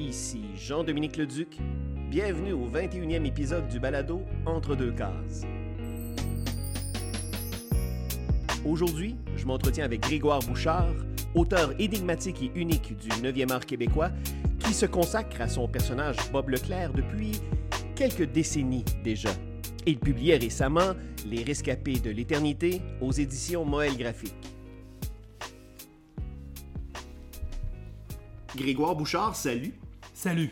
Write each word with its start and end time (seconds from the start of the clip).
Ici 0.00 0.40
Jean-Dominique 0.56 1.18
Leduc. 1.18 1.58
Bienvenue 2.08 2.54
au 2.54 2.66
21e 2.66 3.26
épisode 3.26 3.68
du 3.68 3.78
balado 3.78 4.22
Entre 4.46 4.74
deux 4.74 4.92
cases. 4.92 5.42
Aujourd'hui, 8.64 9.16
je 9.36 9.44
m'entretiens 9.44 9.84
avec 9.84 10.00
Grégoire 10.00 10.40
Bouchard, 10.40 10.94
auteur 11.34 11.78
énigmatique 11.78 12.42
et 12.42 12.50
unique 12.58 12.96
du 12.96 13.08
9e 13.08 13.52
art 13.52 13.66
québécois, 13.66 14.10
qui 14.60 14.72
se 14.72 14.86
consacre 14.86 15.38
à 15.42 15.48
son 15.48 15.68
personnage 15.68 16.16
Bob 16.32 16.48
Leclerc 16.48 16.94
depuis 16.94 17.32
quelques 17.94 18.32
décennies 18.32 18.86
déjà. 19.04 19.30
Il 19.84 19.98
publiait 19.98 20.38
récemment 20.38 20.94
Les 21.26 21.44
Rescapés 21.44 22.00
de 22.00 22.08
l'éternité 22.08 22.80
aux 23.02 23.12
éditions 23.12 23.66
Moël 23.66 23.98
Graphique. 23.98 24.32
Grégoire 28.56 28.96
Bouchard, 28.96 29.36
salut. 29.36 29.74
Salut. 30.22 30.50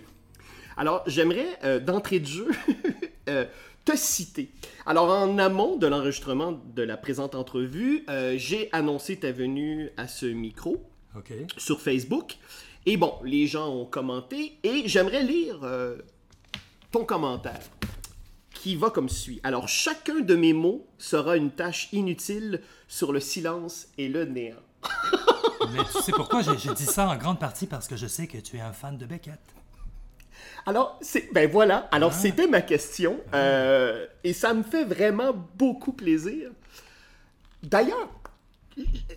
Alors, 0.78 1.02
j'aimerais 1.06 1.58
euh, 1.62 1.78
d'entrée 1.78 2.20
de 2.20 2.26
jeu 2.26 2.48
euh, 3.28 3.44
te 3.84 3.94
citer. 3.94 4.50
Alors, 4.86 5.10
en 5.10 5.36
amont 5.36 5.76
de 5.76 5.86
l'enregistrement 5.86 6.52
de 6.52 6.82
la 6.82 6.96
présente 6.96 7.34
entrevue, 7.34 8.02
euh, 8.08 8.36
j'ai 8.38 8.70
annoncé 8.72 9.18
ta 9.18 9.30
venue 9.30 9.90
à 9.98 10.08
ce 10.08 10.24
micro 10.24 10.88
sur 11.58 11.82
Facebook. 11.82 12.38
Et 12.86 12.96
bon, 12.96 13.12
les 13.24 13.46
gens 13.46 13.68
ont 13.68 13.84
commenté 13.84 14.58
et 14.62 14.84
j'aimerais 14.86 15.22
lire 15.22 15.60
ton 16.90 17.04
commentaire 17.04 17.60
qui 18.54 18.74
va 18.74 18.88
comme 18.88 19.10
suit. 19.10 19.38
Alors, 19.42 19.68
chacun 19.68 20.20
de 20.20 20.34
mes 20.34 20.54
mots 20.54 20.86
sera 20.96 21.36
une 21.36 21.50
tâche 21.50 21.90
inutile 21.92 22.62
sur 22.86 23.12
le 23.12 23.20
silence 23.20 23.88
et 23.98 24.08
le 24.08 24.24
néant. 24.24 24.56
Mais 25.72 25.84
tu 25.92 26.00
sais 26.00 26.12
pourquoi? 26.12 26.40
J'ai 26.40 26.72
dit 26.72 26.86
ça 26.86 27.06
en 27.08 27.16
grande 27.16 27.38
partie 27.38 27.66
parce 27.66 27.86
que 27.86 27.96
je 27.96 28.06
sais 28.06 28.26
que 28.26 28.38
tu 28.38 28.56
es 28.56 28.60
un 28.60 28.72
fan 28.72 28.96
de 28.96 29.04
Beckett. 29.04 29.57
Alors, 30.68 30.98
c'est 31.00 31.32
ben 31.32 31.48
voilà. 31.50 31.88
Alors, 31.92 32.10
Ah. 32.12 32.18
c'était 32.18 32.46
ma 32.46 32.60
question. 32.60 33.18
euh, 33.32 34.06
et 34.22 34.34
ça 34.34 34.52
me 34.52 34.62
fait 34.62 34.84
vraiment 34.84 35.32
beaucoup 35.56 35.92
plaisir. 35.94 36.50
D'ailleurs, 37.62 38.10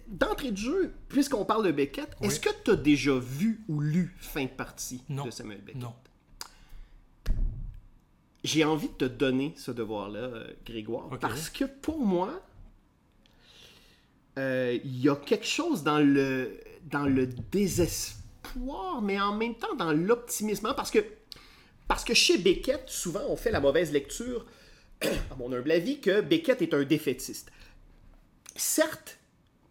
d'entrée 0.07 0.51
de 0.51 0.57
jeu, 0.57 0.93
puisqu'on 1.09 1.43
parle 1.43 1.65
de 1.65 1.71
Beckett, 1.71 2.07
est-ce 2.21 2.39
que 2.39 2.49
tu 2.63 2.71
as 2.71 2.75
déjà 2.77 3.15
vu 3.19 3.59
ou 3.67 3.81
lu 3.81 4.15
Fin 4.19 4.45
de 4.45 4.49
partie 4.49 5.03
Non. 5.09 5.25
de 5.25 5.29
Samuel 5.31 5.59
Beckett? 5.59 5.81
Non. 5.81 5.93
J'ai 8.43 8.63
envie 8.63 8.87
de 8.87 8.93
te 8.93 9.05
donner 9.05 9.53
ce 9.57 9.71
devoir-là, 9.71 10.19
euh, 10.19 10.47
Grégoire, 10.65 11.09
parce 11.19 11.49
que 11.49 11.65
pour 11.65 11.99
moi, 11.99 12.41
euh, 14.39 14.79
il 14.83 14.99
y 15.01 15.09
a 15.09 15.15
quelque 15.17 15.45
chose 15.45 15.83
dans 15.83 15.99
le, 15.99 16.57
dans 16.89 17.05
le 17.05 17.27
désespoir, 17.27 19.01
mais 19.03 19.19
en 19.19 19.35
même 19.35 19.55
temps 19.55 19.75
dans 19.75 19.91
l'optimisme. 19.91 20.65
hein, 20.67 20.73
Parce 20.75 20.89
que, 20.91 20.99
parce 21.91 22.05
que 22.05 22.13
chez 22.13 22.37
Beckett, 22.37 22.83
souvent, 22.87 23.19
on 23.27 23.35
fait 23.35 23.51
la 23.51 23.59
mauvaise 23.59 23.91
lecture, 23.91 24.45
à 25.01 25.35
mon 25.37 25.51
humble 25.51 25.71
avis, 25.71 25.99
que 25.99 26.21
Beckett 26.21 26.61
est 26.61 26.73
un 26.73 26.83
défaitiste. 26.83 27.51
Certes, 28.55 29.17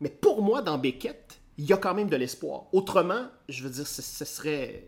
mais 0.01 0.11
pour 0.11 0.43
moi, 0.43 0.61
dans 0.61 0.77
Beckett, 0.77 1.39
il 1.57 1.65
y 1.65 1.73
a 1.73 1.77
quand 1.79 1.95
même 1.95 2.11
de 2.11 2.17
l'espoir. 2.17 2.65
Autrement, 2.73 3.27
je 3.49 3.62
veux 3.65 3.71
dire, 3.71 3.87
ce, 3.87 4.03
ce 4.03 4.25
serait, 4.27 4.85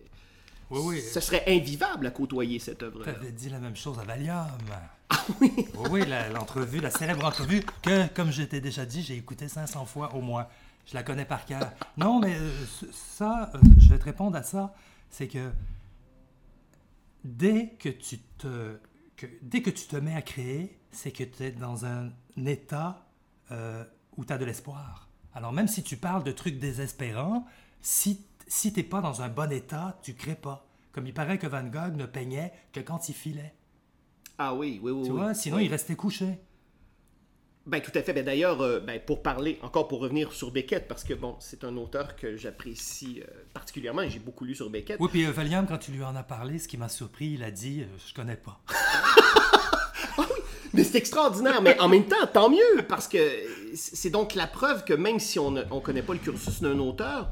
Oui, 0.71 0.81
oui. 0.85 1.01
ce 1.01 1.21
serait 1.21 1.45
invivable 1.47 2.07
à 2.07 2.11
côtoyer 2.11 2.59
cette 2.59 2.79
Tu 2.79 2.85
œuvre-là. 2.85 3.13
avais 3.13 3.31
dit 3.33 3.49
la 3.49 3.59
même 3.61 3.77
chose 3.77 3.99
à 3.99 4.05
Valium. 4.05 4.47
oui. 5.41 5.51
Oui, 5.75 5.89
oui, 5.91 6.07
la- 6.07 6.29
l'entrevue, 6.29 6.81
la 6.81 6.91
célèbre 6.91 7.25
entrevue 7.25 7.63
que, 7.83 8.09
comme 8.09 8.31
je 8.31 8.43
t'ai 8.43 8.61
déjà 8.61 8.85
dit, 8.85 9.03
j'ai 9.03 9.17
écouté 9.17 9.49
500 9.49 9.85
fois 9.87 10.15
au 10.15 10.21
moins. 10.21 10.49
Je 10.87 10.95
la 10.95 11.03
connais 11.03 11.25
par 11.25 11.47
cœur. 11.47 11.71
Non, 11.97 12.19
mais 12.21 12.35
euh, 12.35 12.51
ça, 12.93 13.51
euh, 13.55 13.59
je 13.79 13.89
vais 13.89 13.99
te 13.99 14.05
répondre 14.05 14.37
à 14.37 14.43
ça. 14.43 14.75
C'est 15.11 15.29
que 15.29 15.51
dès 17.25 17.71
que 17.79 17.89
tu 17.89 18.19
te, 18.39 18.79
que, 19.17 19.27
dès 19.43 19.63
que 19.63 19.71
tu 19.71 19.87
te 19.87 19.97
mets 19.97 20.15
à 20.15 20.23
créer, 20.23 20.79
c'est 20.91 21.13
que 21.13 21.25
tu 21.25 21.43
es 21.45 21.53
dans 21.53 21.85
un 21.87 22.11
état 22.45 23.07
euh, 23.51 23.85
où 24.17 24.25
tu 24.25 24.33
as 24.33 24.39
de 24.39 24.45
l'espoir. 24.45 25.09
Alors 25.35 25.53
même 25.53 25.69
si 25.69 25.83
tu 25.83 25.97
parles 25.97 26.25
de 26.25 26.33
trucs 26.33 26.59
désespérants, 26.59 27.47
si, 27.81 28.27
si 28.47 28.73
tu 28.73 28.81
n'es 28.81 28.85
pas 28.85 29.01
dans 29.01 29.23
un 29.23 29.29
bon 29.29 29.51
état, 29.51 29.99
tu 30.03 30.15
crées 30.15 30.35
pas. 30.35 30.67
Comme 30.93 31.07
il 31.07 31.15
paraît 31.15 31.39
que 31.39 31.47
Van 31.47 31.65
Gogh 31.65 31.97
ne 31.97 32.05
peignait 32.05 32.53
que 32.73 32.81
quand 32.81 33.09
il 33.09 33.15
filait. 33.15 33.55
Ah 34.39 34.55
oui, 34.55 34.79
oui, 34.83 34.91
oui. 34.93 35.05
Tu 35.05 35.11
oui. 35.11 35.17
vois, 35.17 35.35
sinon 35.35 35.57
Oui. 35.57 35.65
il 35.67 35.71
restait 35.71 35.97
couché. 35.97 36.39
Ben, 37.65 37.81
tout 37.81 37.93
à 37.95 38.03
fait. 38.03 38.13
Ben, 38.13 38.25
D'ailleurs, 38.25 38.61
euh, 38.61 38.81
ben, 38.81 39.01
pour 39.01 39.23
parler, 39.23 39.59
encore 39.63 39.87
pour 39.87 40.01
revenir 40.01 40.33
sur 40.33 40.51
Beckett, 40.51 40.89
parce 40.89 41.05
que 41.05 41.15
bon, 41.15 41.37
c'est 41.39 41.63
un 41.65 41.77
auteur 41.77 42.17
que 42.17 42.37
j'apprécie 42.37 43.23
euh, 43.23 43.31
particulièrement 43.55 44.03
et 44.03 44.11
j'ai 44.11 44.19
beaucoup 44.19 44.45
lu 44.45 44.55
sur 44.55 44.69
Beckett. 44.69 44.97
Oui, 44.99 45.09
puis 45.11 45.25
euh, 45.25 45.31
Valium, 45.31 45.67
quand 45.67 45.79
tu 45.79 45.93
lui 45.93 46.03
en 46.03 46.17
as 46.17 46.25
parlé, 46.25 46.59
ce 46.59 46.67
qui 46.67 46.77
m'a 46.77 46.89
surpris, 46.89 47.33
il 47.35 47.45
a 47.45 47.51
dit 47.51 47.83
euh, 47.83 47.99
Je 48.09 48.15
connais 48.15 48.37
pas. 48.37 48.61
Mais 50.75 50.85
c'est 50.85 50.97
extraordinaire, 50.97 51.61
mais 51.61 51.79
en 51.81 51.89
même 51.91 52.07
temps, 52.07 52.27
tant 52.33 52.49
mieux, 52.49 52.83
parce 52.89 53.07
que 53.07 53.19
c'est 53.75 54.09
donc 54.09 54.35
la 54.35 54.47
preuve 54.47 54.85
que 54.85 54.95
même 54.95 55.21
si 55.21 55.39
on 55.39 55.51
ne 55.51 55.63
on 55.71 55.81
connaît 55.81 56.01
pas 56.01 56.15
le 56.15 56.19
cursus 56.19 56.63
d'un 56.63 56.79
auteur, 56.79 57.31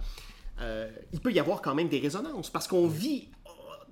il 1.10 1.20
peut 1.20 1.32
y 1.32 1.40
avoir 1.40 1.62
quand 1.62 1.74
même 1.74 1.88
des 1.88 2.00
résonances, 2.00 2.50
parce 2.50 2.68
qu'on 2.68 2.86
vit, 2.86 3.30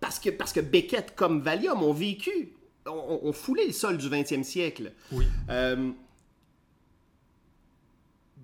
parce 0.02 0.18
que, 0.18 0.28
parce 0.28 0.52
que 0.52 0.60
Beckett 0.60 1.14
comme 1.14 1.40
Valium 1.40 1.82
ont 1.82 1.94
vécu, 1.94 2.52
on, 2.84 3.20
on 3.22 3.32
foulait 3.32 3.64
le 3.68 3.72
sol 3.72 3.96
du 3.96 4.10
20e 4.10 4.42
siècle. 4.42 4.92
Oui. 5.12 5.24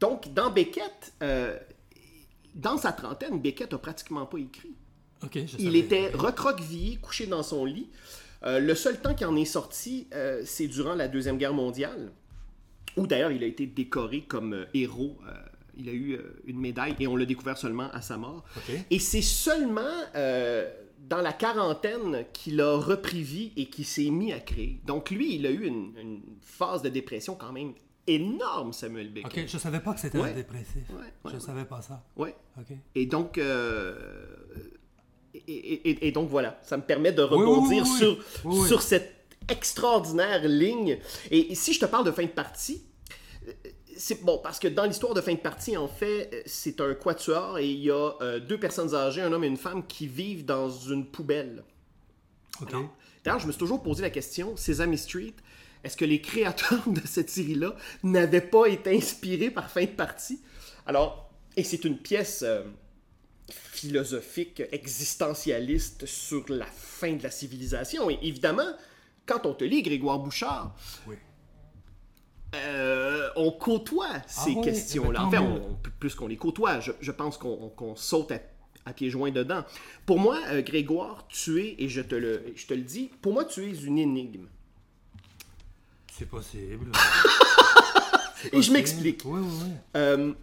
Donc, 0.04 0.34
dans 0.34 0.50
Beckett, 0.50 1.14
euh, 1.22 1.58
dans 2.54 2.76
sa 2.76 2.92
trentaine, 2.92 3.40
Beckett 3.40 3.72
a 3.72 3.78
pratiquement 3.78 4.26
pas 4.26 4.36
écrit. 4.36 4.74
Je 5.32 5.56
Il 5.58 5.76
était 5.76 6.10
recroquevillé, 6.10 6.96
couché 6.96 7.26
dans 7.26 7.42
son 7.42 7.64
lit. 7.64 7.88
Euh, 8.44 8.58
le 8.58 8.74
seul 8.74 9.00
temps 9.00 9.14
qu'il 9.14 9.26
en 9.26 9.34
est 9.34 9.46
sorti, 9.46 10.06
euh, 10.12 10.42
c'est 10.44 10.66
durant 10.66 10.94
la 10.94 11.08
Deuxième 11.08 11.38
Guerre 11.38 11.54
mondiale, 11.54 12.12
où 12.98 13.06
d'ailleurs 13.06 13.32
il 13.32 13.42
a 13.42 13.46
été 13.46 13.64
décoré 13.64 14.20
comme 14.28 14.52
euh, 14.52 14.66
héros. 14.74 15.16
Il 15.74 15.88
a 15.88 15.92
eu 15.92 16.20
une 16.44 16.60
médaille 16.60 16.94
et 17.00 17.06
on 17.06 17.16
l'a 17.16 17.24
découvert 17.24 17.56
seulement 17.56 17.90
à 17.92 18.02
sa 18.02 18.18
mort. 18.18 18.44
Et 18.90 18.98
c'est 18.98 19.22
seulement 19.22 20.04
dans 20.14 21.20
la 21.20 21.32
quarantaine 21.32 22.26
qu'il 22.34 22.60
a 22.60 22.76
repris 22.76 23.22
vie 23.22 23.52
et 23.56 23.66
qu'il 23.66 23.86
s'est 23.86 24.10
mis 24.10 24.32
à 24.34 24.38
créer. 24.38 24.80
Donc 24.86 25.10
lui, 25.10 25.34
il 25.34 25.46
a 25.46 25.50
eu 25.50 25.64
une, 25.64 25.94
une 25.98 26.22
phase 26.42 26.82
de 26.82 26.90
dépression 26.90 27.34
quand 27.34 27.52
même 27.52 27.72
énorme, 28.06 28.72
Samuel 28.72 29.10
Beckett. 29.10 29.44
Ok, 29.44 29.48
je 29.48 29.58
savais 29.58 29.80
pas 29.80 29.94
que 29.94 30.00
c'était 30.00 30.18
Ouais. 30.18 30.30
un 30.30 30.34
dépressif. 30.34 30.82
Ouais, 30.90 30.96
ouais, 31.24 31.32
je 31.34 31.38
savais 31.38 31.64
pas 31.64 31.80
ça. 31.82 32.02
Ouais. 32.16 32.34
Ok. 32.58 32.76
Et 32.94 33.06
donc, 33.06 33.38
euh, 33.38 33.94
et, 35.34 35.38
et- 35.46 35.90
et- 35.90 36.08
et 36.08 36.12
donc 36.12 36.28
voilà, 36.28 36.58
ça 36.62 36.76
me 36.76 36.82
permet 36.82 37.12
de 37.12 37.22
oui, 37.22 37.28
oui, 37.32 37.36
rebondir 37.38 37.82
oui, 37.84 37.90
oui. 37.92 37.98
sur, 37.98 38.18
Oui, 38.44 38.58
oui. 38.60 38.68
sur 38.68 38.82
cette 38.82 39.14
extraordinaire 39.48 40.46
ligne. 40.46 40.98
Et, 41.30 41.52
et 41.52 41.54
si 41.54 41.72
je 41.72 41.80
te 41.80 41.86
parle 41.86 42.04
de 42.06 42.10
fin 42.12 42.22
de 42.24 42.28
partie, 42.28 42.82
c'est 43.96 44.22
bon 44.24 44.38
parce 44.42 44.58
que 44.58 44.68
dans 44.68 44.84
l'histoire 44.84 45.14
de 45.14 45.20
fin 45.20 45.32
de 45.34 45.38
partie, 45.38 45.76
en 45.76 45.88
fait, 45.88 46.42
c'est 46.46 46.80
un 46.80 46.94
quatuor 46.94 47.58
et 47.58 47.68
il 47.68 47.78
y 47.80 47.90
a 47.90 48.12
euh, 48.22 48.40
deux 48.40 48.58
personnes 48.58 48.94
âgées, 48.94 49.20
un 49.22 49.32
homme 49.32 49.44
et 49.44 49.48
une 49.48 49.56
femme, 49.56 49.86
qui 49.86 50.06
vivent 50.06 50.44
dans 50.44 50.68
une 50.70 51.06
poubelle. 51.06 51.64
Ok. 52.62 52.72
D'ailleurs, 53.24 53.40
je 53.40 53.46
me 53.46 53.52
suis 53.52 53.58
toujours 53.58 53.82
posé 53.82 54.02
la 54.02 54.10
question, 54.10 54.56
Sesame 54.56 54.96
Street, 54.96 55.34
est-ce 55.84 55.96
que 55.96 56.04
les 56.04 56.20
créateurs 56.20 56.88
de 56.88 57.00
cette 57.06 57.30
série-là 57.30 57.76
n'avaient 58.02 58.40
pas 58.40 58.66
été 58.66 58.96
inspirés 58.96 59.50
par 59.50 59.70
fin 59.70 59.82
de 59.82 59.86
partie? 59.86 60.40
Alors, 60.86 61.30
et 61.56 61.62
c'est 61.64 61.84
une 61.84 61.98
pièce 61.98 62.42
euh, 62.42 62.62
philosophique, 63.48 64.62
existentialiste 64.72 66.06
sur 66.06 66.44
la 66.48 66.66
fin 66.66 67.12
de 67.12 67.22
la 67.22 67.30
civilisation. 67.30 68.10
Et 68.10 68.18
évidemment, 68.22 68.70
quand 69.26 69.46
on 69.46 69.54
te 69.54 69.64
lit 69.64 69.82
Grégoire 69.82 70.18
Bouchard, 70.18 70.74
Oui. 71.06 71.16
euh, 72.54 73.28
on 73.36 73.50
côtoie 73.52 74.08
ces 74.26 74.50
oui, 74.50 74.60
questions-là. 74.62 75.24
En 75.24 75.30
fait, 75.30 75.38
on- 75.38 75.76
plus 76.00 76.14
qu'on 76.14 76.28
les 76.28 76.36
côtoie, 76.36 76.80
je, 76.80 76.92
je 77.00 77.12
pense 77.12 77.36
qu'on 77.38 77.96
saute 77.96 78.32
à, 78.32 78.38
à 78.86 78.92
pieds 78.92 79.10
joints 79.10 79.30
dedans. 79.30 79.64
Pour 80.06 80.18
moi, 80.18 80.38
euh, 80.50 80.62
Grégoire, 80.62 81.26
tu 81.28 81.60
es, 81.64 81.74
et 81.78 81.88
je 81.88 82.00
te, 82.00 82.14
le, 82.14 82.52
je 82.54 82.66
te 82.66 82.74
le 82.74 82.82
dis, 82.82 83.10
pour 83.22 83.32
moi, 83.32 83.44
tu 83.44 83.64
es 83.64 83.74
une 83.84 83.98
énigme. 83.98 84.46
C'est 86.16 86.28
possible. 86.28 86.92
Et 88.52 88.62
je 88.62 88.72
m'explique. 88.72 89.22
Oui, 89.24 89.40
oui, 89.42 89.52
oui. 89.64 89.70
Euh, 89.96 90.34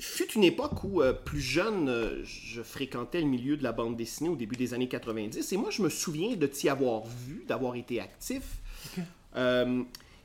fut 0.00 0.30
une 0.32 0.44
époque 0.44 0.84
où, 0.84 1.00
euh, 1.00 1.12
plus 1.12 1.40
jeune, 1.40 1.88
euh, 1.88 2.22
je 2.24 2.62
fréquentais 2.62 3.20
le 3.20 3.26
milieu 3.26 3.56
de 3.56 3.62
la 3.62 3.72
bande 3.72 3.96
dessinée 3.96 4.28
au 4.28 4.36
début 4.36 4.56
des 4.56 4.74
années 4.74 4.88
90, 4.88 5.52
et 5.52 5.56
moi, 5.56 5.70
je 5.70 5.82
me 5.82 5.88
souviens 5.88 6.36
de 6.36 6.46
t'y 6.46 6.68
avoir 6.68 7.06
vu, 7.06 7.44
d'avoir 7.46 7.76
été 7.76 8.00
actif. 8.00 8.42
Ok. 8.86 9.04
Euh, 9.36 9.82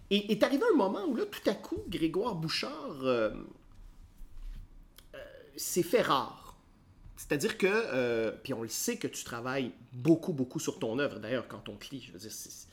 et 0.10 0.32
est 0.32 0.44
arrivé 0.44 0.64
un 0.74 0.76
moment 0.76 1.06
où, 1.06 1.16
là, 1.16 1.26
tout 1.26 1.50
à 1.50 1.54
coup, 1.54 1.84
Grégoire 1.88 2.36
Bouchard 2.36 3.04
euh, 3.04 3.32
s'est 5.56 5.84
fait 5.84 6.02
rare. 6.02 6.58
C'est-à-dire 7.16 7.58
que, 7.58 8.32
puis 8.44 8.54
on 8.54 8.62
le 8.62 8.70
sait 8.70 8.98
que 8.98 9.08
tu 9.08 9.24
travailles 9.24 9.72
beaucoup, 9.92 10.34
beaucoup 10.34 10.60
sur 10.60 10.80
ton 10.80 11.00
œuvre. 11.00 11.20
D'ailleurs, 11.20 11.48
quand 11.48 11.68
on 11.68 11.76
te 11.76 11.90
lit, 11.92 12.04
je 12.08 12.14
veux 12.14 12.20
dire, 12.20 12.32
c'est, 12.32 12.67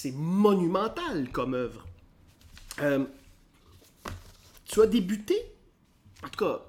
c'est 0.00 0.12
monumental 0.12 1.28
comme 1.30 1.52
œuvre. 1.52 1.86
Euh, 2.80 3.04
tu 4.64 4.80
as 4.80 4.86
débuté, 4.86 5.36
en 6.24 6.28
tout 6.30 6.42
cas, 6.42 6.62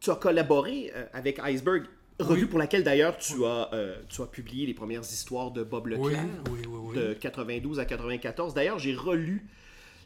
tu 0.00 0.10
as 0.10 0.14
collaboré 0.14 0.90
euh, 0.94 1.04
avec 1.12 1.38
Iceberg, 1.38 1.84
revue 2.18 2.46
pour 2.46 2.58
laquelle 2.58 2.84
d'ailleurs 2.84 3.18
tu, 3.18 3.44
as, 3.44 3.68
euh, 3.74 4.00
tu 4.08 4.22
as 4.22 4.26
publié 4.26 4.64
les 4.64 4.72
premières 4.72 5.02
histoires 5.02 5.50
de 5.50 5.62
Bob 5.64 5.88
Leclerc, 5.88 6.24
oui, 6.50 6.60
oui, 6.66 6.78
oui. 6.80 6.96
de 6.96 7.12
92 7.12 7.78
à 7.78 7.84
94. 7.84 8.54
D'ailleurs, 8.54 8.78
j'ai 8.78 8.94
relu 8.94 9.46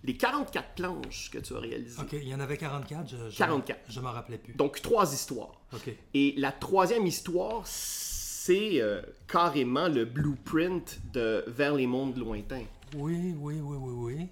les 0.02 0.17
44 0.17 0.75
planches 0.75 1.31
que 1.31 1.38
tu 1.38 1.55
as 1.55 1.61
réalisées. 1.61 2.00
Ok, 2.00 2.14
il 2.14 2.26
y 2.26 2.35
en 2.35 2.40
avait 2.40 2.56
44. 2.56 3.08
Je, 3.08 3.31
je, 3.31 3.38
44. 3.38 3.78
Je 3.88 4.00
m'en 4.00 4.11
rappelais 4.11 4.38
plus. 4.38 4.55
Donc, 4.55 4.82
trois 4.82 5.14
histoires. 5.14 5.61
Ok. 5.73 5.94
Et 6.14 6.35
la 6.37 6.50
troisième 6.50 7.06
histoire, 7.06 7.64
c'est 7.64 8.21
euh, 8.50 9.02
carrément 9.28 9.88
le 9.88 10.04
blueprint 10.04 10.98
de 11.12 11.44
Vers 11.46 11.74
les 11.74 11.86
mondes 11.86 12.16
lointains. 12.16 12.64
Oui, 12.96 13.34
oui, 13.38 13.60
oui, 13.60 13.76
oui, 13.80 13.92
oui. 14.16 14.26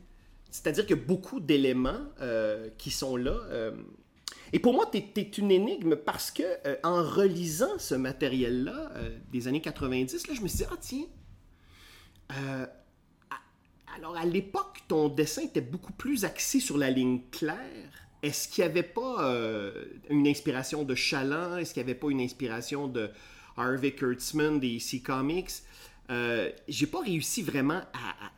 C'est-à-dire 0.50 0.86
que 0.86 0.94
beaucoup 0.94 1.40
d'éléments 1.40 2.00
euh, 2.20 2.68
qui 2.76 2.90
sont 2.90 3.16
là. 3.16 3.32
euh, 3.50 3.72
et 4.52 4.58
pour 4.58 4.74
moi, 4.74 4.88
tu 4.90 4.98
es, 4.98 5.30
une 5.38 5.52
énigme 5.52 5.94
parce 5.94 6.32
que 6.32 6.42
en 6.84 7.04
relisant 7.04 7.78
ce 7.78 7.94
matériel-là 7.94 8.90
des 9.32 9.46
années 9.46 9.60
90, 9.60 10.26
là, 10.26 10.34
je 10.34 10.40
me 10.40 10.48
suis 10.48 10.58
dit, 10.58 10.64
ah 10.68 10.76
tiens, 10.80 11.06
à- 12.28 12.68
alors 13.96 14.16
à 14.16 14.24
l'époque, 14.24 14.78
ton 14.88 15.08
dessin 15.08 15.42
était 15.42 15.60
beaucoup 15.60 15.92
plus 15.92 16.24
axé 16.24 16.58
sur 16.58 16.78
la 16.78 16.90
ligne 16.90 17.20
claire. 17.30 17.56
Est-ce 18.24 18.48
qu'il 18.48 18.64
n'y 18.64 18.70
avait 18.70 18.82
pas 18.82 19.24
une 20.08 20.26
inspiration 20.26 20.82
de 20.82 20.96
Chaland? 20.96 21.56
Est-ce 21.56 21.72
qu'il 21.72 21.84
n'y 21.84 21.90
avait 21.90 21.98
pas 21.98 22.10
une 22.10 22.20
inspiration 22.20 22.88
de 22.88 23.08
Harvey 23.60 23.92
Kurtzman 23.92 24.58
des 24.58 24.78
DC 24.78 25.02
Comics? 25.02 25.50
Euh, 26.10 26.50
J'ai 26.68 26.86
pas 26.86 27.00
réussi 27.00 27.42
vraiment 27.42 27.82
à, 27.92 28.30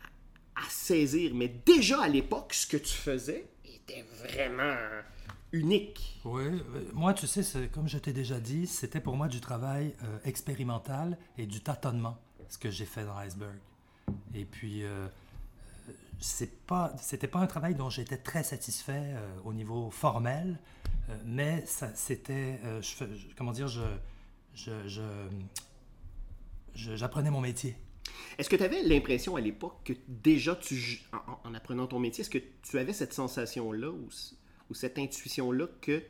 saisir, 0.68 1.32
mais 1.34 1.48
déjà 1.66 2.02
à 2.02 2.08
l'époque, 2.08 2.54
ce 2.54 2.66
que 2.66 2.76
tu 2.76 2.94
faisais 2.94 3.46
était 3.64 4.04
vraiment 4.22 4.76
unique. 5.52 6.18
Oui, 6.24 6.44
euh, 6.44 6.60
moi, 6.92 7.14
tu 7.14 7.26
sais, 7.26 7.68
comme 7.68 7.88
je 7.88 7.98
t'ai 7.98 8.12
déjà 8.12 8.40
dit, 8.40 8.66
c'était 8.66 9.00
pour 9.00 9.16
moi 9.16 9.28
du 9.28 9.40
travail 9.40 9.94
euh, 10.02 10.18
expérimental 10.24 11.18
et 11.36 11.46
du 11.46 11.60
tâtonnement, 11.60 12.18
ce 12.48 12.58
que 12.58 12.70
j'ai 12.70 12.86
fait 12.86 13.04
dans 13.04 13.16
Iceberg. 13.16 13.56
Et 14.34 14.44
puis, 14.44 14.82
euh, 14.82 15.06
euh, 15.88 15.92
c'est 16.20 16.64
pas, 16.66 16.94
c'était 16.98 17.28
pas 17.28 17.40
un 17.40 17.46
travail 17.46 17.74
dont 17.74 17.90
j'étais 17.90 18.16
très 18.16 18.42
satisfait 18.42 19.14
au 19.44 19.52
niveau 19.52 19.90
formel, 19.90 20.58
mais 21.24 21.64
c'était, 21.66 22.60
comment 23.36 23.52
dire, 23.52 23.68
je, 23.68 23.82
je, 24.54 24.70
je- 24.86 25.28
je- 26.74 26.96
j'apprenais 26.96 27.30
mon 27.30 27.40
métier. 27.40 27.76
Est-ce 28.38 28.48
que 28.48 28.56
tu 28.56 28.62
avais 28.62 28.82
l'impression 28.82 29.36
à 29.36 29.40
l'époque 29.40 29.78
que 29.84 29.92
déjà, 30.08 30.56
tu, 30.56 31.02
en, 31.12 31.32
en- 31.32 31.40
en 31.50 31.54
apprenant 31.54 31.86
ton 31.86 31.98
métier, 31.98 32.22
est-ce 32.22 32.30
que 32.30 32.38
tu 32.62 32.78
avais 32.78 32.92
cette 32.92 33.12
sensation-là 33.12 33.90
ou, 33.90 34.08
cette 34.74 34.98
intuition-là 34.98 35.66
que 35.82 36.02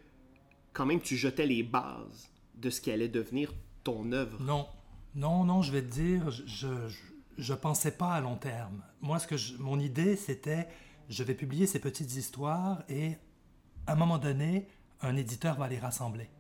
quand 0.72 0.86
même 0.86 1.00
tu 1.00 1.16
jetais 1.16 1.46
les 1.46 1.64
bases 1.64 2.30
de 2.54 2.70
ce 2.70 2.80
qui 2.80 2.92
allait 2.92 3.08
devenir 3.08 3.52
ton 3.82 4.12
œuvre? 4.12 4.40
Non, 4.40 4.68
non, 5.16 5.42
non, 5.44 5.62
je 5.62 5.72
vais 5.72 5.82
te 5.82 5.90
dire, 5.92 6.30
je, 6.30 6.44
je, 6.46 6.68
je 7.38 7.54
pensais 7.54 7.90
pas 7.90 8.12
à 8.12 8.20
long 8.20 8.36
terme. 8.36 8.82
Moi, 9.00 9.18
ce 9.18 9.26
que 9.26 9.36
je- 9.36 9.56
mon 9.56 9.80
idée, 9.80 10.14
c'était, 10.14 10.68
je 11.08 11.24
vais 11.24 11.34
publier 11.34 11.66
ces 11.66 11.80
petites 11.80 12.14
histoires 12.14 12.84
et 12.88 13.16
à 13.88 13.94
un 13.94 13.96
moment 13.96 14.18
donné, 14.18 14.68
un 15.00 15.16
éditeur 15.16 15.56
va 15.56 15.66
les 15.66 15.80
rassembler. 15.80 16.30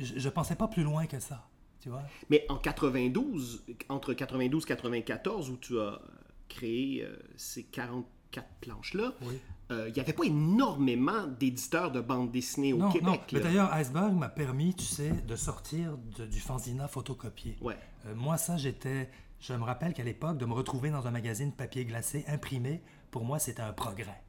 Je, 0.00 0.18
je 0.18 0.28
pensais 0.28 0.56
pas 0.56 0.66
plus 0.68 0.82
loin 0.82 1.06
que 1.06 1.20
ça, 1.20 1.48
tu 1.80 1.88
vois. 1.90 2.02
Mais 2.30 2.44
en 2.48 2.56
92, 2.56 3.64
entre 3.88 4.12
92 4.14 4.64
et 4.64 4.66
94, 4.66 5.50
où 5.50 5.56
tu 5.56 5.78
as 5.80 6.00
créé 6.48 7.04
euh, 7.04 7.16
ces 7.36 7.62
44 7.64 8.46
planches-là, 8.60 9.12
Oui. 9.22 9.38
euh, 9.70 9.88
il 9.88 9.94
n'y 9.94 10.00
avait 10.00 10.12
pas 10.12 10.24
énormément 10.24 11.26
d'éditeurs 11.26 11.92
de 11.92 12.00
bande 12.00 12.30
dessinée 12.32 12.72
au 12.72 12.78
Non, 12.78 12.90
Québec. 12.90 13.06
non. 13.06 13.18
Mais 13.32 13.40
d'ailleurs, 13.40 13.72
Iceberg 13.72 14.12
m'a 14.14 14.28
permis, 14.28 14.74
tu 14.74 14.84
sais, 14.84 15.10
de 15.10 15.36
sortir 15.36 15.96
de- 16.18 16.26
du 16.26 16.40
fanzina 16.40 16.88
photocopié. 16.88 17.56
Ouais. 17.60 17.76
Euh, 18.06 18.14
moi, 18.14 18.36
ça, 18.36 18.56
j'étais. 18.56 19.10
Je 19.40 19.54
me 19.54 19.62
rappelle 19.64 19.94
qu'à 19.94 20.02
l'époque, 20.04 20.36
de 20.38 20.44
me 20.44 20.52
retrouver 20.52 20.90
dans 20.90 21.06
un 21.06 21.10
magazine 21.10 21.52
papier 21.52 21.84
glacé 21.86 22.24
imprimé, 22.28 22.82
pour 23.10 23.24
moi, 23.24 23.38
c'était 23.38 23.62
un 23.62 23.72
progrès. 23.72 24.22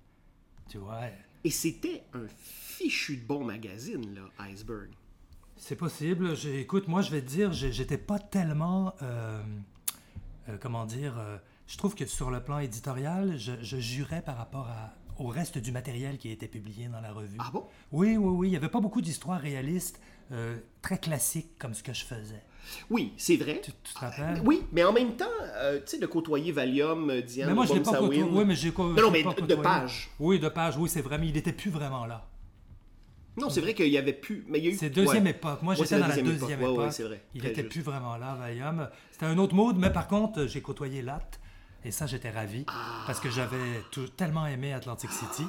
Tu 0.70 0.78
vois, 0.78 1.02
Et 1.44 1.50
c'était 1.50 2.04
un 2.14 2.28
fichu 2.38 3.18
de 3.18 3.26
bon 3.26 3.44
magazine, 3.44 4.14
là, 4.16 4.22
Iceberg. 4.48 4.90
C'est 5.64 5.76
possible. 5.76 6.34
Écoute, 6.56 6.88
moi, 6.88 7.02
je 7.04 7.12
vais 7.12 7.22
te 7.22 7.28
dire, 7.28 7.54
j'étais 7.54 8.00
pas 8.00 8.18
tellement. 8.18 8.96
euh, 9.04 9.42
euh, 10.50 10.58
comment 10.60 10.86
dire 10.88 11.14
euh, 11.20 11.38
Je 11.68 11.78
trouve 11.78 11.94
que 11.94 12.06
sur 12.08 12.32
le 12.32 12.42
plan 12.44 12.58
éditorial, 12.58 13.38
je, 13.38 13.52
je 13.62 13.78
jurais 13.78 14.24
par 14.24 14.38
rapport 14.38 14.68
à- 14.68 14.94
au 15.20 15.28
reste 15.28 15.60
du 15.60 15.72
matériel 15.72 16.18
qui 16.18 16.32
était 16.32 16.48
publié 16.48 16.88
dans 16.88 17.00
la 17.00 17.12
revue. 17.14 17.38
Ah 17.40 17.52
bon? 17.54 17.66
Oui, 17.92 18.18
oui, 18.18 18.30
oui. 18.38 18.48
Il 18.48 18.52
n'y 18.52 18.58
avait 18.58 18.70
pas 18.70 18.80
beaucoup 18.82 19.02
d'histoires 19.02 19.40
réalistes, 19.40 20.02
très 20.82 20.98
classiques 20.98 21.58
comme 21.60 21.74
ce 21.76 21.84
que 21.84 21.94
je 21.94 22.06
faisais. 22.06 22.42
Oui, 22.90 23.14
c'est 23.18 23.36
vrai. 23.36 23.62
Tu, 23.64 23.72
tu 23.84 23.94
te 23.94 24.00
rappelles? 24.00 24.42
Oui, 24.46 24.64
mais 24.72 24.84
en 24.84 24.94
même 24.94 25.16
temps, 25.16 25.26
euh, 25.58 25.80
tu 25.82 25.84
sais, 25.92 25.98
de 26.00 26.08
côtoyer 26.08 26.52
Valium, 26.52 27.22
Diane, 27.22 27.50
Mais 27.50 27.54
moi, 27.56 27.66
je 27.66 27.74
l'ai 27.74 27.82
pas 27.82 27.92
côtoyé. 28.00 28.24
Oui, 28.24 28.46
mais 28.46 28.56
j'ai 28.56 28.72
Non, 28.72 29.12
mais 29.12 29.24
de- 29.24 29.46
de 29.46 29.56
page. 29.56 30.10
Oui, 30.20 30.40
de 30.40 30.50
page, 30.50 30.78
oui, 30.78 30.90
c'est 30.90 31.02
vrai, 31.02 31.18
mais 31.20 31.28
il 31.28 31.34
n'était 31.34 31.54
plus 31.54 31.70
vraiment 31.70 32.06
là. 32.08 32.28
Non, 33.38 33.50
c'est 33.50 33.62
vrai 33.62 33.74
qu'il 33.74 33.88
y 33.88 33.98
avait 33.98 34.14
plus. 34.14 34.46
Mais 34.48 34.60
il 34.60 34.66
y 34.66 34.68
a 34.68 34.72
eu. 34.72 34.76
C'est 34.76 34.90
deuxième 34.90 35.24
ouais. 35.24 35.32
époque. 35.32 35.62
Moi, 35.62 35.74
Ouais, 35.74 35.80
j'étais 35.84 36.00
dans 36.00 36.08
la 36.08 36.16
deuxième 36.16 36.38
deuxième 36.38 36.62
époque. 36.62 36.92
Ouais. 37.00 37.22
Il 37.34 37.44
n'était 37.44 37.64
plus 37.64 37.82
vraiment 37.82 38.18
là, 38.18 38.36
Valium. 38.36 38.90
C'était 39.12 39.26
un 39.26 39.38
autre 39.38 39.56
mode, 39.56 39.78
mais 39.78 39.90
par 39.92 40.08
contre, 40.08 40.48
j'ai 40.48 40.62
côtoyé 40.62 41.02
Latte. 41.02 41.40
Et 41.84 41.92
ça, 41.92 42.06
j'étais 42.06 42.30
ravi. 42.30 42.66
Ah. 42.68 43.04
Parce 43.08 43.20
que 43.20 43.30
j'avais 43.30 43.82
tellement 44.18 44.46
aimé 44.46 44.74
Atlantic 44.74 45.12
City 45.12 45.46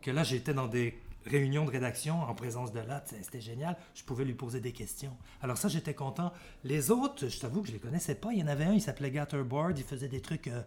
que 0.00 0.10
là, 0.10 0.22
j'étais 0.22 0.54
dans 0.54 0.66
des 0.68 0.98
réunions 1.26 1.64
de 1.64 1.70
rédaction 1.70 2.22
en 2.22 2.34
présence 2.34 2.72
de 2.72 2.80
Latte. 2.80 3.14
C'était 3.22 3.40
génial. 3.40 3.76
Je 3.94 4.02
pouvais 4.04 4.24
lui 4.24 4.34
poser 4.34 4.60
des 4.60 4.72
questions. 4.72 5.16
Alors 5.42 5.58
ça, 5.58 5.68
j'étais 5.68 5.94
content. 5.94 6.32
Les 6.64 6.90
autres, 6.90 7.28
je 7.28 7.38
t'avoue 7.38 7.62
que 7.62 7.68
je 7.68 7.72
les 7.72 7.80
connaissais 7.80 8.14
pas. 8.14 8.32
Il 8.32 8.38
y 8.38 8.42
en 8.42 8.46
avait 8.46 8.64
un, 8.64 8.72
il 8.72 8.80
s'appelait 8.80 9.10
Gatterboard. 9.10 9.78
Il 9.78 9.84
faisait 9.84 10.08
des 10.08 10.20
trucs 10.20 10.48
euh, 10.48 10.62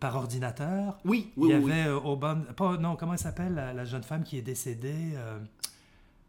par 0.00 0.16
ordinateur. 0.16 0.98
Oui, 1.04 1.32
Il 1.36 1.42
oui, 1.44 1.48
y 1.50 1.54
oui, 1.54 1.62
oui. 1.64 1.72
avait 1.72 1.88
euh, 1.88 2.52
pas, 2.56 2.76
non, 2.76 2.96
comment 2.96 3.12
elle 3.12 3.18
s'appelle, 3.18 3.54
la, 3.54 3.72
la 3.72 3.84
jeune 3.84 4.02
femme 4.02 4.24
qui 4.24 4.36
est 4.38 4.42
décédée. 4.42 5.12
euh, 5.14 5.38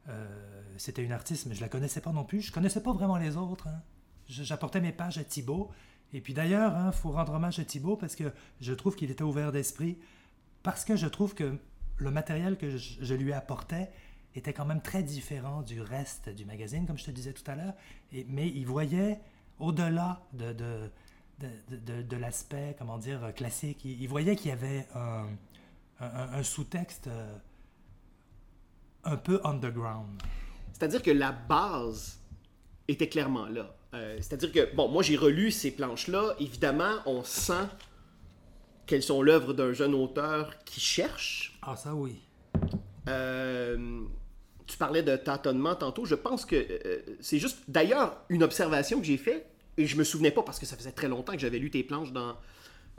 euh, 0.09 0.61
C'était 0.77 1.03
une 1.03 1.11
artiste, 1.11 1.45
mais 1.47 1.55
je 1.55 1.61
la 1.61 1.69
connaissais 1.69 2.01
pas 2.01 2.11
non 2.11 2.23
plus. 2.23 2.41
Je 2.41 2.51
connaissais 2.51 2.81
pas 2.83 2.93
vraiment 2.93 3.17
les 3.17 3.35
autres. 3.37 3.67
hein. 3.67 3.81
J'apportais 4.27 4.81
mes 4.81 4.91
pages 4.91 5.17
à 5.17 5.23
Thibaut. 5.23 5.69
Et 6.13 6.21
puis 6.21 6.33
d'ailleurs, 6.33 6.73
il 6.87 6.93
faut 6.93 7.11
rendre 7.11 7.33
hommage 7.33 7.57
à 7.59 7.65
Thibaut 7.65 7.97
parce 7.97 8.15
que 8.15 8.31
je 8.61 8.73
trouve 8.73 8.95
qu'il 8.95 9.09
était 9.09 9.23
ouvert 9.23 9.51
d'esprit. 9.51 9.97
Parce 10.61 10.85
que 10.85 10.95
je 10.95 11.07
trouve 11.07 11.33
que 11.33 11.57
le 11.97 12.11
matériel 12.11 12.57
que 12.57 12.77
je, 12.77 12.97
je 13.01 13.13
lui 13.15 13.33
apportais 13.33 13.89
était 14.35 14.53
quand 14.53 14.65
même 14.65 14.81
très 14.81 15.03
différent 15.03 15.61
du 15.61 15.81
reste 15.81 16.30
du 16.30 16.45
magazine, 16.45 16.85
comme 16.85 16.97
je 16.97 17.06
te 17.06 17.11
disais 17.11 17.33
tout 17.33 17.49
à 17.49 17.56
l'heure. 17.56 17.73
Mais 18.27 18.47
il 18.49 18.65
voyait 18.65 19.19
au-delà 19.59 20.21
de, 20.33 20.53
de, 20.53 20.89
de, 21.44 21.76
de- 21.78 21.94
de- 21.97 22.02
de 22.02 22.18
l'aspect, 22.18 22.76
comment 22.78 22.97
dire, 22.97 23.33
classique. 23.35 23.83
Il, 23.85 24.02
il 24.02 24.07
voyait 24.07 24.35
qu'il 24.35 24.50
y 24.50 24.54
avait 24.54 24.88
un, 24.95 25.28
un- 26.00 26.30
un 26.33 26.44
sous-texte 26.44 27.07
euh, 27.07 27.35
un 29.04 29.18
peu 29.18 29.40
underground. 29.44 30.21
C'est-à-dire 30.71 31.02
que 31.04 31.12
la 31.12 31.31
base 31.31 32.19
était 32.88 33.07
clairement 33.09 33.47
là. 33.47 33.76
Euh, 33.94 34.18
C'est-à-dire 34.21 34.52
que, 34.52 34.76
bon, 34.76 34.88
moi 34.90 35.04
j'ai 35.04 35.16
relu 35.16 35.52
ces 35.52 35.71
planches-là. 35.71 36.35
Évidemment, 36.40 36.95
on 37.06 37.23
sent 37.23 37.68
qu'elles 38.85 39.04
sont 39.04 39.21
l'œuvre 39.21 39.54
d'un 39.54 39.71
jeune 39.71 39.94
auteur 39.94 40.64
qui 40.66 40.80
cherche. 40.80 41.57
Ah, 41.62 41.76
ça 41.76 41.94
oui. 41.95 42.19
Euh, 43.07 44.02
tu 44.66 44.78
parlais 44.78 45.04
de 45.04 45.16
tâtonnement 45.16 45.76
tantôt. 45.76 46.06
Je 46.06 46.16
pense 46.16 46.45
que 46.45 46.56
euh, 46.56 47.02
c'est 47.21 47.38
juste, 47.40 47.59
d'ailleurs, 47.68 48.18
une 48.30 48.44
observation 48.44 49.00
que 49.00 49.06
j'ai 49.06 49.18
faite, 49.18 49.53
et 49.77 49.87
je 49.87 49.95
me 49.97 50.03
souvenais 50.03 50.31
pas 50.31 50.44
parce 50.44 50.59
que 50.59 50.65
ça 50.65 50.75
faisait 50.77 50.92
très 50.92 51.07
longtemps 51.07 51.33
que 51.33 51.39
j'avais 51.39 51.59
lu 51.59 51.69
tes 51.71 51.83
planches 51.83 52.11
dans 52.11 52.35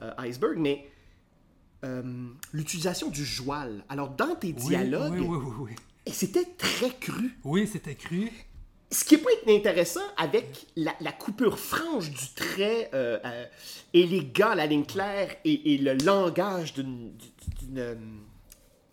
euh, 0.02 0.12
Iceberg, 0.18 0.58
mais 0.58 0.86
euh, 1.84 2.02
l'utilisation 2.52 3.10
du 3.10 3.24
joual. 3.24 3.84
Alors, 3.88 4.10
dans 4.10 4.34
tes 4.34 4.52
dialogues, 4.52 5.14
Oui, 5.20 5.26
oui, 5.26 5.38
oui. 5.44 5.52
oui. 5.60 5.70
et 6.06 6.12
c'était 6.12 6.46
très 6.58 6.90
cru. 6.90 7.36
Oui, 7.44 7.66
c'était 7.66 7.94
cru. 7.94 8.30
Ce 8.90 9.04
qui 9.04 9.18
peut 9.18 9.28
être 9.32 9.48
intéressant 9.48 10.00
avec 10.16 10.66
la, 10.76 10.94
la 11.00 11.10
coupure 11.12 11.58
franche 11.58 12.10
du 12.10 12.28
trait 12.34 12.90
euh, 12.94 13.18
euh, 13.24 13.46
élégant, 13.92 14.54
la 14.54 14.66
ligne 14.66 14.84
claire 14.84 15.34
et, 15.44 15.74
et 15.74 15.78
le 15.78 15.94
langage 16.04 16.74
d'une. 16.74 17.12
euh, 17.76 17.96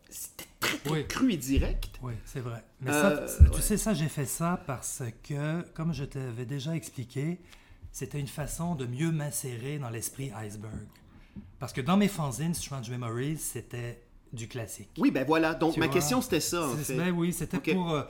C'était 0.10 0.46
très, 0.60 0.78
très 0.80 1.06
cru 1.06 1.34
et 1.34 1.38
direct. 1.38 2.00
Oui, 2.02 2.14
c'est 2.26 2.40
vrai. 2.40 2.64
Mais 2.82 2.90
Euh, 2.92 3.28
ça, 3.28 3.48
tu 3.54 3.62
sais, 3.62 3.78
ça, 3.78 3.94
j'ai 3.94 4.08
fait 4.10 4.26
ça 4.26 4.64
parce 4.66 5.04
que, 5.24 5.62
comme 5.74 5.94
je 5.94 6.04
t'avais 6.06 6.46
déjà 6.46 6.76
expliqué, 6.76 7.40
c'était 7.92 8.20
une 8.20 8.28
façon 8.28 8.76
de 8.76 8.86
mieux 8.86 9.12
m'insérer 9.12 9.80
dans 9.80 9.90
l'esprit 9.90 10.32
iceberg. 10.44 10.88
Parce 11.60 11.74
que 11.74 11.82
dans 11.82 11.98
mes 11.98 12.08
fanzines, 12.08 12.54
Strange 12.54 12.90
Memories, 12.90 13.38
c'était 13.38 14.02
du 14.34 14.48
classique. 14.48 14.90
Oui, 14.98 15.12
ben 15.12 15.26
voilà. 15.26 15.54
Donc, 15.54 15.74
Tu 15.74 15.80
ma 15.80 15.88
vois, 15.88 15.94
question, 15.94 16.22
c'était 16.22 16.40
ça, 16.40 16.68
en 16.68 16.76
C'est- 16.78 16.84
fait. 16.94 16.98
ben 16.98 17.12
oui, 17.12 17.34
c'était 17.34 17.60
pour, 17.74 17.92
euh, 17.92 18.04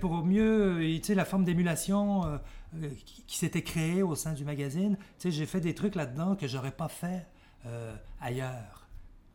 pour 0.00 0.24
mieux, 0.24 0.76
euh, 0.80 0.96
tu 0.98 1.04
sais, 1.04 1.14
la 1.14 1.24
forme 1.24 1.44
d'émulation 1.44 2.24
euh, 2.26 2.38
euh, 2.82 2.90
qui, 3.06 3.22
qui 3.26 3.38
s'était 3.38 3.62
créée 3.62 4.02
au 4.02 4.14
sein 4.14 4.32
du 4.32 4.44
magazine. 4.44 4.96
Tu 4.96 5.04
sais, 5.18 5.30
j'ai 5.30 5.46
fait 5.46 5.60
des 5.60 5.74
trucs 5.74 5.94
là-dedans 5.94 6.34
que 6.36 6.46
j'aurais 6.48 6.72
pas 6.72 6.88
fait 6.88 7.26
euh, 7.66 7.94
ailleurs. 8.20 8.86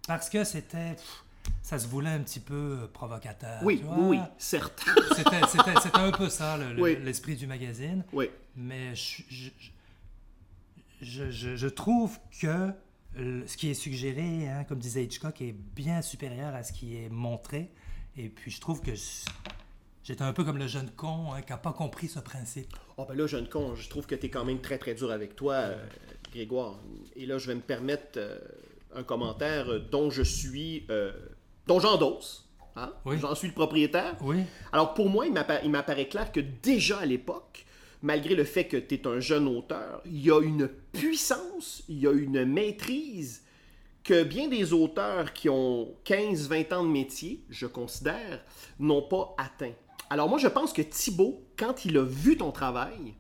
Parce 0.06 0.29
que 0.29 0.44
c'était, 0.44 0.96
ça 1.62 1.79
se 1.79 1.88
voulait 1.88 2.10
un 2.10 2.20
petit 2.20 2.39
peu 2.41 2.89
provocateur. 2.94 3.62
Oui, 3.63 3.79
tu 3.79 3.86
vois? 3.86 3.98
oui, 4.00 4.20
certes. 4.38 4.86
C'était, 5.15 5.98
un 5.98 6.12
peu 6.12 6.29
ça, 6.29 6.58
le- 6.58 6.74
le- 6.74 6.82
Oui. 6.82 6.98
l'esprit 7.03 7.36
du 7.36 7.48
magazine. 7.48 8.03
oui. 8.13 8.29
Mais 8.60 8.96
je, 8.96 9.22
je, 9.29 9.50
je- 11.01 11.30
je- 11.32 11.56
je 11.56 11.68
trouve 11.68 12.18
que 12.42 12.72
le- 13.16 13.46
ce 13.48 13.58
qui 13.58 13.70
est 13.70 13.74
suggéré, 13.74 14.48
hein, 14.50 14.63
comme 14.63 14.80
disait 14.80 15.04
Hitchcock, 15.04 15.42
est 15.42 15.54
bien 15.54 16.01
supérieur 16.01 16.54
à 16.56 16.63
ce 16.63 16.72
qui 16.74 16.96
est 16.98 17.10
montré. 17.10 17.72
Et 18.16 18.30
puis 18.30 18.51
je 18.51 18.60
trouve 18.62 18.82
que 18.82 18.92
j'étais 20.04 20.22
un 20.24 20.34
peu 20.34 20.44
comme 20.44 20.58
le 20.58 20.68
jeune 20.68 20.89
con 20.92 21.34
hein, 21.34 21.42
qui 21.42 21.51
n'a 21.51 21.58
pas 21.58 21.74
compris 21.74 22.08
ce 22.08 22.20
principe. 22.20 22.75
Oh 22.98 23.06
ben 23.08 23.16
là, 23.16 23.27
jeune 23.27 23.48
con, 23.48 23.75
je 23.75 23.89
trouve 23.89 24.06
que 24.08 24.16
tu 24.16 24.25
es 24.25 24.30
quand 24.30 24.46
même 24.46 24.60
très 24.62 24.77
très 24.77 24.94
dur 24.96 25.12
avec 25.12 25.36
toi, 25.36 25.54
euh, 25.56 25.86
Grégoire. 26.34 26.80
Et 27.16 27.25
là, 27.25 27.38
je 27.38 27.48
vais 27.48 27.56
me 27.56 27.62
permettre 27.62 28.18
euh, 28.18 28.38
un 28.96 29.04
commentaire 29.04 29.80
dont 29.92 30.10
je 30.10 30.24
suis, 30.24 30.86
euh, 30.89 31.12
dont 31.68 31.80
j'endosse. 31.80 32.44
Hein? 32.75 32.94
Oui. 33.06 33.18
J'en 33.20 33.34
suis 33.34 33.48
le 33.48 33.54
propriétaire. 33.54 34.16
Oui, 34.22 34.44
Alors 34.72 34.94
pour 34.94 35.10
moi, 35.10 35.25
il 35.25 35.34
m'apparaît 35.72 36.08
clair 36.08 36.32
que 36.32 36.39
déjà 36.39 37.00
à 37.00 37.06
l'époque, 37.06 37.66
malgré 38.01 38.36
le 38.36 38.44
fait 38.44 38.66
que 38.66 38.77
tu 38.77 38.96
es 38.96 39.08
un 39.08 39.20
jeune 39.20 39.48
auteur, 39.48 40.01
il 40.06 40.25
y 40.25 40.32
a 40.32 40.42
une 40.42 40.70
puissance, 40.94 41.84
il 41.89 42.00
y 42.00 42.08
a 42.08 42.12
une 42.12 42.46
maîtrise 42.46 43.44
que 44.04 44.24
bien 44.24 44.48
des 44.48 44.72
auteurs 44.72 45.34
qui 45.34 45.50
ont 45.50 45.94
15-20 46.06 46.74
ans 46.74 46.84
de 46.84 46.89
métier, 46.89 47.44
je 47.50 47.66
considère, 47.66 48.42
n'ont 48.80 49.01
pas 49.01 49.36
atteint. 49.38 49.74
Alors 50.10 50.30
moi, 50.30 50.38
je 50.38 50.48
pense 50.48 50.72
que 50.72 50.82
Thibaut, 50.82 51.44
quand 51.58 51.84
il 51.84 51.98
a 51.98 52.04
vu 52.04 52.38
ton 52.38 52.51
travail, 52.51 53.16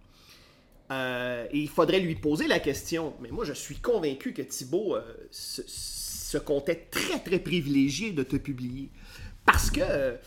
euh, 0.91 1.45
il 1.51 1.67
faudrait 1.67 1.99
lui 1.99 2.15
poser 2.15 2.47
la 2.47 2.59
question, 2.59 3.13
mais 3.19 3.29
moi 3.29 3.43
je 3.43 3.51
suis 3.51 3.75
convaincu 3.75 4.31
que 4.33 4.41
Thibaut 4.41 4.95
euh, 4.95 5.01
se, 5.31 6.37
comptait 6.37 6.87
très 6.89 7.19
très 7.19 7.39
privilégié 7.39 8.11
de 8.11 8.23
te 8.23 8.37
publier. 8.37 8.89
Parce 9.45 9.69
que 9.69 10.17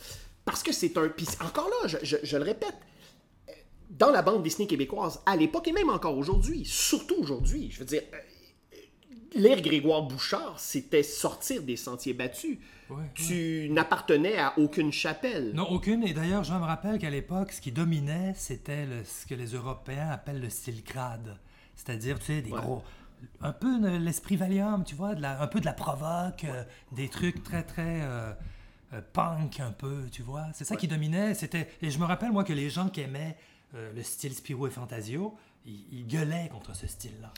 parce 0.45 0.61
que 0.61 0.71
c'est 0.71 0.97
un... 0.97 1.11
Encore 1.43 1.69
là, 1.69 1.87
je, 2.03 2.37
le 2.37 2.43
répète, 2.43 2.75
dans 3.91 4.09
la 4.11 4.21
bande 4.21 4.41
dessinée 4.43 4.67
québécoise, 4.67 5.21
à 5.25 5.35
l'époque 5.35 5.67
et 5.67 5.71
même 5.73 5.89
encore 5.89 6.17
aujourd'hui, 6.17 6.63
surtout 6.65 7.15
aujourd'hui, 7.19 7.69
je 7.71 7.79
veux 7.79 7.85
dire, 7.85 8.01
euh, 8.13 8.17
lire 9.35 9.61
Grégoire 9.61 10.01
Bouchard, 10.03 10.59
c'était 10.59 11.03
sortir 11.03 11.61
des 11.61 11.75
sentiers 11.77 12.13
battus. 12.13 12.57
Ouais, 12.89 13.03
tu 13.15 13.69
n'appartenais 13.69 14.37
à 14.37 14.53
aucune 14.57 14.91
chapelle. 14.91 15.51
Non, 15.53 15.69
aucune. 15.69 16.03
Et 16.03 16.13
d'ailleurs, 16.13 16.43
je 16.43 16.51
me 16.53 16.59
rappelle 16.59 16.99
qu'à 16.99 17.09
l'époque, 17.09 17.51
ce 17.53 17.61
qui 17.61 17.71
dominait, 17.71 18.33
c'était 18.35 18.85
le- 18.85 19.03
ce 19.05 19.25
que 19.25 19.35
les 19.35 19.47
Européens 19.53 20.09
appellent 20.09 20.41
le 20.41 20.49
style 20.49 20.83
crade. 20.83 21.37
C'est-à-dire, 21.75 22.19
tu 22.19 22.25
sais, 22.25 22.41
des 22.41 22.51
Ouais. 22.51 22.59
gros. 22.59 22.83
Un 23.39 23.53
peu 23.53 23.97
l'esprit 23.97 24.35
Valium, 24.35 24.83
tu 24.83 24.95
vois, 24.95 25.15
de 25.15 25.21
la- 25.21 25.41
un 25.41 25.47
peu 25.47 25.59
de 25.61 25.65
la 25.65 25.73
provoque, 25.73 26.43
euh, 26.43 26.63
des 26.91 27.07
trucs 27.07 27.43
très, 27.43 27.63
très. 27.63 28.01
euh, 28.01 28.33
euh, 28.93 28.99
punk, 29.13 29.61
un 29.61 29.71
peu, 29.71 30.03
tu 30.11 30.21
vois. 30.21 30.47
C'est 30.53 30.65
ça 30.65 30.75
qui 30.75 30.89
dominait. 30.89 31.33
C'était 31.33 31.69
Et 31.81 31.89
je 31.91 31.97
me 31.97 32.03
rappelle, 32.03 32.31
moi, 32.33 32.43
que 32.43 32.51
les 32.51 32.69
gens 32.69 32.89
qui 32.89 32.99
aimaient 32.99 33.37
euh, 33.75 33.91
le 33.93 34.03
style 34.03 34.33
Spirou 34.33 34.67
et 34.67 34.69
Fantasio, 34.69 35.33
ils, 35.65 35.85
ils 35.91 36.07
gueulaient 36.07 36.49
contre 36.51 36.75
ce 36.75 36.87
style-là. 36.87 37.33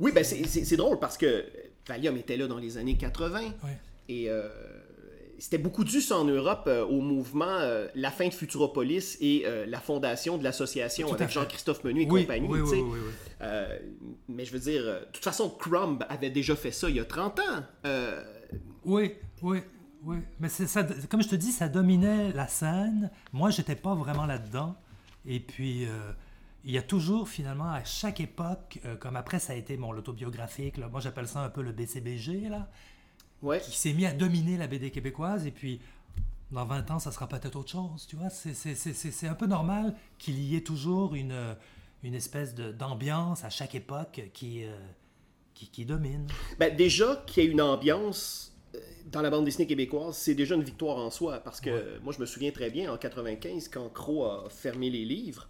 Oui, 0.00 0.10
ben 0.12 0.24
c'est- 0.24 0.76
drôle 0.76 0.98
parce 0.98 1.16
que 1.18 1.44
Valium 1.86 2.16
était 2.16 2.36
là 2.36 2.46
dans 2.46 2.58
les 2.58 2.78
années 2.78 2.96
80 2.96 3.40
Ouais. 3.62 3.78
et 4.08 4.28
euh, 4.30 4.48
c'était 5.38 5.58
beaucoup 5.58 5.84
dû 5.84 6.00
ça 6.00 6.16
en 6.18 6.24
Europe 6.24 6.64
euh, 6.66 6.84
au 6.84 7.00
mouvement 7.00 7.58
La 7.94 8.10
fin 8.10 8.26
de 8.28 8.34
Futuropolis 8.34 9.16
et 9.20 9.44
la 9.66 9.80
fondation 9.80 10.38
de 10.38 10.44
l'association 10.44 11.12
avec. 11.12 11.28
Jean-Christophe 11.30 11.84
Menu 11.84 12.02
et 12.02 12.10
Oui, 12.10 12.22
compagnie. 12.22 12.48
oui, 12.48 12.60
mais 14.28 14.44
je 14.44 14.52
veux 14.52 14.58
dire, 14.60 14.82
de 14.84 15.06
toute 15.12 15.24
façon, 15.24 15.50
Crumb 15.50 16.04
avait 16.08 16.30
déjà 16.30 16.56
fait 16.56 16.72
ça 16.72 16.88
il 16.88 16.96
y 16.96 17.00
a 17.00 17.04
30 17.04 17.40
ans. 17.40 17.64
Oui, 18.84 19.12
oui, 19.42 19.58
oui. 20.04 20.16
Mais 20.40 20.48
ça, 20.48 20.84
comme 21.08 21.22
je 21.22 21.28
te 21.28 21.36
dis, 21.36 21.52
ça 21.52 21.68
dominait 21.68 22.32
la 22.32 22.48
scène. 22.48 23.10
Moi, 23.32 23.50
j'étais 23.50 23.76
pas 23.76 23.94
vraiment 23.94 24.26
là-dedans. 24.26 24.74
Et 25.26 25.40
puis, 25.40 25.86
euh, 25.86 26.12
il 26.64 26.72
y 26.72 26.78
a 26.78 26.82
toujours, 26.82 27.28
finalement, 27.28 27.70
à 27.70 27.84
chaque 27.84 28.20
époque, 28.20 28.80
euh, 28.84 28.96
comme 28.96 29.16
après, 29.16 29.38
ça 29.38 29.52
a 29.52 29.56
été 29.56 29.76
mon 29.76 29.90
autobiographique, 29.90 30.76
là, 30.76 30.88
moi 30.88 31.00
j'appelle 31.00 31.28
ça 31.28 31.40
un 31.44 31.48
peu 31.50 31.62
le 31.62 31.72
BCBG, 31.72 32.48
là, 32.48 32.68
ouais. 33.42 33.60
qui 33.60 33.76
s'est 33.76 33.92
mis 33.92 34.06
à 34.06 34.12
dominer 34.12 34.56
la 34.56 34.66
BD 34.66 34.90
québécoise. 34.90 35.46
Et 35.46 35.50
puis, 35.50 35.80
dans 36.50 36.64
20 36.64 36.90
ans, 36.90 36.98
ça 36.98 37.12
sera 37.12 37.28
peut-être 37.28 37.56
autre 37.56 37.70
chose, 37.70 38.06
tu 38.06 38.16
vois. 38.16 38.30
C'est- 38.30 38.54
c'est- 38.54 38.74
C'est 38.74 38.92
c'est- 38.94 39.10
c'est 39.10 39.28
un 39.28 39.34
peu 39.34 39.46
normal 39.46 39.94
qu'il 40.18 40.38
y 40.38 40.54
ait 40.56 40.60
toujours 40.60 41.14
une, 41.14 41.56
une 42.02 42.14
espèce 42.14 42.54
de- 42.54 42.72
d'ambiance 42.72 43.44
à 43.44 43.48
chaque 43.50 43.74
époque 43.74 44.20
qui, 44.34 44.64
euh, 44.64 44.76
qui, 45.54 45.68
qui 45.68 45.84
domine. 45.84 46.26
Ben, 46.58 46.74
déjà 46.76 47.22
qu'il 47.26 47.44
y 47.44 47.46
ait 47.46 47.50
une 47.50 47.60
ambiance 47.62 48.48
euh, 48.48 48.51
dans 49.06 49.20
la 49.22 49.30
bande 49.30 49.44
dessinée 49.44 49.66
québécoise, 49.66 50.16
c'est 50.16 50.34
déjà 50.34 50.54
une 50.54 50.62
victoire 50.62 50.96
en 50.98 51.10
soi. 51.10 51.38
Parce 51.38 51.60
que 51.60 51.98
moi, 52.02 52.12
je 52.14 52.20
me 52.20 52.26
souviens 52.26 52.50
très 52.50 52.70
bien, 52.70 52.92
en 52.92 52.96
95, 52.96 53.68
quand 53.68 53.88
Crow 53.92 54.24
a 54.24 54.48
fermé 54.50 54.88
les 54.90 55.04
livres, 55.04 55.48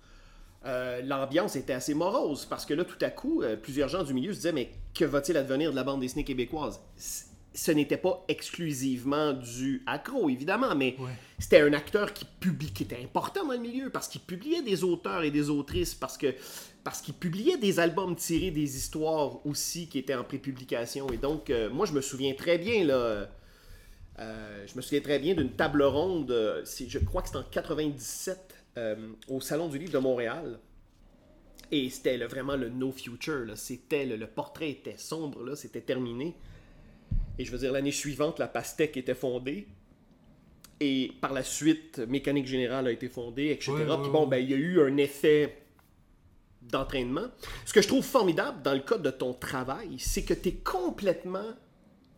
euh, 0.65 1.03
l'ambiance 1.03 1.57
était 1.57 1.73
assez 1.73 1.95
morose. 1.95 2.47
Parce 2.47 2.67
que 2.67 2.75
là, 2.75 2.85
tout 2.85 2.99
à 3.05 3.11
coup, 3.11 3.43
euh, 3.43 3.57
plusieurs 3.57 3.89
gens 3.89 4.03
du 4.05 4.15
milieu 4.15 4.33
se 4.33 4.39
disaient 4.39 4.53
Mais 4.53 4.71
que 4.95 5.05
va-t-il 5.05 5.37
advenir 5.37 5.71
de 5.71 5.77
la 5.77 5.85
bande 5.85 6.01
dessinée 6.01 6.25
québécoise? 6.25 6.81
Ce 7.55 7.71
n'était 7.71 7.99
pas 7.99 8.25
exclusivement 8.29 9.35
dû 9.35 9.83
à 9.87 9.99
Crow, 9.99 10.31
évidemment, 10.31 10.75
mais 10.75 10.97
Ouais. 10.99 11.11
c'était 11.39 11.61
un 11.61 11.73
acteur 11.75 12.15
qui, 12.15 12.25
qui 12.75 12.83
était 12.85 13.01
important 13.03 13.45
dans 13.47 13.53
le 13.53 13.59
milieu 13.59 13.91
parce 13.91 14.09
qu'il 14.09 14.23
publiait 14.23 14.63
des 14.63 14.85
auteurs 14.85 15.23
et 15.23 15.31
des 15.31 15.51
autrices, 15.51 15.95
parce 15.95 16.17
que 16.17 16.35
parce 16.85 17.01
qu'il 17.01 17.15
publiait 17.15 17.59
des 17.59 17.79
albums 17.81 18.17
tirés 18.17 18.51
des 18.51 18.77
histoires 18.77 19.45
aussi 19.47 19.89
qui 19.89 19.99
étaient 19.99 20.15
en 20.15 20.25
prépublication. 20.25 21.11
Et 21.13 21.17
donc, 21.17 21.51
euh, 21.51 21.71
moi, 21.71 21.87
je 21.87 21.93
me 21.93 22.01
souviens 22.01 22.35
très 22.35 22.59
bien, 22.59 22.85
là, 22.85 23.29
euh, 24.19 24.67
je 24.67 24.77
me 24.77 24.83
souviens 24.83 25.01
très 25.01 25.19
bien 25.19 25.35
d'une 25.35 25.53
table 25.53 25.83
ronde, 25.83 26.31
euh, 26.31 26.65
je 26.65 26.99
crois 26.99 27.23
que 27.23 27.29
c'était 27.29 27.39
en 27.39 27.45
97, 27.51 28.55
euh, 28.77 28.97
au 29.29 29.41
Salon 29.41 29.69
du 29.69 29.79
Livre 29.79 29.93
de 29.93 29.99
Montréal. 29.99 30.59
Et 31.71 31.89
c'était 31.89 32.19
là, 32.19 32.27
vraiment 32.27 32.57
le 32.57 32.69
no 32.69 32.93
future. 32.93 33.47
là. 33.47 33.57
C'était 33.57 34.05
le, 34.05 34.17
le 34.17 34.27
portrait 34.27 34.71
était 34.71 34.99
sombre, 34.99 35.43
là, 35.43 35.57
c'était 35.57 35.81
terminé. 35.81 36.35
Et 37.39 37.45
je 37.45 37.51
veux 37.51 37.59
dire, 37.59 37.73
l'année 37.73 37.93
suivante, 37.93 38.39
la 38.39 38.49
Pastèque 38.49 38.97
était 38.97 39.15
fondée. 39.15 39.67
Et 40.81 41.13
par 41.21 41.33
la 41.33 41.43
suite, 41.43 41.99
Mécanique 42.01 42.47
Générale 42.47 42.89
a 42.89 42.91
été 42.91 43.09
fondée, 43.09 43.47
etc. 43.51 43.73
Ouais, 43.73 43.85
ouais, 43.87 44.03
Puis 44.03 44.11
bon, 44.11 44.27
ben, 44.27 44.39
il 44.39 44.51
y 44.51 44.55
a 44.55 44.57
eu 44.57 44.81
un 44.83 44.97
effet 44.99 45.62
d'entraînement. 46.71 47.27
Ce 47.67 47.73
que 47.73 47.83
je 47.83 47.89
trouve 47.89 48.05
formidable 48.05 48.63
dans 48.63 48.73
le 48.73 48.81
cadre 48.81 49.03
de 49.03 49.11
ton 49.11 49.35
travail, 49.35 49.99
c'est 49.99 50.23
que 50.25 50.35
tu 50.35 50.49
es 50.51 50.53
complètement 50.55 51.51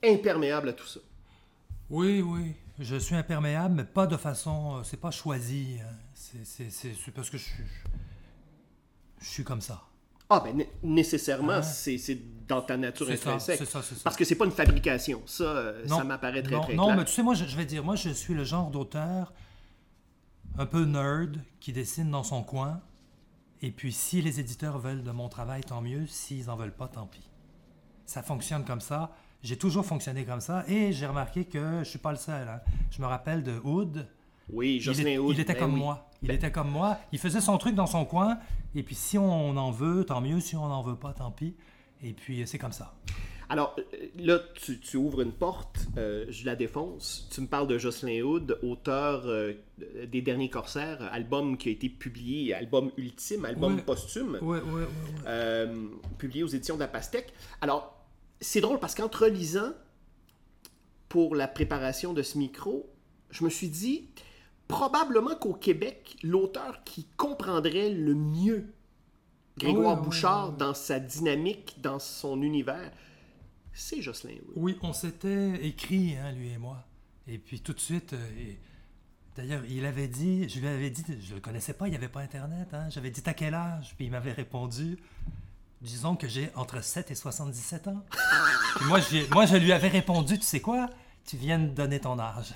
imperméable 0.05 0.69
à 0.69 0.73
tout 0.73 0.87
ça. 0.87 1.01
Oui, 1.91 2.21
oui. 2.23 2.55
Je 2.79 2.97
suis 2.97 3.15
imperméable, 3.15 3.75
mais 3.77 3.85
pas 3.85 4.07
de 4.07 4.17
façon. 4.17 4.79
euh, 4.79 4.83
C'est 4.85 4.97
pas 5.01 5.11
choisi. 5.11 5.79
hein. 5.81 5.95
C'est- 6.15 6.45
C'est 6.45 6.71
c'est- 6.71 6.95
c'est 7.05 7.11
parce 7.13 7.31
que 7.31 7.39
je 7.39 7.45
suis. 7.45 7.65
Je 9.21 9.29
suis 9.29 9.45
comme 9.45 9.61
ça. 9.61 9.83
Ah, 10.29 10.41
ben 10.45 10.57
né- 10.57 10.71
nécessairement, 10.83 11.53
Ah. 11.57 11.63
c'est 11.63 11.99
c'est 11.99 12.19
dans 12.49 12.63
ta 12.63 12.77
nature 12.77 13.07
ça, 13.07 13.13
intrinsèque. 13.13 13.59
c'est 13.59 13.65
ça, 13.65 13.83
c'est 13.83 13.95
ça. 13.95 14.01
Parce 14.05 14.17
que 14.17 14.25
c'est 14.25 14.35
pas 14.35 14.45
une 14.47 14.51
fabrication. 14.51 15.23
Ça, 15.27 15.45
euh, 15.45 15.85
Non, 15.87 15.99
ça 15.99 16.05
m'apparaît 16.05 16.43
très, 16.43 16.55
non, 16.57 16.63
très 16.63 16.75
Non, 16.75 16.85
clair. 16.87 16.97
mais 16.97 17.05
tu 17.05 17.13
sais, 17.13 17.23
moi, 17.23 17.35
je, 17.35 17.45
je 17.45 17.57
vais 17.57 17.65
dire, 17.67 17.85
moi, 17.85 17.95
je 17.97 18.11
suis 18.11 18.35
le 18.35 18.43
genre 18.45 18.71
d'auteur 18.71 19.33
un 20.59 20.67
peu 20.67 20.85
nerd 20.85 21.41
qui 21.61 21.73
dessine 21.73 22.11
dans 22.11 22.23
son 22.25 22.43
coin. 22.43 22.81
Et 23.63 23.71
puis, 23.71 23.93
si 23.93 24.21
les 24.21 24.41
éditeurs 24.41 24.79
veulent 24.79 25.03
de 25.03 25.11
mon 25.11 25.29
travail, 25.29 25.63
tant 25.63 25.81
mieux. 25.81 26.07
S'ils 26.07 26.51
en 26.51 26.57
veulent 26.57 26.75
pas, 26.75 26.89
tant 26.89 27.07
pis. 27.07 27.29
Ça 28.07 28.23
fonctionne 28.23 28.65
comme 28.65 28.81
ça. 28.81 29.13
J'ai 29.43 29.57
toujours 29.57 29.85
fonctionné 29.87 30.25
comme 30.25 30.41
ça. 30.41 30.65
Et 30.69 30.93
j'ai 30.93 31.07
remarqué 31.07 31.45
que 31.45 31.79
je 31.81 31.85
suis 31.89 31.99
pas 31.99 32.11
le 32.13 32.19
seul. 32.19 32.49
hein. 32.49 32.61
Je 32.91 33.01
me 33.01 33.07
rappelle 33.07 33.43
de 33.43 33.59
Hood. 33.65 34.07
Oui, 34.53 34.81
Jocelyn 34.81 35.19
Hood, 35.19 35.37
il 35.37 35.41
était 35.41 35.55
ben 35.55 35.61
comme 35.61 35.75
oui. 35.75 35.81
moi. 35.81 36.11
Il 36.23 36.29
Ben- 36.29 36.37
était 36.37 36.53
comme 36.53 36.71
moi. 36.71 36.99
Il 37.13 37.19
faisait 37.19 37.41
son 37.41 37.57
truc 37.57 37.75
dans 37.75 37.87
son 37.87 38.05
coin. 38.05 38.39
Et 38.75 38.83
puis, 38.83 38.95
si 38.95 39.17
on 39.17 39.57
en 39.57 39.71
veut, 39.71 40.05
tant 40.05 40.21
mieux. 40.21 40.41
Si 40.41 40.57
on 40.57 40.69
n'en 40.69 40.83
veut 40.83 40.97
pas, 40.97 41.13
tant 41.15 41.31
pis. 41.31 41.55
Et 42.03 42.13
puis, 42.13 42.47
c'est 42.47 42.59
comme 42.59 42.73
ça. 42.73 42.95
Alors, 43.55 43.77
euh, 43.79 44.07
là, 44.19 44.39
tu, 44.55 44.79
tu 44.81 44.97
ouvres 44.97 45.21
une 45.23 45.33
porte, 45.33 45.79
euh, 45.97 46.27
je 46.29 46.45
la 46.45 46.57
défonce. 46.57 47.29
Tu 47.33 47.41
me 47.41 47.47
parles 47.47 47.67
de 47.69 47.79
Jocelyn 47.79 48.21
Hood, 48.23 48.59
auteur 48.63 49.23
euh, 49.27 49.53
des 50.09 50.23
Derniers 50.23 50.51
Corsaires, 50.51 51.01
album 51.13 51.57
qui 51.57 51.69
a 51.69 51.73
été 51.73 51.89
publié, 51.89 52.53
album 52.53 52.91
ultime, 52.97 53.45
album 53.45 53.77
Ouais. 53.77 53.83
posthume, 53.83 54.39
Ouais, 54.43 54.59
ouais, 54.59 54.61
ouais. 54.61 54.81
ouais. 54.81 54.87
euh, 55.29 55.87
publié 56.19 56.43
aux 56.43 56.49
éditions 56.49 56.75
de 56.75 56.81
la 56.81 56.89
Pastèque. 56.89 57.33
Alors, 57.61 57.97
c'est 58.41 58.61
drôle 58.61 58.81
parce 58.81 58.95
qu'en 58.95 59.09
relisant 59.09 59.73
pour 61.09 61.35
la 61.37 61.47
préparation 61.49 62.13
de 62.13 62.23
ce 62.23 62.39
micro, 62.39 62.91
je 63.31 63.45
me 63.45 63.51
suis 63.51 63.69
dit, 63.69 64.09
probablement 64.69 65.37
qu'au 65.37 65.55
Québec, 65.55 66.17
l'auteur 66.23 66.83
qui 66.85 67.07
comprendrait 67.17 67.91
le 67.91 68.15
mieux 68.15 68.67
Grégoire 69.57 69.93
Ouais, 69.95 69.99
ouais, 70.01 70.05
Bouchard 70.07 70.53
dans 70.55 70.75
sa 70.75 70.99
dynamique, 70.99 71.77
dans 71.81 72.01
son 72.01 72.43
univers, 72.43 72.91
c'est 73.75 74.01
Jocelyn. 74.03 74.35
Oui, 74.57 74.79
on 74.83 74.93
s'était 74.93 75.67
écrit, 75.67 76.17
hein, 76.17 76.33
lui 76.33 76.51
et 76.51 76.59
moi. 76.59 76.85
Et 77.29 77.39
puis 77.39 77.61
tout 77.61 77.73
de 77.73 77.81
suite, 77.81 78.13
euh, 78.13 78.31
et- 78.39 78.59
d'ailleurs, 79.37 79.63
il 79.69 79.85
avait 79.87 80.09
dit, 80.09 80.49
je 80.49 80.61
lui 80.61 80.69
avais 80.69 80.91
dit, 80.91 81.05
je 81.27 81.35
le 81.35 81.41
connaissais 81.41 81.73
pas, 81.73 81.87
il 81.89 81.91
n'y 81.91 81.97
avait 81.97 82.09
pas 82.09 82.21
Internet. 82.21 82.69
Hein, 82.73 82.89
J'avais 82.91 83.11
dit, 83.11 83.23
t'as 83.23 83.33
quel 83.35 83.55
âge? 83.55 83.95
Puis 83.97 84.07
il 84.07 84.11
m'avait 84.11 84.33
répondu, 84.33 84.99
disons 85.81 86.17
que 86.17 86.29
j'ai 86.29 86.51
entre 86.55 86.83
7 86.83 87.11
et 87.11 87.15
77 87.15 87.89
ans. 87.89 88.05
Puis 88.77 88.87
moi, 88.87 89.01
moi, 89.33 89.47
je 89.47 89.57
lui 89.57 89.73
avais 89.73 89.89
répondu, 89.89 90.39
tu 90.39 90.45
sais 90.45 90.61
quoi? 90.61 90.89
Tu 91.27 91.39
viens 91.39 91.59
de 91.59 91.69
donner 91.69 92.01
ton 92.01 92.19
âge. 92.19 92.53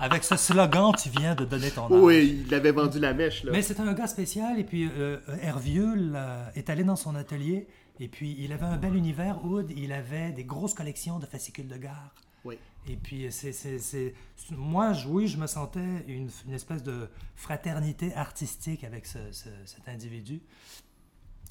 Avec 0.00 0.24
ce 0.24 0.36
slogan, 0.36 0.92
tu 0.96 1.10
viens 1.10 1.34
de 1.34 1.44
donner 1.44 1.70
ton 1.70 1.84
âge. 1.84 1.90
Oui, 1.92 2.44
il 2.46 2.54
avait 2.54 2.70
vendu 2.72 2.98
la 2.98 3.12
mèche, 3.12 3.44
là. 3.44 3.52
Mais 3.52 3.60
c'est 3.60 3.78
un 3.78 3.92
gars 3.92 4.06
spécial, 4.06 4.58
et 4.58 4.64
puis 4.64 4.88
euh, 4.90 5.18
Hervieux 5.42 5.94
là, 5.94 6.50
est 6.54 6.70
allé 6.70 6.82
dans 6.82 6.96
son 6.96 7.14
atelier, 7.14 7.66
et 8.00 8.08
puis 8.08 8.36
il 8.38 8.52
avait 8.52 8.66
un 8.66 8.76
bel 8.76 8.94
univers, 8.94 9.44
Oud, 9.44 9.70
il 9.76 9.92
avait 9.92 10.32
des 10.32 10.44
grosses 10.44 10.74
collections 10.74 11.18
de 11.18 11.26
fascicules 11.26 11.68
de 11.68 11.76
gare. 11.76 12.14
Oui. 12.44 12.58
Et 12.88 12.96
puis, 12.96 13.26
c'est, 13.32 14.14
moi, 14.52 14.92
je- 14.92 15.08
oui, 15.08 15.26
je 15.26 15.36
me 15.38 15.46
sentais 15.48 16.04
une, 16.06 16.30
une 16.46 16.52
espèce 16.54 16.82
de 16.84 17.08
fraternité 17.34 18.14
artistique 18.14 18.84
avec 18.84 19.06
ce- 19.06 19.32
ce- 19.32 19.48
cet 19.64 19.88
individu. 19.88 20.40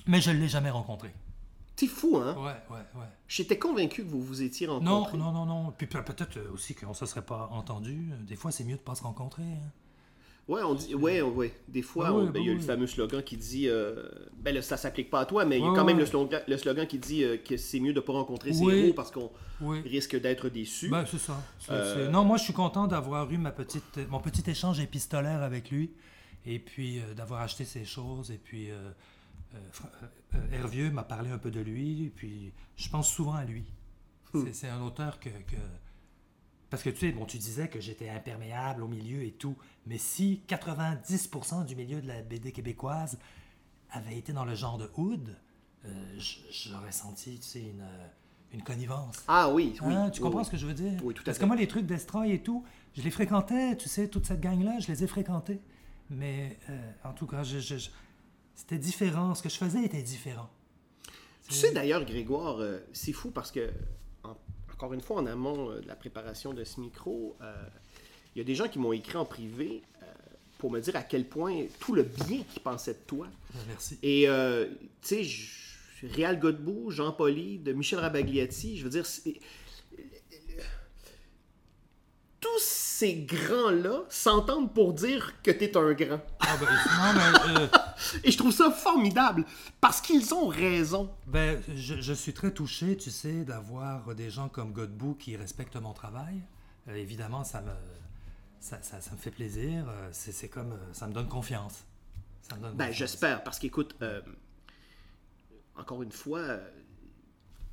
Mais 0.07 0.21
je 0.21 0.31
ne 0.31 0.37
l'ai 0.39 0.47
jamais 0.47 0.69
rencontré. 0.69 1.13
C'est 1.75 1.87
fou, 1.87 2.15
hein? 2.17 2.35
Ouais, 2.37 2.55
ouais, 2.73 2.83
ouais. 2.95 3.07
J'étais 3.27 3.57
convaincu 3.59 4.03
que 4.05 4.09
vous 4.09 4.21
vous 4.21 4.41
étiez 4.41 4.65
Non, 4.67 4.79
rencontrés. 4.79 5.17
non, 5.17 5.33
non, 5.33 5.45
non. 5.45 5.71
Puis 5.77 5.87
pe- 5.87 6.01
peut-être 6.03 6.39
aussi 6.53 6.73
qu'on 6.73 6.89
ne 6.89 6.93
se 6.93 7.05
serait 7.05 7.25
pas 7.25 7.49
entendu. 7.51 8.11
Des 8.25 8.37
fois, 8.37 8.51
c'est 8.53 8.63
mieux 8.63 8.77
de 8.77 8.81
pas 8.81 8.95
se 8.95 9.03
rencontrer. 9.03 9.43
hein. 9.43 9.71
Ouais, 10.47 10.61
on 10.61 10.75
dit, 10.75 10.93
ouais, 10.93 11.21
ouais. 11.23 11.51
Des 11.67 11.81
fois, 11.81 12.05
Ah 12.07 12.13
on- 12.13 12.19
oui, 12.19 12.25
ben, 12.25 12.31
bah 12.33 12.39
il 12.39 12.45
y 12.45 12.49
a 12.49 12.53
le 12.53 12.59
fameux 12.59 12.85
slogan 12.87 13.23
qui 13.23 13.35
dit, 13.35 13.67
euh, 13.67 14.03
ben 14.37 14.53
là, 14.53 14.61
ça 14.61 14.77
s'applique 14.77 15.09
pas 15.09 15.21
à 15.21 15.25
toi, 15.25 15.43
mais 15.43 15.57
il 15.57 15.61
y 15.63 15.67
a 15.67 15.69
quand 15.75 15.83
même 15.85 15.97
le 15.97 16.05
slogan, 16.05 16.41
le 16.47 16.57
slogan 16.57 16.85
qui 16.85 16.99
dit 16.99 17.23
euh, 17.23 17.37
que 17.37 17.57
c'est 17.57 17.79
mieux 17.79 17.93
de 17.93 17.99
pas 17.99 18.13
rencontrer 18.13 18.53
ses 18.53 18.63
héros 18.83 18.93
parce 18.93 19.09
qu'on 19.09 19.31
risque 19.81 20.19
d'être 20.21 20.49
déçu. 20.49 20.89
Ben, 20.89 21.03
c'est 21.09 21.17
ça. 21.17 21.41
Euh, 21.71 22.09
Non, 22.11 22.23
moi, 22.23 22.37
je 22.37 22.43
suis 22.43 22.53
content 22.53 22.85
d'avoir 22.85 23.31
eu 23.31 23.37
ma 23.39 23.51
petite, 23.51 23.97
mon 24.09 24.19
petit 24.19 24.47
échange 24.47 24.79
épistolaire 24.79 25.41
avec 25.41 25.71
lui. 25.71 25.91
Et 26.45 26.59
puis, 26.59 26.99
euh, 26.99 27.15
d'avoir 27.15 27.41
acheté 27.41 27.65
ses 27.65 27.85
choses. 27.85 28.29
Et 28.29 28.37
puis, 28.37 28.69
Hervieux 30.51 30.91
m'a 30.91 31.03
parlé 31.03 31.31
un 31.31 31.37
peu 31.37 31.49
de 31.51 31.59
lui. 31.61 32.05
Et 32.05 32.09
puis, 32.09 32.51
je 32.75 32.89
pense 32.89 33.11
souvent 33.11 33.33
à 33.33 33.45
lui. 33.45 33.63
C'est- 34.33 34.53
C'est 34.53 34.69
un 34.69 34.81
auteur 34.81 35.19
que, 35.19 35.29
que- 35.29 35.55
Parce 36.75 36.83
que 36.83 36.89
tu 36.89 37.07
sais, 37.07 37.11
bon, 37.13 37.25
tu 37.25 37.37
disais 37.37 37.69
que 37.69 37.79
j'étais 37.79 38.09
imperméable 38.09 38.83
au 38.83 38.87
milieu 38.87 39.23
et 39.23 39.31
tout. 39.31 39.55
Mais 39.87 39.97
si 39.97 40.41
90% 40.49 41.65
du 41.65 41.75
milieu 41.75 42.01
de 42.01 42.07
la 42.07 42.21
BD 42.21 42.51
québécoise 42.51 43.17
avait 43.91 44.17
été 44.17 44.33
dans 44.33 44.43
le 44.45 44.55
genre 44.55 44.77
de 44.77 44.89
Hood, 44.97 45.35
euh, 45.85 45.89
j'aurais 46.51 46.91
senti, 46.91 47.37
tu 47.39 47.43
sais, 47.47 47.61
une, 47.61 47.85
une 48.51 48.61
connivence. 48.61 49.23
Ah 49.27 49.49
oui, 49.49 49.77
oui. 49.81 49.93
Hein, 49.93 50.09
tu 50.09 50.21
comprends 50.21 50.39
oui. 50.39 50.45
ce 50.45 50.51
que 50.51 50.57
je 50.57 50.65
veux 50.65 50.73
dire? 50.73 50.99
Oui, 51.03 51.13
tout 51.13 51.21
à 51.21 51.25
Parce 51.25 51.37
fait. 51.37 51.41
que 51.43 51.47
moi, 51.47 51.55
les 51.55 51.67
trucs 51.67 51.85
d'Estroy 51.85 52.31
et 52.33 52.41
tout, 52.43 52.65
je 52.95 53.01
les 53.03 53.11
fréquentais, 53.11 53.77
tu 53.77 53.87
sais, 53.87 54.07
toute 54.09 54.25
cette 54.25 54.41
gang-là, 54.41 54.79
je 54.79 54.87
les 54.87 55.03
ai 55.03 55.07
fréquentés. 55.07 55.61
Mais 56.09 56.57
euh, 56.69 56.91
en 57.05 57.13
tout 57.13 57.25
cas, 57.27 57.43
je- 57.43 57.59
je- 57.59 57.77
je- 57.77 57.89
c'était 58.53 58.77
différent. 58.79 59.33
Ce 59.33 59.41
que 59.41 59.49
je 59.49 59.55
faisais 59.57 59.83
était 59.83 60.03
différent. 60.03 60.49
Tu 61.47 61.53
sais 61.53 61.71
d'ailleurs, 61.71 62.03
Grégoire, 62.05 62.57
euh, 62.59 62.79
c'est 62.91 63.13
fou 63.13 63.31
parce 63.31 63.51
que, 63.51 63.71
encore 64.75 64.93
une 64.93 65.01
fois, 65.01 65.17
en 65.17 65.25
amont 65.25 65.71
euh, 65.71 65.79
de 65.79 65.87
la 65.87 65.95
préparation 65.95 66.53
de 66.53 66.63
ce 66.63 66.79
micro, 66.81 67.35
euh, 67.41 67.53
il 68.35 68.39
y 68.39 68.41
a 68.41 68.43
des 68.43 68.55
gens 68.55 68.67
qui 68.67 68.77
m'ont 68.77 68.91
écrit 68.91 69.17
en 69.17 69.23
privé 69.25 69.81
euh, 70.03 70.05
pour 70.57 70.69
me 70.69 70.81
dire 70.81 70.95
à 70.97 71.03
quel 71.03 71.25
point 71.25 71.63
tout 71.79 71.95
le 71.95 72.03
bien 72.03 72.43
qu'ils 72.43 72.61
pensaient 72.61 72.93
de 72.93 73.05
toi. 73.07 73.27
Merci. 73.67 73.97
Et, 74.03 74.27
euh, 74.27 74.67
tu 75.01 75.23
sais, 75.23 76.07
Réal 76.07 76.39
Godbout, 76.39 76.91
Jean 76.91 77.13
Poli, 77.13 77.57
de 77.59 77.71
Michel 77.71 77.99
Rabagliati, 77.99 78.77
je 78.77 78.83
veux 78.83 78.89
dire, 78.89 79.05
tous 82.45 82.61
ces 82.61 83.15
grands-là 83.23 84.03
s'entendent 84.09 84.71
pour 84.71 84.93
dire 84.93 85.33
que 85.41 85.49
tu 85.49 85.63
es 85.63 85.75
un 85.77 85.93
grand. 85.93 86.21
Ah, 86.41 86.57
ben, 86.59 86.67
non, 86.67 87.53
mais, 87.55 87.59
euh, 87.61 87.67
Et 88.23 88.29
je 88.31 88.37
trouve 88.37 88.51
ça 88.51 88.69
formidable 88.71 89.45
parce 89.81 89.99
qu'ils 89.99 90.31
ont 90.33 90.47
raison. 90.47 91.09
ben, 91.25 91.59
je, 91.75 91.95
je 92.01 92.13
suis 92.13 92.33
très 92.33 92.51
touché, 92.51 92.95
tu 92.97 93.09
sais, 93.09 93.43
d'avoir 93.45 94.13
des 94.13 94.29
gens 94.29 94.47
comme 94.49 94.73
Godbout 94.73 95.15
qui 95.15 95.35
respectent 95.35 95.77
mon 95.77 95.93
travail. 95.93 96.39
Euh, 96.87 96.95
évidemment, 96.95 97.43
ça 97.43 97.61
me, 97.61 97.71
ça, 98.59 98.79
ça- 98.83 99.01
ça 99.01 99.11
me 99.13 99.17
fait 99.17 99.31
plaisir. 99.31 99.85
Euh, 99.89 100.09
C'est 100.11 100.49
comme, 100.49 100.77
ça 100.93 101.07
me 101.07 101.13
donne 101.13 101.27
confiance. 101.27 101.83
Ça 102.47 102.55
me 102.57 102.61
donne 102.61 102.75
Ben, 102.75 102.91
j'espère, 102.91 103.43
parce 103.43 103.57
qu'écoute, 103.57 103.95
euh, 104.03 104.21
encore 105.77 106.03
une 106.03 106.11
fois, 106.11 106.59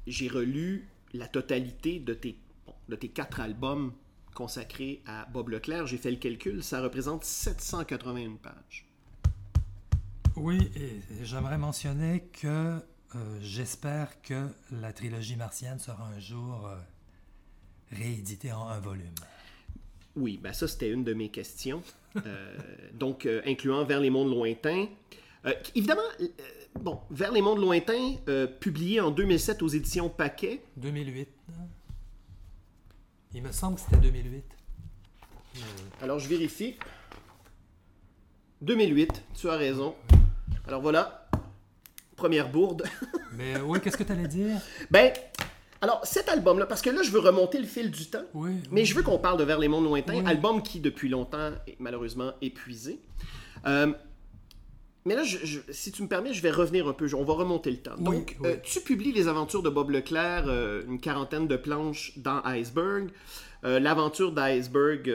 j'ai 0.06 0.28
relu 0.28 0.88
la 1.12 1.28
totalité 1.28 1.98
de 1.98 2.14
tes, 2.14 2.38
bon, 2.66 2.74
de 2.88 2.96
tes 2.96 3.08
quatre 3.08 3.40
albums 3.40 3.92
consacrés 4.34 5.02
à 5.06 5.26
Bob 5.32 5.48
Leclerc. 5.48 5.86
J'ai 5.86 5.98
fait 5.98 6.10
le 6.10 6.16
calcul, 6.16 6.62
ça 6.62 6.80
représente 6.80 7.24
781 7.24 8.36
pages. 8.36 8.86
Oui, 10.36 10.70
et 10.76 11.24
j'aimerais 11.24 11.58
mentionner 11.58 12.24
que 12.32 12.80
euh, 13.14 13.38
j'espère 13.42 14.22
que 14.22 14.48
la 14.70 14.92
trilogie 14.92 15.36
martienne 15.36 15.78
sera 15.78 16.06
un 16.06 16.18
jour 16.18 16.66
euh, 16.66 16.76
rééditée 17.90 18.52
en 18.52 18.68
un 18.68 18.80
volume. 18.80 19.14
Oui, 20.16 20.38
ben 20.42 20.52
ça, 20.52 20.66
c'était 20.66 20.90
une 20.90 21.04
de 21.04 21.12
mes 21.12 21.28
questions. 21.28 21.82
Euh, 22.16 22.56
donc, 22.94 23.28
incluant 23.46 23.84
Vers 23.84 24.00
les 24.00 24.10
mondes 24.10 24.30
lointains. 24.30 24.86
Évidemment, 25.74 26.02
bon, 26.80 27.00
Vers 27.10 27.32
les 27.32 27.42
mondes 27.42 27.60
lointains, 27.60 28.16
publié 28.60 29.00
en 29.00 29.10
2007 29.10 29.62
aux 29.62 29.68
éditions 29.68 30.08
Paquet. 30.08 30.62
2008. 30.76 31.28
Il 33.34 33.42
me 33.42 33.52
semble 33.52 33.76
que 33.76 33.82
c'était 33.82 33.96
2008. 33.96 34.44
Alors, 36.02 36.18
je 36.18 36.28
vérifie. 36.28 36.76
2008, 38.60 39.22
tu 39.34 39.48
as 39.48 39.56
raison. 39.56 39.94
Alors 40.68 40.80
voilà, 40.80 41.28
première 42.16 42.50
bourde. 42.50 42.84
Mais 43.32 43.58
oui, 43.60 43.80
qu'est-ce 43.80 43.96
que 43.96 44.04
tu 44.04 44.12
allais 44.12 44.28
dire? 44.28 44.56
ben, 44.90 45.12
alors 45.80 46.00
cet 46.06 46.28
album-là, 46.28 46.66
parce 46.66 46.80
que 46.80 46.90
là, 46.90 47.02
je 47.02 47.10
veux 47.10 47.18
remonter 47.18 47.58
le 47.58 47.66
fil 47.66 47.90
du 47.90 48.06
temps, 48.06 48.22
Oui. 48.34 48.52
mais 48.70 48.84
je 48.84 48.94
veux 48.94 49.02
qu'on 49.02 49.18
parle 49.18 49.36
de 49.38 49.42
Vers 49.42 49.58
les 49.58 49.66
mondes 49.66 49.84
lointains, 49.84 50.14
Oui. 50.20 50.22
album 50.26 50.62
qui, 50.62 50.78
depuis 50.78 51.08
longtemps, 51.08 51.50
est 51.66 51.74
malheureusement 51.80 52.32
épuisé. 52.40 53.00
Euh, 53.66 53.92
mais 55.04 55.14
là, 55.14 55.24
je- 55.24 55.38
je- 55.44 55.60
si 55.70 55.90
tu 55.92 56.02
me 56.02 56.08
permets, 56.08 56.32
je 56.32 56.42
vais 56.42 56.50
revenir 56.50 56.86
un 56.88 56.92
peu. 56.92 57.06
On 57.14 57.24
va 57.24 57.34
remonter 57.34 57.70
le 57.70 57.78
temps. 57.78 57.94
Oui, 57.98 58.04
Donc, 58.18 58.36
oui. 58.40 58.48
euh, 58.50 58.56
tu 58.62 58.80
publies 58.80 59.12
les 59.12 59.28
aventures 59.28 59.62
de 59.62 59.70
Bob 59.70 59.90
Leclerc, 59.90 60.44
euh, 60.46 60.82
une 60.88 61.00
quarantaine 61.00 61.46
de 61.48 61.56
planches 61.56 62.12
dans 62.18 62.40
Iceberg. 62.44 63.10
Euh, 63.64 63.78
L'aventure 63.80 64.32
d'Iceberg 64.32 65.10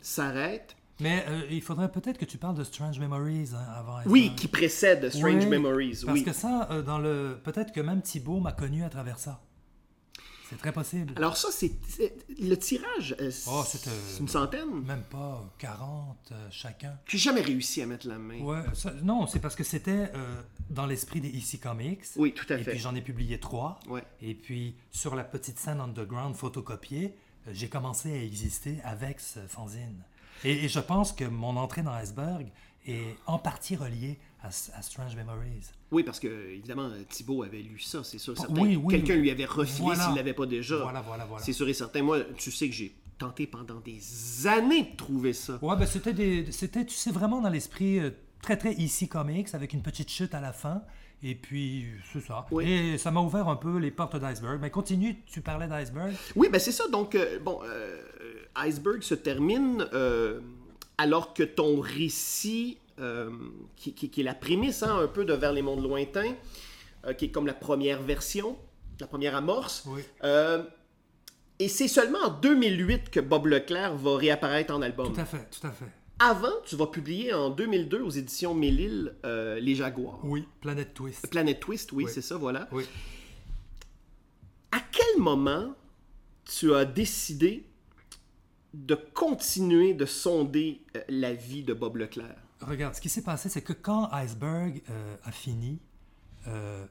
s'arrête. 0.00 0.76
Mais 1.00 1.24
il 1.50 1.62
faudrait 1.62 1.90
peut-être 1.90 2.18
que 2.18 2.24
tu 2.24 2.38
parles 2.38 2.56
de 2.56 2.62
Strange 2.64 2.98
Memories 3.00 3.50
hein, 3.54 3.72
avant. 3.76 3.96
Oui, 4.06 4.20
Iceberg. 4.22 4.38
qui 4.38 4.48
précède 4.48 5.08
Strange 5.10 5.44
Oui, 5.44 5.46
Memories. 5.46 6.02
Parce 6.06 6.18
oui. 6.18 6.24
que 6.24 6.32
ça, 6.32 6.68
dans 6.86 6.98
le, 6.98 7.38
peut-être 7.42 7.72
que 7.72 7.80
même 7.80 8.02
Thibaut 8.02 8.38
m'a 8.40 8.52
connu 8.52 8.84
à 8.84 8.88
travers 8.88 9.18
ça. 9.18 9.40
C'est 10.52 10.58
très 10.58 10.72
possible. 10.72 11.12
Alors 11.16 11.36
ça, 11.36 11.48
c'est 11.50 11.72
le 12.40 12.54
tirage. 12.56 13.16
euh, 13.20 13.30
Oh, 13.48 13.62
c'est, 13.66 13.86
euh, 13.88 13.90
c'est 14.08 14.20
une 14.20 14.28
centaine. 14.28 14.82
Même 14.84 15.02
pas 15.10 15.42
40 15.58 16.16
euh, 16.32 16.48
chacun. 16.50 16.98
J'ai 17.06 17.18
jamais 17.18 17.40
réussi 17.40 17.80
à 17.82 17.86
mettre 17.86 18.06
la 18.06 18.18
main. 18.18 18.38
Ouais, 18.40 18.62
ça- 18.74 18.92
non, 19.02 19.26
c'est 19.26 19.40
parce 19.40 19.56
que 19.56 19.64
c'était 19.64 20.10
euh, 20.14 20.42
dans 20.70 20.86
l'esprit 20.86 21.20
des 21.20 21.28
EC 21.28 21.58
Comics. 21.60 22.04
Oui, 22.16 22.32
tout 22.34 22.46
à 22.52 22.58
Et 22.58 22.62
fait. 22.62 22.72
puis 22.72 22.80
j'en 22.80 22.94
ai 22.94 23.00
publié 23.02 23.40
trois. 23.40 23.80
Ouais. 23.88 24.04
Et 24.20 24.34
puis 24.34 24.74
sur 24.90 25.14
la 25.14 25.24
petite 25.24 25.58
scène 25.58 25.80
underground 25.80 26.36
photocopiée, 26.36 27.14
j'ai 27.50 27.68
commencé 27.68 28.12
à 28.12 28.22
exister 28.22 28.78
avec 28.84 29.20
ce 29.20 29.40
fanzine. 29.48 30.02
Et, 30.44 30.64
et 30.64 30.68
je 30.68 30.80
pense 30.80 31.12
que 31.12 31.24
mon 31.24 31.56
entrée 31.56 31.82
dans 31.82 31.92
Iceberg 31.92 32.46
est 32.86 33.16
en 33.26 33.38
partie 33.38 33.76
reliée 33.76 34.18
à, 34.42 34.48
à 34.48 34.82
Strange 34.82 35.14
Memories. 35.16 35.70
Oui, 35.90 36.02
parce 36.02 36.18
que 36.20 36.28
évidemment, 36.50 36.90
Thibaut 37.08 37.42
avait 37.42 37.60
lu 37.62 37.78
ça, 37.78 38.02
c'est 38.04 38.18
sûr. 38.18 38.36
certain. 38.36 38.60
oui, 38.60 38.76
oui. 38.76 38.94
Quelqu'un 38.94 39.16
lui 39.16 39.30
avait 39.30 39.44
refilé 39.44 39.86
Voilà. 39.86 40.06
s'il 40.06 40.14
l'avait 40.16 40.34
pas 40.34 40.46
déjà. 40.46 40.78
Voilà, 40.82 41.00
voilà, 41.00 41.24
voilà. 41.24 41.44
C'est 41.44 41.52
sûr 41.52 41.68
et 41.68 41.74
certain. 41.74 42.02
Moi, 42.02 42.20
tu 42.36 42.50
sais 42.50 42.68
que 42.68 42.74
j'ai 42.74 42.94
tenté 43.18 43.46
pendant 43.46 43.78
des 43.80 44.46
années 44.48 44.82
de 44.92 44.96
trouver 44.96 45.32
ça. 45.32 45.58
Ouais, 45.62 45.76
ben 45.76 45.86
c'était 45.86 46.12
des, 46.12 46.50
c'était, 46.50 46.84
tu 46.84 46.94
sais, 46.94 47.10
vraiment 47.12 47.40
dans 47.40 47.50
l'esprit 47.50 48.00
euh, 48.00 48.10
très 48.42 48.56
très 48.56 48.72
EC 48.72 49.08
Comics 49.08 49.48
avec 49.54 49.72
une 49.74 49.82
petite 49.82 50.10
chute 50.10 50.34
à 50.34 50.40
la 50.40 50.52
fin. 50.52 50.82
Et 51.24 51.36
puis, 51.36 51.86
c'est 52.12 52.18
ça. 52.20 52.46
Oui. 52.50 52.68
Et 52.68 52.98
ça 52.98 53.12
m'a 53.12 53.20
ouvert 53.20 53.46
un 53.46 53.54
peu 53.54 53.76
les 53.78 53.92
portes 53.92 54.16
d'Iceberg. 54.16 54.58
Mais 54.60 54.70
continue, 54.70 55.22
tu 55.26 55.40
parlais 55.40 55.68
d'Iceberg. 55.68 56.12
Oui, 56.34 56.48
ben 56.50 56.58
c'est 56.58 56.72
ça. 56.72 56.88
Donc, 56.88 57.14
euh, 57.14 57.38
bon, 57.38 57.60
euh, 57.64 58.00
Iceberg 58.56 59.02
se 59.02 59.14
termine 59.14 59.86
euh, 59.92 60.40
alors 60.98 61.34
que 61.34 61.42
ton 61.42 61.80
récit, 61.80 62.78
euh, 62.98 63.30
qui, 63.76 63.94
qui- 63.94 64.10
qui 64.10 64.20
est 64.20 64.24
la 64.24 64.34
prémisse 64.34 64.82
hein, 64.82 64.98
un 65.00 65.08
peu 65.08 65.24
de 65.24 65.32
Vers 65.32 65.52
les 65.52 65.62
mondes 65.62 65.82
lointains, 65.82 66.34
euh, 67.06 67.12
qui 67.14 67.26
est 67.26 67.30
comme 67.30 67.46
la 67.46 67.54
première 67.54 68.02
version, 68.02 68.56
la 69.00 69.06
première 69.06 69.34
amorce, 69.34 69.84
Oui. 69.86 70.02
euh, 70.24 70.62
et 71.58 71.68
c'est 71.68 71.88
seulement 71.88 72.18
en 72.20 72.30
2008 72.40 73.10
que 73.10 73.20
Bob 73.20 73.46
Leclerc 73.46 73.94
va 73.96 74.16
réapparaître 74.16 74.74
en 74.74 74.82
album. 74.82 75.12
Tout 75.12 75.20
à 75.20 75.24
fait, 75.24 75.48
tout 75.50 75.66
à 75.66 75.70
fait. 75.70 75.86
Avant, 76.18 76.52
tu 76.64 76.76
vas 76.76 76.86
publier 76.86 77.32
en 77.32 77.50
2002 77.50 78.00
aux 78.00 78.10
éditions 78.10 78.54
Mélile 78.54 79.14
Les 79.24 79.74
Jaguars. 79.74 80.20
Oui, 80.24 80.46
Planète 80.60 80.94
Twist. 80.94 81.28
Planet 81.30 81.58
Twist, 81.58 81.90
oui, 81.92 82.04
Oui. 82.04 82.10
c'est 82.12 82.22
ça, 82.22 82.36
voilà. 82.36 82.68
Oui. 82.72 82.84
À 84.70 84.78
quel 84.92 85.20
moment 85.20 85.74
tu 86.44 86.74
as 86.74 86.84
décidé 86.84 87.64
de 88.74 88.94
continuer 88.94 89.94
de 89.94 90.06
sonder 90.06 90.82
euh, 90.96 91.02
la 91.08 91.34
vie 91.34 91.62
de 91.62 91.74
Bob 91.74 91.96
Leclerc? 91.96 92.36
Regarde, 92.62 92.94
ce 92.94 93.00
qui 93.00 93.08
s'est 93.08 93.22
passé, 93.22 93.48
c'est 93.48 93.62
que 93.62 93.72
quand 93.72 94.08
Iceberg 94.12 94.82
euh, 94.88 95.16
a 95.24 95.32
fini, 95.32 95.80
euh, 96.46 96.86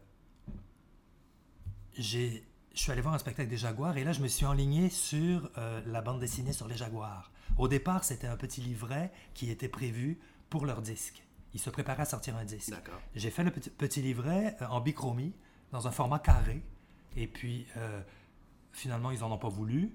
j'ai 1.97 2.43
je 2.73 2.79
suis 2.79 2.91
allé 2.93 3.01
voir 3.01 3.13
un 3.13 3.17
spectacle 3.17 3.49
des 3.49 3.57
Jaguars 3.57 3.97
et 3.97 4.05
là, 4.05 4.13
je 4.13 4.21
me 4.21 4.29
suis 4.29 4.45
enligné 4.45 4.89
sur 4.89 5.49
euh, 5.57 5.81
la 5.85 6.01
bande 6.01 6.21
dessinée 6.21 6.53
sur 6.53 6.69
les 6.69 6.77
Jaguars. 6.77 7.29
Au 7.57 7.67
départ, 7.67 8.05
c'était 8.05 8.27
un 8.27 8.37
petit 8.37 8.61
livret 8.61 9.11
qui 9.33 9.51
était 9.51 9.67
prévu 9.67 10.17
pour 10.49 10.65
leur 10.65 10.81
disque. 10.81 11.21
Ils 11.53 11.59
se 11.59 11.69
préparaient 11.69 12.03
à 12.03 12.05
sortir 12.05 12.37
un 12.37 12.45
disque. 12.45 12.69
D'accord. 12.69 13.01
J'ai 13.13 13.29
fait 13.29 13.43
le 13.43 13.51
petit, 13.51 13.69
petit 13.69 14.01
livret 14.01 14.55
en 14.69 14.79
bichromie, 14.79 15.33
dans 15.73 15.85
un 15.85 15.91
format 15.91 16.19
carré. 16.19 16.63
Et 17.17 17.27
puis, 17.27 17.67
finalement, 18.71 19.11
ils 19.11 19.19
n'en 19.19 19.33
ont 19.33 19.37
pas 19.37 19.49
voulu. 19.49 19.91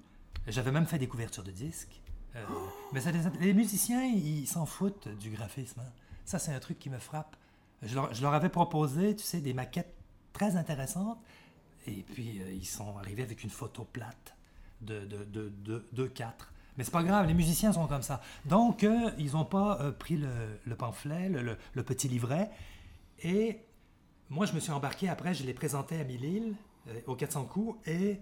J'avais 0.46 0.70
même 0.70 0.87
fait 0.87 0.98
des 0.98 1.09
couvertures 1.09 1.42
de 1.42 1.50
disques. 1.50 2.00
Euh, 2.35 2.44
mais 2.92 3.00
les, 3.40 3.54
musiciens, 3.54 4.04
ils 4.04 4.46
s'en 4.46 4.66
foutent 4.66 5.09
du 5.09 5.30
graphisme. 5.30 5.80
hein. 5.80 5.92
Ça, 6.24 6.38
c'est 6.38 6.52
un 6.52 6.61
truc 6.61 6.78
qui 6.78 6.90
me 6.90 6.98
frappe. 6.98 7.37
Je 7.82 7.94
leur, 7.94 8.35
avais 8.35 8.48
proposé, 8.48 9.14
tu 9.16 9.24
sais, 9.24 9.40
des 9.40 9.54
maquettes 9.54 9.94
très 10.32 10.56
intéressantes. 10.56 11.18
Et 11.87 12.02
puis, 12.02 12.40
euh, 12.40 12.52
ils 12.52 12.66
sont 12.66 12.96
arrivés 12.98 13.22
avec 13.22 13.44
une 13.44 13.50
photo 13.50 13.85
plate 13.85 14.35
de, 14.80 15.04
de, 15.04 15.24
de, 15.24 15.52
de, 15.64 15.87
de 15.92 16.06
4. 16.06 16.52
Mais 16.76 16.85
c'est 16.85 16.90
pas 16.90 17.02
grave, 17.02 17.26
les 17.26 17.35
musiciens 17.35 17.72
sont 17.72 17.87
comme 17.87 18.02
ça. 18.02 18.20
Donc, 18.44 18.85
euh, 18.85 19.11
ils 19.18 19.32
n'ont 19.32 19.44
pas 19.46 19.92
pris 19.92 20.16
le, 20.16 20.28
le 20.64 20.74
pamphlet, 20.76 21.28
le, 21.28 21.82
petit 21.82 22.09
livret. 22.09 22.50
Et 23.22 23.61
moi, 24.28 24.46
je 24.46 24.52
me 24.52 24.61
suis 24.61 24.72
embarqué 24.72 25.09
après, 25.09 25.35
je 25.35 25.44
l'ai 25.44 25.54
présenté 25.54 26.00
à 26.00 26.04
Mille-Îles, 26.04 26.54
euh, 26.88 27.00
aux 27.06 27.14
400 27.14 27.44
coups, 27.44 27.78
et 27.88 28.20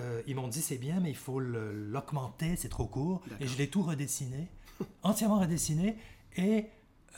euh, 0.00 0.22
ils 0.26 0.34
m'ont 0.36 0.48
dit 0.48 0.60
c'est 0.62 0.78
bien, 0.78 1.00
mais 1.00 1.10
il 1.10 1.16
faut 1.16 1.40
l'augmenter, 1.40 2.56
c'est 2.56 2.68
trop 2.68 2.86
court. 2.86 3.22
Et 3.40 3.46
je 3.46 3.56
l'ai 3.58 3.68
tout 3.70 3.82
redessiné, 3.82 4.48
entièrement 5.02 5.40
redessiné. 5.40 5.96
Et 6.36 6.66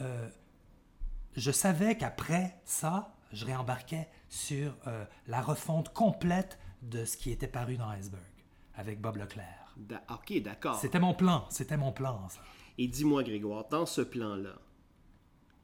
euh, 0.00 0.28
je 1.36 1.50
savais 1.50 1.96
qu'après 1.96 2.60
ça, 2.64 3.14
je 3.32 3.44
réembarquais 3.44 4.08
sur 4.28 4.74
euh, 4.86 5.04
la 5.26 5.40
refonte 5.42 5.92
complète 5.92 6.58
de 6.82 7.04
ce 7.04 7.16
qui 7.16 7.30
était 7.30 7.48
paru 7.48 7.76
dans 7.76 7.88
Iceberg, 7.88 8.22
avec 8.74 9.00
Bob 9.00 9.16
Leclerc. 9.16 9.74
Da- 9.76 10.02
ok, 10.10 10.40
d'accord. 10.42 10.76
C'était 10.78 11.00
mon 11.00 11.14
plan, 11.14 11.46
c'était 11.50 11.76
mon 11.76 11.92
plan, 11.92 12.28
ça. 12.28 12.40
Et 12.78 12.86
dis-moi, 12.86 13.22
Grégoire, 13.24 13.68
dans 13.68 13.86
ce 13.86 14.00
plan-là, 14.02 14.54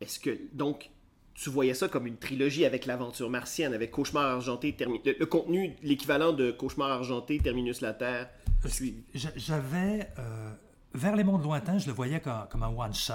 est-ce 0.01 0.19
que. 0.19 0.39
Donc, 0.53 0.91
tu 1.35 1.51
voyais 1.51 1.75
ça 1.75 1.89
comme 1.89 2.07
une 2.07 2.17
trilogie 2.17 2.65
avec 2.65 2.87
l'aventure 2.87 3.29
martienne, 3.29 3.75
avec 3.75 3.91
Cauchemar 3.91 4.25
argenté, 4.25 4.73
Termi- 4.73 5.01
le, 5.05 5.17
le 5.19 5.27
contenu, 5.27 5.75
l'équivalent 5.83 6.33
de 6.33 6.51
Cauchemar 6.53 6.91
argenté, 6.91 7.39
Terminus 7.39 7.81
la 7.81 7.93
Terre. 7.93 8.31
puis- 8.63 9.05
J'avais. 9.37 10.09
euh, 10.19 10.51
vers 10.95 11.17
les 11.17 11.25
mondes 11.25 11.43
lointains, 11.43 11.79
je 11.79 11.87
le 11.89 11.93
voyais 11.93 12.21
comme, 12.21 12.47
comme 12.51 12.63
un 12.63 12.69
one-shot. 12.69 13.15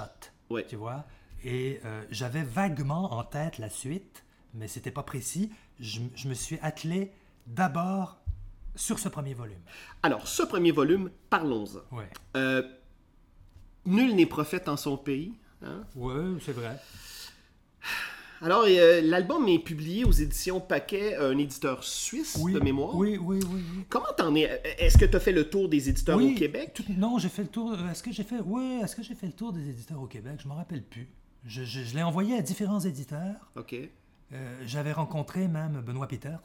Ouais. 0.50 0.66
Tu 0.68 0.76
vois? 0.76 1.04
Et 1.44 1.80
euh, 1.86 2.02
j'avais 2.10 2.42
vaguement 2.42 3.14
en 3.14 3.24
tête 3.24 3.56
la 3.58 3.70
suite, 3.70 4.22
mais 4.52 4.68
c'était 4.68 4.90
pas 4.90 5.02
précis. 5.02 5.50
Je, 5.78 6.00
je 6.14 6.28
me 6.28 6.34
suis 6.34 6.58
attelé 6.60 7.12
d'abord 7.46 8.18
sur 8.76 8.98
ce 8.98 9.08
premier 9.08 9.32
volume. 9.32 9.60
Alors, 10.02 10.28
ce 10.28 10.42
premier 10.42 10.72
volume, 10.72 11.10
parlons-en. 11.30 11.96
Ouais. 11.96 12.08
Euh, 12.36 12.62
Nul 13.86 14.14
n'est 14.14 14.26
prophète 14.26 14.68
en 14.68 14.76
son 14.76 14.98
pays. 14.98 15.32
hein? 15.64 15.82
Ouais, 15.96 16.38
c'est 16.44 16.52
vrai. 16.52 16.76
Alors, 18.42 18.64
euh, 18.66 19.00
l'album 19.02 19.46
est 19.48 19.58
publié 19.58 20.04
aux 20.04 20.12
éditions 20.12 20.60
Paquet, 20.60 21.16
un 21.16 21.36
éditeur 21.36 21.84
suisse 21.84 22.38
Oui. 22.40 22.54
de 22.54 22.60
mémoire. 22.60 22.94
Oui, 22.96 23.18
oui, 23.20 23.40
oui. 23.42 23.62
oui. 23.76 23.84
Comment 23.90 24.12
t'en 24.16 24.34
es? 24.34 24.44
Est-ce 24.78 24.96
que 24.96 25.04
tu 25.04 25.14
as 25.16 25.20
fait 25.20 25.32
le 25.32 25.50
tour 25.50 25.68
des 25.68 25.90
éditeurs 25.90 26.16
Oui, 26.16 26.32
au 26.34 26.38
Québec? 26.38 26.72
tout- 26.74 26.84
non, 26.96 27.18
j'ai 27.18 27.28
fait 27.28 27.42
le 27.42 27.48
tour. 27.48 27.72
euh, 27.72 27.90
Est-ce 27.90 28.02
que 28.02 28.12
j'ai 28.12 28.24
fait. 28.24 28.40
Oui, 28.44 28.80
est-ce 28.82 28.96
que 28.96 29.02
j'ai 29.02 29.14
fait 29.14 29.26
le 29.26 29.32
tour 29.34 29.52
des 29.52 29.68
éditeurs 29.68 30.00
au 30.00 30.06
Québec? 30.06 30.40
Je 30.42 30.48
m'en 30.48 30.54
rappelle 30.54 30.82
plus. 30.82 31.08
Je, 31.44 31.64
je- 31.64 31.82
je 31.84 31.94
l'ai 31.94 32.02
envoyé 32.02 32.36
à 32.36 32.40
différents 32.42 32.80
éditeurs. 32.80 33.50
Ok. 33.56 33.74
Euh, 34.32 34.62
J'avais 34.64 34.92
rencontré 34.92 35.46
même 35.48 35.82
Benoît 35.82 36.08
Peters. 36.08 36.40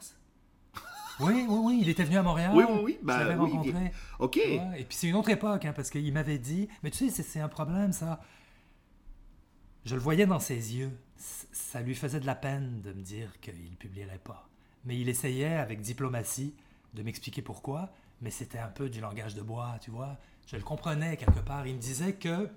Oui, 1.18 1.46
oui, 1.48 1.58
oui, 1.64 1.78
il 1.80 1.88
était 1.88 2.04
venu 2.04 2.18
à 2.18 2.22
Montréal. 2.22 2.50
Oui, 2.54 2.64
oui, 2.68 2.78
oui, 2.84 2.98
Je 3.00 3.06
ben 3.06 3.18
l'avais 3.20 3.34
oui, 3.40 3.50
rencontré. 3.52 3.90
Ok. 4.18 4.36
Ouais, 4.36 4.60
et 4.80 4.84
puis 4.84 4.94
c'est 4.98 5.06
une 5.08 5.14
autre 5.14 5.30
époque, 5.30 5.64
hein, 5.64 5.72
parce 5.74 5.88
qu'il 5.88 6.12
m'avait 6.12 6.36
dit. 6.38 6.68
Mais 6.82 6.90
tu 6.90 7.08
sais, 7.08 7.22
c'est 7.22 7.40
un 7.40 7.48
problème, 7.48 7.92
ça. 7.92 8.20
Je 9.86 9.94
le 9.94 10.00
voyais 10.02 10.26
dans 10.26 10.40
ses 10.40 10.76
yeux. 10.76 10.90
Ça 11.66 11.80
lui 11.80 11.96
faisait 11.96 12.20
de 12.20 12.26
la 12.26 12.36
peine 12.36 12.80
de 12.80 12.92
me 12.92 13.02
dire 13.02 13.40
qu'il 13.40 13.70
ne 13.70 13.74
publierait 13.74 14.20
pas. 14.22 14.48
Mais 14.84 14.96
il 15.00 15.08
essayait, 15.08 15.56
avec 15.56 15.80
diplomatie, 15.80 16.54
de 16.94 17.02
m'expliquer 17.02 17.42
pourquoi. 17.42 17.90
Mais 18.20 18.30
c'était 18.30 18.60
un 18.60 18.68
peu 18.68 18.88
du 18.88 19.00
langage 19.00 19.34
de 19.34 19.42
bois, 19.42 19.76
tu 19.80 19.90
vois. 19.90 20.16
Je 20.46 20.54
le 20.54 20.62
comprenais 20.62 21.16
quelque 21.16 21.40
part. 21.40 21.66
Il 21.66 21.74
me 21.74 21.80
disait 21.80 22.12
que 22.14 22.48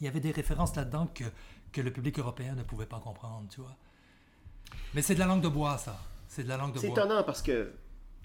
il 0.00 0.04
y 0.04 0.08
avait 0.08 0.20
des 0.20 0.30
références 0.30 0.76
là-dedans 0.76 1.08
que, 1.12 1.24
que 1.72 1.80
le 1.80 1.92
public 1.92 2.16
européen 2.20 2.54
ne 2.54 2.62
pouvait 2.62 2.86
pas 2.86 3.00
comprendre, 3.00 3.48
tu 3.50 3.60
vois. 3.60 3.74
Mais 4.94 5.02
c'est 5.02 5.14
de 5.14 5.18
la 5.18 5.26
langue 5.26 5.42
de 5.42 5.48
bois, 5.48 5.76
ça. 5.76 5.98
C'est 6.28 6.44
de 6.44 6.48
la 6.48 6.56
langue 6.56 6.72
de 6.72 6.78
C'est 6.78 6.86
bois. 6.88 6.98
étonnant 7.04 7.24
parce 7.24 7.42
que, 7.42 7.72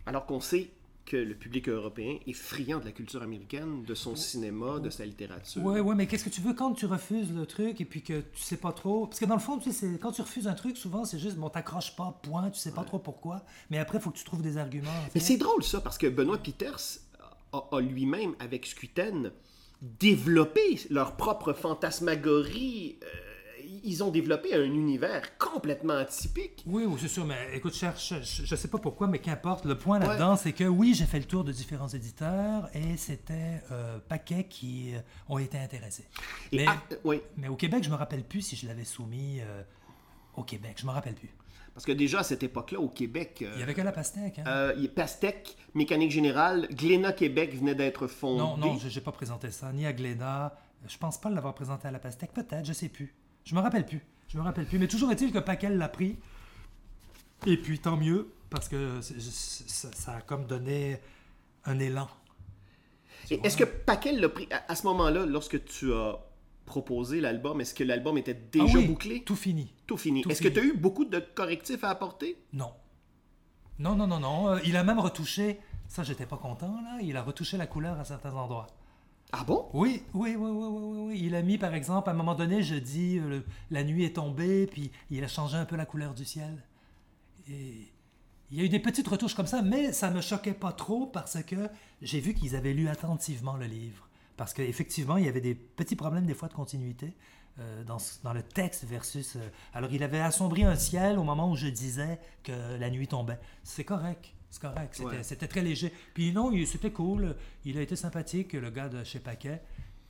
alors 0.06 0.28
qu'on 0.28 0.40
sait 0.40 0.70
que 1.10 1.18
le 1.18 1.34
public 1.34 1.68
européen 1.68 2.20
est 2.28 2.34
friand 2.34 2.80
de 2.80 2.86
la 2.86 2.92
culture 2.92 3.24
américaine, 3.24 3.84
de 3.84 3.96
son 3.96 4.16
cinéma, 4.16 4.80
de 4.80 4.90
sa 4.90 5.06
littérature. 5.06 5.64
Ouais, 5.64 5.80
ouais, 5.80 5.96
mais 5.96 6.06
qu'est-ce 6.06 6.24
que 6.24 6.30
tu 6.30 6.40
veux 6.40 6.54
quand 6.54 6.74
tu 6.74 6.86
refuses 6.86 7.34
le 7.34 7.46
truc 7.46 7.82
et 7.82 7.86
puis 7.86 8.04
que 8.04 8.22
tu 8.22 8.42
sais 8.42 8.58
pas 8.58 8.72
trop? 8.72 9.08
Parce 9.08 9.20
que 9.20 9.26
dans 9.26 9.34
le 9.34 9.42
fond, 9.42 9.58
tu 9.58 9.72
sais, 9.72 9.98
quand 10.00 10.12
tu 10.12 10.22
refuses 10.22 10.48
un 10.48 10.54
truc, 10.54 10.78
souvent 10.78 11.04
c'est 11.06 11.20
juste 11.20 11.36
bon, 11.36 11.50
t'accroches 11.50 11.96
pas, 11.96 12.20
point, 12.22 12.52
tu 12.52 12.60
sais 12.60 12.72
pas 12.72 12.84
trop 12.84 13.00
pourquoi. 13.00 13.44
Mais 13.72 13.80
après, 13.80 13.98
il 13.98 14.02
faut 14.02 14.12
que 14.12 14.18
tu 14.18 14.24
trouves 14.24 14.44
des 14.44 14.58
arguments. 14.58 14.90
Mais 15.16 15.20
c'est 15.20 15.38
drôle 15.38 15.64
ça, 15.64 15.82
parce 15.82 15.98
que 15.98 16.08
Benoît 16.08 16.38
Peters 16.38 17.00
a, 17.52 17.68
a 17.72 17.82
lui-même, 17.82 18.36
avec 18.40 18.68
Scuten, 18.68 19.32
développé 19.82 20.80
leur 20.92 21.18
propre 21.18 21.54
fantasmagorie. 21.54 23.00
Ils 23.84 24.04
ont 24.04 24.10
développé 24.10 24.56
un 24.56 24.64
univers 24.64 25.38
complètement 25.38 25.94
atypique. 25.94 26.64
Oui, 26.66 26.86
oui, 26.88 26.98
c'est 27.00 27.08
sûr, 27.08 27.24
mais 27.26 27.38
écoute, 27.54 27.76
cherche, 27.76 28.14
je, 28.22 28.46
je 28.46 28.56
sais 28.56 28.68
pas 28.68 28.80
pourquoi, 28.80 29.08
mais 29.08 29.20
qu'importe. 29.20 29.66
Le 29.66 29.78
point 29.78 30.00
là-dedans, 30.00 30.36
c'est 30.36 30.54
que 30.54 30.64
oui, 30.64 30.94
j'ai 30.96 31.06
fait 31.06 31.20
le 31.20 31.26
tour 31.26 31.44
de 31.44 31.52
différents 31.52 31.88
éditeurs 31.90 32.68
et 32.74 32.98
c'était 32.98 33.62
euh, 33.72 34.00
paquets 34.08 34.46
qui 34.46 34.96
euh, 34.96 35.00
ont 35.28 35.38
été 35.38 35.58
intéressés. 35.58 36.06
Et 36.52 36.58
Mais, 36.58 36.66
ah, 36.68 36.78
oui, 37.04 37.22
mais 37.38 37.48
au 37.48 37.56
Québec, 37.56 37.84
je 37.84 37.90
me 37.90 37.96
rappelle 37.96 38.24
plus 38.24 38.42
si 38.42 38.56
je 38.56 38.66
l'avais 38.66 38.86
soumis 38.86 39.40
euh, 39.42 39.62
au 40.36 40.44
Québec. 40.44 40.78
Je 40.80 40.86
me 40.88 40.92
rappelle 40.92 41.14
plus. 41.16 41.30
parce 41.74 41.86
que 41.86 41.92
déjà 41.92 42.20
à 42.20 42.24
cette 42.24 42.42
époque-là, 42.44 42.80
au 42.80 42.90
Québec, 42.90 43.40
euh, 43.44 43.52
Il 43.56 43.60
y 43.60 43.64
avait 43.64 43.74
que 43.76 43.82
la 43.82 43.92
pastèque. 43.92 44.40
Hein? 44.40 44.44
euh, 44.48 44.74
il 44.78 44.84
y 44.84 44.88
a 44.88 44.90
Pastèque, 44.90 45.56
Mécanique 45.76 46.12
Générale, 46.12 46.68
Glénat 46.72 47.14
Québec 47.14 47.56
venait 47.56 47.76
d'être 47.76 48.08
fondé. 48.08 48.40
Non, 48.42 48.58
non, 48.58 48.78
je 48.80 48.88
n'ai 48.94 49.04
pas 49.04 49.12
présenté 49.12 49.52
ça, 49.52 49.72
ni 49.72 49.86
à 49.86 49.94
Glénat. 49.94 50.58
Je 50.88 50.98
pense 50.98 51.20
pas 51.20 51.30
l'avoir 51.30 51.54
présenté 51.54 51.88
à 51.88 51.92
la 51.92 52.00
pastèque. 52.00 52.32
Peut-être, 52.34 52.66
je 52.66 52.74
sais 52.74 52.90
plus. 52.90 53.14
Je 53.46 53.56
me 53.56 53.60
rappelle 53.62 53.86
plus. 53.86 54.02
Je 54.28 54.38
me 54.38 54.44
rappelle 54.44 54.66
plus. 54.66 54.78
Mais 54.80 54.88
toujours 54.88 55.12
est-il 55.12 55.32
que 55.32 55.40
Paquel 55.40 55.78
l'a 55.78 55.90
pris. 55.90 56.18
Et 57.48 57.58
puis 57.58 57.80
tant 57.80 57.98
mieux, 57.98 58.32
parce 58.50 58.68
que 58.70 59.00
ça, 59.02 59.90
ça 59.94 60.14
a 60.16 60.22
comme 60.22 60.46
donné 60.46 61.00
un 61.66 61.80
élan. 61.80 62.08
Est-ce 63.32 63.58
que 63.58 63.64
Paquel 63.64 64.20
l'a 64.20 64.30
pris? 64.30 64.48
À, 64.52 64.72
à 64.72 64.76
ce 64.76 64.86
moment-là, 64.88 65.26
lorsque 65.26 65.64
tu 65.66 65.94
as 65.94 66.20
proposé 66.66 67.22
l'album, 67.22 67.62
est-ce 67.62 67.74
que 67.74 67.84
l'album 67.84 68.18
était 68.18 68.34
déjà 68.34 68.66
Ah 68.68 68.78
oui, 68.78 68.88
bouclé? 68.88 69.24
Tout 69.24 69.36
fini. 69.36 69.74
Tout 69.88 69.98
fini. 69.98 70.24
Est-ce 70.30 70.42
que 70.42 70.48
tu 70.48 70.60
as 70.60 70.64
eu 70.64 70.74
beaucoup 70.78 71.06
de 71.06 71.20
correctifs 71.20 71.84
à 71.84 71.90
apporter? 71.90 72.38
Non. 72.54 72.72
Non, 73.80 73.96
non, 73.96 74.08
non, 74.08 74.20
non. 74.20 74.50
Euh, 74.50 74.60
Il 74.66 74.76
a 74.78 74.84
même 74.84 75.00
retouché. 75.00 75.60
Ça, 75.88 76.04
j'étais 76.04 76.26
pas 76.28 76.38
content, 76.38 76.82
là. 76.84 77.00
Il 77.02 77.16
a 77.18 77.24
retouché 77.24 77.58
la 77.58 77.66
couleur 77.66 78.00
à 78.00 78.04
certains 78.04 78.34
endroits. 78.36 78.68
Ah 79.32 79.44
bon? 79.44 79.70
Oui, 79.74 80.04
oui, 80.14 80.36
oui, 80.36 80.50
oui, 80.50 80.68
oui, 80.70 81.08
oui. 81.10 81.22
Il 81.24 81.36
a 81.36 81.42
mis, 81.44 81.58
par 81.58 81.74
exemple, 81.76 82.10
à 82.10 82.14
un 82.14 82.16
moment 82.16 82.34
donné, 82.36 82.64
je 82.64 82.76
dis, 82.76 83.20
euh, 83.20 83.42
la 83.70 83.84
nuit 83.84 84.04
est 84.04 84.16
tombée, 84.16 84.66
puis 84.66 84.92
il 85.12 85.24
a 85.24 85.28
changé 85.28 85.56
un 85.56 85.66
peu 85.66 85.76
la 85.76 85.86
couleur 85.86 86.16
du 86.16 86.26
ciel. 86.26 86.64
Et 87.48 87.92
il 88.52 88.58
y 88.58 88.62
a 88.62 88.64
eu 88.64 88.70
des 88.70 88.80
petites 88.80 89.08
retouches 89.08 89.36
comme 89.36 89.46
ça, 89.46 89.62
mais 89.62 89.94
ça 89.94 90.10
me 90.10 90.22
choquait 90.22 90.54
pas 90.54 90.72
trop 90.72 91.06
parce 91.06 91.44
que 91.44 91.70
j'ai 92.02 92.20
vu 92.20 92.34
qu'ils 92.34 92.56
avaient 92.56 92.74
lu 92.74 92.88
attentivement 92.90 93.56
le 93.56 93.66
livre. 93.66 94.08
Parce 94.36 94.54
qu'effectivement, 94.54 95.18
il 95.18 95.26
y 95.26 95.28
avait 95.28 95.42
des 95.42 95.54
petits 95.54 95.96
problèmes 95.96 96.26
des 96.26 96.34
fois 96.34 96.48
de 96.48 96.54
continuité 96.54 97.14
euh, 97.60 97.84
dans 97.84 98.34
le 98.34 98.42
texte 98.42 98.86
versus... 98.86 99.36
euh, 99.36 99.40
alors, 99.74 99.92
il 99.92 100.02
avait 100.02 100.22
assombri 100.22 100.64
un 100.64 100.76
ciel 100.76 101.20
au 101.20 101.24
moment 101.24 101.52
où 101.52 101.56
je 101.56 101.68
disais 101.68 102.20
que 102.44 102.78
la 102.80 102.90
nuit 102.90 103.08
tombait. 103.08 103.40
C'est 103.64 103.84
correct. 103.84 104.34
C'est 104.52 104.62
correct. 104.62 104.96
C'était 105.22 105.42
Ouais. 105.46 105.48
très 105.48 105.62
léger. 105.62 105.94
Puis 106.14 106.32
non, 106.34 106.52
c'était 106.66 106.92
cool. 106.92 107.36
Il 107.66 107.78
a 107.78 107.82
été 107.82 107.96
sympathique, 107.96 108.54
le 108.54 108.70
gars 108.70 108.90
de 108.90 109.04
chez 109.04 109.20
Paquet. 109.20 109.62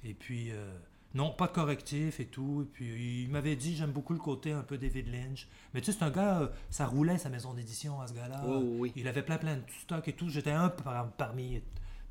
Et 0.03 0.13
puis, 0.13 0.51
euh, 0.51 0.71
non, 1.13 1.31
pas 1.31 1.47
de 1.47 1.51
correctif 1.51 2.19
et 2.21 2.25
tout. 2.27 2.61
Et 2.61 2.65
puis, 2.71 3.23
il 3.23 3.29
m'avait 3.31 3.57
dit, 3.57 3.75
j'aime 3.75 3.91
beaucoup 3.91 4.13
le 4.13 4.19
côté 4.19 4.53
un 4.53 4.61
peu 4.63 4.77
David 4.77 5.07
Lynch. 5.11 5.47
Mais 5.73 5.81
tu 5.81 5.91
sais, 5.91 5.97
c'est 5.99 6.05
un 6.05 6.09
gars, 6.09 6.39
euh, 6.41 6.47
ça 6.69 6.85
roulait 6.87 7.17
sa 7.17 7.27
maison 7.29 7.53
d'édition 7.53 7.99
à 7.99 8.07
ce 8.07 8.13
gars-là. 8.13 8.41
Oh, 8.47 8.61
oui. 8.77 8.93
Il 8.95 9.07
avait 9.09 9.23
plein, 9.23 9.37
plein 9.37 9.57
de 9.57 9.63
stock 9.81 10.07
et 10.07 10.13
tout. 10.13 10.29
J'étais 10.29 10.51
un 10.51 10.69
par- 10.69 11.11
parmi 11.11 11.61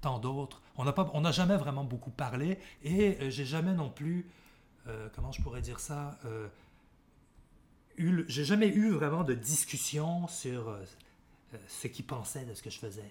tant 0.03 0.19
d'autres. 0.19 0.61
On 0.77 0.85
n'a 0.85 0.95
on 1.15 1.33
jamais 1.33 1.57
vraiment 1.57 1.85
beaucoup 1.85 2.11
parlé. 2.11 2.59
Et 2.85 3.17
euh, 3.23 3.31
j'ai 3.31 3.47
jamais 3.47 3.73
non 3.73 3.89
plus, 3.91 4.27
comment 5.15 5.33
je 5.33 5.41
pourrais 5.43 5.61
dire 5.63 5.81
ça, 5.81 6.19
j'ai 7.97 8.45
jamais 8.45 8.69
eu 8.69 8.91
vraiment 8.91 9.25
de 9.25 9.35
discussion 9.35 10.27
sur 10.29 10.77
ce 11.67 11.87
qu'il 11.89 12.05
pensait 12.07 12.45
de 12.45 12.55
ce 12.55 12.63
que 12.63 12.71
je 12.71 12.79
faisais. 12.79 13.11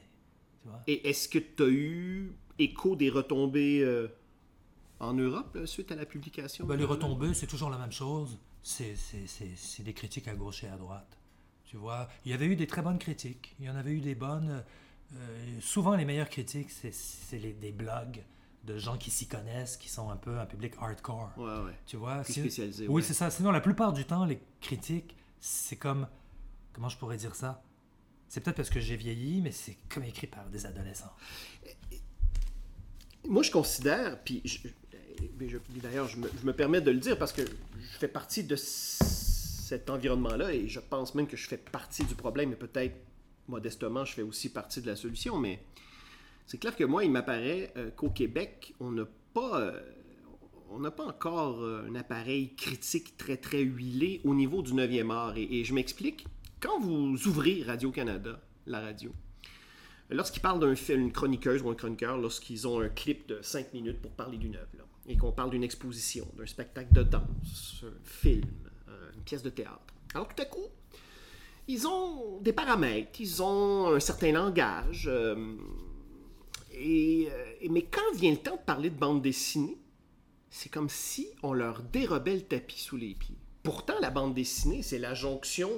Tu 0.62 0.68
vois? 0.68 0.82
Et 0.88 1.10
est-ce 1.10 1.28
que 1.30 1.40
tu 1.40 1.64
as 1.64 1.68
eu 1.68 2.32
écho 2.60 2.96
des 2.96 3.10
retombées 3.10 3.82
euh, 3.84 4.08
en 5.00 5.14
Europe 5.14 5.56
là, 5.56 5.66
suite 5.66 5.92
à 5.92 5.96
la 5.96 6.06
publication? 6.06 6.66
Ben, 6.66 6.76
les 6.78 6.86
retombées, 6.86 7.34
c'est 7.34 7.48
toujours 7.48 7.70
la 7.70 7.78
même 7.78 7.92
chose. 7.92 8.38
C'est, 8.64 8.96
des 9.84 9.94
critiques 9.94 10.28
à 10.28 10.36
gauche 10.36 10.64
et 10.64 10.68
à 10.68 10.76
droite. 10.78 11.18
Tu 11.66 11.78
vois, 11.78 12.08
il 12.26 12.32
y 12.32 12.34
avait 12.34 12.46
eu 12.48 12.56
des 12.56 12.68
très 12.68 12.82
bonnes 12.82 13.00
critiques. 13.00 13.56
Il 13.60 13.66
y 13.66 13.70
en 13.70 13.76
avait 13.76 13.92
eu 13.92 14.02
des 14.02 14.16
bonnes. 14.16 14.64
euh, 15.16 15.60
souvent, 15.62 15.96
les 15.96 16.04
meilleures 16.06 16.30
critiques, 16.30 16.70
c'est- 16.72 17.38
des 17.60 17.72
blogs 17.72 18.24
de 18.66 18.78
gens 18.78 18.98
qui 18.98 19.10
s'y 19.10 19.26
connaissent, 19.28 19.78
qui 19.78 19.88
sont 19.88 20.10
un 20.10 20.18
peu 20.18 20.38
un 20.40 20.46
public 20.46 20.74
hardcore. 20.82 21.32
Ouais, 21.38 21.46
ouais. 21.66 21.76
Tu 21.86 21.96
vois, 21.96 22.22
Plus 22.24 22.34
spécialisé. 22.34 22.88
oui, 22.88 22.96
ouais. 22.96 23.02
c'est 23.02 23.14
ça. 23.14 23.30
Sinon, 23.30 23.52
la 23.52 23.62
plupart 23.62 23.94
du 23.94 24.04
temps, 24.06 24.26
les 24.26 24.40
critiques, 24.60 25.16
c'est 25.40 25.78
comme. 25.78 26.08
Comment 26.74 26.90
je 26.90 26.98
pourrais 26.98 27.16
dire 27.18 27.36
ça? 27.36 27.64
C'est 28.30 28.42
peut-être 28.42 28.58
parce 28.58 28.70
que 28.70 28.80
j'ai 28.80 28.96
vieilli, 28.96 29.42
mais 29.42 29.52
c'est 29.52 29.78
comme 29.90 30.04
écrit 30.04 30.28
par 30.28 30.46
des 30.50 30.66
adolescents. 30.66 31.14
Moi, 33.28 33.44
je 33.44 33.52
considère, 33.52 34.22
puis 34.24 34.44
d'ailleurs, 35.82 36.08
je 36.08 36.18
me, 36.18 36.54
permets 36.54 36.82
de 36.82 36.92
le 36.92 37.00
dire 37.00 37.18
parce 37.18 37.34
que 37.34 37.42
je 37.42 37.98
fais 37.98 38.08
partie 38.08 38.44
de 38.44 38.56
cet 38.56 39.90
environnement-là 39.90 40.54
et 40.54 40.68
je 40.68 40.80
pense 40.80 41.16
même 41.16 41.28
que 41.28 41.38
je 41.38 41.48
fais 41.48 41.58
partie 41.58 42.04
du 42.04 42.16
problème, 42.16 42.54
et 42.54 42.56
peut-être 42.56 42.96
modestement, 43.48 44.06
je 44.06 44.14
fais 44.14 44.22
aussi 44.22 44.50
partie 44.50 44.82
de 44.82 44.88
la 44.88 44.96
solution, 44.96 45.38
mais 45.38 45.60
c'est 46.46 46.58
clair 46.58 46.76
que 46.76 46.84
moi, 46.84 47.04
il 47.04 47.12
m'apparaît 47.12 47.72
euh, 47.76 47.92
qu'au 47.92 48.10
Québec, 48.10 48.74
on 48.80 48.92
n'a 48.92 49.06
pas, 49.34 49.60
euh, 49.60 49.82
on 50.70 50.80
n'a 50.80 50.92
pas 50.92 51.06
encore 51.06 51.62
euh, 51.62 51.86
un 51.90 51.96
appareil 51.96 52.56
critique 52.56 53.18
très 53.18 53.38
très 53.38 53.62
huilé 53.62 54.22
au 54.24 54.34
niveau 54.34 54.62
du 54.62 54.74
9e 54.74 55.12
art. 55.12 55.38
Et 55.38 55.66
je 55.66 55.74
m'explique. 55.74 56.26
Quand 56.60 56.80
vous 56.80 57.28
ouvrez 57.28 57.64
Radio-Canada, 57.64 58.40
la 58.66 58.80
radio, 58.82 59.12
lorsqu'ils 60.10 60.42
parlent 60.42 60.60
d'un 60.60 60.76
film, 60.76 61.02
une 61.02 61.12
chroniqueuse 61.12 61.62
ou 61.62 61.70
un 61.70 61.76
chroniqueur, 61.76 62.18
lorsqu'ils 62.18 62.68
ont 62.68 62.82
un 62.82 62.90
clip 62.90 63.28
de 63.28 63.42
5 63.42 63.74
minutes 63.74 64.02
pour 64.02 64.12
parler 64.12 64.38
d'une 64.38 64.56
œuvre, 64.56 64.68
et 65.08 65.18
qu'on 65.18 65.32
parle 65.32 65.52
d'une 65.52 65.64
exposition, 65.64 66.28
d'un 66.38 66.48
spectacle 66.48 66.94
de 66.94 67.04
danse, 67.04 67.84
un 67.84 67.92
film, 68.04 68.44
euh, 68.90 69.12
une 69.16 69.22
pièce 69.24 69.44
de 69.44 69.50
théâtre. 69.50 69.94
Alors 70.14 70.28
tout 70.28 70.42
à 70.42 70.46
coup, 70.46 70.66
ils 71.68 71.88
ont 71.88 72.40
des 72.42 72.54
paramètres, 72.54 73.20
ils 73.22 73.42
ont 73.44 73.94
un 73.94 74.00
certain 74.00 74.32
langage. 74.32 75.08
euh, 75.08 75.36
euh, 75.36 76.76
et- 77.62 77.70
mais 77.70 77.84
quand 77.84 78.16
vient 78.16 78.32
le 78.32 78.38
temps 78.38 78.56
de 78.56 78.62
parler 78.62 78.90
de 78.90 78.98
bande 78.98 79.22
dessinée, 79.22 79.78
c'est 80.50 80.70
comme 80.70 80.90
si 80.90 81.28
on 81.44 81.54
leur 81.54 81.84
dérobait 81.84 82.36
le 82.36 82.42
tapis 82.42 82.80
sous 82.80 82.98
les 82.98 83.14
pieds. 83.16 83.38
Pourtant, 83.64 83.96
la 84.02 84.10
bande 84.10 84.34
dessinée, 84.34 84.82
c'est 84.82 85.00
la 85.00 85.14
jonction 85.14 85.70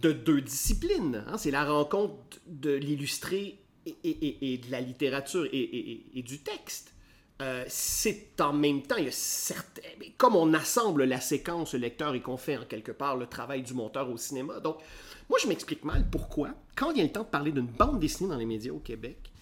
de 0.00 0.12
deux 0.12 0.40
disciplines. 0.40 1.24
hein. 1.26 1.38
C'est 1.38 1.50
la 1.50 1.64
rencontre 1.64 2.16
de 2.46 2.72
l'illustré 2.72 3.58
et, 3.86 4.58
de 4.58 4.70
la 4.70 4.80
littérature 4.80 5.46
et, 5.52 6.22
du 6.24 6.38
texte. 6.40 6.94
Euh, 7.40 7.64
c'est 7.66 8.40
en 8.40 8.52
même 8.52 8.82
temps, 8.82 8.96
il 8.96 9.06
y 9.06 9.08
a 9.08 9.54
comme 10.16 10.36
on 10.36 10.54
assemble 10.54 11.04
la 11.04 11.20
séquence, 11.20 11.72
le 11.72 11.80
lecteur, 11.80 12.14
et 12.14 12.20
qu'on 12.20 12.36
fait 12.36 12.56
en 12.56 12.64
quelque 12.64 12.92
part 12.92 13.16
le 13.16 13.26
travail 13.26 13.62
du 13.62 13.74
monteur 13.74 14.08
au 14.10 14.16
cinéma. 14.16 14.60
Donc, 14.60 14.76
moi, 15.28 15.38
je 15.42 15.48
m'explique 15.48 15.84
mal 15.84 16.08
pourquoi, 16.08 16.54
quand 16.76 16.92
vient 16.92 17.02
le 17.02 17.10
temps 17.10 17.22
de 17.22 17.28
parler 17.28 17.50
d'une 17.50 17.66
bande 17.66 17.98
dessinée 17.98 18.28
dans 18.28 18.36
les 18.36 18.46
médias 18.46 18.72
au 18.72 18.78
Québec, 18.78 19.32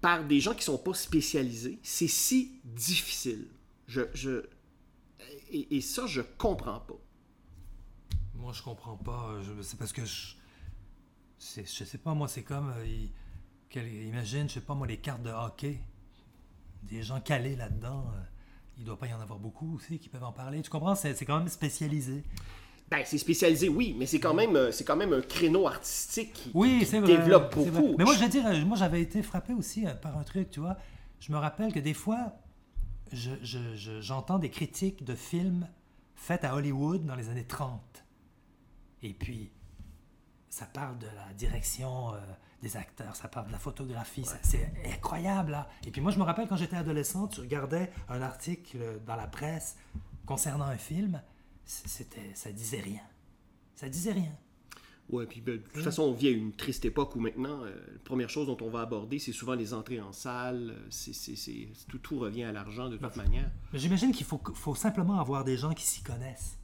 par 0.00 0.24
des 0.24 0.40
gens 0.40 0.54
qui 0.54 0.64
sont 0.64 0.78
pas 0.78 0.94
spécialisés, 0.94 1.78
c'est 1.82 2.08
si 2.08 2.60
difficile. 2.64 3.46
Je, 3.86 4.02
je, 4.14 4.42
et, 5.50 5.76
et 5.76 5.80
ça, 5.80 6.06
je 6.06 6.22
comprends 6.38 6.80
pas. 6.80 6.98
Moi, 8.38 8.52
je 8.52 8.62
comprends 8.62 8.96
pas. 8.96 9.30
euh, 9.30 9.62
C'est 9.62 9.78
parce 9.78 9.92
que 9.92 10.04
je. 10.04 10.34
Je 11.56 11.62
sais 11.84 11.98
pas, 11.98 12.14
moi, 12.14 12.28
c'est 12.28 12.42
comme. 12.42 12.70
euh, 12.76 12.86
il- 12.86 13.10
quel- 13.68 13.92
imagine, 13.92 14.48
je 14.48 14.54
sais 14.54 14.60
pas, 14.60 14.74
moi, 14.74 14.86
les 14.86 14.96
cartes 14.98 15.22
de 15.22 15.30
hockey. 15.30 15.78
Des 16.84 17.02
gens 17.02 17.20
calés 17.20 17.56
là-dedans. 17.56 18.04
euh, 18.14 18.20
il 18.78 18.84
doit 18.84 18.96
pas 18.96 19.08
y 19.08 19.12
en 19.12 19.20
avoir 19.20 19.40
beaucoup 19.40 19.74
aussi 19.74 19.98
qui 19.98 20.08
peuvent 20.08 20.22
en 20.22 20.30
parler. 20.32 20.62
Tu 20.62 20.70
comprends? 20.70 20.94
C'est 20.94 21.12
c'est 21.14 21.24
quand 21.24 21.38
même 21.38 21.48
spécialisé. 21.48 22.22
Ben, 22.90 23.02
c'est 23.04 23.18
spécialisé, 23.18 23.68
oui, 23.68 23.94
mais 23.98 24.06
c'est 24.06 24.20
quand 24.20 24.32
même, 24.32 24.54
euh, 24.56 24.70
c'est 24.72 24.84
quand 24.84 24.94
même 24.96 25.12
un 25.12 25.20
créneau 25.20 25.66
artistique 25.66 26.32
qui, 26.32 26.50
Oui, 26.54 26.78
qui 26.78 26.86
c'est 26.86 27.00
vrai. 27.00 27.16
développe 27.16 27.54
vrai. 27.54 27.70
beaucoup. 27.70 27.96
Mais 27.98 28.04
moi, 28.04 28.14
je 28.14 28.20
veux 28.22 28.28
dire, 28.28 28.44
moi, 28.66 28.76
j'avais 28.78 29.02
été 29.02 29.20
frappé 29.22 29.52
aussi 29.52 29.84
par 30.00 30.16
un 30.16 30.22
truc, 30.22 30.48
tu 30.50 30.60
vois. 30.60 30.76
Je 31.20 31.32
me 31.32 31.36
rappelle 31.38 31.72
que 31.72 31.80
des 31.80 31.92
fois, 31.92 32.32
je- 33.12 33.32
je- 33.42 33.74
je- 33.74 34.00
j'entends 34.00 34.38
des 34.38 34.48
critiques 34.48 35.04
de 35.04 35.14
films 35.16 35.66
faits 36.14 36.44
à 36.44 36.54
Hollywood 36.54 37.04
dans 37.04 37.16
les 37.16 37.28
années 37.30 37.44
30. 37.44 38.04
Et 39.02 39.12
puis, 39.14 39.50
ça 40.48 40.66
parle 40.66 40.98
de 40.98 41.06
la 41.06 41.32
direction 41.34 42.14
euh, 42.14 42.18
des 42.62 42.76
acteurs, 42.76 43.14
ça 43.14 43.28
parle 43.28 43.46
de 43.48 43.52
la 43.52 43.58
photographie, 43.58 44.24
c'est 44.42 44.72
incroyable, 44.92 45.52
là. 45.52 45.68
Et 45.86 45.90
puis 45.90 46.00
moi, 46.00 46.10
je 46.10 46.18
me 46.18 46.24
rappelle 46.24 46.48
quand 46.48 46.56
j'étais 46.56 46.76
adolescent, 46.76 47.28
tu 47.28 47.40
regardais 47.40 47.90
un 48.08 48.20
article 48.22 49.00
dans 49.06 49.14
la 49.16 49.26
presse 49.26 49.76
concernant 50.26 50.64
un 50.66 50.76
film, 50.76 51.22
c'était, 51.64 52.34
ça 52.34 52.50
disait 52.50 52.80
rien. 52.80 53.02
Ça 53.74 53.88
disait 53.88 54.12
rien. 54.12 54.32
Ouais, 55.10 55.24
puis 55.26 55.40
ben, 55.40 55.56
de 55.56 55.62
toute 55.62 55.82
façon, 55.84 56.02
on 56.02 56.12
vit 56.12 56.28
à 56.28 56.30
une 56.32 56.52
triste 56.52 56.84
époque 56.84 57.16
où 57.16 57.20
maintenant, 57.20 57.62
euh, 57.62 57.74
la 57.92 57.98
première 58.00 58.28
chose 58.28 58.46
dont 58.46 58.58
on 58.60 58.68
va 58.68 58.80
aborder, 58.80 59.18
c'est 59.18 59.32
souvent 59.32 59.54
les 59.54 59.72
entrées 59.72 60.00
en 60.00 60.12
salle. 60.12 60.74
euh, 60.76 60.86
C'est, 60.90 61.68
tout, 61.88 61.98
tout 61.98 62.18
revient 62.18 62.44
à 62.44 62.52
l'argent 62.52 62.88
de 62.90 62.96
toute 62.98 63.16
manière. 63.16 63.50
Mais 63.72 63.78
j'imagine 63.78 64.12
qu'il 64.12 64.26
faut, 64.26 64.40
faut 64.54 64.74
simplement 64.74 65.18
avoir 65.18 65.44
des 65.44 65.56
gens 65.56 65.72
qui 65.72 65.86
s'y 65.86 66.02
connaissent. 66.02 66.58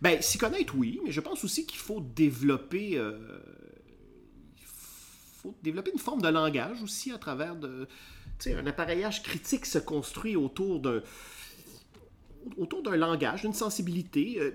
Ben, 0.00 0.22
s'y 0.22 0.38
connaître, 0.38 0.74
oui, 0.76 1.00
mais 1.04 1.10
je 1.10 1.20
pense 1.20 1.44
aussi 1.44 1.66
qu'il 1.66 1.78
faut 1.78 2.00
développer. 2.00 2.96
euh, 2.96 3.18
il 4.58 4.64
faut 4.64 5.54
développer 5.62 5.90
une 5.92 5.98
forme 5.98 6.22
de 6.22 6.28
langage 6.28 6.82
aussi 6.82 7.12
à 7.12 7.18
travers 7.18 7.56
de. 7.56 7.88
Tu 8.38 8.50
sais, 8.50 8.54
un 8.54 8.66
appareillage 8.66 9.22
critique 9.22 9.66
se 9.66 9.78
construit 9.78 10.36
autour 10.36 10.80
d'un 10.80 11.02
autour 12.56 12.82
d'un 12.82 12.96
langage, 12.96 13.42
d'une 13.42 13.52
sensibilité. 13.52 14.36
euh, 14.40 14.50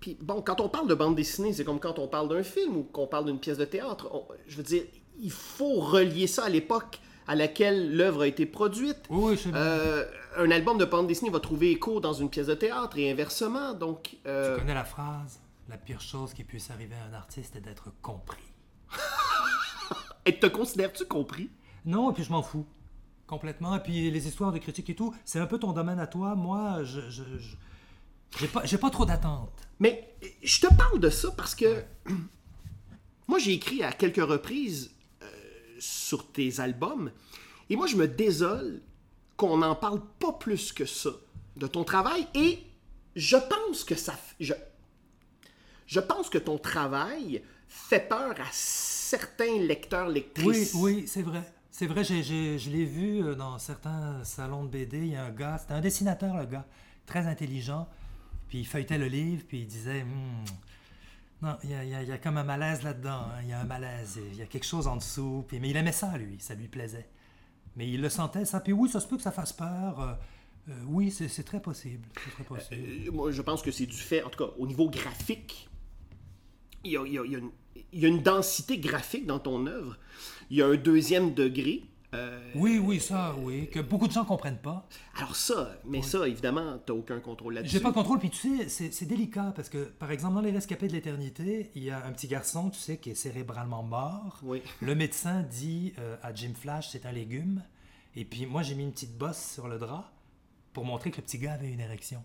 puis, 0.00 0.16
bon, 0.20 0.42
quand 0.42 0.60
on 0.60 0.68
parle 0.68 0.88
de 0.88 0.94
bande 0.94 1.16
dessinée, 1.16 1.52
c'est 1.52 1.64
comme 1.64 1.80
quand 1.80 1.98
on 1.98 2.06
parle 2.06 2.28
d'un 2.28 2.42
film 2.42 2.76
ou 2.76 2.82
qu'on 2.84 3.06
parle 3.06 3.26
d'une 3.26 3.40
pièce 3.40 3.58
de 3.58 3.64
théâtre. 3.64 4.10
Je 4.46 4.56
veux 4.56 4.62
dire, 4.62 4.82
il 5.18 5.30
faut 5.30 5.80
relier 5.80 6.26
ça 6.26 6.44
à 6.44 6.48
l'époque 6.48 7.00
à 7.26 7.34
laquelle 7.34 7.96
l'œuvre 7.96 8.22
a 8.22 8.26
été 8.26 8.46
produite. 8.46 8.98
Oui, 9.10 9.36
bien. 9.44 9.54
Euh, 9.54 10.04
un 10.36 10.50
album 10.50 10.78
de 10.78 10.84
bande 10.84 11.06
dessinée 11.06 11.30
va 11.30 11.40
trouver 11.40 11.70
écho 11.70 12.00
dans 12.00 12.12
une 12.12 12.28
pièce 12.30 12.46
de 12.48 12.54
théâtre 12.54 12.98
et 12.98 13.10
inversement. 13.10 13.72
Donc, 13.74 14.16
euh, 14.26 14.54
Tu 14.56 14.60
connais 14.60 14.74
la 14.74 14.84
phrase 14.84 15.40
La 15.68 15.76
pire 15.78 16.00
chose 16.00 16.34
qui 16.34 16.44
puisse 16.44 16.70
arriver 16.70 16.94
à 16.96 17.10
un 17.10 17.14
artiste 17.14 17.56
est 17.56 17.60
d'être 17.60 17.92
compris. 18.02 18.42
et 20.26 20.38
te 20.38 20.46
considères-tu 20.46 21.04
compris? 21.06 21.50
Non, 21.84 22.10
et 22.10 22.14
puis 22.14 22.24
je 22.24 22.30
m'en 22.32 22.42
fous. 22.42 22.66
Complètement. 23.26 23.74
Et 23.76 23.80
puis 23.80 24.10
les 24.10 24.28
histoires 24.28 24.52
de 24.52 24.58
critiques 24.58 24.90
et 24.90 24.94
tout, 24.94 25.14
c'est 25.24 25.38
un 25.38 25.46
peu 25.46 25.58
ton 25.58 25.72
domaine 25.72 25.98
à 26.00 26.06
toi. 26.06 26.34
Moi, 26.34 26.82
je. 26.84 27.00
je, 27.10 27.22
je- 27.38 27.56
j'ai 28.38 28.48
pas, 28.48 28.64
j'ai 28.64 28.78
pas 28.78 28.90
trop 28.90 29.04
d'attentes. 29.06 29.68
Mais 29.78 30.12
je 30.42 30.60
te 30.60 30.66
parle 30.74 30.98
de 30.98 31.08
ça 31.08 31.30
parce 31.36 31.54
que 31.54 31.84
moi, 33.28 33.38
j'ai 33.38 33.52
écrit 33.52 33.82
à 33.84 33.92
quelques 33.92 34.16
reprises 34.24 34.93
sur 35.78 36.30
tes 36.32 36.60
albums 36.60 37.10
et 37.70 37.76
moi, 37.76 37.86
je 37.86 37.96
me 37.96 38.06
désole 38.08 38.80
qu'on 39.36 39.56
n'en 39.58 39.74
parle 39.74 40.00
pas 40.20 40.32
plus 40.32 40.72
que 40.72 40.84
ça 40.84 41.10
de 41.56 41.66
ton 41.66 41.82
travail 41.84 42.26
et 42.34 42.58
je 43.16 43.36
pense 43.36 43.84
que 43.84 43.94
ça. 43.94 44.14
Je, 44.40 44.52
je 45.86 46.00
pense 46.00 46.28
que 46.28 46.38
ton 46.38 46.58
travail 46.58 47.42
fait 47.68 48.08
peur 48.08 48.32
à 48.40 48.44
certains 48.52 49.58
lecteurs, 49.58 50.08
Oui, 50.08 50.14
lectrices. 50.14 50.74
oui, 50.74 51.04
c'est 51.06 51.22
vrai. 51.22 51.42
C'est 51.70 51.86
vrai, 51.86 52.04
j'ai- 52.04 52.22
je 52.58 52.70
l'ai 52.70 52.84
vu 52.84 53.22
euh, 53.24 53.34
dans 53.34 53.58
certains 53.58 54.22
salons 54.24 54.64
de 54.64 54.68
BD. 54.68 54.98
Il 54.98 55.12
y 55.12 55.16
a 55.16 55.24
un 55.24 55.30
gars, 55.30 55.58
c'était 55.58 55.74
un 55.74 55.80
dessinateur, 55.80 56.36
le 56.36 56.46
gars, 56.46 56.66
très 57.06 57.26
intelligent. 57.26 57.88
Puis 58.48 58.58
il 58.60 58.66
feuilletait 58.66 58.98
le 58.98 59.06
livre, 59.06 59.42
puis 59.48 59.60
il 59.60 59.66
disait 59.66 60.04
Hmm, 60.04 60.44
Non, 61.42 61.56
il 61.62 61.70
y, 61.70 61.74
a, 61.74 61.84
il 61.84 61.90
y 61.90 61.94
a- 61.94 62.02
il 62.02 62.08
y 62.08 62.12
a 62.12 62.18
comme 62.18 62.38
un 62.38 62.44
malaise 62.44 62.82
là-dedans. 62.82 63.26
hein. 63.28 63.40
Il 63.42 63.48
y 63.48 63.52
a 63.52 63.60
un 63.60 63.64
malaise, 63.64 64.18
il 64.32 64.36
y 64.38 64.42
a 64.42 64.46
quelque 64.46 64.64
chose 64.66 64.86
en 64.86 64.96
dessous. 64.96 65.44
Puis, 65.46 65.60
mais 65.60 65.68
il 65.70 65.76
aimait 65.76 65.92
ça, 65.92 66.16
lui, 66.16 66.36
ça 66.40 66.54
lui 66.54 66.68
plaisait. 66.68 67.08
Mais 67.76 67.88
il 67.90 68.00
le 68.00 68.08
sentait, 68.08 68.44
ça. 68.44 68.60
Puis 68.60 68.72
oui, 68.72 68.88
ça 68.88 69.00
se 69.00 69.06
peut 69.06 69.16
que 69.16 69.22
ça 69.22 69.32
fasse 69.32 69.52
peur. 69.52 70.00
euh, 70.00 70.14
euh, 70.70 70.82
oui, 70.86 71.10
c'est, 71.10 71.28
très 71.42 71.60
possible. 71.60 72.06
Très 72.14 72.44
possible. 72.44 73.08
Euh, 73.08 73.12
Moi, 73.12 73.30
je 73.32 73.42
pense 73.42 73.60
que 73.62 73.70
c'est 73.70 73.86
du 73.86 73.96
fait, 73.96 74.22
en 74.22 74.30
tout 74.30 74.42
cas, 74.44 74.50
au 74.58 74.66
niveau 74.66 74.88
graphique, 74.88 75.68
il 76.84 76.92
y 76.92 76.96
a, 76.96 77.04
il 77.06 77.12
y 77.12 77.18
a- 77.18 77.24
il 77.24 77.32
y 77.32 77.34
a 77.34 77.38
une, 77.38 77.50
il 77.92 78.00
y 78.00 78.04
a 78.06 78.08
une 78.08 78.22
densité 78.22 78.78
graphique 78.78 79.26
dans 79.26 79.38
ton 79.40 79.66
œuvre. 79.66 79.98
Il 80.50 80.56
y 80.56 80.62
a 80.62 80.66
un 80.66 80.76
deuxième 80.76 81.34
degré. 81.34 81.84
Euh, 82.14 82.52
Oui, 82.54 82.78
oui, 82.78 83.00
ça, 83.00 83.34
oui. 83.38 83.68
Que 83.70 83.80
beaucoup 83.80 84.06
de 84.08 84.12
gens 84.12 84.24
comprennent 84.24 84.58
pas. 84.58 84.86
alors 85.16 85.34
ça, 85.36 85.72
mais 85.84 86.02
ça, 86.02 86.26
évidemment, 86.28 86.78
tu 86.86 86.92
n'as 86.92 86.98
aucun 86.98 87.20
contrôle 87.20 87.54
là-dessus. 87.54 87.72
J'ai 87.72 87.80
pas 87.80 87.90
de 87.90 87.94
contrôle, 87.94 88.18
puis 88.18 88.30
tu 88.30 88.58
sais, 88.58 88.68
c'est 88.68 88.92
c'est 88.92 89.06
délicat 89.06 89.52
parce 89.56 89.68
que, 89.68 89.84
par 89.84 90.10
exemple, 90.10 90.34
dans 90.34 90.40
Les 90.40 90.50
Rescapés 90.52 90.88
de 90.88 90.92
l'éternité, 90.92 91.70
il 91.74 91.82
y 91.84 91.90
a 91.90 92.04
un 92.06 92.12
petit 92.12 92.28
garçon, 92.28 92.70
tu 92.70 92.78
sais, 92.78 92.96
qui 92.98 93.10
est 93.10 93.14
cérébralement 93.14 93.82
mort. 93.82 94.38
Oui. 94.42 94.62
Le 94.80 94.94
médecin 94.94 95.42
dit 95.42 95.92
euh, 95.98 96.16
à 96.22 96.34
Jim 96.34 96.52
Flash, 96.54 96.90
c'est 96.90 97.06
un 97.06 97.12
légume. 97.12 97.62
Et 98.16 98.24
puis 98.24 98.46
moi, 98.46 98.62
j'ai 98.62 98.74
mis 98.74 98.84
une 98.84 98.92
petite 98.92 99.18
bosse 99.18 99.52
sur 99.54 99.66
le 99.68 99.78
drap 99.78 100.10
pour 100.72 100.84
montrer 100.84 101.10
que 101.10 101.16
le 101.18 101.22
petit 101.22 101.38
gars 101.38 101.54
avait 101.54 101.70
une 101.72 101.80
érection. 101.80 102.22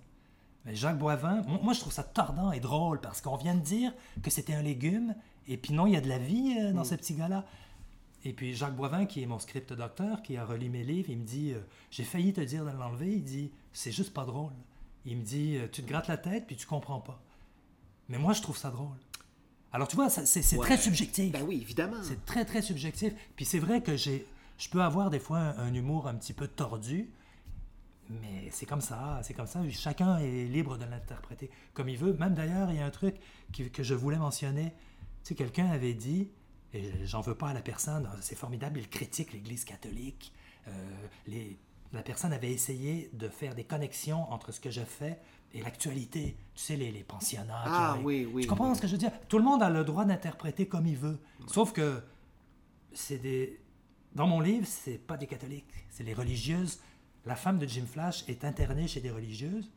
Mais 0.66 0.76
Jacques 0.76 0.98
Boivin, 1.00 1.42
mo- 1.48 1.60
moi, 1.64 1.74
je 1.74 1.80
trouve 1.80 1.94
ça 1.94 2.04
tordant 2.04 2.52
et 2.52 2.60
drôle 2.60 3.00
parce 3.00 3.22
qu'on 3.22 3.38
vient 3.38 3.56
de 3.56 3.62
dire 3.62 3.94
que 4.22 4.30
c'était 4.30 4.54
un 4.54 4.62
légume, 4.62 5.16
et 5.48 5.58
puis 5.58 5.74
non, 5.74 5.88
il 5.88 5.94
y 5.94 5.98
a 5.98 6.02
de 6.02 6.10
la 6.10 6.18
vie 6.20 6.56
euh, 6.60 6.74
dans 6.74 6.84
ce 6.84 6.96
petit 6.96 7.14
gars-là. 7.16 7.46
Et 8.26 8.34
puis 8.34 8.54
Jacques 8.54 8.76
Boivin, 8.76 9.06
qui 9.06 9.22
est 9.24 9.26
mon 9.26 9.40
script 9.40 9.72
docteur, 9.74 10.22
qui 10.22 10.36
a 10.38 10.46
relu 10.46 10.70
mes 10.70 10.84
livres, 10.84 11.10
il 11.10 11.20
me 11.20 11.26
dit 11.26 11.54
euh, 11.54 11.60
J'ai 11.90 12.04
failli 12.04 12.34
te 12.34 12.42
dire 12.42 12.66
de 12.66 12.72
l'enlever. 12.72 13.14
Il 13.14 13.24
dit 13.24 13.52
C'est 13.72 13.92
juste 13.94 14.14
pas 14.14 14.26
drôle. 14.26 14.52
Il 15.06 15.18
me 15.18 15.24
dit 15.24 15.56
euh, 15.58 15.68
Tu 15.72 15.82
te 15.84 15.88
grattes 15.88 16.08
la 16.10 16.18
tête, 16.18 16.46
puis 16.46 16.56
tu 16.58 16.68
comprends 16.68 17.00
pas. 17.00 17.22
Mais 18.10 18.18
moi, 18.18 18.34
je 18.34 18.42
trouve 18.42 18.58
ça 18.58 18.72
drôle. 18.72 18.98
Alors 19.72 19.88
tu 19.88 19.96
vois, 19.96 20.10
c'est 20.10 20.26
c'est 20.26 20.58
Ouais. 20.58 20.66
très 20.66 20.78
subjectif. 20.78 21.32
Ben 21.32 21.44
oui, 21.48 21.60
évidemment. 21.62 21.98
C'est 22.04 22.26
très, 22.26 22.44
très 22.44 22.62
subjectif. 22.62 23.14
Puis 23.36 23.46
c'est 23.46 23.60
vrai 23.60 23.82
que 23.84 23.96
j'ai, 23.96 24.26
je 24.58 24.68
peux 24.68 24.82
avoir 24.82 25.10
des 25.12 25.20
fois 25.20 25.38
un, 25.40 25.58
un 25.60 25.74
humour 25.74 26.08
un 26.08 26.16
petit 26.16 26.34
peu 26.34 26.48
tordu, 26.48 27.10
mais 28.10 28.50
c'est 28.52 28.66
comme 28.66 28.82
ça, 28.82 29.20
c'est 29.24 29.36
comme 29.36 29.46
ça. 29.46 29.62
Chacun 29.70 30.18
est 30.18 30.46
libre 30.46 30.78
de 30.78 30.86
l'interpréter 30.86 31.52
comme 31.76 31.88
il 31.88 31.98
veut. 31.98 32.14
Même 32.14 32.34
d'ailleurs, 32.34 32.72
il 32.72 32.78
y 32.78 32.80
a 32.82 32.86
un 32.86 32.90
truc 32.90 33.16
qui- 33.54 33.70
que 33.70 33.84
je 33.84 33.94
voulais 33.94 34.18
mentionner. 34.18 34.74
Tu 35.24 35.30
sais, 35.30 35.36
quelqu'un 35.36 35.68
avait 35.68 35.94
dit, 35.94 36.30
et 36.74 36.92
j'en 37.06 37.22
veux 37.22 37.36
pas 37.36 37.50
à 37.50 37.54
la 37.54 37.62
personne, 37.62 38.10
c'est 38.22 38.36
formidable, 38.36 38.80
il 38.80 38.90
critique 38.90 39.34
l'Église 39.34 39.66
catholique. 39.66 40.34
Euh, 40.68 40.72
les, 41.28 41.58
la 41.94 42.04
personne 42.04 42.34
avait 42.34 42.52
essayé 42.52 43.10
de 43.14 43.28
faire 43.28 43.56
des 43.56 43.64
connexions 43.64 44.32
entre 44.32 44.52
ce 44.52 44.60
que 44.60 44.70
je 44.70 44.82
fais 44.82 45.20
et 45.54 45.62
l'actualité. 45.64 46.36
Tu 46.54 46.62
sais, 46.62 46.76
les, 46.76 46.92
les 46.92 47.04
pensionnats. 47.04 47.64
Ah 47.66 47.98
oui, 48.04 48.28
oui, 48.32 48.44
Tu 48.44 48.48
comprends 48.48 48.70
oui. 48.70 48.76
ce 48.76 48.82
que 48.82 48.88
je 48.88 48.92
veux 48.92 49.00
dire? 49.00 49.12
Tout 49.28 49.40
le 49.40 49.44
monde 49.44 49.64
a 49.64 49.70
le 49.70 49.84
droit 49.84 50.06
d'interpréter 50.06 50.68
comme 50.68 50.86
il 50.86 50.98
veut. 50.98 51.20
Sauf 51.48 51.72
que 51.72 52.04
c'est 52.94 53.18
des. 53.18 53.60
Dans 54.14 54.28
mon 54.28 54.40
livre, 54.40 54.66
c'est 54.68 54.98
pas 54.98 55.18
des 55.18 55.28
catholiques, 55.28 55.72
c'est 55.90 56.04
les 56.04 56.14
religieuses. 56.14 56.80
La 57.26 57.36
femme 57.36 57.60
de 57.60 57.68
Jim 57.68 57.86
Flash 57.86 58.24
est 58.28 58.44
internée 58.44 58.88
chez 58.88 59.02
des 59.02 59.12
religieuses. 59.12 59.72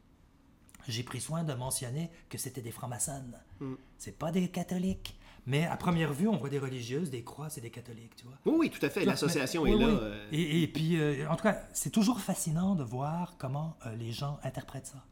J'ai 0.89 1.03
pris 1.03 1.21
soin 1.21 1.45
de 1.45 1.55
mentionner 1.55 2.11
que 2.29 2.39
c'était 2.39 2.63
des 2.63 2.73
francs-maçonnes. 2.73 3.39
Hmm. 3.61 3.75
C'est 3.99 4.19
pas 4.19 4.33
des 4.33 4.49
catholiques. 4.49 5.17
Mais 5.47 5.65
à 5.67 5.77
première 5.77 6.13
vue, 6.13 6.29
on 6.29 6.37
voit 6.37 6.49
des 6.49 6.59
religieuses, 6.61 7.11
des 7.11 7.23
croix, 7.23 7.51
c'est 7.51 7.61
des 7.61 7.71
catholiques, 7.71 8.15
tu 8.17 8.25
vois. 8.25 8.35
Oui, 8.47 8.55
oui, 8.61 8.71
tout 8.71 8.85
à 8.87 8.89
fait. 8.91 9.05
L'association 9.05 9.67
est 9.67 9.75
oui, 9.75 9.81
là. 9.81 9.87
oui. 9.89 9.95
euh, 10.01 10.25
Et, 10.31 10.63
et 10.63 10.67
puis, 10.69 11.01
euh, 11.01 11.29
en 11.29 11.35
tout 11.35 11.43
cas, 11.43 11.63
c'est 11.73 11.91
toujours 11.91 12.21
fascinant 12.21 12.75
de 12.77 12.85
voir 12.85 13.35
comment 13.39 13.77
euh, 13.87 13.95
les 13.97 14.13
gens 14.13 14.39
interprètent 14.45 14.87
ça. 14.87 15.05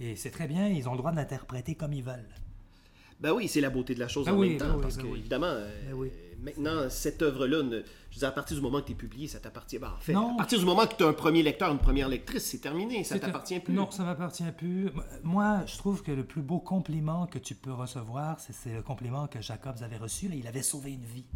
Et 0.00 0.16
c'est 0.16 0.30
très 0.30 0.48
bien, 0.48 0.66
ils 0.68 0.88
ont 0.88 0.92
le 0.92 0.98
droit 0.98 1.12
de 1.12 1.16
l'interpréter 1.16 1.74
comme 1.76 1.92
ils 1.92 2.02
veulent. 2.02 2.28
Ben 3.20 3.32
oui, 3.32 3.46
c'est 3.48 3.60
la 3.60 3.70
beauté 3.70 3.94
de 3.94 4.00
la 4.00 4.08
chose 4.08 4.26
Ben 4.26 4.34
en 4.34 4.38
oui, 4.38 4.50
même 4.50 4.58
ben 4.58 4.72
temps, 4.74 4.80
parce 4.80 4.96
ben 4.96 5.04
que, 5.04 5.16
évidemment, 5.16 5.54
Ben 5.86 5.94
oui. 5.94 6.10
Maintenant, 6.40 6.88
cette 6.90 7.22
œuvre-là, 7.22 7.58
je 7.62 7.66
veux 7.76 8.18
dire, 8.18 8.28
à 8.28 8.32
partir 8.32 8.56
du 8.56 8.62
moment 8.62 8.80
que 8.80 8.86
tu 8.86 8.92
es 8.92 8.96
publié, 8.96 9.28
ça 9.28 9.40
t'appartient. 9.40 9.78
Ben, 9.78 9.92
en 9.96 10.00
fait, 10.00 10.12
Non. 10.12 10.34
à 10.34 10.36
partir 10.38 10.58
du 10.58 10.64
moment 10.64 10.86
que 10.86 10.94
tu 10.94 11.04
as 11.04 11.06
un 11.08 11.12
premier 11.12 11.42
lecteur, 11.42 11.70
une 11.72 11.78
première 11.78 12.08
lectrice, 12.08 12.44
c'est 12.44 12.58
terminé, 12.58 13.04
ça 13.04 13.18
t'appartient 13.18 13.58
plus. 13.60 13.74
Non, 13.74 13.90
ça 13.90 14.04
m'appartient 14.04 14.50
plus. 14.56 14.90
Moi, 15.22 15.62
je 15.66 15.76
trouve 15.78 16.02
que 16.02 16.12
le 16.12 16.24
plus 16.24 16.42
beau 16.42 16.58
compliment 16.58 17.26
que 17.26 17.38
tu 17.38 17.54
peux 17.54 17.72
recevoir, 17.72 18.38
c'est 18.40 18.72
le 18.74 18.82
compliment 18.82 19.26
que 19.26 19.40
Jacobs 19.40 19.82
avait 19.82 19.96
reçu. 19.98 20.28
Là, 20.28 20.34
il 20.36 20.46
avait 20.46 20.62
sauvé 20.62 20.92
une 20.92 21.04
vie 21.04 21.26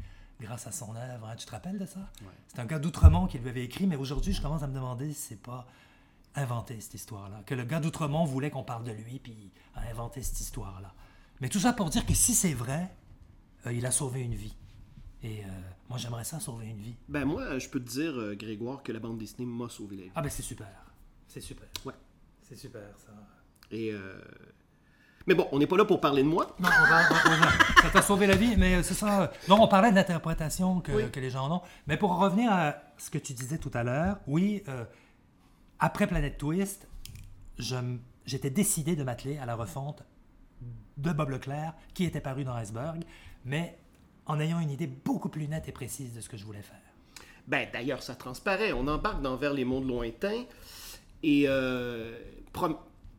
grâce 0.41 0.67
à 0.67 0.73
son 0.73 0.95
œuvre. 0.97 1.27
hein. 1.27 1.35
Tu 1.37 1.45
te 1.47 1.51
rappelles 1.51 1.79
de 1.79 1.87
ça? 1.87 2.01
C'est 2.49 2.61
un 2.61 2.65
gars 2.67 2.79
d'Outremont 2.79 3.27
qui 3.27 3.39
lui 3.39 3.49
avait 3.51 3.65
écrit, 3.65 3.87
mais 3.87 3.97
aujourd'hui, 3.97 4.33
je 4.33 4.41
commence 4.41 4.63
à 4.63 4.67
me 4.69 4.75
demander 4.75 5.13
si 5.13 5.21
c'est 5.31 5.43
pas 5.43 5.67
inventé 6.35 6.81
cette 6.81 6.95
histoire-là. 6.95 7.43
Que 7.45 7.55
le 7.55 7.65
gars 7.65 7.81
d'Outremont 7.81 8.25
voulait 8.25 8.51
qu'on 8.51 8.63
parle 8.63 8.85
de 8.85 8.93
lui, 8.93 9.19
puis 9.19 9.51
a 9.75 9.83
inventé 9.91 10.23
cette 10.23 10.41
histoire-là. 10.41 10.95
Mais 11.41 11.49
tout 11.49 11.59
ça 11.59 11.73
pour 11.73 11.91
dire 11.91 12.07
que 12.07 12.15
si 12.15 12.35
c'est 12.35 12.55
vrai, 12.55 12.91
euh, 13.67 13.73
il 13.73 13.85
a 13.85 13.91
sauvé 13.91 14.21
une 14.21 14.35
vie. 14.35 14.55
Et 15.23 15.45
euh, 15.45 15.49
moi, 15.89 15.99
j'aimerais 15.99 16.25
ça 16.25 16.41
sauver 16.41 16.67
une 16.67 16.81
vie. 16.81 16.95
Ben 17.09 17.25
moi, 17.27 17.59
je 17.59 17.69
peux 17.69 17.79
te 17.81 17.89
dire, 17.91 18.13
euh, 18.19 18.35
Grégoire, 18.35 18.83
que 18.83 18.91
la 18.93 19.01
bande 19.01 19.19
dessinée 19.19 19.47
m'a 19.47 19.69
sauvé 19.69 19.97
la 19.97 20.03
vie. 20.05 20.11
Ah 20.15 20.23
ben 20.23 20.31
c'est 20.31 20.43
super. 20.43 20.69
C'est 21.29 21.41
super. 21.41 21.69
Ouais. 21.85 21.93
C'est 22.43 22.57
super, 22.57 22.83
ça. 22.99 23.13
Et, 23.71 23.93
euh, 23.93 24.21
Mais 25.27 25.35
bon, 25.35 25.47
on 25.53 25.59
n'est 25.59 25.67
pas 25.67 25.77
là 25.77 25.85
pour 25.85 26.01
parler 26.01 26.23
de 26.23 26.29
moi. 26.29 26.57
Non, 26.59 26.69
on 26.69 26.87
va, 26.89 27.03
on 27.27 27.37
va- 27.41 27.83
ça 27.83 27.91
t'a 27.93 28.03
sauvé 28.03 28.27
la 28.27 28.35
vie, 28.35 28.57
mais 28.57 28.83
c'est 28.83 28.95
ça. 28.95 29.31
Non, 29.49 29.63
on 29.63 29.69
parlait 29.69 29.91
de 29.91 29.95
l'interprétation 29.97 30.81
que, 30.81 30.91
Oui. 30.93 31.11
que 31.11 31.21
les 31.21 31.31
gens 31.31 31.55
ont. 31.55 31.63
Mais 31.87 31.97
pour 31.99 32.19
revenir 32.19 32.51
à 32.53 32.75
ce 32.97 33.11
que 33.11 33.19
tu 33.19 33.35
disais 33.35 33.59
tout 33.59 33.71
à 33.75 33.83
l'heure, 33.85 34.19
oui, 34.27 34.63
euh, 34.69 34.85
après 35.79 36.07
Planète 36.07 36.39
Twist, 36.39 36.89
j'étais 38.25 38.51
décidé 38.51 38.97
de 38.97 39.05
m'atteler 39.05 39.39
à 39.39 39.47
la 39.47 39.55
refonte 39.55 40.03
de 40.97 41.13
Bob 41.13 41.29
Leclerc, 41.31 41.75
qui 41.95 42.05
était 42.05 42.21
paru 42.21 42.43
dans 42.45 42.55
Iceberg, 42.55 43.05
mais 43.45 43.79
en 44.31 44.39
ayant 44.39 44.61
une 44.61 44.71
idée 44.71 44.87
beaucoup 44.87 45.29
plus 45.29 45.49
nette 45.49 45.69
et 45.69 45.73
précise 45.73 46.15
de 46.15 46.21
ce 46.21 46.29
que 46.29 46.37
je 46.37 46.45
voulais 46.45 46.63
faire. 46.63 46.81
Ben 47.49 47.69
d'ailleurs, 47.73 48.03
ça 48.03 48.15
transparaît. 48.15 48.73
On 48.73 48.87
embarque 48.87 49.23
dans 49.23 49.37
Vers 49.37 49.53
les 49.53 49.65
mondes 49.65 49.89
lointains 49.89 50.45
et 51.23 51.45
euh, 51.49 52.17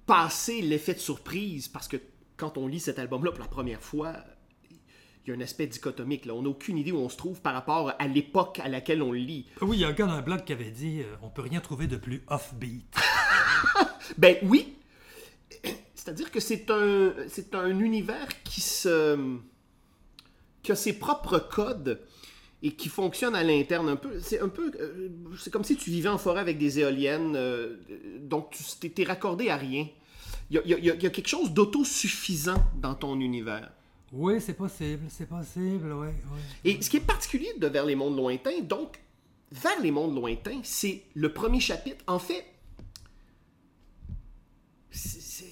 passer 0.05 0.61
l'effet 0.61 0.93
de 0.93 0.99
surprise, 0.99 1.67
parce 1.67 1.87
que 1.87 1.97
quand 2.37 2.57
on 2.57 2.67
lit 2.67 2.79
cet 2.79 2.97
album-là 2.97 3.31
pour 3.31 3.41
la 3.41 3.49
première 3.49 3.81
fois, 3.81 4.13
il 5.25 5.29
y 5.29 5.31
a 5.33 5.35
un 5.37 5.41
aspect 5.41 5.67
dichotomique. 5.67 6.25
Là. 6.25 6.33
On 6.33 6.43
n'a 6.43 6.49
aucune 6.49 6.77
idée 6.77 6.93
où 6.93 6.97
on 6.97 7.09
se 7.09 7.17
trouve 7.17 7.41
par 7.41 7.53
rapport 7.53 7.93
à 7.99 8.07
l'époque 8.07 8.59
à 8.63 8.69
laquelle 8.69 9.03
on 9.03 9.11
le 9.11 9.19
lit. 9.19 9.47
Oui, 9.61 9.77
il 9.77 9.81
y 9.81 9.85
a 9.85 9.89
un 9.89 9.93
gars 9.93 10.07
dans 10.07 10.13
un 10.13 10.21
blog 10.21 10.45
qui 10.45 10.53
avait 10.53 10.71
dit 10.71 11.01
euh, 11.01 11.15
on 11.21 11.29
peut 11.29 11.41
rien 11.41 11.59
trouver 11.59 11.87
de 11.87 11.97
plus 11.97 12.23
offbeat. 12.27 12.95
Ben 14.17 14.35
oui. 14.43 14.75
C'est-à-dire 15.95 16.31
que 16.31 16.39
c'est 16.39 16.69
un, 16.69 17.13
c'est 17.27 17.53
un 17.53 17.79
univers 17.79 18.27
qui 18.43 18.59
se, 18.59 19.37
qui 20.63 20.71
a 20.71 20.75
ses 20.75 20.93
propres 20.93 21.39
codes 21.39 22.01
et 22.63 22.73
qui 22.73 22.89
fonctionne 22.89 23.33
à 23.35 23.43
l'interne 23.43 23.89
un 23.89 23.95
peu. 23.95 24.19
C'est 24.19 24.39
un 24.39 24.49
peu, 24.49 24.71
euh, 24.79 25.09
c'est 25.39 25.51
comme 25.51 25.63
si 25.63 25.75
tu 25.75 25.89
vivais 25.89 26.09
en 26.09 26.17
forêt 26.17 26.41
avec 26.41 26.57
des 26.57 26.79
éoliennes, 26.79 27.35
euh, 27.35 27.77
donc 28.21 28.51
tu 28.51 28.89
t'es- 28.89 29.03
raccordé 29.03 29.49
à 29.49 29.57
rien. 29.57 29.87
Il 30.51 30.61
y 30.65 30.73
a, 30.73 30.77
y 30.79 30.87
y 30.87 31.11
quelque 31.11 31.27
chose 31.27 31.51
d'autosuffisant 31.51 32.61
dans 32.75 32.93
ton 32.93 33.19
univers. 33.19 33.71
Oui, 34.13 34.41
c'est 34.41 34.53
possible, 34.53 35.05
c'est 35.09 35.27
possible, 35.27 35.93
oui. 35.93 36.09
Et 36.65 36.81
ce 36.81 36.89
qui 36.89 36.97
est 36.97 37.07
particulier 37.07 37.51
de 37.57 37.67
Vers 37.67 37.85
les 37.85 37.95
mondes 37.95 38.17
lointains, 38.17 38.59
donc, 38.61 38.99
Vers 39.53 39.79
les 39.81 39.91
mondes 39.91 40.13
lointains, 40.15 40.59
c'est 40.63 41.03
le 41.15 41.33
premier 41.33 41.59
chapitre. 41.59 42.03
En 42.07 42.19
fait, 42.19 42.45
c'est- 44.91 45.45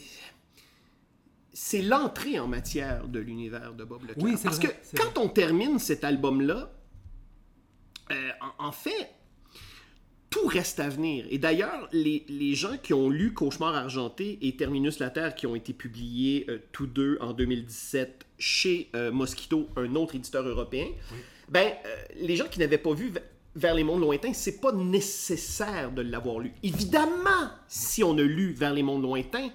c'est 1.70 1.84
l'entrée 1.84 2.40
en 2.40 2.48
matière 2.48 3.08
de 3.08 3.20
l'univers 3.20 3.76
de 3.76 3.84
Bob 3.84 4.02
Leclerc. 4.02 4.24
Oui, 4.24 4.36
Parce 4.44 4.58
vrai, 4.58 4.76
que 4.92 4.98
quand 4.98 5.20
on 5.20 5.30
termine 5.30 5.78
cet 5.78 6.04
album-là, 6.04 6.72
euh, 8.12 8.30
en, 8.58 8.70
en 8.70 8.72
fait, 8.72 9.12
tout 10.32 10.48
reste 10.48 10.80
à 10.80 10.90
venir. 10.90 11.28
Et 11.30 11.38
d'ailleurs, 11.38 11.88
les, 11.92 12.26
les 12.28 12.56
gens 12.56 12.76
qui 12.82 12.96
ont 12.96 13.08
lu 13.08 13.36
Cauchemar 13.36 13.76
argenté 13.76 14.40
et 14.42 14.56
Terminus 14.56 14.98
la 14.98 15.12
Terre, 15.12 15.36
qui 15.36 15.46
ont 15.46 15.54
été 15.54 15.74
publiés 15.74 16.48
euh, 16.50 16.58
tous 16.72 16.88
deux 16.88 17.20
en 17.22 17.34
2017 17.34 18.26
chez 18.40 18.90
euh, 18.96 19.12
Mosquito, 19.12 19.70
un 19.76 19.94
autre 19.94 20.16
éditeur 20.16 20.48
européen, 20.48 20.88
ben, 21.50 21.72
les 22.20 22.36
gens 22.36 22.48
qui 22.50 22.58
n'avaient 22.58 22.80
pas 22.80 22.94
vu 22.96 23.14
Vers 23.56 23.76
les 23.76 23.84
mondes 23.84 24.02
lointains, 24.02 24.34
c'est 24.34 24.60
pas 24.60 24.72
nécessaire 24.72 25.92
de 25.92 26.02
l'avoir 26.02 26.40
lu. 26.40 26.52
Évidemment, 26.64 27.52
si 27.68 28.04
on 28.04 28.18
a 28.18 28.24
lu 28.24 28.54
Vers 28.54 28.74
les 28.74 28.84
mondes 28.84 29.04
lointains, 29.04 29.50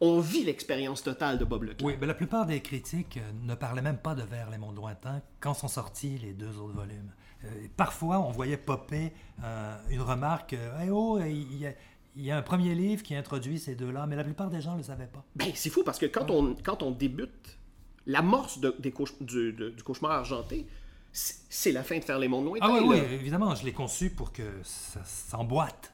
on 0.00 0.20
vit 0.20 0.44
l'expérience 0.44 1.02
totale 1.02 1.38
de 1.38 1.44
Bob 1.44 1.64
Leclerc. 1.64 1.86
Oui, 1.86 1.96
mais 2.00 2.06
la 2.06 2.14
plupart 2.14 2.46
des 2.46 2.60
critiques 2.60 3.16
euh, 3.18 3.30
ne 3.42 3.54
parlaient 3.54 3.82
même 3.82 3.98
pas 3.98 4.14
de 4.14 4.22
Vers 4.22 4.50
les 4.50 4.58
mondes 4.58 4.76
lointains 4.76 5.22
quand 5.40 5.54
sont 5.54 5.68
sortis 5.68 6.18
les 6.18 6.32
deux 6.32 6.56
autres 6.58 6.74
volumes. 6.74 7.12
Euh, 7.44 7.48
parfois, 7.76 8.20
on 8.20 8.30
voyait 8.30 8.56
popper 8.56 9.12
euh, 9.44 9.76
une 9.90 10.00
remarque 10.02 10.52
Hey, 10.78 10.90
oh, 10.90 11.18
il 11.20 11.56
y, 11.58 11.66
a, 11.66 11.72
il 12.16 12.24
y 12.24 12.30
a 12.30 12.36
un 12.36 12.42
premier 12.42 12.74
livre 12.74 13.02
qui 13.02 13.14
introduit 13.14 13.58
ces 13.58 13.74
deux-là, 13.74 14.06
mais 14.06 14.16
la 14.16 14.24
plupart 14.24 14.50
des 14.50 14.60
gens 14.60 14.72
ne 14.72 14.78
le 14.78 14.82
savaient 14.84 15.06
pas. 15.06 15.24
Ben, 15.36 15.50
c'est 15.54 15.70
fou 15.70 15.82
parce 15.84 15.98
que 15.98 16.06
quand 16.06 16.30
on, 16.30 16.54
quand 16.62 16.82
on 16.82 16.90
débute, 16.90 17.58
l'amorce 18.06 18.58
de- 18.58 18.74
des 18.78 18.92
du, 19.20 19.52
de- 19.52 19.70
du 19.70 19.82
cauchemar 19.82 20.12
argenté, 20.12 20.66
c'est 21.12 21.72
la 21.72 21.82
fin 21.82 21.98
de 21.98 22.04
faire 22.04 22.18
les 22.18 22.28
mondes 22.28 22.44
lointains. 22.44 22.66
Ah 22.68 22.72
oui, 22.72 22.80
oui, 22.86 22.96
évidemment, 23.14 23.54
je 23.54 23.64
l'ai 23.64 23.72
conçu 23.72 24.10
pour 24.10 24.32
que 24.32 24.42
ça 24.62 25.00
s'emboîte. 25.04 25.92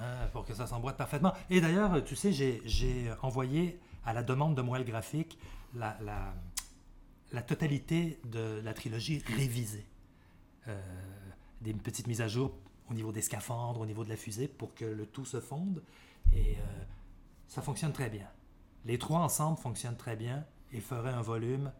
Hein, 0.00 0.28
pour 0.32 0.44
que 0.44 0.54
ça 0.54 0.66
s'emboîte 0.66 0.96
parfaitement. 0.96 1.32
Et 1.50 1.60
d'ailleurs, 1.60 2.04
tu 2.04 2.14
sais, 2.14 2.32
j'ai- 2.32 3.12
envoyé 3.22 3.78
à 4.04 4.12
la 4.12 4.22
demande 4.22 4.54
de 4.54 4.62
Moelle 4.62 4.84
Graphique 4.84 5.38
la, 5.74 7.42
totalité 7.46 8.18
de 8.24 8.60
la 8.64 8.74
trilogie 8.74 9.22
révisée. 9.36 9.84
Euh, 10.68 10.80
des 11.62 11.72
petites 11.72 12.06
mises 12.06 12.20
à 12.20 12.28
jour 12.28 12.52
au 12.90 12.94
niveau 12.94 13.10
des 13.10 13.22
scaphandres, 13.22 13.80
au 13.80 13.86
niveau 13.86 14.04
de 14.04 14.08
la 14.08 14.16
fusée, 14.16 14.46
pour 14.48 14.74
que 14.74 14.84
le 14.84 15.06
tout 15.06 15.24
se 15.24 15.40
fonde. 15.40 15.82
Et 16.32 16.52
euh, 16.56 16.84
ça 17.48 17.60
fonctionne 17.62 17.92
très 17.92 18.08
bien. 18.08 18.28
Les 18.84 18.98
trois 18.98 19.18
ensemble 19.20 19.58
fonctionnent 19.58 19.96
très 19.96 20.14
bien 20.16 20.44
et 20.72 20.80
feraient 20.80 21.12
un 21.12 21.22
volume. 21.22 21.72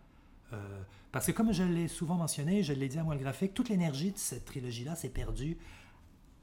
euh, 0.53 0.83
parce 1.13 1.27
que 1.27 1.33
comme 1.33 1.53
je 1.53 1.63
l'ai 1.63 1.89
souvent 1.89 2.17
mentionné, 2.17 2.63
je 2.63 2.73
l'ai 2.73 2.89
dit 2.89 2.99
à 2.99 3.05
Moelle 3.05 3.21
Graphique, 3.21 3.55
toute 3.55 3.69
l'énergie 3.69 4.11
de 4.13 4.19
cette 4.19 4.45
trilogie-là 4.47 4.97
s'est 4.97 5.09
perdue 5.11 5.57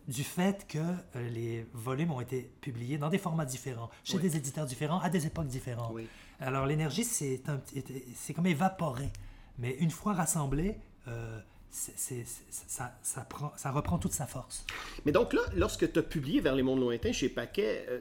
du 0.08 0.24
fait 0.24 0.66
que 0.68 0.78
euh, 0.78 1.30
les 1.30 1.66
volumes 1.74 2.12
ont 2.12 2.22
été 2.22 2.50
publiés 2.62 2.98
dans 2.98 3.10
des 3.10 3.18
formats 3.18 3.46
différents, 3.46 3.90
chez 4.04 4.18
Oui. 4.18 4.24
des 4.24 4.38
éditeurs 4.38 4.66
différents, 4.66 5.00
à 5.00 5.10
des 5.10 5.26
époques 5.26 5.48
différentes. 5.48 5.92
Oui. 5.94 6.08
Alors 6.40 6.66
l'énergie, 6.66 7.04
c'est 7.04 7.42
comme 8.36 8.46
évaporé. 8.46 9.10
Mais 9.58 9.76
une 9.76 9.92
fois 9.92 10.14
rassemblée, 10.14 10.78
euh, 11.08 11.40
ça, 11.70 12.94
ça, 13.02 13.22
prend, 13.22 13.52
ça 13.58 13.72
reprend 13.72 13.98
toute 13.98 14.14
sa 14.14 14.26
force. 14.28 14.66
Mais 15.06 15.12
donc 15.12 15.34
là, 15.34 15.42
lorsque 15.56 15.92
tu 15.92 16.00
as 16.00 16.04
publié 16.04 16.42
Vers 16.42 16.56
les 16.56 16.64
mondes 16.64 16.80
lointains 16.80 17.12
chez 17.12 17.30
Paquet, 17.30 17.86
euh, 17.90 18.00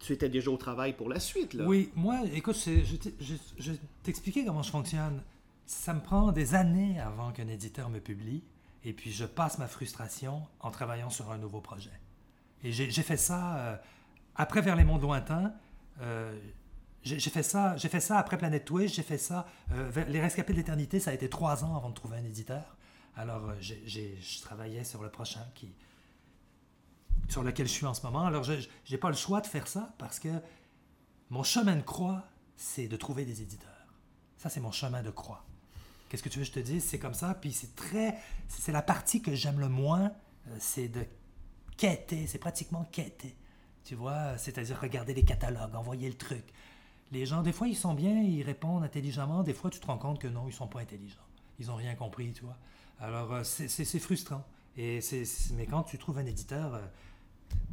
tu 0.00 0.12
étais 0.12 0.28
déjà 0.28 0.50
au 0.50 0.56
travail 0.56 0.94
pour 0.94 1.08
la 1.08 1.20
suite. 1.20 1.54
Là. 1.54 1.64
Oui, 1.64 1.90
moi, 1.94 2.20
écoute, 2.32 2.56
je, 2.56 3.72
t'expliquer 4.02 4.44
comment 4.44 4.62
je 4.62 4.70
fonctionne. 4.70 5.22
Ça 5.66 5.94
me 5.94 6.00
prend 6.00 6.32
des 6.32 6.54
années 6.54 6.98
avant 7.00 7.30
qu'un 7.30 7.46
éditeur 7.48 7.88
me 7.88 8.00
publie, 8.00 8.42
et 8.84 8.92
puis 8.92 9.12
je 9.12 9.24
passe 9.24 9.58
ma 9.58 9.68
frustration 9.68 10.46
en 10.60 10.70
travaillant 10.70 11.10
sur 11.10 11.30
un 11.30 11.38
nouveau 11.38 11.60
projet. 11.60 11.92
Et 12.62 12.72
j'ai 12.72 12.90
fait 13.02 13.16
ça 13.16 13.56
euh, 13.58 13.76
après 14.36 14.62
Vers 14.62 14.76
les 14.76 14.84
mondes 14.84 15.02
lointains. 15.02 15.52
euh, 16.00 16.38
j'ai 17.02 17.18
fait 17.18 17.42
ça, 17.42 17.76
j'ai 17.76 17.88
fait 17.88 18.00
ça 18.00 18.18
après 18.18 18.38
Planète 18.38 18.64
Twist, 18.64 18.94
j'ai 18.94 19.02
fait 19.02 19.18
ça. 19.18 19.46
euh, 19.72 19.90
les 20.06 20.20
Rescapés 20.20 20.52
de 20.52 20.58
l'éternité, 20.58 21.00
ça 21.00 21.10
a 21.10 21.14
été 21.14 21.28
trois 21.28 21.64
ans 21.64 21.76
avant 21.76 21.90
de 21.90 21.94
trouver 21.94 22.16
un 22.18 22.24
éditeur. 22.24 22.76
Alors, 23.16 23.50
euh, 23.50 23.54
je 23.60 24.40
travaillais 24.42 24.84
sur 24.84 25.02
le 25.02 25.10
prochain 25.10 25.44
qui, 25.56 25.74
sur 27.28 27.42
lequel 27.42 27.66
je 27.66 27.72
suis 27.72 27.86
en 27.86 27.94
ce 27.94 28.02
moment. 28.02 28.24
Alors, 28.24 28.44
je 28.44 28.54
n'ai 28.90 28.98
pas 28.98 29.08
le 29.08 29.16
choix 29.16 29.40
de 29.40 29.46
faire 29.48 29.66
ça 29.66 29.94
parce 29.98 30.20
que 30.20 30.28
mon 31.30 31.42
chemin 31.42 31.74
de 31.76 31.82
croix, 31.82 32.24
c'est 32.56 32.86
de 32.86 32.96
trouver 32.96 33.24
des 33.24 33.42
éditeurs. 33.42 33.68
Ça, 34.36 34.48
c'est 34.48 34.60
mon 34.60 34.72
chemin 34.72 35.02
de 35.02 35.10
croix. 35.10 35.44
Qu'est-ce 36.12 36.22
que 36.22 36.28
tu 36.28 36.40
veux 36.40 36.44
que 36.44 36.50
je 36.50 36.52
te 36.52 36.60
dise? 36.60 36.84
C'est 36.84 36.98
comme 36.98 37.14
ça. 37.14 37.32
Puis 37.32 37.52
c'est 37.52 37.74
très. 37.74 38.18
C'est 38.46 38.70
la 38.70 38.82
partie 38.82 39.22
que 39.22 39.34
j'aime 39.34 39.58
le 39.58 39.70
moins, 39.70 40.12
euh, 40.48 40.56
c'est 40.58 40.88
de 40.88 41.06
quêter. 41.78 42.26
C'est 42.26 42.36
pratiquement 42.36 42.84
quêter. 42.92 43.34
Tu 43.82 43.94
vois? 43.94 44.36
C'est-à-dire 44.36 44.78
regarder 44.78 45.14
les 45.14 45.22
catalogues, 45.22 45.74
envoyer 45.74 46.10
le 46.10 46.14
truc. 46.14 46.44
Les 47.12 47.24
gens, 47.24 47.40
des 47.40 47.52
fois, 47.52 47.66
ils 47.66 47.74
sont 47.74 47.94
bien, 47.94 48.20
ils 48.20 48.42
répondent 48.42 48.84
intelligemment. 48.84 49.42
Des 49.42 49.54
fois, 49.54 49.70
tu 49.70 49.80
te 49.80 49.86
rends 49.86 49.96
compte 49.96 50.20
que 50.20 50.28
non, 50.28 50.46
ils 50.46 50.52
sont 50.52 50.66
pas 50.66 50.80
intelligents. 50.80 51.16
Ils 51.58 51.70
ont 51.70 51.76
rien 51.76 51.94
compris, 51.94 52.30
tu 52.34 52.44
vois. 52.44 52.58
Alors, 53.00 53.32
euh, 53.32 53.42
c'est 53.42 53.98
frustrant. 53.98 54.44
Et 54.76 55.00
c'est 55.00 55.24
mais 55.54 55.64
quand 55.64 55.82
tu 55.82 55.96
trouves 55.96 56.18
un 56.18 56.26
éditeur, 56.26 56.74
euh, 56.74 56.80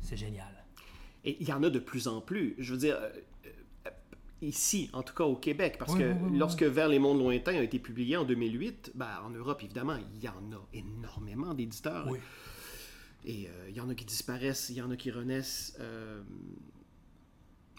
c'est 0.01 0.15
génial. 0.15 0.63
Et 1.25 1.35
il 1.41 1.49
y 1.49 1.51
en 1.51 1.61
a 1.61 1.69
de 1.69 1.79
plus 1.79 2.07
en 2.07 2.21
plus. 2.21 2.55
Je 2.57 2.71
veux 2.71 2.79
dire, 2.79 2.97
ici, 4.41 4.89
en 4.93 5.03
tout 5.03 5.13
cas 5.13 5.23
au 5.25 5.35
Québec, 5.35 5.75
parce 5.77 5.93
Oui, 5.93 5.99
que 5.99 6.03
oui, 6.05 6.13
oui, 6.21 6.29
oui. 6.31 6.37
lorsque 6.37 6.63
Vers 6.63 6.87
les 6.87 6.99
mondes 6.99 7.19
lointains 7.19 7.55
a 7.57 7.61
été 7.63 7.79
publié 7.79 8.17
en 8.17 8.23
2008, 8.25 8.91
ben, 8.95 9.07
en 9.25 9.29
Europe, 9.29 9.61
évidemment, 9.63 9.95
il 10.15 10.23
y 10.23 10.27
en 10.29 10.33
a 10.53 10.65
énormément 10.73 11.53
d'éditeurs. 11.53 12.07
Et 13.25 13.47
euh, 13.47 13.69
il 13.69 13.75
y 13.75 13.81
en 13.81 13.89
a 13.89 13.95
qui 13.95 14.05
disparaissent, 14.05 14.69
il 14.69 14.77
y 14.77 14.81
en 14.81 14.91
a 14.91 14.95
qui 14.95 15.11
renaissent. 15.11 15.75
euh. 15.81 16.21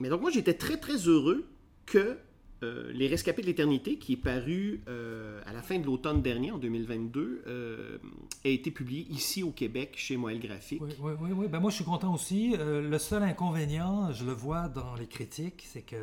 Mais 0.00 0.08
donc 0.08 0.20
moi, 0.20 0.30
j'étais 0.30 0.54
très, 0.54 0.76
très 0.78 0.96
heureux 1.08 1.46
que 1.86 2.18
euh, 2.62 2.92
Les 2.92 3.08
Rescapés 3.08 3.40
de 3.40 3.46
l'Éternité, 3.46 3.96
qui 3.96 4.12
est 4.14 4.16
paru 4.22 4.82
à 4.86 5.52
la 5.52 5.62
fin 5.62 5.78
de 5.78 5.86
l'automne 5.86 6.20
dernier, 6.20 6.50
en 6.52 6.58
2022, 6.58 7.42
euh, 7.46 7.98
ait 8.44 8.52
été 8.54 8.70
publié 8.70 9.06
ici 9.11 9.42
au 9.42 9.50
Québec, 9.50 9.94
chez 9.96 10.16
Moël 10.18 10.38
Graphique. 10.40 10.82
Oui, 10.82 10.92
oui, 11.00 11.12
oui, 11.20 11.30
oui. 11.34 11.48
Ben, 11.48 11.58
moi, 11.58 11.70
je 11.70 11.76
suis 11.76 11.84
content 11.84 12.12
aussi. 12.14 12.54
Le 12.58 12.98
seul 12.98 13.22
inconvénient, 13.22 14.12
je 14.12 14.24
le 14.26 14.32
vois 14.32 14.68
dans 14.68 14.94
les 14.94 15.06
critiques, 15.06 15.64
c'est 15.66 15.82
que 15.82 15.96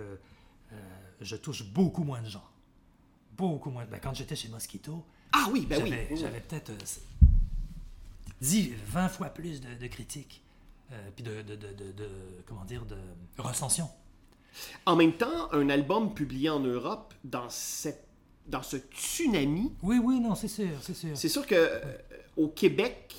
euh, 0.74 0.76
je 1.22 1.36
touche 1.36 1.64
beaucoup 1.64 2.04
moins 2.04 2.22
de 2.22 2.30
gens. 2.30 2.44
Beaucoup 3.38 3.70
moins. 3.70 3.86
Ben, 3.86 4.00
quand 4.00 4.14
j'étais 4.14 4.36
chez 4.36 4.50
Mosquito, 4.50 5.06
Ah 5.32 5.48
oui, 5.52 5.66
ben 5.66 5.82
oui. 5.84 5.90
j'avais 5.90 6.08
oui. 6.12 6.18
j'avais 6.18 6.40
peut-être 6.42 6.70
euh, 6.72 6.78
10, 8.42 8.74
20 8.88 9.10
fois 9.10 9.30
plus 9.30 9.62
de, 9.62 9.74
de 9.76 9.88
critiques. 9.88 10.44
euh, 10.92 11.10
puis 11.16 11.24
de, 11.24 11.42
de, 11.42 11.56
de, 11.56 11.74
de- 11.74 11.92
de- 11.92 12.10
comment 12.48 12.64
dire, 12.66 12.86
de 12.86 12.96
recensions. 13.38 13.90
En 14.86 14.96
même 14.96 15.14
temps, 15.14 15.52
un 15.54 15.70
album 15.70 16.14
publié 16.14 16.50
en 16.50 16.60
Europe, 16.62 17.14
dans, 17.24 17.50
cette, 17.50 18.08
dans 18.48 18.64
ce 18.64 18.78
tsunami, 18.78 19.74
Oui, 19.84 20.00
oui, 20.04 20.20
non, 20.20 20.34
c'est 20.34 20.48
sûr, 20.48 20.70
c'est 20.82 20.94
sûr. 20.96 21.16
c'est 21.18 21.30
sûr 21.30 21.46
que 21.46 21.56
euh, 21.56 21.98
au 22.38 22.48
Québec, 22.48 23.16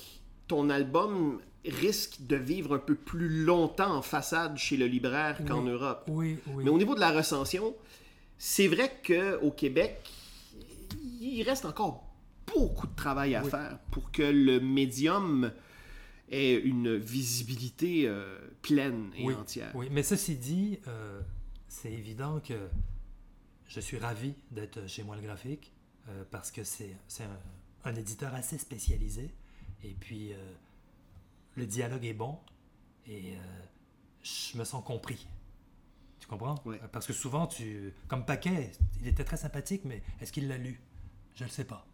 ton 0.47 0.69
album 0.69 1.39
risque 1.69 2.17
de 2.21 2.35
vivre 2.35 2.75
un 2.75 2.79
peu 2.79 2.95
plus 2.95 3.43
longtemps 3.43 3.95
en 3.95 4.01
façade 4.01 4.57
chez 4.57 4.77
le 4.77 4.87
libraire 4.87 5.39
qu'en. 5.45 5.61
Europe. 5.63 6.03
Oui, 6.07 6.37
oui. 6.47 6.63
Mais 6.63 6.69
au 6.69 6.77
niveau 6.77 6.95
de 6.95 6.99
la 6.99 7.11
recension, 7.11 7.75
c'est 8.37 8.67
vrai 8.67 8.91
qu'au 9.05 9.51
Québec, 9.51 9.99
il 11.21 11.43
reste 11.43 11.65
encore 11.65 12.05
beaucoup 12.47 12.87
de 12.87 12.95
travail 12.95 13.35
à 13.35 13.43
faire 13.43 13.77
pour 13.91 14.11
que 14.11 14.23
le 14.23 14.59
médium 14.59 15.51
ait 16.31 16.55
une 16.55 16.95
visibilité 16.95 18.07
euh, 18.07 18.37
pleine 18.61 19.11
et 19.17 19.31
entière. 19.33 19.71
Oui, 19.75 19.87
mais 19.91 20.03
ceci 20.03 20.35
dit, 20.35 20.79
euh, 20.87 21.21
c'est 21.67 21.91
évident 21.91 22.39
que 22.39 22.67
je 23.67 23.79
suis 23.79 23.97
ravi 23.97 24.33
d'être 24.51 24.87
chez 24.87 25.03
moi 25.03 25.15
le 25.15 25.21
graphique 25.21 25.71
euh, 26.09 26.23
parce 26.31 26.51
que 26.51 26.63
c'est 26.63 26.95
c'est 27.07 27.23
un, 27.23 27.39
un 27.85 27.95
éditeur 27.95 28.33
assez 28.33 28.57
spécialisé 28.57 29.29
et 29.83 29.95
puis 29.99 30.33
euh, 30.33 30.35
le 31.59 31.65
dialogue 31.67 32.05
est 32.05 32.13
bon 32.13 32.37
et 33.05 33.33
euh, 33.33 33.37
je 34.23 34.57
me 34.57 34.63
sens 34.63 34.83
compris. 34.83 35.27
Tu 36.19 36.27
comprends? 36.27 36.55
Ouais. 36.65 36.79
Parce 36.91 37.05
que 37.05 37.13
souvent, 37.13 37.47
tu, 37.47 37.93
comme 38.07 38.25
Paquet, 38.25 38.71
il 39.01 39.07
était 39.07 39.23
très 39.23 39.37
sympathique, 39.37 39.81
mais 39.85 40.01
est-ce 40.21 40.31
qu'il 40.31 40.47
l'a 40.47 40.57
lu? 40.57 40.79
Je 41.35 41.43
ne 41.43 41.49
le 41.49 41.53
sais 41.53 41.63
pas. 41.63 41.85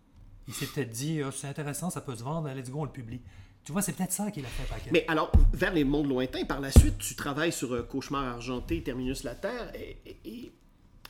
Il 0.48 0.54
s'est 0.54 0.68
peut-être 0.68 0.90
dit, 0.92 1.22
Ah, 1.24 1.32
c'est 1.32 1.48
intéressant, 1.48 1.90
ça 1.90 2.02
peut 2.02 2.16
se 2.16 2.24
vendre, 2.24 2.50
let's 2.54 2.70
go, 2.70 2.82
on 2.82 2.86
le 2.86 2.92
publie. 2.92 3.22
Tu 3.64 3.72
vois, 3.72 3.82
c'est 3.82 3.94
peut-être 3.94 4.12
ça 4.12 4.30
qu'il 4.32 4.46
a 4.46 4.50
fait, 4.50 4.68
Paquet. 4.70 4.90
Mais 4.94 5.06
alors, 5.08 5.32
vers 5.54 5.74
les 5.74 5.84
mondes 5.84 6.08
lointains, 6.08 6.46
par 6.46 6.60
la 6.60 6.72
suite, 6.72 6.98
tu 7.00 7.16
travailles 7.16 7.52
sur 7.52 7.74
euh, 7.74 7.82
Cauchemar 7.84 8.24
argenté, 8.24 8.84
Terminus 8.84 9.24
la 9.24 9.34
Terre. 9.36 9.72
Et, 9.76 9.98
et- 10.06 10.18
et 10.26 10.54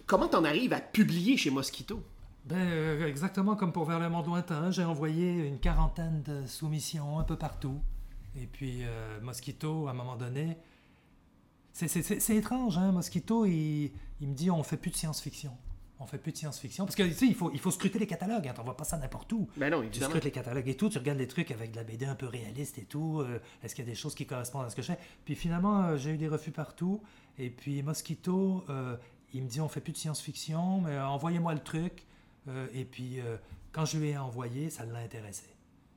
comment 0.05 0.27
t'en 0.29 0.43
arrives 0.45 0.71
à 0.73 0.79
publier 0.79 1.35
chez 1.35 1.49
Mosquito? 1.51 2.01
Ben, 2.45 2.55
euh, 2.57 3.07
exactement 3.07 3.55
comme 3.55 3.73
pour 3.73 3.85
Vers 3.85 3.99
le 3.99 4.07
monde 4.09 4.27
lointain, 4.27 4.71
j'ai 4.71 4.83
envoyé 4.85 5.47
une 5.47 5.59
quarantaine 5.59 6.21
de 6.23 6.45
soumissions 6.45 7.19
un 7.19 7.23
peu 7.23 7.35
partout. 7.37 7.81
Et 8.37 8.47
puis, 8.47 8.83
euh, 8.83 9.19
Mosquito, 9.21 9.87
à 9.87 9.91
un 9.91 9.93
moment 9.93 10.15
donné, 10.15 10.57
c'est- 11.73 12.29
étrange, 12.35 12.77
hein? 12.77 12.91
Mosquito, 12.91 13.45
il, 13.45 13.91
il 14.21 14.27
me 14.29 14.33
dit 14.33 14.49
on 14.51 14.63
fait 14.63 14.77
plus 14.77 14.91
de 14.91 14.95
science-fiction. 14.95 15.51
On 15.99 16.05
fait 16.05 16.17
plus 16.17 16.33
de 16.33 16.37
science-fiction. 16.37 16.83
Parce 16.85 16.95
que, 16.95 17.03
tu 17.03 17.13
sais, 17.13 17.25
il 17.25 17.35
faut, 17.35 17.51
il 17.53 17.59
faut 17.59 17.71
scruter 17.71 17.99
les 17.99 18.07
catalogues, 18.07 18.47
hein, 18.49 18.53
t'envoies 18.53 18.75
pas 18.75 18.83
ça 18.83 18.97
n'importe 18.97 19.31
où. 19.31 19.47
Ben 19.55 19.69
non, 19.71 19.81
Tu 19.89 19.99
scrutes 20.01 20.25
les 20.25 20.31
catalogues 20.31 20.67
et 20.67 20.75
tout, 20.75 20.89
tu 20.89 20.97
regardes 20.97 21.17
des 21.17 21.27
trucs 21.27 21.51
avec 21.51 21.71
de 21.71 21.77
la 21.77 21.83
BD 21.85 22.05
un 22.05 22.15
peu 22.15 22.25
réaliste 22.27 22.77
et 22.77 22.83
tout. 22.83 23.21
euh, 23.21 23.39
Est-ce 23.63 23.73
qu'il 23.75 23.85
y 23.85 23.87
a 23.87 23.91
des 23.91 23.95
choses 23.95 24.13
qui 24.13 24.25
correspondent 24.25 24.65
à 24.65 24.69
ce 24.69 24.75
que 24.75 24.81
je 24.81 24.87
fais? 24.87 24.99
Puis 25.23 25.35
finalement, 25.35 25.83
euh, 25.83 25.97
j'ai 25.97 26.11
eu 26.11 26.17
des 26.17 26.27
refus 26.27 26.51
partout. 26.51 27.01
Et 27.37 27.49
puis 27.49 27.81
Mosquito, 27.81 28.65
euh, 28.69 28.97
il 29.33 29.43
me 29.43 29.47
dit 29.47 29.61
on 29.61 29.69
fait 29.69 29.79
plus 29.79 29.93
de 29.93 29.97
science-fiction, 29.97 30.81
mais 30.81 30.99
envoyez-moi 30.99 31.53
le 31.53 31.61
truc. 31.63 32.05
Et 32.73 32.85
puis 32.85 33.17
quand 33.71 33.85
je 33.85 33.97
lui 33.97 34.09
ai 34.09 34.17
envoyé, 34.19 34.69
ça 34.69 34.85
l'a 34.85 34.99
intéressé. 34.99 35.47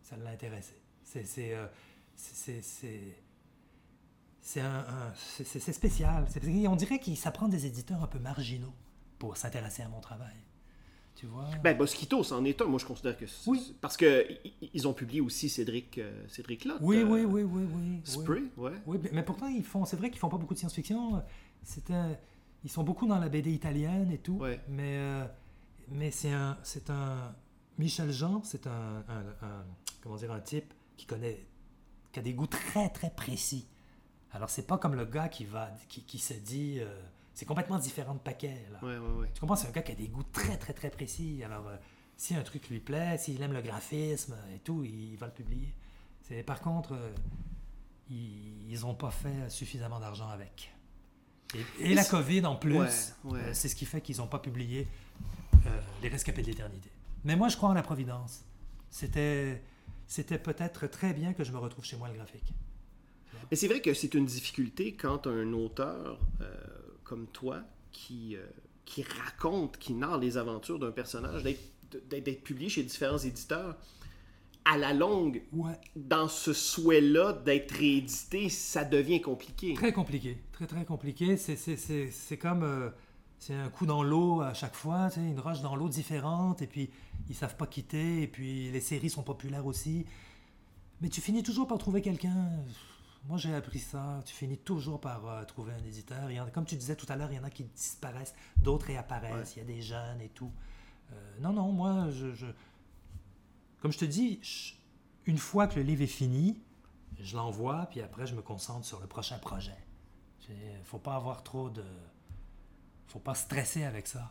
Ça 0.02 0.16
l'a 0.16 0.30
intéressé. 0.30 0.74
C'est 1.04 1.54
c'est 2.18 2.60
euh, 2.84 3.12
c'est- 4.40 4.60
un- 4.60 4.86
un- 4.88 5.72
spécial. 5.72 6.26
On 6.68 6.76
dirait 6.76 6.98
qu'il 6.98 7.16
s'apprend 7.16 7.48
des 7.48 7.66
éditeurs 7.66 8.02
un 8.02 8.06
peu 8.06 8.18
marginaux 8.18 8.72
pour 9.18 9.36
s'intéresser 9.36 9.82
à 9.82 9.88
mon 9.88 10.00
travail. 10.00 10.34
Tu 11.14 11.26
vois? 11.26 11.46
Ben, 11.64 11.76
Mosquito, 11.76 12.22
c'en 12.22 12.44
est 12.44 12.60
un. 12.62 12.66
Moi, 12.66 12.78
je 12.78 12.86
considère 12.86 13.16
que 13.16 13.26
c'est... 13.26 13.50
Oui. 13.50 13.76
Parce 13.80 13.96
que 13.96 14.24
ils 14.72 14.86
ont 14.86 14.92
publié 14.94 15.20
aussi 15.20 15.48
Cédric, 15.48 15.98
euh, 15.98 16.24
Cédric 16.28 16.64
Lotte. 16.64 16.78
Oui, 16.80 16.98
euh, 16.98 17.04
oui, 17.04 17.22
oui, 17.24 17.42
oui, 17.42 17.62
oui. 17.64 17.72
oui. 17.74 18.00
Spray, 18.04 18.42
ouais. 18.56 18.72
Oui, 18.86 18.98
mais- 19.12 19.22
pourtant, 19.24 19.48
ils 19.48 19.64
font, 19.64 19.84
c'est 19.84 19.96
vrai 19.96 20.10
qu'ils 20.10 20.20
font 20.20 20.28
pas 20.28 20.36
beaucoup 20.38 20.54
de 20.54 20.58
science-fiction. 20.60 21.22
Ils 22.64 22.70
sont 22.70 22.84
beaucoup 22.84 23.06
dans 23.06 23.18
la 23.18 23.28
BD 23.28 23.52
italienne 23.52 24.10
et 24.12 24.18
tout. 24.18 24.34
Ouais. 24.38 24.60
Mais, 24.68 24.96
euh, 24.98 25.24
mais 25.90 26.10
c'est 26.12 26.32
un, 26.32 26.56
c'est 26.62 26.88
un, 26.90 27.34
Michel 27.78 28.10
Jean, 28.12 28.42
c'est 28.44 28.66
un, 28.66 29.04
un- 29.08 29.46
un- 29.46 29.64
comment 30.02 30.16
dire, 30.16 30.32
un 30.32 30.40
type 30.40 30.72
qui 30.96 31.06
connaît, 31.06 31.44
qui 32.12 32.20
a 32.20 32.22
des 32.22 32.34
goûts 32.34 32.46
très, 32.46 32.88
très 32.90 33.10
précis. 33.10 33.66
Alors, 34.32 34.50
c'est 34.50 34.66
pas 34.66 34.78
comme 34.78 34.94
le 34.94 35.04
gars 35.04 35.28
qui 35.28 35.44
va, 35.44 35.70
qui, 35.88 36.02
qui 36.02 36.18
se 36.18 36.34
dit, 36.34 36.78
euh, 36.80 37.00
c'est 37.38 37.46
complètement 37.46 37.78
différent 37.78 38.14
de 38.14 38.18
paquet. 38.18 38.66
Là. 38.72 38.78
Ouais, 38.82 38.98
ouais, 38.98 39.20
ouais. 39.20 39.30
Tu 39.32 39.38
comprends, 39.40 39.54
c'est 39.54 39.68
un 39.68 39.70
gars 39.70 39.82
qui 39.82 39.92
a 39.92 39.94
des 39.94 40.08
goûts 40.08 40.24
très, 40.32 40.56
très, 40.56 40.72
très 40.72 40.90
précis. 40.90 41.40
Alors, 41.44 41.68
euh, 41.68 41.76
si 42.16 42.34
un 42.34 42.42
truc 42.42 42.68
lui 42.68 42.80
plaît, 42.80 43.16
s'il 43.16 43.40
aime 43.40 43.52
le 43.52 43.62
graphisme 43.62 44.34
et 44.52 44.58
tout, 44.58 44.82
il, 44.82 45.16
va 45.16 45.26
le 45.26 45.32
publier. 45.32 45.72
C'est, 46.22 46.42
par 46.42 46.60
contre, 46.60 46.94
euh, 46.94 47.14
ils 48.10 48.80
n'ont 48.80 48.96
pas 48.96 49.12
fait 49.12 49.48
suffisamment 49.50 50.00
d'argent 50.00 50.28
avec. 50.28 50.74
Et, 51.54 51.92
et 51.92 51.94
la 51.94 52.04
COVID 52.04 52.44
en 52.44 52.56
plus, 52.56 53.14
euh, 53.26 53.50
c'est 53.52 53.68
ce 53.68 53.76
qui 53.76 53.86
fait 53.86 54.00
qu'ils 54.00 54.16
n'ont 54.16 54.26
pas 54.26 54.40
publié 54.40 54.88
Les 56.02 56.08
Rescapés 56.08 56.42
de 56.42 56.48
l'éternité. 56.48 56.90
Mais 57.22 57.36
moi, 57.36 57.46
je 57.46 57.56
crois 57.56 57.68
en 57.68 57.74
la 57.74 57.84
Providence. 57.84 58.44
C'était, 58.90 59.62
c'était 60.08 60.38
peut-être 60.38 60.86
très 60.88 61.12
bien 61.12 61.34
que 61.34 61.44
je 61.44 61.52
me 61.52 61.58
retrouve 61.58 61.84
chez 61.84 61.96
moi 61.96 62.08
le 62.08 62.14
graphique. 62.14 62.52
Mais 63.50 63.56
c'est 63.56 63.68
vrai 63.68 63.80
que 63.80 63.94
c'est 63.94 64.14
une 64.14 64.24
difficulté 64.26 64.94
quand 64.94 65.26
un 65.26 65.52
auteur 65.52 66.18
euh, 66.40 66.54
comme 67.04 67.26
toi 67.28 67.62
qui, 67.92 68.34
euh, 68.36 68.40
qui 68.84 69.02
raconte, 69.02 69.78
qui 69.78 69.92
narre 69.92 70.18
les 70.18 70.36
aventures 70.36 70.78
d'un 70.78 70.90
personnage, 70.90 71.42
d'être, 71.42 72.42
publié 72.42 72.68
chez 72.68 72.82
différents 72.82 73.18
éditeurs, 73.18 73.76
à 74.64 74.76
la 74.76 74.92
longue, 74.92 75.42
Ouais. 75.52 75.72
dans 75.96 76.28
ce 76.28 76.52
souhait-là 76.52 77.32
d'être 77.32 77.72
réédité, 77.72 78.48
ça 78.48 78.84
devient 78.84 79.20
compliqué. 79.20 79.74
Très 79.74 79.92
compliqué, 79.92 80.38
très 80.52 80.66
très 80.66 80.84
compliqué. 80.84 81.36
C'est 81.36 82.36
comme 82.38 82.62
euh, 82.64 82.90
c'est 83.38 83.54
un 83.54 83.68
coup 83.70 83.86
dans 83.86 84.02
l'eau 84.02 84.40
à 84.40 84.54
chaque 84.54 84.74
fois, 84.74 85.08
tu 85.10 85.20
sais, 85.20 85.28
une 85.28 85.40
roche 85.40 85.60
dans 85.60 85.76
l'eau 85.76 85.88
différente, 85.88 86.60
et 86.62 86.66
puis 86.66 86.90
ils 87.28 87.34
savent 87.34 87.56
pas 87.56 87.66
quitter, 87.66 88.22
et 88.22 88.26
puis 88.26 88.70
les 88.70 88.80
séries 88.80 89.10
sont 89.10 89.22
populaires 89.22 89.66
aussi. 89.66 90.06
Mais 91.00 91.08
tu 91.08 91.20
finis 91.20 91.42
toujours 91.42 91.66
par 91.68 91.78
trouver 91.78 92.02
quelqu'un. 92.02 92.50
Moi 93.28 93.36
j'ai 93.36 93.54
appris 93.54 93.78
ça. 93.78 94.22
Tu 94.24 94.34
finis 94.34 94.58
toujours 94.58 95.00
par 95.00 95.26
euh, 95.26 95.44
trouver 95.44 95.72
un 95.72 95.84
éditeur. 95.84 96.30
Il 96.30 96.34
y 96.36 96.40
en 96.40 96.46
a, 96.46 96.50
comme 96.50 96.64
tu 96.64 96.76
disais 96.76 96.96
tout 96.96 97.06
à 97.08 97.16
l'heure, 97.16 97.30
il 97.30 97.36
y 97.36 97.38
en 97.38 97.44
a 97.44 97.50
qui 97.50 97.64
disparaissent, 97.64 98.34
d'autres 98.62 98.86
réapparaissent. 98.86 99.54
Il 99.56 99.58
y 99.60 99.62
a 99.62 99.64
des 99.66 99.82
jeunes 99.82 100.20
et 100.20 100.28
tout. 100.30 100.50
Euh, 101.12 101.14
non, 101.40 101.52
non, 101.52 101.72
moi 101.72 102.10
je, 102.10 102.34
je- 102.34 102.46
comme 103.80 103.92
je 103.92 103.98
te 103.98 104.04
dis, 104.04 104.40
je- 104.42 104.74
une 105.26 105.38
fois 105.38 105.66
que 105.66 105.76
le 105.76 105.82
livre 105.82 106.02
est 106.02 106.06
fini, 106.06 106.58
je 107.20 107.36
l'envoie, 107.36 107.86
puis 107.90 108.00
après, 108.00 108.26
je 108.26 108.34
me 108.34 108.42
concentre 108.42 108.86
sur 108.86 109.00
le 109.00 109.06
prochain 109.06 109.38
projet. 109.38 109.76
Il 110.48 110.84
faut 110.84 110.98
pas 110.98 111.14
avoir 111.14 111.42
trop 111.42 111.68
de. 111.70 111.84
Faut 113.08 113.18
pas 113.18 113.34
stresser 113.34 113.84
avec 113.84 114.06
ça. 114.06 114.30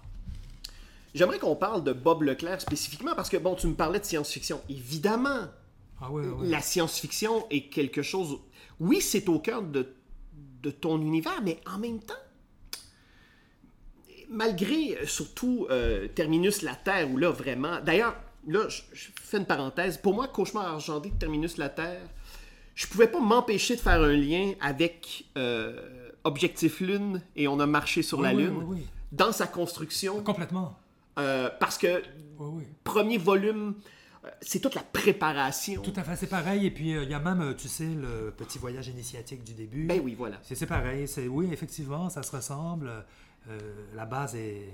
J'aimerais 1.15 1.39
qu'on 1.39 1.55
parle 1.55 1.83
de 1.83 1.93
Bob 1.93 2.21
Leclerc 2.23 2.61
spécifiquement 2.61 3.15
parce 3.15 3.29
que, 3.29 3.37
bon, 3.37 3.55
tu 3.55 3.67
me 3.67 3.73
parlais 3.73 3.99
de 3.99 4.05
science-fiction. 4.05 4.61
Évidemment, 4.69 5.47
Ah 5.99 6.11
oui, 6.11 6.23
oui. 6.27 6.49
la 6.49 6.61
science-fiction 6.61 7.47
est 7.49 7.69
quelque 7.69 8.01
chose. 8.03 8.37
Oui, 8.79 9.01
c'est 9.01 9.27
au 9.29 9.39
cœur 9.39 9.63
de, 9.63 9.95
de 10.61 10.69
ton 10.69 11.01
univers, 11.01 11.41
mais 11.43 11.59
en 11.65 11.79
même 11.79 11.99
temps, 11.99 12.13
malgré 14.29 14.97
euh, 14.97 15.05
surtout 15.05 15.67
euh, 15.69 16.07
Terminus 16.09 16.61
la 16.61 16.75
Terre, 16.75 17.09
où 17.09 17.17
là 17.17 17.31
vraiment. 17.31 17.79
D'ailleurs, 17.81 18.15
là, 18.47 18.67
je, 18.69 18.81
je 18.93 19.07
fais 19.21 19.37
une 19.37 19.45
parenthèse. 19.45 19.97
Pour 19.97 20.13
moi, 20.13 20.27
Cauchemar 20.27 20.67
argenté 20.67 21.09
de 21.09 21.15
Terminus 21.17 21.57
la 21.57 21.69
Terre, 21.69 22.01
je 22.75 22.85
pouvais 22.87 23.07
pas 23.07 23.19
m'empêcher 23.19 23.75
de 23.75 23.81
faire 23.81 24.01
un 24.01 24.13
lien 24.15 24.53
avec 24.61 25.25
euh, 25.37 26.06
Objectif 26.27 26.79
Lune 26.81 27.21
et 27.35 27.47
On 27.47 27.59
a 27.59 27.65
marché 27.65 28.01
sur 28.03 28.21
la 28.21 28.33
oui, 28.33 28.43
Lune 28.43 28.57
oui, 28.57 28.65
oui. 28.79 28.87
dans 29.11 29.31
sa 29.31 29.47
construction. 29.47 30.21
Complètement. 30.23 30.77
euh, 31.17 31.49
parce 31.59 31.77
que 31.77 32.01
Oui, 32.37 32.49
oui. 32.57 32.63
premier 32.83 33.17
volume, 33.17 33.75
euh, 34.25 34.29
c'est 34.41 34.59
toute 34.59 34.75
la 34.75 34.83
préparation. 34.83 35.81
Tout 35.81 35.93
à 35.95 36.03
fait, 36.03 36.15
c'est 36.15 36.27
pareil. 36.27 36.65
Et 36.65 36.71
puis, 36.71 36.93
euh, 36.95 37.03
il 37.03 37.09
y 37.09 37.13
a 37.13 37.19
même, 37.19 37.55
tu 37.55 37.67
sais, 37.67 37.85
le 37.87 38.31
petit 38.35 38.59
voyage 38.59 38.87
initiatique 38.89 39.43
du 39.43 39.53
début. 39.53 39.85
Ben 39.85 40.01
oui, 40.03 40.15
voilà. 40.15 40.37
C'est 40.43 40.65
pareil. 40.65 41.07
C'est 41.07 41.27
Oui, 41.27 41.49
effectivement, 41.51 42.09
ça 42.09 42.21
se 42.23 42.35
ressemble. 42.35 42.91
Euh, 43.49 43.57
la 43.95 44.05
base 44.05 44.35
est, 44.35 44.69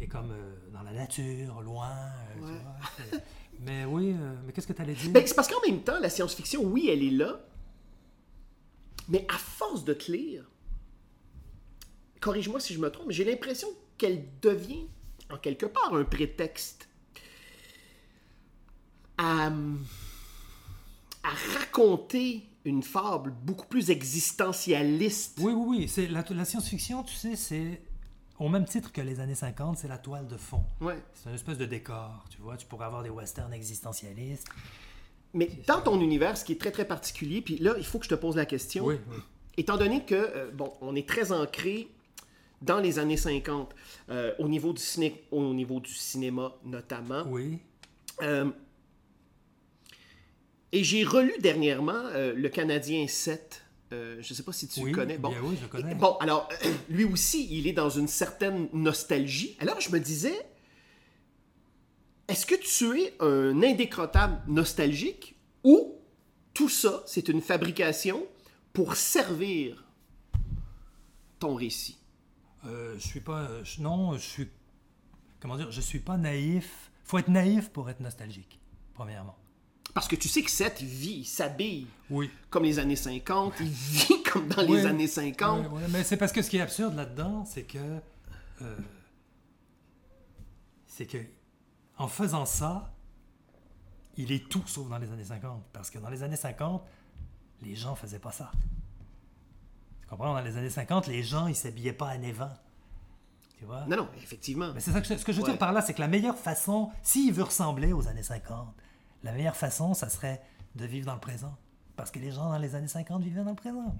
est 0.00 0.06
comme 0.06 0.30
euh, 0.30 0.54
dans 0.74 0.82
la 0.82 0.92
nature, 0.92 1.62
loin. 1.62 1.88
tu 2.34 2.40
vois, 2.42 3.20
mais 3.64 3.86
oui, 3.86 4.14
mais 4.44 4.52
qu'est-ce 4.52 4.66
que 4.66 4.74
tu 4.74 4.82
allais 4.82 4.92
dire? 4.92 5.10
Ben, 5.10 5.22
c'est 5.26 5.34
parce 5.34 5.48
qu'en 5.48 5.66
même 5.66 5.80
temps, 5.82 5.98
la 5.98 6.10
science-fiction, 6.10 6.62
oui, 6.62 6.90
elle 6.92 7.02
est 7.02 7.10
là, 7.10 7.40
mais 9.08 9.24
à 9.34 9.38
force 9.38 9.84
de 9.84 9.94
te 9.94 10.12
lire, 10.12 10.44
corrige-moi 12.20 12.60
si 12.60 12.74
je 12.74 12.78
me 12.78 12.90
trompe, 12.90 13.10
j'ai 13.10 13.24
l'impression 13.24 13.68
qu'elle 13.98 14.24
devient, 14.42 14.86
en 15.30 15.38
quelque 15.38 15.66
part, 15.66 15.94
un 15.94 16.04
prétexte 16.04 16.88
à, 19.18 19.46
à 21.22 21.30
raconter 21.58 22.48
une 22.64 22.82
fable 22.82 23.32
beaucoup 23.42 23.66
plus 23.66 23.90
existentialiste. 23.90 25.38
Oui, 25.40 25.52
oui, 25.52 25.78
oui. 25.78 25.88
C'est 25.88 26.08
la, 26.08 26.24
la 26.30 26.44
science-fiction, 26.44 27.04
tu 27.04 27.14
sais, 27.14 27.36
c'est 27.36 27.80
au 28.38 28.48
même 28.48 28.66
titre 28.66 28.92
que 28.92 29.00
les 29.00 29.20
années 29.20 29.34
50, 29.34 29.78
c'est 29.78 29.88
la 29.88 29.98
toile 29.98 30.26
de 30.26 30.36
fond. 30.36 30.64
Ouais. 30.80 30.98
C'est 31.14 31.28
une 31.30 31.34
espèce 31.36 31.58
de 31.58 31.64
décor, 31.64 32.24
tu 32.28 32.38
vois. 32.40 32.56
Tu 32.56 32.66
pourrais 32.66 32.86
avoir 32.86 33.02
des 33.02 33.10
westerns 33.10 33.52
existentialistes. 33.52 34.48
Mais 35.32 35.50
dans 35.66 35.80
ton 35.80 36.00
univers, 36.00 36.36
ce 36.36 36.44
qui 36.44 36.52
est 36.52 36.60
très 36.60 36.72
très 36.72 36.86
particulier, 36.86 37.40
puis 37.40 37.58
là, 37.58 37.74
il 37.78 37.84
faut 37.84 37.98
que 37.98 38.04
je 38.04 38.10
te 38.10 38.14
pose 38.14 38.36
la 38.36 38.46
question. 38.46 38.84
Oui, 38.84 38.96
oui. 39.10 39.16
Étant 39.56 39.76
donné 39.76 40.04
que, 40.04 40.14
euh, 40.14 40.50
bon, 40.50 40.72
on 40.80 40.94
est 40.94 41.08
très 41.08 41.32
ancré 41.32 41.88
dans 42.62 42.78
les 42.78 42.98
années 42.98 43.16
50, 43.16 43.74
euh, 44.10 44.32
au, 44.38 44.48
niveau 44.48 44.72
du 44.72 44.82
ciné- 44.82 45.22
au 45.30 45.52
niveau 45.54 45.80
du 45.80 45.92
cinéma 45.92 46.54
notamment. 46.64 47.24
Oui. 47.28 47.58
Euh, 48.22 48.50
et 50.72 50.82
j'ai 50.84 51.04
relu 51.04 51.34
dernièrement 51.40 51.92
euh, 52.12 52.32
Le 52.34 52.48
Canadien 52.48 53.06
7. 53.06 53.62
Euh, 53.92 54.16
je 54.20 54.32
ne 54.32 54.36
sais 54.36 54.42
pas 54.42 54.52
si 54.52 54.66
tu 54.68 54.80
Oui, 54.80 54.90
le 54.90 54.96
connais. 54.96 55.16
Bon, 55.18 55.28
bien 55.28 55.40
oui, 55.42 55.56
je 55.56 55.62
le 55.62 55.68
connais. 55.68 55.94
Bon, 55.94 56.16
alors, 56.18 56.48
lui 56.88 57.04
aussi, 57.04 57.46
il 57.50 57.66
est 57.68 57.72
dans 57.72 57.90
une 57.90 58.08
certaine 58.08 58.68
nostalgie. 58.72 59.56
Alors, 59.60 59.80
je 59.80 59.90
me 59.90 60.00
disais, 60.00 60.34
est-ce 62.26 62.46
que 62.46 62.56
tu 62.56 63.00
es 63.00 63.14
un 63.20 63.62
indécrottable 63.62 64.40
nostalgique 64.48 65.36
ou 65.62 65.94
tout 66.52 66.68
ça, 66.68 67.04
c'est 67.06 67.28
une 67.28 67.40
fabrication 67.40 68.26
pour 68.72 68.96
servir 68.96 69.84
ton 71.38 71.54
récit? 71.54 71.98
Euh, 72.66 72.94
je 72.98 73.06
suis 73.06 73.20
pas. 73.20 73.42
euh, 73.42 73.64
non, 73.78 74.14
je 74.14 74.18
suis. 74.18 74.48
Comment 75.40 75.56
dire 75.56 75.70
Je 75.70 75.80
suis 75.80 76.00
pas 76.00 76.16
naïf. 76.16 76.90
faut 77.04 77.18
être 77.18 77.28
naïf 77.28 77.70
pour 77.70 77.88
être 77.90 78.00
nostalgique, 78.00 78.58
premièrement. 78.94 79.36
Parce 79.94 80.08
que 80.08 80.16
tu 80.16 80.28
sais 80.28 80.42
que 80.42 80.84
vit, 80.84 81.18
il 81.20 81.24
s'habille 81.24 81.86
Oui. 82.10 82.30
comme 82.50 82.64
les 82.64 82.78
années 82.78 82.96
50, 82.96 83.54
il 83.60 83.66
vit 83.68 84.22
comme 84.24 84.48
dans 84.48 84.66
Oui. 84.66 84.78
les 84.78 84.86
années 84.86 85.06
50. 85.06 85.66
Ouais, 85.70 85.78
ouais, 85.82 85.88
mais 85.90 86.04
c'est 86.04 86.16
parce 86.16 86.32
que 86.32 86.42
ce 86.42 86.50
qui 86.50 86.58
est 86.58 86.60
absurde 86.60 86.94
là-dedans, 86.94 87.44
c'est 87.46 87.62
que. 87.62 87.78
euh, 88.62 88.76
c'est 90.86 91.06
que. 91.06 91.18
En 91.98 92.08
faisant 92.08 92.44
ça, 92.44 92.92
il 94.18 94.32
est 94.32 94.48
tout 94.50 94.62
sauf 94.66 94.88
dans 94.88 94.98
les 94.98 95.10
années 95.10 95.24
50. 95.24 95.62
Parce 95.72 95.88
que 95.90 95.98
dans 95.98 96.10
les 96.10 96.22
années 96.22 96.36
50, 96.36 96.82
les 97.62 97.74
gens 97.74 97.94
faisaient 97.94 98.18
pas 98.18 98.32
ça. 98.32 98.50
Tu 100.06 100.10
comprends? 100.10 100.34
Dans 100.34 100.40
les 100.40 100.56
années 100.56 100.70
50, 100.70 101.06
les 101.08 101.22
gens, 101.22 101.46
ils 101.48 101.54
s'habillaient 101.54 101.92
pas 101.92 102.10
à 102.10 102.18
9 102.18 102.40
ans. 102.40 102.50
Tu 103.58 103.64
vois? 103.64 103.84
Non, 103.86 103.96
non, 103.96 104.08
effectivement. 104.22 104.72
Mais 104.74 104.80
c'est 104.80 104.92
ça 104.92 105.00
que 105.00 105.06
je- 105.08 105.16
ce 105.16 105.24
que 105.24 105.32
je 105.32 105.38
veux 105.38 105.44
Ouais. 105.44 105.50
dire 105.50 105.58
par 105.58 105.72
là, 105.72 105.80
c'est 105.82 105.94
que 105.94 106.00
la 106.00 106.08
meilleure 106.08 106.36
façon, 106.36 106.90
s'il 107.02 107.32
veut 107.32 107.42
ressembler 107.42 107.92
aux 107.92 108.06
années 108.06 108.22
50, 108.22 108.68
la 109.24 109.32
meilleure 109.32 109.56
façon, 109.56 109.94
ça 109.94 110.08
serait 110.08 110.40
de 110.74 110.84
vivre 110.84 111.06
dans 111.06 111.14
le 111.14 111.20
présent. 111.20 111.54
Parce 111.96 112.10
que 112.10 112.18
les 112.18 112.30
gens 112.30 112.50
dans 112.50 112.58
les 112.58 112.74
années 112.74 112.86
50 112.88 113.22
vivaient 113.22 113.42
dans 113.42 113.50
le 113.50 113.56
présent. 113.56 113.96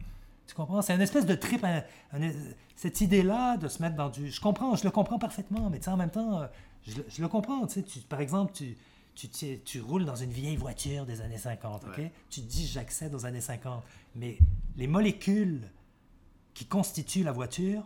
Tu 0.47 0.55
comprends? 0.55 0.81
C'est 0.83 0.95
une 0.95 1.01
espèce 1.01 1.27
de 1.27 1.35
trip, 1.35 1.65
un- 1.65 1.83
un- 2.13 2.33
cette 2.77 3.01
idée-là 3.01 3.57
de 3.57 3.67
se 3.67 3.83
mettre 3.83 3.97
dans 3.97 4.11
du... 4.11 4.31
Je 4.31 4.41
comprends, 4.41 4.77
je 4.77 4.85
le 4.85 4.91
comprends 4.91 5.19
parfaitement, 5.19 5.71
mais 5.71 5.79
tu 5.79 5.85
sais, 5.87 5.91
en 5.91 5.97
même 5.97 6.11
temps, 6.11 6.41
euh, 6.43 6.47
je, 6.87 6.99
le- 6.99 7.07
je 7.09 7.21
le 7.23 7.27
comprends. 7.29 7.67
Tu 7.67 7.75
sais, 7.75 7.83
tu- 7.83 8.01
par 8.01 8.21
exemple, 8.21 8.53
tu, 8.53 8.77
tu, 9.65 9.81
roules 9.81 10.05
dans 10.05 10.15
une 10.15 10.31
vieille 10.31 10.57
voiture 10.57 11.07
des 11.07 11.23
années 11.23 11.39
50, 11.39 11.85
OK? 11.85 12.01
Tu 12.31 12.43
te 12.43 12.47
dis, 12.47 12.67
j'accède 12.67 13.15
aux 13.15 13.25
années 13.27 13.41
50. 13.41 13.83
Mais 14.15 14.37
les 14.77 14.87
molécules 14.87 15.63
qui 16.57 16.65
constituent 16.65 17.23
la 17.23 17.33
voiture 17.33 17.85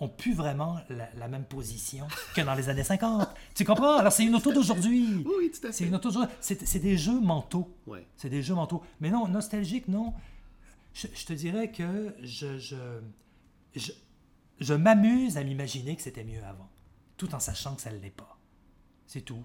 ont 0.00 0.08
plus 0.08 0.34
vraiment 0.34 0.78
la, 0.88 1.08
la 1.14 1.26
même 1.28 1.44
position 1.44 2.06
que 2.34 2.40
dans 2.42 2.54
les 2.54 2.68
années 2.68 2.84
50. 2.84 3.28
Tu 3.56 3.64
comprends? 3.64 3.96
Alors, 3.98 4.12
c'est 4.12 4.24
une 4.24 4.34
auto 4.36 4.52
d'aujourd'hui. 4.52 5.24
Oui, 5.26 5.50
tout 5.50 5.66
à 5.66 5.72
C'est 5.72 5.84
fait. 5.84 5.88
une 5.88 5.96
auto 5.96 6.10
d'aujourd'hui. 6.10 6.34
C'est 6.40 6.64
c'est 6.64 6.78
des 6.78 6.96
jeux 6.96 7.20
mentaux. 7.20 7.68
Ouais. 7.88 8.06
C'est 8.16 8.30
des 8.30 8.40
jeux 8.42 8.54
mentaux. 8.54 8.82
Mais 9.00 9.10
non, 9.10 9.26
nostalgique, 9.26 9.88
non. 9.88 10.14
Je, 10.94 11.08
je 11.12 11.24
te 11.26 11.32
dirais 11.32 11.72
que 11.72 12.14
je, 12.22 12.56
je, 12.58 12.76
je, 13.74 13.90
je 14.60 14.74
m'amuse 14.74 15.36
à 15.36 15.42
m'imaginer 15.42 15.96
que 15.96 16.02
c'était 16.02 16.24
mieux 16.24 16.42
avant, 16.44 16.68
tout 17.16 17.34
en 17.34 17.40
sachant 17.40 17.74
que 17.74 17.82
ça 17.82 17.90
ne 17.90 17.98
l'est 17.98 18.10
pas. 18.10 18.38
C'est 19.08 19.22
tout. 19.22 19.42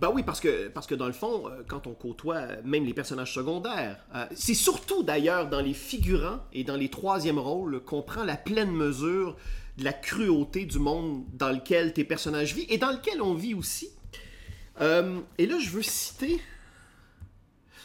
Ben 0.00 0.10
oui, 0.12 0.22
parce 0.22 0.40
que, 0.40 0.68
parce 0.68 0.86
que 0.86 0.94
dans 0.94 1.06
le 1.06 1.12
fond, 1.12 1.48
euh, 1.48 1.62
quand 1.66 1.86
on 1.86 1.94
côtoie 1.94 2.36
euh, 2.36 2.56
même 2.64 2.84
les 2.84 2.92
personnages 2.94 3.32
secondaires, 3.32 3.98
euh, 4.14 4.26
c'est 4.34 4.54
surtout 4.54 5.02
d'ailleurs 5.02 5.48
dans 5.48 5.60
les 5.60 5.72
figurants 5.74 6.40
et 6.52 6.64
dans 6.64 6.76
les 6.76 6.90
troisièmes 6.90 7.38
rôles 7.38 7.80
qu'on 7.82 8.02
prend 8.02 8.24
la 8.24 8.36
pleine 8.36 8.70
mesure 8.70 9.36
de 9.78 9.84
la 9.84 9.92
cruauté 9.94 10.66
du 10.66 10.78
monde 10.78 11.24
dans 11.32 11.50
lequel 11.50 11.92
tes 11.94 12.04
personnages 12.04 12.54
vivent 12.54 12.66
et 12.68 12.78
dans 12.78 12.90
lequel 12.92 13.22
on 13.22 13.34
vit 13.34 13.54
aussi. 13.54 13.88
Euh, 14.80 15.18
et 15.38 15.46
là, 15.46 15.58
je 15.58 15.70
veux 15.70 15.82
citer. 15.82 16.40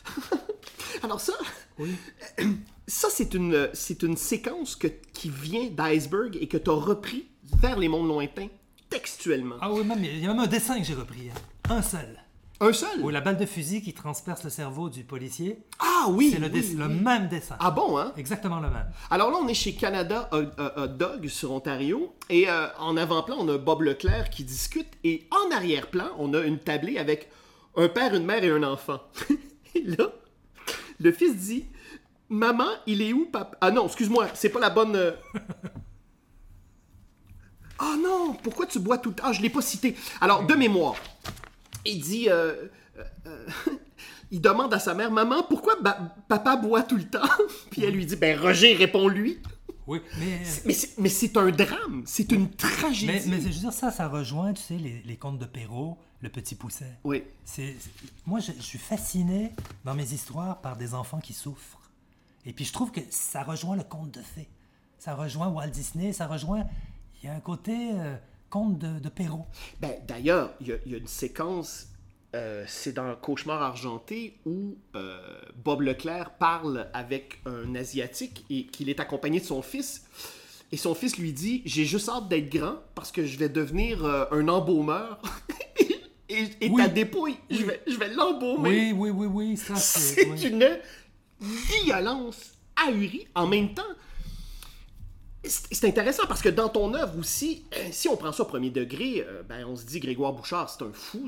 Alors 1.04 1.20
ça, 1.22 1.34
Oui. 1.80 1.96
ça 2.88 3.08
c'est 3.10 3.34
une, 3.34 3.70
c'est 3.74 4.04
une 4.04 4.18
séquence 4.18 4.76
que, 4.76 4.88
qui 5.14 5.30
vient 5.30 5.70
d'Iceberg 5.70 6.38
et 6.40 6.48
que 6.48 6.58
tu 6.58 6.70
as 6.70 6.74
repris 6.74 7.28
vers 7.62 7.80
les 7.80 7.88
mondes 7.88 8.08
lointains 8.08 8.50
textuellement. 8.90 9.56
Ah 9.62 9.72
oui, 9.72 9.86
même, 9.86 10.04
il 10.04 10.20
y 10.20 10.26
a 10.26 10.30
même 10.30 10.40
un 10.40 10.48
dessin 10.48 10.78
que 10.80 10.86
j'ai 10.86 10.94
repris. 10.94 11.30
hein. 11.30 11.40
Un 11.72 11.82
seul. 11.82 12.18
Un 12.60 12.74
seul? 12.74 13.00
Où 13.02 13.10
la 13.10 13.22
balle 13.22 13.38
de 13.38 13.46
fusil 13.46 13.82
qui 13.82 13.94
transperce 13.94 14.44
le 14.44 14.50
cerveau 14.50 14.90
du 14.90 15.04
policier, 15.04 15.58
Ah 15.80 16.08
oui! 16.10 16.30
c'est 16.32 16.40
le, 16.40 16.48
oui, 16.50 16.76
même 17.02 17.28
dessin. 17.30 17.56
Ah 17.60 17.72
bon, 17.72 17.98
hein? 17.98 18.12
Exactement 18.18 18.60
le 18.60 18.70
même. 18.70 18.86
Alors 19.10 19.32
là, 19.32 19.38
on 19.42 19.48
est 19.48 19.54
chez 19.54 19.74
Canada 19.74 20.30
Hot, 20.34 20.44
Hot- 20.60 20.72
Hot 20.82 20.88
Dog 20.88 21.28
sur 21.28 21.52
Ontario. 21.52 22.14
Et 22.30 22.50
euh, 22.50 22.68
en 22.78 22.98
avant-plan, 22.98 23.38
on 23.40 23.48
a 23.50 23.58
Bob 23.58 23.82
Leclerc 23.84 24.30
qui 24.30 24.44
discute. 24.44 24.90
Et 25.04 25.28
en 25.32 25.56
arrière-plan, 25.56 26.10
on 26.20 26.34
a 26.34 26.42
une 26.42 26.60
tablée 26.60 26.98
avec 26.98 27.32
un 27.78 27.88
père, 27.88 28.14
une 28.14 28.26
mère 28.26 28.44
et 28.44 28.52
un 28.52 28.64
enfant. 28.64 29.00
et 29.76 29.82
là, 29.82 30.12
le 31.00 31.12
fils 31.14 31.36
dit 31.38 31.66
Maman, 32.30 32.68
il 32.86 33.02
est 33.02 33.14
où, 33.14 33.26
papa 33.26 33.58
Ah 33.62 33.72
non, 33.72 33.86
excuse-moi, 33.88 34.28
c'est 34.34 34.50
pas 34.50 34.60
la 34.60 34.70
bonne. 34.70 34.96
euh, 34.98 35.12
Ah 37.80 37.96
non, 37.98 38.36
pourquoi 38.44 38.68
tu 38.68 38.78
bois 38.80 39.00
tout 39.00 39.10
le 39.10 39.16
temps? 39.16 39.24
Ah, 39.26 39.32
je 39.34 39.42
l'ai 39.42 39.50
pas 39.50 39.62
cité. 39.62 39.96
Alors, 40.20 40.46
de 40.46 40.54
mémoire, 40.54 40.94
il 41.86 42.02
dit. 42.02 42.30
euh, 42.30 42.68
euh, 42.98 43.04
euh, 43.28 43.48
il 44.32 44.42
demande 44.42 44.74
à 44.74 44.80
sa 44.80 44.94
mère 44.94 45.12
Maman, 45.12 45.44
pourquoi 45.44 45.76
papa 46.28 46.56
boit 46.58 46.84
tout 46.84 46.98
le 46.98 47.04
temps? 47.08 47.20
Puis 47.72 47.84
elle 47.84 47.94
lui 47.96 48.06
dit 48.06 48.16
Ben, 48.16 48.40
Roger, 48.40 48.74
réponds-lui. 48.74 49.40
Oui, 49.88 50.00
mais... 50.20 50.40
Mais 50.66 50.74
c'est, 50.74 50.98
mais 51.00 51.10
c'est 51.10 51.36
un 51.38 51.50
drame, 51.50 52.04
c'est 52.06 52.32
une 52.32 52.50
tragédie. 52.52 53.08
Mais, 53.30 53.38
mais 53.38 53.42
je 53.42 53.48
veux 53.48 53.60
dire, 53.62 53.74
ça, 53.74 53.92
ça 53.92 54.08
rejoint, 54.08 54.54
tu 54.54 54.62
sais, 54.62 54.76
les, 54.78 55.02
les 55.04 55.18
contes 55.18 55.40
de 55.40 55.46
Perrault, 55.46 55.98
le 56.22 56.30
petit 56.30 56.54
pousset. 56.56 56.98
Oui. 57.04 57.24
C'est, 57.44 57.76
c'est- 57.80 57.90
moi, 58.26 58.40
je, 58.40 58.52
je 58.56 58.62
suis 58.62 58.78
fasciné 58.78 59.52
dans 59.84 59.96
mes 59.96 60.14
histoires 60.14 60.62
par 60.62 60.78
des 60.78 60.94
enfants 60.94 61.20
qui 61.20 61.34
souffrent. 61.34 61.80
Et 62.46 62.54
puis, 62.54 62.64
je 62.64 62.72
trouve 62.74 62.92
que 62.92 63.02
ça 63.10 63.44
rejoint 63.44 63.76
le 63.76 63.84
conte 63.84 64.12
de 64.12 64.22
fées. 64.22 64.48
Ça 65.00 65.16
rejoint 65.16 65.48
Walt 65.50 65.68
Disney, 65.70 66.14
ça 66.14 66.28
rejoint... 66.28 66.64
Il 67.24 67.28
y 67.28 67.30
a 67.30 67.36
un 67.36 67.40
côté 67.40 67.92
euh, 67.94 68.16
conte 68.52 68.78
de, 68.78 69.00
de 69.00 69.10
Perrault. 69.10 69.48
Ben, 69.80 69.94
d'ailleurs, 70.08 70.52
il 70.62 70.68
y, 70.68 70.72
a- 70.74 70.78
il 70.86 70.92
y 70.92 70.96
a 70.96 71.00
une 71.00 71.08
séquence, 71.08 71.88
euh, 72.36 72.64
c'est 72.68 72.94
dans 72.94 73.16
Cauchemar 73.16 73.62
argenté, 73.64 74.38
où 74.46 74.78
euh, 74.96 75.20
Bob 75.64 75.82
Leclerc 75.82 76.32
parle 76.38 76.88
avec 76.94 77.40
un 77.48 77.74
Asiatique 77.76 78.46
et 78.52 78.68
qu'il 78.68 78.90
est 78.90 79.00
accompagné 79.00 79.40
de 79.40 79.46
son 79.46 79.62
fils. 79.64 80.06
Et 80.74 80.78
son 80.78 80.94
fils 80.96 81.18
lui 81.18 81.34
dit 81.34 81.62
J'ai 81.66 81.84
juste 81.86 82.08
hâte 82.08 82.30
d'être 82.30 82.50
grand 82.50 82.76
parce 82.96 83.12
que 83.12 83.26
je 83.26 83.38
vais 83.38 83.50
devenir 83.50 84.06
euh, 84.06 84.26
un 84.32 84.48
embaumeur. 84.48 85.22
et 86.30 86.46
et 86.62 86.70
Oui. 86.70 86.82
ta 86.82 86.88
dépouille, 86.88 87.36
je 87.50 87.64
vais, 87.66 87.82
je 87.88 87.98
vais 87.98 88.08
l'embaumer. 88.14 88.94
Oui, 88.94 88.94
oui, 88.96 89.10
oui, 89.10 89.28
oui, 89.28 89.58
ça 89.58 89.76
c'est. 89.76 90.24
C'est 90.24 90.30
oui. 90.30 90.48
une 90.48 90.80
violence 91.84 92.54
ahurie. 92.88 93.28
En 93.36 93.48
même 93.48 93.74
temps, 93.74 93.84
c'est 95.44 95.86
intéressant 95.86 96.28
parce 96.28 96.42
que 96.42 96.50
dans 96.50 96.70
ton 96.70 96.94
œuvre 96.94 97.18
aussi, 97.18 97.66
euh, 97.74 97.90
si 97.92 98.08
on 98.08 98.16
prend 98.16 98.32
ça 98.32 98.44
au 98.44 98.46
premier 98.46 98.70
degré, 98.70 99.26
euh, 99.28 99.42
ben, 99.44 99.66
on 99.66 99.76
se 99.76 99.86
dit 99.86 100.00
Grégoire 100.00 100.34
Bouchard, 100.34 100.70
c'est 100.70 100.84
un 100.84 100.94
fou. 100.94 101.28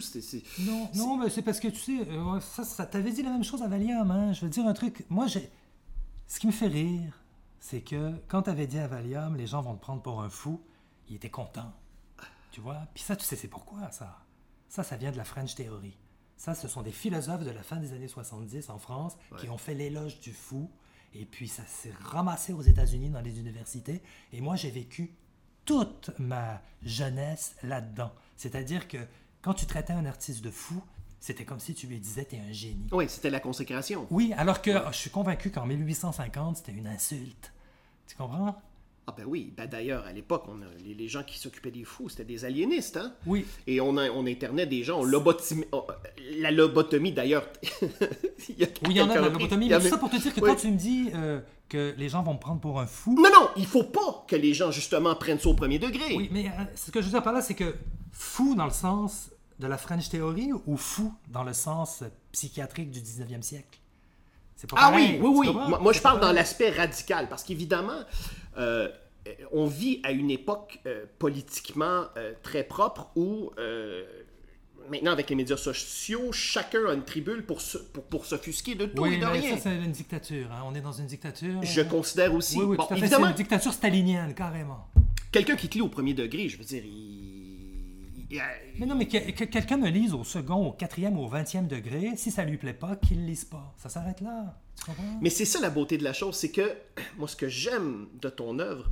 Non, 0.60 0.90
non, 0.94 1.18
mais 1.18 1.30
c'est 1.30 1.42
parce 1.42 1.60
que 1.60 1.68
tu 1.68 1.80
sais, 1.80 2.08
euh, 2.08 2.40
ça, 2.40 2.64
ça 2.64 2.86
t'avais 2.86 3.12
dit 3.12 3.24
la 3.24 3.32
même 3.32 3.44
chose 3.44 3.64
à 3.64 3.68
Valium, 3.68 4.10
hein. 4.12 4.34
Je 4.34 4.42
veux 4.42 4.50
dire 4.50 4.68
un 4.68 4.74
truc. 4.74 5.06
Moi, 5.10 5.28
j'ai. 5.28 5.50
Ce 6.28 6.40
qui 6.40 6.48
me 6.48 6.52
fait 6.52 6.68
rire, 6.68 7.20
c'est 7.60 7.82
que 7.82 8.14
quand 8.28 8.44
t'avais 8.44 8.68
dit 8.68 8.78
à 8.78 8.88
Valium, 8.88 9.36
les 9.36 9.48
gens 9.48 9.62
vont 9.62 9.76
te 9.76 9.82
prendre 9.82 10.02
pour 10.02 10.22
un 10.22 10.30
fou, 10.30 10.62
il 11.10 11.16
était 11.16 11.30
content. 11.30 11.72
Tu 12.52 12.62
vois? 12.62 12.82
Puis 12.94 13.04
ça, 13.04 13.16
tu 13.16 13.26
sais, 13.26 13.36
c'est 13.36 13.48
pourquoi, 13.48 13.90
ça. 13.92 14.20
Ça, 14.70 14.84
ça 14.84 14.96
vient 14.96 15.12
de 15.12 15.18
la 15.18 15.24
French 15.24 15.56
Theory. 15.56 15.98
Ça, 16.38 16.54
ce 16.54 16.68
sont 16.68 16.82
des 16.82 16.92
philosophes 16.92 17.44
de 17.46 17.52
la 17.52 17.64
fin 17.64 17.78
des 17.78 17.94
années 17.94 18.08
70 18.08 18.70
en 18.70 18.78
France 18.78 19.18
qui 19.40 19.50
ont 19.50 19.58
fait 19.58 19.74
l'éloge 19.74 20.20
du 20.20 20.34
fou. 20.34 20.70
Et 21.16 21.26
puis, 21.26 21.48
ça 21.48 21.64
s'est 21.68 21.94
ramassé 22.02 22.54
aux 22.54 22.62
États-Unis 22.62 23.10
dans 23.10 23.22
les 23.22 23.40
universités. 23.40 24.02
Et 24.32 24.42
moi, 24.42 24.56
j'ai 24.56 24.72
vécu 24.72 25.14
toute 25.66 26.12
ma 26.20 26.62
jeunesse 26.84 27.56
là-dedans. 27.64 28.12
C'est-à-dire 28.36 28.88
que 28.88 28.98
quand 29.42 29.54
tu 29.54 29.66
traitais 29.66 29.94
un 29.94 30.06
artiste 30.06 30.44
de 30.44 30.52
fou, 30.52 30.82
c'était 31.20 31.46
comme 31.46 31.60
si 31.60 31.74
tu 31.74 31.88
lui 31.88 32.00
disais 32.00 32.26
t'es 32.26 32.40
un 32.40 32.52
génie. 32.52 32.88
Oui, 32.92 33.06
c'était 33.08 33.30
la 33.30 33.40
consécration. 33.40 34.08
Oui, 34.10 34.34
alors 34.36 34.62
que 34.62 34.72
je 34.92 34.98
suis 34.98 35.10
convaincu 35.10 35.52
qu'en 35.52 35.66
1850, 35.66 36.58
c'était 36.58 36.74
une 36.74 36.88
insulte. 36.88 37.54
Tu 38.08 38.16
comprends? 38.16 38.62
Ah 39.06 39.14
ben 39.18 39.26
oui, 39.28 39.54
ben 39.58 39.68
d'ailleurs, 39.68 40.06
à 40.06 40.14
l'époque, 40.14 40.46
on 40.48 40.62
a- 40.62 40.66
les, 40.86 40.94
les 40.94 41.08
gens 41.10 41.24
qui 41.24 41.38
s'occupaient 41.38 41.72
des 41.72 41.84
fous, 41.84 42.08
c'était 42.08 42.24
des 42.24 42.46
aliénistes, 42.46 42.96
hein? 42.98 43.14
Oui. 43.26 43.46
Et 43.68 43.82
on, 43.82 43.98
a- 43.98 44.10
on 44.10 44.26
internait 44.26 44.66
des 44.66 44.84
gens, 44.84 45.02
on 45.02 45.06
lobotomie- 45.06 45.66
oh, 45.74 45.86
la 46.40 46.52
lobotomie 46.52 47.12
d'ailleurs. 47.12 47.46
il 48.50 48.60
y 48.60 48.64
a 48.64 48.68
Oui, 48.68 48.92
il 48.92 48.98
y 48.98 49.02
en 49.02 49.10
a 49.10 49.16
la 49.16 49.28
lobotomie, 49.30 49.68
mais 49.68 49.74
a 49.76 49.80
tout 49.82 49.88
ça 49.88 49.98
pour 49.98 50.10
te 50.10 50.16
dire 50.16 50.34
que 50.34 50.40
Oui. 50.40 50.50
quand 50.50 50.56
tu 50.56 50.72
me 50.72 50.78
dis 50.78 51.10
euh, 51.16 51.42
que 51.68 51.94
les 51.98 52.08
gens 52.08 52.24
vont 52.24 52.36
me 52.36 52.40
prendre 52.40 52.62
pour 52.62 52.80
un 52.80 52.86
fou, 52.86 53.16
Non, 53.16 53.30
non, 53.30 53.50
il 53.58 53.66
faut 53.66 53.84
pas 53.84 54.24
que 54.28 54.38
les 54.38 54.54
gens 54.54 54.72
justement 54.72 55.14
prennent 55.16 55.40
ça 55.40 55.50
au 55.50 55.54
premier 55.54 55.80
degré. 55.80 56.16
Oui, 56.16 56.30
mais 56.32 56.48
euh, 56.48 56.64
ce 56.76 56.90
que 56.90 57.02
je 57.02 57.06
veux 57.08 57.12
dire 57.12 57.24
par 57.24 57.34
là, 57.34 57.42
c'est 57.42 57.56
que 57.56 57.76
fou 58.14 58.56
dans 58.56 58.66
le 58.66 58.72
sens 58.72 59.32
de 59.60 59.68
la 59.68 59.78
French 59.78 60.08
Theory 60.10 60.52
ou 60.66 60.78
fou 60.78 61.14
dans 61.30 61.44
le 61.44 61.52
sens 61.54 62.04
psychiatrique 62.32 62.90
du 62.90 63.02
19e 63.02 63.42
siècle? 63.42 63.80
C'est 64.56 64.70
pas 64.70 64.78
Ah 64.80 64.90
pareil, 64.92 65.20
oui, 65.22 65.30
oui, 65.30 65.48
oui. 65.50 65.54
Moi, 65.68 65.80
moi, 65.80 65.92
je 65.92 66.00
parle 66.00 66.22
dans 66.22 66.32
l'aspect 66.32 66.70
radical, 66.70 67.28
parce 67.28 67.44
qu'évidemment, 67.44 68.00
euh, 68.58 68.90
on 69.52 69.66
vit 69.68 70.00
à 70.04 70.12
une 70.12 70.30
époque 70.32 70.80
euh, 70.86 71.06
politiquement 71.20 72.06
euh, 72.18 72.34
très 72.44 72.64
propre 72.64 73.10
où, 73.16 73.52
maintenant 74.90 75.12
avec 75.14 75.30
les 75.30 75.36
médias 75.36 75.56
sociaux, 75.58 76.32
chacun 76.34 76.86
a 76.90 76.94
une 76.94 77.04
tribune 77.06 77.42
pour 77.44 77.62
se, 77.62 77.78
pour, 77.78 78.04
pour 78.04 78.26
s'offusquer 78.26 78.76
de 78.76 78.86
tout 78.88 79.02
Oui, 79.02 79.14
et 79.14 79.18
de 79.18 79.26
mais 79.26 79.32
rien. 79.40 79.56
ça, 79.58 79.64
c'est 79.64 79.76
une 79.78 79.92
dictature. 79.92 80.52
hein. 80.52 80.64
On 80.66 80.76
est 80.76 80.82
dans 80.82 80.92
une 80.92 81.06
dictature. 81.08 81.62
Je 81.64 81.82
considère 81.82 82.34
aussi. 82.34 82.58
Oui, 82.58 82.66
oui, 82.66 82.78
bon, 82.78 82.84
fait. 82.84 82.96
C'est 82.96 83.00
évidemment, 83.02 83.28
une 83.28 83.34
dictature 83.34 83.72
stalinienne, 83.74 84.34
carrément. 84.34 84.88
quelqu'un 85.32 85.56
qui 85.56 85.70
te 85.70 85.76
lit 85.76 85.82
au 85.82 85.88
premier 85.88 86.14
degré, 86.14 86.50
je 86.50 86.58
veux 86.58 86.66
dire, 86.66 86.84
il. 86.86 87.33
Mais 88.80 88.86
non, 88.86 88.96
mais 88.96 89.08
que, 89.08 89.32
que 89.32 89.44
quelqu'un 89.46 89.78
me 89.78 89.90
lise 89.90 90.14
au 90.14 90.24
second, 90.24 90.68
au 90.68 90.72
quatrième, 90.72 91.18
au 91.18 91.28
vingtième 91.28 91.68
degré, 91.68 92.14
si 92.18 92.32
ça 92.32 92.44
lui 92.46 92.58
plaît 92.58 92.74
pas, 92.74 92.96
qu'il 92.96 93.20
le 93.22 93.26
lise 93.28 93.46
pas. 93.46 93.74
Ça 93.78 93.90
s'arrête 93.90 94.22
là. 94.22 94.60
Tu 94.78 94.86
comprends? 94.86 95.20
Mais 95.22 95.30
c'est 95.30 95.46
ça 95.46 95.60
la 95.60 95.70
beauté 95.70 95.98
de 95.98 96.04
la 96.04 96.14
chose, 96.14 96.36
c'est 96.36 96.52
que 96.52 96.76
moi 97.18 97.28
ce 97.28 97.36
que 97.36 97.48
j'aime 97.48 98.08
de 98.22 98.30
ton 98.30 98.60
œuvre, 98.60 98.90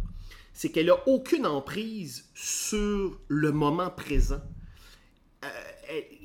c'est 0.54 0.70
qu'elle 0.72 0.89
a 0.89 1.08
aucune 1.08 1.46
emprise 1.48 2.30
sur 2.36 3.20
le 3.28 3.52
moment 3.52 3.89
présent. 3.89 4.42
Euh, 5.44 5.48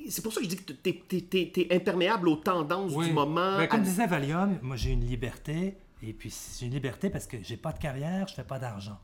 c'est 0.09 0.21
pour 0.21 0.31
ça 0.31 0.39
que 0.41 0.45
je 0.45 0.49
dis 0.49 0.57
que 0.57 0.73
t'es- 0.73 1.47
t'es 1.51 1.67
imperméable 1.71 2.27
aux 2.29 2.35
tendances 2.35 2.91
Oui. 2.95 3.07
du 3.07 3.13
moment. 3.13 3.57
Ben, 3.57 3.67
comme 3.67 3.79
à- 3.81 3.83
disait 3.83 4.05
Valium, 4.07 4.59
moi 4.61 4.75
j'ai 4.75 4.91
une 4.91 5.03
liberté, 5.05 5.75
et 6.03 6.13
puis 6.13 6.33
j'ai 6.59 6.67
une 6.67 6.73
liberté 6.73 7.09
parce 7.09 7.25
que 7.25 7.37
j'ai 7.41 7.57
pas 7.57 7.71
de 7.71 7.79
carrière, 7.79 8.27
je 8.27 8.35
fais 8.35 8.43
pas 8.43 8.59
d'argent. 8.59 8.99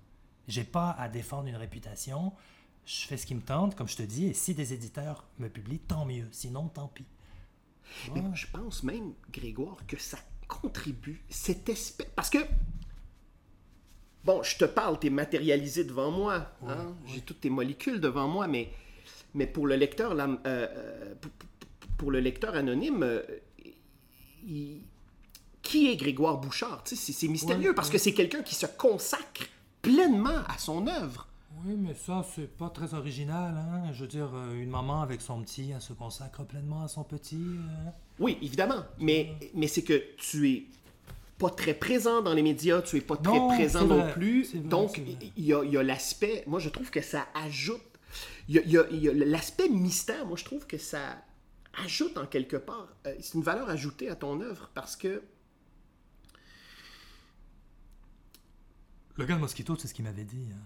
J'ai 0.48 0.64
pas 0.66 0.92
à 1.00 1.08
défendre 1.10 1.48
une 1.48 1.56
réputation. 1.56 2.32
Je 2.86 3.06
fais 3.08 3.18
ce 3.18 3.26
qui 3.26 3.36
me 3.36 3.42
tente, 3.42 3.76
comme 3.76 3.88
je 3.88 3.96
te 3.96 4.04
dis, 4.04 4.28
et 4.28 4.34
si 4.34 4.54
des 4.54 4.74
éditeurs 4.74 5.26
me 5.40 5.48
publient, 5.50 5.80
tant 5.80 6.06
mieux. 6.06 6.28
Sinon, 6.32 6.68
tant 6.68 6.88
pis. 6.88 7.06
Mais 8.14 8.22
moi, 8.22 8.32
je 8.34 8.48
pense 8.48 8.84
même, 8.84 9.14
Grégoire, 9.32 9.78
que 9.88 9.98
ça 9.98 10.18
contribue, 10.48 11.22
cette 11.30 11.70
espèce... 11.70 12.08
Parce 12.16 12.30
que, 12.30 12.40
bon, 14.26 14.44
je 14.44 14.58
te 14.58 14.66
parle, 14.66 15.00
t'es 15.00 15.10
matérialisé 15.10 15.84
devant 15.84 16.12
moi, 16.12 16.52
hein? 16.68 16.94
j'ai 17.08 17.22
toutes 17.22 17.42
tes 17.42 17.50
molécules 17.50 18.00
devant 18.02 18.28
moi, 18.28 18.48
mais, 18.48 18.70
mais 19.34 19.48
pour 19.48 19.66
le 19.68 19.76
lecteur, 19.76 20.12
euh, 20.12 20.36
euh, 20.46 21.16
pour, 21.98 22.12
le 22.12 22.20
lecteur 22.20 22.56
anonyme, 22.56 23.04
euh, 23.04 23.22
il- 24.46 24.82
qui 25.62 25.90
est 25.90 25.96
Grégoire 25.96 26.38
Bouchard? 26.40 26.84
Tu 26.84 26.96
C'est 26.98 27.28
mystérieux 27.30 27.74
parce 27.74 27.90
que 27.90 27.98
c'est 27.98 28.14
quelqu'un 28.14 28.44
qui 28.44 28.54
se 28.56 28.66
consacre 28.66 29.44
pleinement 29.82 30.44
à 30.50 30.58
son 30.58 30.88
œuvre. 30.88 31.28
Oui, 31.66 31.76
mais 31.78 31.94
ça, 31.94 32.26
c'est 32.36 32.48
pas 32.58 32.70
très 32.70 32.94
original. 32.94 33.56
Hein? 33.56 33.94
Je 33.94 34.02
veux 34.02 34.08
dire, 34.08 34.30
euh, 34.34 34.54
une 34.62 34.70
maman 34.70 35.02
avec 35.02 35.22
son 35.22 35.42
petit, 35.42 35.72
elle 35.72 35.82
se 35.82 35.94
consacre 35.94 36.44
pleinement 36.44 36.84
à 36.84 36.88
son 36.88 37.04
petit. 37.04 37.38
euh. 37.42 37.90
Oui, 38.20 38.38
évidemment, 38.42 38.84
mais, 39.00 39.34
mais 39.54 39.68
c'est 39.68 39.84
que 39.84 40.04
tu 40.18 40.50
es 40.52 40.66
pas 41.38 41.50
très 41.50 41.74
présent 41.74 42.22
dans 42.22 42.34
les 42.34 42.42
médias, 42.44 42.82
tu 42.82 42.98
es 42.98 43.02
pas 43.02 43.18
très 43.18 43.38
Non, 43.40 43.48
présent 43.50 43.86
non 43.86 44.02
vrai, 44.02 44.14
plus. 44.14 44.52
vrai, 44.56 44.60
Donc, 44.60 44.98
il 45.38 45.46
y 45.46 45.54
a, 45.54 45.64
il 45.64 45.72
y 45.72 45.78
a 45.78 45.84
l'aspect, 45.84 46.44
moi 46.48 46.60
je 46.60 46.70
trouve 46.70 46.90
que 46.92 47.02
ça 47.02 47.28
ajoute, 47.34 47.82
il 48.50 48.56
y 48.70 48.78
a, 48.78 48.86
l'aspect 49.14 49.70
mystère, 49.70 50.26
moi 50.26 50.38
je 50.38 50.44
trouve 50.46 50.68
que 50.68 50.78
ça 50.78 51.18
ajoute 51.84 52.18
en 52.18 52.28
quelque 52.28 52.56
part, 52.58 52.88
euh, 53.08 53.16
c'est 53.20 53.34
une 53.34 53.42
valeur 53.42 53.70
ajoutée 53.70 54.10
à 54.10 54.16
ton 54.16 54.40
œuvre 54.42 54.70
parce 54.74 54.96
que, 54.96 55.24
Le 59.16 59.26
gars 59.26 59.36
de 59.36 59.42
Mosquito, 59.42 59.76
c'est 59.78 59.88
ce 59.88 59.94
qu'il 59.94 60.06
m'avait 60.06 60.24
dit. 60.24 60.48
hein. 60.52 60.58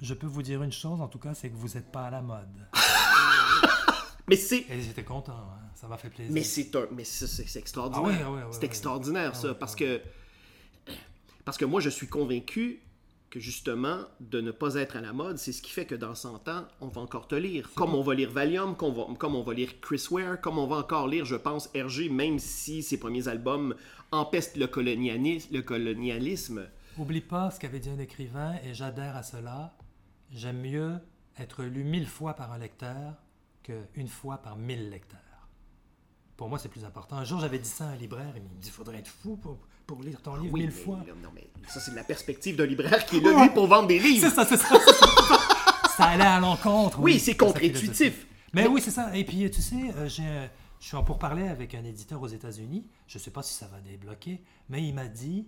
Je 0.00 0.14
peux 0.14 0.26
vous 0.26 0.42
dire 0.42 0.62
une 0.62 0.72
chose, 0.72 1.00
en 1.00 1.08
tout 1.08 1.18
cas, 1.18 1.34
c'est 1.34 1.50
que 1.50 1.56
vous 1.56 1.68
n'êtes 1.74 1.92
pas 1.92 2.04
à 2.06 2.10
la 2.10 2.22
mode. 2.22 2.48
mais 4.28 4.36
c'est, 4.36 4.64
Et 4.70 4.80
j'étais 4.80 5.04
content, 5.04 5.32
hein. 5.32 5.70
ça 5.74 5.88
m'a 5.88 5.98
fait 5.98 6.08
plaisir. 6.08 6.32
mais 6.32 6.42
c'est 6.42 6.74
un, 6.74 6.86
mais 6.92 7.04
c'est 7.04 7.58
extraordinaire, 7.58 8.04
Ah 8.04 8.08
ouais, 8.08 8.18
ah 8.24 8.30
ouais, 8.32 8.42
ouais, 8.42 8.48
c'est 8.52 8.64
extraordinaire 8.64 9.32
Ah 9.34 9.36
ça, 9.38 9.48
ouais, 9.48 9.54
parce 9.54 9.74
ah 9.74 9.78
que, 9.78 10.00
parce 11.44 11.58
que 11.58 11.64
moi 11.66 11.80
je 11.80 11.90
suis 11.90 12.08
convaincu 12.08 12.80
que 13.28 13.38
justement, 13.38 13.98
de 14.20 14.40
ne 14.40 14.50
pas 14.50 14.74
être 14.74 14.96
à 14.96 15.00
la 15.00 15.12
mode, 15.12 15.38
c'est 15.38 15.52
ce 15.52 15.62
qui 15.62 15.70
fait 15.70 15.84
que 15.86 15.94
dans 15.94 16.14
100 16.16 16.48
ans, 16.48 16.64
on 16.80 16.88
va 16.88 17.00
encore 17.00 17.28
te 17.28 17.36
lire. 17.36 17.70
Comme 17.76 17.94
on 17.94 18.02
va 18.02 18.14
lire 18.14 18.30
Valium, 18.32 18.74
comme 18.76 18.98
on 18.98 19.06
va, 19.12 19.14
comme 19.14 19.36
on 19.36 19.42
va 19.44 19.54
lire 19.54 19.80
Chris 19.80 20.04
Ware, 20.10 20.40
comme 20.40 20.58
on 20.58 20.66
va 20.66 20.76
encore 20.78 21.06
lire, 21.06 21.24
je 21.24 21.36
pense, 21.36 21.70
Hergé, 21.72 22.08
même 22.08 22.40
si 22.40 22.82
ses 22.82 22.98
premiers 22.98 23.28
albums 23.28 23.76
empestent 24.10 24.56
le, 24.56 24.66
colonialis- 24.66 25.46
le 25.52 25.62
colonialisme. 25.62 26.66
Oublie 26.98 27.20
pas 27.20 27.52
ce 27.52 27.60
qu'avait 27.60 27.78
dit 27.78 27.90
un 27.90 28.00
écrivain, 28.00 28.56
et 28.64 28.74
j'adhère 28.74 29.14
à 29.16 29.22
cela. 29.22 29.76
J'aime 30.32 30.60
mieux 30.60 30.98
être 31.38 31.64
lu 31.64 31.84
mille 31.84 32.06
fois 32.06 32.34
par 32.34 32.52
un 32.52 32.58
lecteur 32.58 33.14
qu'une 33.62 34.08
fois 34.08 34.38
par 34.38 34.56
mille 34.56 34.90
lecteurs. 34.90 35.18
Pour 36.36 36.48
moi, 36.48 36.58
c'est 36.58 36.68
plus 36.68 36.84
important. 36.84 37.16
Un 37.16 37.24
jour, 37.24 37.40
j'avais 37.40 37.58
dit 37.58 37.68
ça 37.68 37.84
à 37.84 37.88
un 37.88 37.96
libraire, 37.96 38.34
et 38.34 38.38
il 38.38 38.42
me 38.42 38.48
dit, 38.60 38.68
il 38.68 38.70
faudrait 38.70 38.98
être 38.98 39.08
fou 39.08 39.36
pour, 39.36 39.58
pour 39.86 40.02
lire 40.02 40.22
ton 40.22 40.36
livre 40.36 40.54
Oui, 40.54 40.62
mille 40.62 40.70
mais, 40.74 40.82
fois. 40.84 40.98
non, 41.22 41.30
mais 41.34 41.50
ça, 41.68 41.80
c'est 41.80 41.90
de 41.90 41.96
la 41.96 42.04
perspective 42.04 42.56
d'un 42.56 42.64
libraire 42.66 43.04
qui 43.04 43.18
est 43.18 43.20
là, 43.20 43.42
lui, 43.42 43.50
pour 43.54 43.66
vendre 43.66 43.88
des 43.88 43.98
livres. 43.98 44.26
C'est 44.26 44.34
ça, 44.34 44.46
c'est 44.46 44.56
ça. 44.56 44.78
ça. 45.96 46.04
allait 46.04 46.24
à 46.24 46.40
l'encontre. 46.40 46.98
Oui, 47.00 47.18
c'est 47.18 47.36
contre-intuitif. 47.36 48.26
Mais 48.54 48.66
oui, 48.66 48.80
c'est 48.80 48.90
ça. 48.90 49.14
Et 49.16 49.24
puis, 49.24 49.50
tu 49.50 49.60
sais, 49.60 49.92
euh, 49.96 50.08
j'ai, 50.08 50.48
je 50.80 50.86
suis 50.86 50.96
en 50.96 51.04
pourparler 51.04 51.46
avec 51.46 51.74
un 51.74 51.84
éditeur 51.84 52.22
aux 52.22 52.26
États-Unis. 52.28 52.86
Je 53.06 53.18
ne 53.18 53.22
sais 53.22 53.30
pas 53.30 53.42
si 53.42 53.52
ça 53.52 53.66
va 53.66 53.80
débloquer, 53.80 54.42
mais 54.70 54.82
il 54.82 54.94
m'a 54.94 55.08
dit 55.08 55.46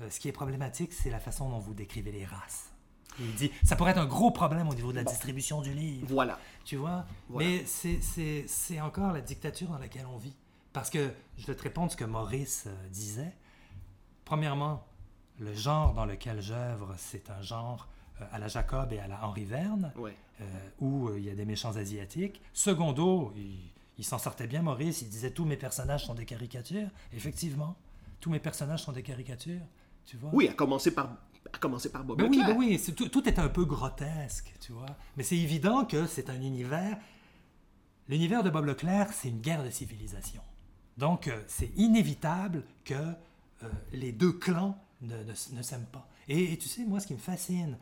euh, 0.00 0.08
ce 0.08 0.18
qui 0.18 0.28
est 0.28 0.32
problématique, 0.32 0.92
c'est 0.94 1.10
la 1.10 1.20
façon 1.20 1.50
dont 1.50 1.58
vous 1.58 1.74
décrivez 1.74 2.12
les 2.12 2.24
races. 2.24 2.72
Il 3.20 3.34
dit 3.34 3.50
ça 3.64 3.76
pourrait 3.76 3.92
être 3.92 3.98
un 4.00 4.06
gros 4.06 4.30
problème 4.30 4.68
au 4.68 4.74
niveau 4.74 4.90
de 4.92 4.96
la 4.96 5.04
distribution 5.04 5.62
du 5.62 5.72
livre. 5.72 6.06
Voilà. 6.10 6.38
Tu 6.64 6.76
vois? 6.76 7.04
Voilà. 7.28 7.48
Mais 7.48 7.64
c'est- 7.66 8.80
encore 8.80 9.12
la 9.12 9.20
dictature 9.20 9.68
dans 9.68 9.78
laquelle 9.78 10.06
on 10.12 10.18
vit. 10.18 10.34
Parce 10.72 10.90
que 10.90 11.10
je 11.38 11.46
vais 11.46 11.54
te 11.54 11.62
répondre 11.62 11.90
ce 11.90 11.96
que 11.96 12.04
Maurice 12.04 12.64
euh, 12.66 12.88
disait. 12.90 13.32
Premièrement, 14.24 14.84
le 15.38 15.54
genre 15.54 15.94
dans 15.94 16.04
lequel 16.04 16.40
j'œuvre, 16.42 16.94
c'est 16.98 17.30
un 17.30 17.40
genre 17.42 17.88
euh, 18.20 18.24
à 18.32 18.38
la 18.38 18.48
Jacob 18.48 18.92
et 18.92 18.98
à 18.98 19.06
la 19.08 19.24
Henri 19.24 19.44
Verne, 19.44 19.92
Ouais. 19.96 20.14
euh, 20.40 20.44
où 20.80 21.10
il 21.16 21.24
y 21.24 21.30
a 21.30 21.34
des 21.34 21.44
méchants 21.44 21.76
asiatiques. 21.76 22.40
Secondo, 22.52 23.32
il, 23.36 23.58
il 23.98 24.04
s'en 24.04 24.18
sortait 24.18 24.46
bien, 24.46 24.62
Maurice. 24.62 25.02
Il 25.02 25.08
disait 25.08 25.30
tous 25.30 25.44
mes 25.44 25.56
personnages 25.56 26.04
sont 26.06 26.14
des 26.14 26.24
caricatures. 26.26 26.88
Effectivement, 27.12 27.76
tous 28.20 28.30
mes 28.30 28.40
personnages 28.40 28.82
sont 28.82 28.92
des 28.92 29.02
caricatures. 29.02 29.62
Tu 30.04 30.16
vois? 30.16 30.30
Oui, 30.32 30.48
à 30.48 30.52
commencer 30.54 30.92
par, 30.94 31.08
à 31.52 31.58
commencer 31.58 31.90
par 31.90 32.04
Bob 32.04 32.18
ben 32.18 32.28
oui, 32.28 32.38
Leclerc. 32.38 32.54
ben 32.56 32.58
oui, 32.58 32.80
tout, 32.96 33.08
tout 33.08 33.28
est 33.28 33.38
un 33.38 33.48
peu 33.48 33.64
grotesque, 33.64 34.52
tu 34.60 34.72
vois. 34.72 34.86
Mais 35.16 35.22
c'est 35.22 35.36
évident 35.36 35.84
que 35.84 36.06
c'est 36.06 36.30
un 36.30 36.40
univers. 36.40 36.98
L'univers 38.08 38.42
de 38.42 38.50
Bob 38.50 38.66
Leclerc, 38.66 39.12
c'est 39.12 39.28
une 39.28 39.40
guerre 39.40 39.64
de 39.64 39.70
civilisation. 39.70 40.42
Donc, 40.96 41.28
euh, 41.28 41.42
c'est 41.46 41.70
inévitable 41.76 42.64
que 42.84 42.94
euh, 42.94 43.68
les 43.92 44.12
deux 44.12 44.32
clans 44.32 44.78
ne, 45.02 45.16
ne, 45.16 45.32
ne 45.52 45.62
s'aiment 45.62 45.86
pas. 45.92 46.08
Et, 46.28 46.52
et 46.52 46.56
tu 46.58 46.68
sais, 46.68 46.84
moi, 46.84 47.00
ce 47.00 47.06
qui 47.06 47.14
me 47.14 47.18
fascine, 47.18 47.76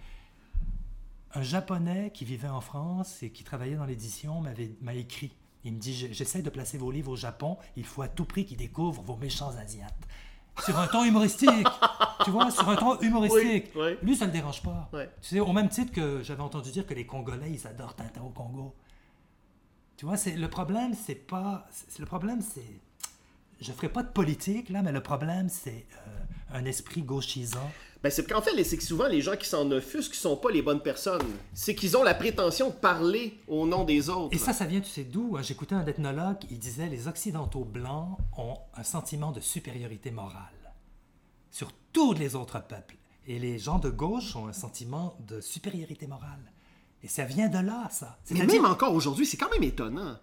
un 1.35 1.43
Japonais 1.43 2.11
qui 2.15 2.25
vivait 2.25 2.49
en 2.49 2.61
France 2.61 3.23
et 3.23 3.31
qui 3.31 3.45
travaillait 3.45 3.77
dans 3.77 3.87
l'édition 3.87 4.41
m'avait 4.41 4.73
m'a 4.81 4.95
écrit. 4.95 5.33
Il 5.65 5.73
me 5.75 5.79
dit 5.79 5.95
J'essaie 6.13 6.43
de 6.43 6.51
placer 6.51 6.79
vos 6.79 6.91
livres 6.91 7.13
au 7.13 7.17
Japon, 7.17 7.57
il 7.77 7.85
faut 7.85 8.03
à 8.03 8.09
tout 8.09 8.25
prix 8.25 8.45
qu'ils 8.45 8.59
découvrent 8.59 9.03
vos 9.03 9.17
méchants 9.17 9.51
Asiates. 9.57 9.95
Sur 10.63 10.79
un 10.79 10.87
ton 10.87 11.05
humoristique. 11.05 11.67
tu 12.25 12.31
vois, 12.31 12.51
sur 12.51 12.69
un 12.69 12.77
ton 12.77 12.99
humoristique. 13.01 13.71
Oui, 13.75 13.83
oui. 13.83 13.97
Lui, 14.03 14.17
ça 14.17 14.27
ne 14.27 14.31
le 14.31 14.37
dérange 14.37 14.63
pas. 14.63 14.89
Tu 14.93 15.29
sais, 15.29 15.41
au 15.41 15.53
même 15.53 15.69
titre 15.69 15.93
que 15.93 16.23
j'avais 16.23 16.43
entendu 16.43 16.71
dire 16.71 16.87
que 16.87 16.95
les 16.95 17.07
Congolais, 17.07 17.51
ils 17.51 17.67
adorent 17.67 17.95
Tintin 17.95 18.23
au 18.23 18.31
Congo. 18.31 18.75
Tu 19.97 20.07
vois, 20.07 20.17
c'est 20.17 20.37
le 20.37 20.49
problème, 20.49 20.95
c'est 20.95 21.15
pas. 21.15 21.67
le 21.99 22.07
problème, 22.07 22.41
c'est. 22.41 22.81
Je 23.61 23.73
ferai 23.73 23.89
pas 23.89 24.03
de 24.03 24.09
politique, 24.09 24.69
là, 24.69 24.83
mais 24.83 24.93
le 24.93 25.03
problème, 25.03 25.49
c'est 25.49 25.87
euh, 26.07 26.57
un 26.59 26.65
esprit 26.65 27.03
gauchisant. 27.03 27.71
Ben, 28.05 28.11
c'est 28.11 28.29
qu'en 28.29 28.43
fait, 28.43 28.63
c'est 28.65 28.77
que 28.77 28.83
souvent, 28.83 29.07
les 29.07 29.23
gens 29.23 29.35
qui 29.35 29.49
s'en 29.49 29.71
offusquent 29.71 30.13
ne 30.13 30.17
sont 30.17 30.37
pas 30.37 30.51
les 30.51 30.61
bonnes 30.61 30.83
personnes. 30.83 31.23
C'est 31.55 31.75
qu'ils 31.75 31.97
ont 31.97 32.03
la 32.03 32.13
prétention 32.13 32.69
de 32.69 32.75
parler 32.75 33.41
au 33.49 33.67
nom 33.67 33.85
des 33.85 34.11
autres. 34.11 34.29
Et 34.35 34.39
ça, 34.39 34.53
ça 34.53 34.67
vient, 34.67 34.83
tu 34.83 34.91
sais 34.91 35.05
d'où? 35.05 35.39
hein? 35.39 35.43
J'écoutais 35.43 35.75
un 35.75 35.87
ethnologue, 35.87 36.37
il 36.51 36.59
disait 36.59 36.91
les 36.91 37.09
Occidentaux 37.09 37.65
blancs 37.65 38.19
ont 38.37 38.59
un 38.77 38.83
sentiment 38.83 39.33
de 39.33 39.41
supériorité 39.41 40.11
morale 40.11 40.75
sur 41.51 41.73
tous 41.95 42.13
les 42.13 42.35
autres 42.35 42.63
peuples. 42.63 42.97
Et 43.27 43.39
les 43.39 43.59
gens 43.59 43.79
de 43.79 43.89
gauche 43.89 44.37
ont 44.37 44.49
un 44.49 44.53
sentiment 44.53 45.17
de 45.27 45.41
supériorité 45.41 46.07
morale. 46.07 46.53
Et 47.03 47.09
ça 47.09 47.25
vient 47.25 47.49
de 47.49 47.57
là, 47.59 47.89
ça. 47.91 48.19
Mais 48.33 48.45
même 48.45 48.67
encore 48.67 48.93
aujourd'hui, 48.93 49.25
c'est 49.25 49.39
quand 49.39 49.51
même 49.51 49.63
étonnant. 49.63 50.19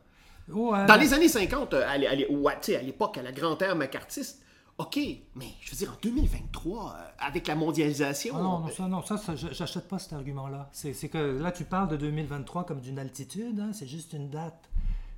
Ouais. 0.50 0.86
Dans 0.86 0.98
les 0.98 1.16
années 1.16 1.30
50, 1.30 1.74
euh, 1.74 1.84
à, 1.84 1.94
à 1.94 2.82
l'époque, 2.84 3.18
à 3.18 3.24
la 3.24 3.32
grande-ère 3.32 3.76
macartiste, 3.76 4.41
OK, 4.78 5.00
mais 5.36 5.48
je 5.62 5.72
veux 5.72 5.78
dire, 5.78 5.92
en 5.92 5.98
2023, 6.02 6.96
euh, 6.96 7.10
avec 7.20 7.48
la 7.48 7.56
mondialisation... 7.56 8.36
Ah 8.38 8.42
non, 8.42 8.60
non, 8.60 8.68
euh, 8.68 8.72
ça, 8.72 8.88
non, 8.88 9.04
ça, 9.04 9.16
j'achète 9.36 9.88
pas 9.88 10.00
cet 10.00 10.14
argument-là. 10.14 10.70
C'est 10.72 11.10
que 11.10 11.18
là, 11.18 11.52
tu 11.52 11.66
parles 11.66 11.90
de 11.90 11.98
2023 11.98 12.66
comme 12.66 12.82
d'une 12.82 12.98
altitude, 12.98 13.60
hein, 13.60 13.72
c'est 13.74 13.88
juste 13.88 14.14
une 14.14 14.30
date. 14.30 14.70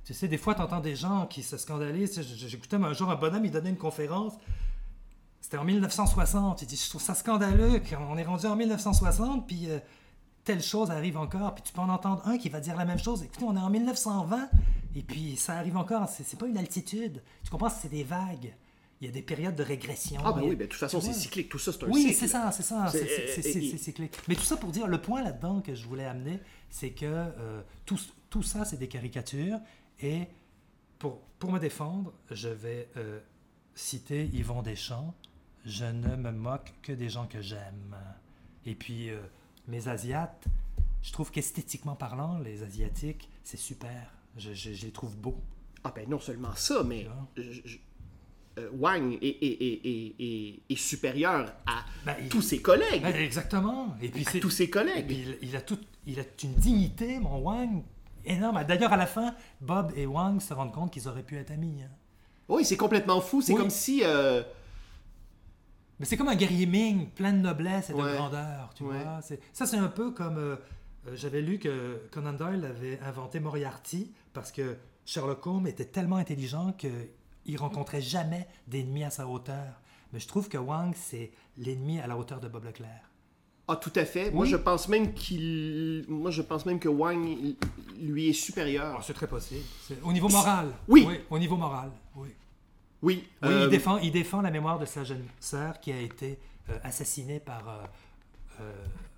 Tu 0.04 0.12
sais, 0.12 0.28
des 0.28 0.36
fois, 0.36 0.54
tu 0.54 0.60
entends 0.60 0.80
des 0.80 0.96
gens 0.96 1.26
qui 1.26 1.42
se 1.42 1.56
scandalisent. 1.56 2.20
J'écoutais 2.20 2.76
un 2.76 2.92
jour 2.92 3.10
un 3.10 3.16
bonhomme, 3.16 3.44
il 3.46 3.50
donnait 3.50 3.70
une 3.70 3.78
conférence. 3.78 4.34
C'était 5.40 5.56
en 5.56 5.64
1960. 5.64 6.62
Il 6.62 6.68
dit 6.68 6.76
Je 6.76 6.90
trouve 6.90 7.02
ça 7.02 7.14
scandaleux 7.14 7.80
qu'on 7.80 8.16
est 8.18 8.22
rendu 8.24 8.46
en 8.46 8.56
1960, 8.56 9.46
puis 9.46 9.70
euh, 9.70 9.78
telle 10.44 10.62
chose 10.62 10.90
arrive 10.90 11.16
encore. 11.16 11.54
Puis 11.54 11.64
tu 11.64 11.72
peux 11.72 11.80
en 11.80 11.88
entendre 11.88 12.22
un 12.26 12.36
qui 12.36 12.50
va 12.50 12.60
dire 12.60 12.76
la 12.76 12.84
même 12.84 12.98
chose. 12.98 13.22
Écoutez, 13.22 13.44
on 13.46 13.56
est 13.56 13.60
en 13.60 13.70
1920, 13.70 14.48
et 14.94 15.02
puis 15.02 15.36
ça 15.36 15.54
arrive 15.54 15.78
encore. 15.78 16.08
C'est 16.08 16.22
c'est 16.22 16.38
pas 16.38 16.46
une 16.46 16.58
altitude. 16.58 17.22
Tu 17.42 17.50
comprends? 17.50 17.70
C'est 17.70 17.90
des 17.90 18.04
vagues. 18.04 18.54
Il 19.04 19.08
y 19.08 19.10
a 19.10 19.12
des 19.12 19.20
périodes 19.22 19.54
de 19.54 19.62
régression. 19.62 20.18
Ah 20.24 20.32
ben 20.32 20.40
oui, 20.40 20.56
ben, 20.56 20.60
de 20.60 20.70
toute 20.70 20.80
façon, 20.80 20.98
c'est 20.98 21.12
cyclique. 21.12 21.50
Tout 21.50 21.58
ça, 21.58 21.72
c'est 21.72 21.84
un 21.84 21.88
Oui, 21.88 22.00
cycle. 22.04 22.14
c'est 22.14 22.28
ça, 22.28 22.50
c'est 22.52 22.62
ça. 22.62 22.88
C'est- 22.90 23.76
cyclique. 23.76 24.16
Mais 24.28 24.34
tout 24.34 24.44
ça 24.44 24.56
pour 24.56 24.70
dire, 24.70 24.86
le 24.86 24.98
point 24.98 25.22
là-dedans 25.22 25.60
que 25.60 25.74
je 25.74 25.84
voulais 25.86 26.06
amener, 26.06 26.40
c'est 26.70 26.92
que 26.92 27.04
euh, 27.04 27.60
tout, 27.84 28.00
tout 28.30 28.42
ça, 28.42 28.64
c'est 28.64 28.78
des 28.78 28.88
caricatures. 28.88 29.58
Et 30.00 30.22
pour, 30.98 31.20
pour 31.38 31.52
me 31.52 31.58
défendre, 31.58 32.14
je 32.30 32.48
vais 32.48 32.88
euh, 32.96 33.20
citer 33.74 34.24
Yvon 34.32 34.62
Deschamps. 34.62 35.14
Je 35.66 35.84
ne 35.84 36.16
me 36.16 36.30
moque 36.32 36.72
que 36.80 36.92
des 36.92 37.10
gens 37.10 37.26
que 37.26 37.42
j'aime. 37.42 37.94
Et 38.64 38.74
puis, 38.74 39.10
euh, 39.10 39.20
mes 39.68 39.86
Asiates, 39.88 40.44
je 41.02 41.12
trouve 41.12 41.30
qu'esthétiquement 41.30 41.94
parlant, 41.94 42.38
les 42.38 42.62
Asiatiques, 42.62 43.28
c'est 43.42 43.58
super. 43.58 44.14
Je, 44.38 44.54
je- 44.54 44.72
je 44.72 44.86
les 44.86 44.92
trouve 44.92 45.14
beaux. 45.18 45.38
Ah 45.84 45.92
ben 45.94 46.08
non 46.08 46.18
seulement 46.20 46.54
ça, 46.56 46.82
mais 46.82 47.06
je- 47.36 47.76
euh, 48.58 48.68
Wang 48.72 49.18
est, 49.20 49.26
est- 49.26 49.86
est- 49.86 50.62
est- 50.70 50.76
supérieur 50.76 51.52
à 51.66 51.84
Ben, 52.06 52.14
il- 52.20 52.28
tous 52.28 52.42
ses 52.42 52.60
collègues. 52.62 53.02
Ben, 53.02 53.14
exactement. 53.16 53.96
Et 54.02 54.08
puis 54.08 54.26
à 54.26 54.40
tous 54.40 54.50
ses 54.50 54.64
Et 54.64 54.70
collègues. 54.70 55.06
puis 55.06 55.24
il, 55.42 55.48
il 55.48 55.56
a 55.56 55.60
tout, 55.60 55.78
il 56.06 56.20
a 56.20 56.24
une 56.42 56.54
dignité, 56.54 57.18
mon 57.18 57.38
Wang, 57.38 57.82
énorme. 58.24 58.62
D'ailleurs, 58.64 58.92
à 58.92 58.96
la 58.96 59.06
fin, 59.06 59.34
Bob 59.60 59.92
et 59.96 60.06
Wang 60.06 60.40
se 60.40 60.54
rendent 60.54 60.72
compte 60.72 60.92
qu'ils 60.92 61.08
auraient 61.08 61.22
pu 61.22 61.36
être 61.36 61.50
amis. 61.50 61.82
hein. 61.82 61.90
Oui, 62.48 62.64
c'est 62.64 62.76
complètement 62.76 63.20
fou. 63.20 63.40
C'est 63.42 63.52
Oui. 63.54 63.58
comme 63.60 63.70
si... 63.70 64.02
euh, 64.04 64.42
Mais 66.00 66.06
c'est 66.06 66.16
comme 66.16 66.28
un 66.28 66.34
guerrier 66.34 66.66
Ming, 66.66 67.08
plein 67.10 67.32
de 67.32 67.38
noblesse 67.38 67.90
et 67.90 67.92
de 67.92 67.98
Ouais. 67.98 68.14
grandeur, 68.16 68.72
tu 68.74 68.82
Ouais. 68.82 69.02
vois. 69.02 69.20
C'est- 69.22 69.40
Ça, 69.52 69.66
c'est 69.66 69.78
un 69.78 69.88
peu 69.88 70.10
comme... 70.10 70.38
euh, 70.38 70.56
J'avais 71.14 71.42
lu 71.42 71.58
que 71.58 72.00
Conan 72.10 72.32
Doyle 72.32 72.64
avait 72.64 72.98
inventé 73.00 73.38
Moriarty 73.38 74.10
parce 74.32 74.50
que 74.50 74.76
Sherlock 75.04 75.46
Holmes 75.46 75.66
était 75.66 75.84
tellement 75.84 76.16
intelligent 76.16 76.72
qu'il 77.44 77.56
rencontrait 77.58 78.00
jamais 78.02 78.46
d'ennemis 78.66 79.04
à 79.04 79.10
sa 79.10 79.26
hauteur. 79.26 79.80
Mais 80.12 80.20
je 80.20 80.28
trouve 80.28 80.48
que 80.48 80.58
Wang, 80.58 80.92
c'est 80.96 81.30
l'ennemi 81.58 82.00
à 82.00 82.06
la 82.06 82.16
hauteur 82.16 82.40
de 82.40 82.48
Bob 82.48 82.64
Leclerc. 82.64 83.10
Ah, 83.66 83.76
tout 83.76 83.92
à 83.96 84.04
fait. 84.04 84.30
Moi, 84.30 84.44
Oui. 84.44 84.50
je 84.50 84.56
pense 84.56 84.88
même 84.88 85.14
qu'il... 85.14 86.04
Moi, 86.08 86.30
je 86.30 86.42
pense 86.42 86.66
même 86.66 86.78
que 86.78 86.88
Wang, 86.88 87.26
il- 87.26 87.56
lui, 87.98 88.28
est 88.28 88.32
supérieur. 88.34 88.96
Ah, 88.98 89.02
c'est 89.02 89.14
très 89.14 89.26
possible. 89.26 89.62
Au 90.02 90.12
niveau 90.12 90.28
moral. 90.28 90.70
Oui. 90.88 91.06
Au 91.30 91.38
niveau 91.38 91.56
moral, 91.56 91.90
oui. 92.16 92.28
Oui. 93.02 93.28
Oui, 93.42 93.48
euh, 93.50 93.64
il, 93.64 93.70
défend, 93.70 93.98
il 93.98 94.12
défend 94.12 94.40
la 94.40 94.50
mémoire 94.50 94.78
de 94.78 94.86
sa 94.86 95.04
jeune 95.04 95.26
sœur 95.38 95.78
qui 95.80 95.92
a 95.92 96.00
été 96.00 96.38
euh, 96.70 96.78
assassinée 96.82 97.38
par 97.38 97.68
euh, 97.68 97.82
euh, 98.60 98.72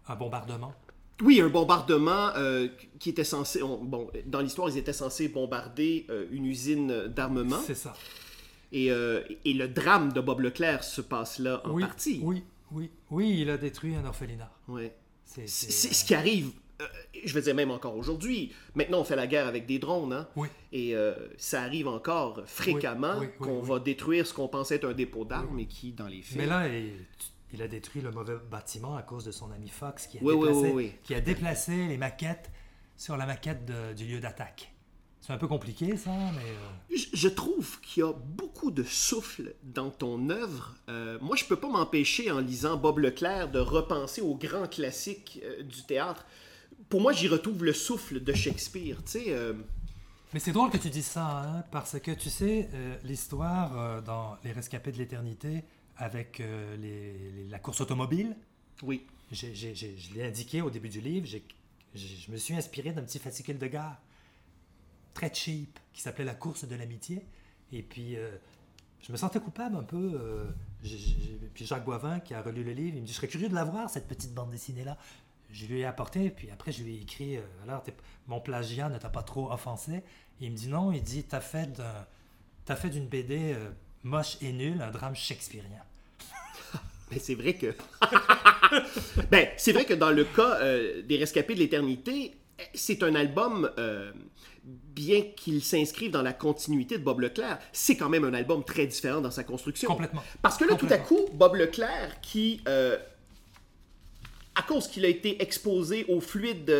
un 0.08 0.16
bombardement. 0.16 0.72
Oui, 1.22 1.40
un 1.40 1.48
bombardement 1.48 2.30
euh, 2.36 2.68
qui 2.98 3.10
était 3.10 3.24
censé... 3.24 3.62
on- 3.62 3.82
bon, 3.82 4.10
dans 4.26 4.40
l'histoire, 4.40 4.68
ils 4.68 4.76
étaient 4.76 4.92
censés 4.92 5.28
bombarder 5.28 6.06
euh, 6.10 6.26
une 6.30 6.44
usine 6.46 7.06
d'armement. 7.06 7.60
C'est 7.66 7.74
ça. 7.74 7.94
Et, 8.72 8.90
euh, 8.90 9.22
et 9.44 9.54
le 9.54 9.68
drame 9.68 10.12
de 10.12 10.20
Bob 10.20 10.40
Leclerc 10.40 10.84
se 10.84 11.00
passe 11.00 11.38
là 11.38 11.62
en 11.64 11.70
oui, 11.70 11.82
partie. 11.82 12.20
Oui, 12.22 12.42
oui, 12.72 12.90
oui, 13.10 13.38
il 13.40 13.50
a 13.50 13.56
détruit 13.56 13.94
un 13.94 14.04
orphelinat. 14.04 14.50
Ouais. 14.68 14.94
C'est, 15.24 15.46
ce 15.48 16.04
qui 16.04 16.14
arrive, 16.14 16.50
je 17.24 17.32
veux 17.32 17.40
dire 17.40 17.54
même 17.54 17.70
encore 17.70 17.96
aujourd'hui. 17.96 18.52
Maintenant, 18.74 19.00
on 19.00 19.04
fait 19.04 19.16
la 19.16 19.26
guerre 19.26 19.46
avec 19.46 19.66
des 19.66 19.78
drones, 19.78 20.12
hein? 20.12 20.28
Oui. 20.36 20.48
Et 20.72 20.94
ça 21.36 21.62
arrive 21.62 21.88
encore 21.88 22.42
fréquemment 22.46 23.14
Oui, 23.18 23.26
oui, 23.26 23.32
oui, 23.40 23.46
qu'on 23.46 23.60
oui. 23.60 23.68
va 23.68 23.78
détruire 23.78 24.26
ce 24.26 24.34
qu'on 24.34 24.48
pensait 24.48 24.76
être 24.76 24.88
un 24.88 24.94
dépôt 24.94 25.24
d'armes 25.24 25.58
et 25.58 25.66
qui, 25.66 25.92
dans 25.92 26.08
les 26.08 26.22
faits... 26.22 26.36
Mais 26.38 26.46
là, 26.46 26.68
il, 26.68 26.92
il 27.52 27.62
a 27.62 27.68
détruit 27.68 28.02
le 28.02 28.10
mauvais 28.10 28.36
bâtiment 28.50 28.96
à 28.96 29.02
cause 29.02 29.24
de 29.24 29.30
son 29.30 29.50
ami 29.52 29.68
Fox 29.68 30.06
qui 30.06 30.18
a, 30.18 30.22
Oui, 30.22 30.34
déplacé, 30.34 30.60
oui, 30.60 30.70
oui. 30.74 30.92
Qui 31.04 31.14
a 31.14 31.20
déplacé 31.20 31.86
les 31.86 31.96
maquettes 31.96 32.50
sur 32.96 33.16
la 33.16 33.26
maquette 33.26 33.64
de- 33.64 33.94
du 33.94 34.06
lieu 34.06 34.20
d'attaque. 34.20 34.72
C'est 35.20 35.32
un 35.32 35.38
peu 35.38 35.48
compliqué, 35.48 35.96
ça, 35.96 36.10
mais... 36.10 36.42
euh, 36.50 36.96
Je, 36.96 37.06
je 37.16 37.28
trouve 37.28 37.80
qu'il 37.80 38.02
y 38.02 38.06
a 38.06 38.12
beaucoup 38.12 38.70
de 38.70 38.84
souffle 38.84 39.54
dans 39.64 39.90
ton 39.90 40.30
œuvre. 40.30 40.74
Euh, 40.88 41.18
moi, 41.20 41.34
je 41.36 41.44
peux 41.44 41.56
pas 41.56 41.68
m'empêcher, 41.68 42.30
en 42.30 42.38
lisant 42.38 42.76
Bob 42.76 42.98
Leclerc, 42.98 43.50
de 43.50 43.58
repenser 43.58 44.20
aux 44.20 44.36
grands 44.36 44.68
classiques 44.68 45.40
euh, 45.44 45.62
du 45.64 45.82
théâtre. 45.82 46.24
Pour 46.88 47.00
moi, 47.00 47.12
j'y 47.12 47.26
retrouve 47.26 47.64
le 47.64 47.72
souffle 47.72 48.22
de 48.22 48.32
Shakespeare. 48.32 48.98
Tu 49.04 49.10
sais, 49.24 49.36
Mais 50.32 50.38
c'est 50.38 50.52
drôle 50.52 50.70
que 50.70 50.76
tu 50.78 50.90
dises 50.90 51.06
ça, 51.06 51.26
hein, 51.42 51.64
parce 51.72 51.98
que 51.98 52.12
tu 52.12 52.30
sais, 52.30 52.68
l'histoire 53.02 54.02
dans 54.02 54.36
Les 54.44 54.52
Rescapés 54.52 54.92
de 54.92 54.98
l'éternité 54.98 55.64
avec 55.98 56.40
euh, 56.40 56.76
les- 56.76 57.18
les- 57.44 57.48
la 57.48 57.58
course 57.58 57.80
automobile, 57.80 58.36
oui. 58.82 59.06
je 59.32 60.14
l'ai 60.14 60.24
indiqué 60.24 60.62
au 60.62 60.70
début 60.70 60.88
du 60.88 61.00
livre, 61.00 61.26
je 61.94 62.30
me 62.30 62.36
suis 62.36 62.54
inspiré 62.54 62.92
d'un 62.92 63.02
petit 63.02 63.18
fascicule 63.18 63.58
de 63.58 63.66
gare 63.66 64.00
très 65.14 65.32
cheap 65.32 65.78
qui 65.92 66.02
s'appelait 66.02 66.24
La 66.26 66.34
course 66.34 66.66
de 66.66 66.74
l'amitié. 66.76 67.24
Et 67.72 67.82
puis, 67.82 68.16
euh, 68.16 68.36
je 69.00 69.10
me 69.12 69.16
sentais 69.16 69.40
coupable 69.40 69.76
un 69.76 69.82
peu. 69.82 70.12
euh, 70.14 70.44
puis 71.54 71.64
Jacques 71.66 71.84
Boivin, 71.84 72.20
qui 72.20 72.34
a 72.34 72.42
relu 72.42 72.62
le 72.62 72.72
livre, 72.72 72.96
il 72.96 73.00
me 73.02 73.06
dit 73.06 73.12
Je 73.12 73.16
serais 73.16 73.28
curieux 73.28 73.48
de 73.48 73.54
la 73.54 73.64
voir, 73.64 73.88
cette 73.90 74.06
petite 74.06 74.34
bande 74.34 74.50
dessinée-là. 74.50 74.98
Je 75.50 75.64
lui 75.66 75.78
ai 75.80 75.84
apporté, 75.84 76.28
puis 76.30 76.50
après, 76.50 76.70
je 76.72 76.82
lui 76.82 76.96
ai 76.96 77.00
écrit 77.02 77.36
euh, 77.38 77.42
Alors, 77.62 77.82
mon 78.26 78.40
plagiat 78.40 78.88
ne 78.90 78.98
t'a 78.98 79.08
pas 79.08 79.22
trop 79.22 79.50
offensé 79.50 80.02
Il 80.40 80.50
me 80.52 80.56
dit 80.56 80.68
Non, 80.68 80.92
il 80.92 81.02
dit 81.02 81.24
T'as 81.24 81.40
fait 81.40 81.72
d'un- 81.72 82.06
t'as 82.66 82.76
fait 82.76 82.90
d'une 82.90 83.08
BD 83.08 83.54
moche 84.06 84.38
et 84.40 84.52
nulle 84.52 84.80
un 84.80 84.90
drame 84.90 85.14
shakespearien. 85.14 85.82
Mais 87.10 87.18
c'est 87.20 87.34
vrai 87.34 87.54
que. 87.54 87.74
ben, 89.30 89.48
c'est 89.56 89.72
vrai 89.72 89.84
que 89.84 89.94
dans 89.94 90.10
le 90.10 90.24
cas 90.24 90.58
euh, 90.60 91.02
des 91.02 91.18
Rescapés 91.18 91.54
de 91.54 91.58
l'éternité, 91.58 92.34
c'est 92.72 93.02
un 93.02 93.14
album, 93.14 93.70
euh, 93.78 94.12
bien 94.64 95.22
qu'il 95.36 95.62
s'inscrive 95.62 96.10
dans 96.10 96.22
la 96.22 96.32
continuité 96.32 96.98
de 96.98 97.02
Bob 97.02 97.20
Leclerc, 97.20 97.58
c'est 97.72 97.96
quand 97.96 98.08
même 98.08 98.24
un 98.24 98.34
album 98.34 98.64
très 98.64 98.86
différent 98.86 99.20
dans 99.20 99.30
sa 99.30 99.44
construction. 99.44 99.88
Complètement. 99.88 100.22
Parce 100.40 100.56
que 100.56 100.64
là, 100.64 100.76
tout 100.76 100.88
à 100.90 100.98
coup, 100.98 101.26
Bob 101.34 101.56
Leclerc, 101.56 102.20
qui, 102.22 102.62
euh, 102.68 102.96
à 104.54 104.62
cause 104.62 104.88
qu'il 104.88 105.04
a 105.04 105.08
été 105.08 105.42
exposé 105.42 106.06
au 106.08 106.20
fluide 106.20 106.72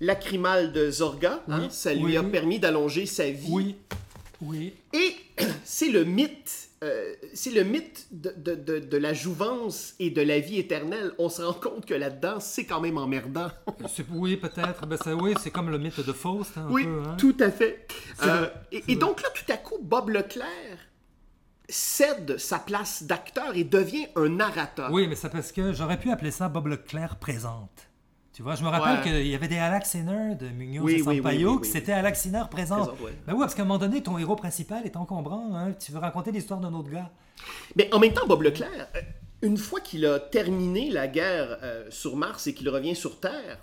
lacrymal 0.00 0.72
de 0.72 0.90
Zorga, 0.90 1.42
hein, 1.48 1.68
ça 1.70 1.94
lui 1.94 2.04
oui, 2.04 2.16
a 2.16 2.22
oui. 2.22 2.30
permis 2.30 2.58
d'allonger 2.58 3.06
sa 3.06 3.30
vie. 3.30 3.48
Oui, 3.48 3.76
oui. 4.42 4.74
Et 4.92 5.16
c'est 5.64 5.88
le 5.90 6.04
mythe, 6.04 6.70
euh, 6.84 7.14
c'est 7.34 7.50
le 7.50 7.64
mythe 7.64 8.06
de, 8.10 8.32
de- 8.36 8.54
de- 8.54 8.78
de 8.78 8.96
la 8.96 9.12
jouvence 9.12 9.94
et 9.98 10.10
de 10.10 10.22
la 10.22 10.38
vie 10.38 10.58
éternelle. 10.58 11.12
On 11.18 11.28
se 11.28 11.42
rend 11.42 11.52
compte 11.54 11.86
que 11.86 11.94
là-dedans, 11.94 12.38
c'est 12.40 12.64
quand 12.64 12.80
même 12.80 12.98
emmerdant. 12.98 13.50
Oui, 14.10 14.36
peut-être. 14.36 14.86
Ben, 14.86 14.96
oui, 15.20 15.34
c'est 15.40 15.50
comme 15.50 15.70
le 15.70 15.78
mythe 15.78 16.04
de 16.04 16.12
Faust, 16.12 16.52
hein, 16.56 16.66
un 16.68 16.72
oui, 16.72 16.84
peu. 16.84 17.02
hein. 17.06 17.16
tout 17.18 17.36
à 17.40 17.50
fait. 17.50 17.86
Euh, 18.24 18.48
et, 18.72 18.82
et 18.88 18.96
donc 18.96 19.22
là, 19.22 19.28
tout 19.34 19.50
à 19.52 19.56
coup, 19.56 19.78
Bob 19.82 20.10
Leclerc 20.10 20.78
cède 21.68 22.38
sa 22.38 22.58
place 22.58 23.02
d'acteur 23.02 23.54
et 23.54 23.64
devient 23.64 24.06
un 24.16 24.28
narrateur. 24.30 24.90
Oui, 24.90 25.06
mais 25.06 25.14
c'est 25.16 25.28
parce 25.28 25.52
que 25.52 25.72
j'aurais 25.72 25.98
pu 25.98 26.10
appeler 26.10 26.30
ça 26.30 26.48
Bob 26.48 26.66
Leclerc 26.68 27.16
présente. 27.16 27.87
Tu 28.38 28.44
vois, 28.44 28.54
je 28.54 28.62
me 28.62 28.68
rappelle 28.68 28.98
Ouais. 29.12 29.18
qu'il 29.20 29.26
y 29.26 29.34
avait 29.34 29.48
des 29.48 29.58
Alex 29.58 29.90
Sinner 29.90 30.36
de 30.36 30.46
Munoz 30.50 30.84
Oui, 30.84 30.92
et 30.92 30.98
Sampaio 31.00 31.20
oui, 31.22 31.44
oui, 31.56 31.60
qui 31.62 31.66
oui. 31.66 31.72
c'était 31.72 31.90
Alex 31.90 32.20
Sinner 32.20 32.44
présente. 32.48 32.86
Présente, 32.86 33.00
ouais. 33.00 33.12
Ben 33.26 33.32
oui, 33.32 33.40
parce 33.40 33.56
qu'à 33.56 33.62
un 33.62 33.64
moment 33.64 33.80
donné, 33.80 34.00
ton 34.00 34.16
héros 34.16 34.36
principal 34.36 34.86
est 34.86 34.94
encombrant. 34.96 35.56
hein. 35.56 35.72
Tu 35.72 35.90
veux 35.90 35.98
raconter 35.98 36.30
l'histoire 36.30 36.60
d'un 36.60 36.72
autre 36.72 36.88
gars? 36.88 37.10
Mais 37.74 37.92
en 37.92 37.98
même 37.98 38.12
temps, 38.12 38.28
Bob 38.28 38.42
Leclerc, 38.42 38.86
euh, 38.94 39.00
une 39.42 39.56
fois 39.56 39.80
qu'il 39.80 40.06
a 40.06 40.20
terminé 40.20 40.88
la 40.88 41.08
guerre 41.08 41.58
euh, 41.64 41.90
sur 41.90 42.14
Mars 42.14 42.46
et 42.46 42.54
qu'il 42.54 42.68
revient 42.68 42.94
sur 42.94 43.18
Terre, 43.18 43.58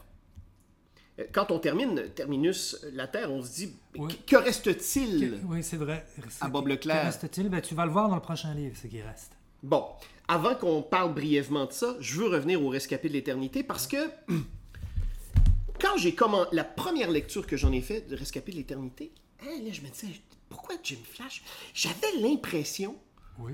euh, 1.20 1.24
quand 1.32 1.52
on 1.52 1.60
termine 1.60 2.10
Terminus, 2.14 2.76
la 2.92 3.08
Terre, 3.08 3.32
on 3.32 3.42
se 3.44 3.54
dit, 3.56 3.74
Oui. 3.98 4.14
que- 4.26 4.36
que 4.36 4.44
reste-t-il 4.44 5.40
Oui, 5.48 5.64
c'est 5.64 5.78
vrai. 5.78 6.06
À 6.42 6.50
Bob 6.50 6.66
Que- 6.66 6.72
Leclerc? 6.72 7.00
Que 7.00 7.06
reste-t-il? 7.06 7.48
Ben, 7.48 7.62
tu 7.62 7.76
vas 7.76 7.86
le 7.86 7.94
voir 7.94 8.10
dans 8.10 8.16
le 8.16 8.22
prochain 8.22 8.54
livre, 8.54 8.76
ce 8.76 8.88
qui 8.88 9.02
reste. 9.02 9.32
Bon, 9.64 9.86
avant 10.28 10.54
qu'on 10.56 10.82
parle 10.82 11.14
brièvement 11.14 11.64
de 11.64 11.72
ça, 11.72 11.96
je 12.02 12.20
veux 12.20 12.28
revenir 12.28 12.62
au 12.62 12.68
rescapé 12.68 13.08
de 13.08 13.14
l'éternité 13.14 13.64
parce 13.64 13.88
que 13.88 13.96
quand 15.86 15.98
j'ai 15.98 16.14
commencé 16.16 16.50
la 16.54 16.64
première 16.64 17.12
lecture 17.12 17.46
que 17.48 17.58
j'en 17.58 17.72
ai 17.72 17.82
faite 17.82 18.10
de 18.10 18.16
rescapé 18.16 18.52
de 18.52 18.58
l'éternité, 18.58 19.12
hein, 19.42 19.46
là, 19.64 19.72
je 19.72 19.82
me 19.82 19.88
disais 19.90 20.08
pourquoi 20.50 20.76
Jim 20.84 20.98
Flash? 21.04 21.44
J'avais 21.74 22.20
l'impression, 22.22 22.96
Oui. 23.40 23.54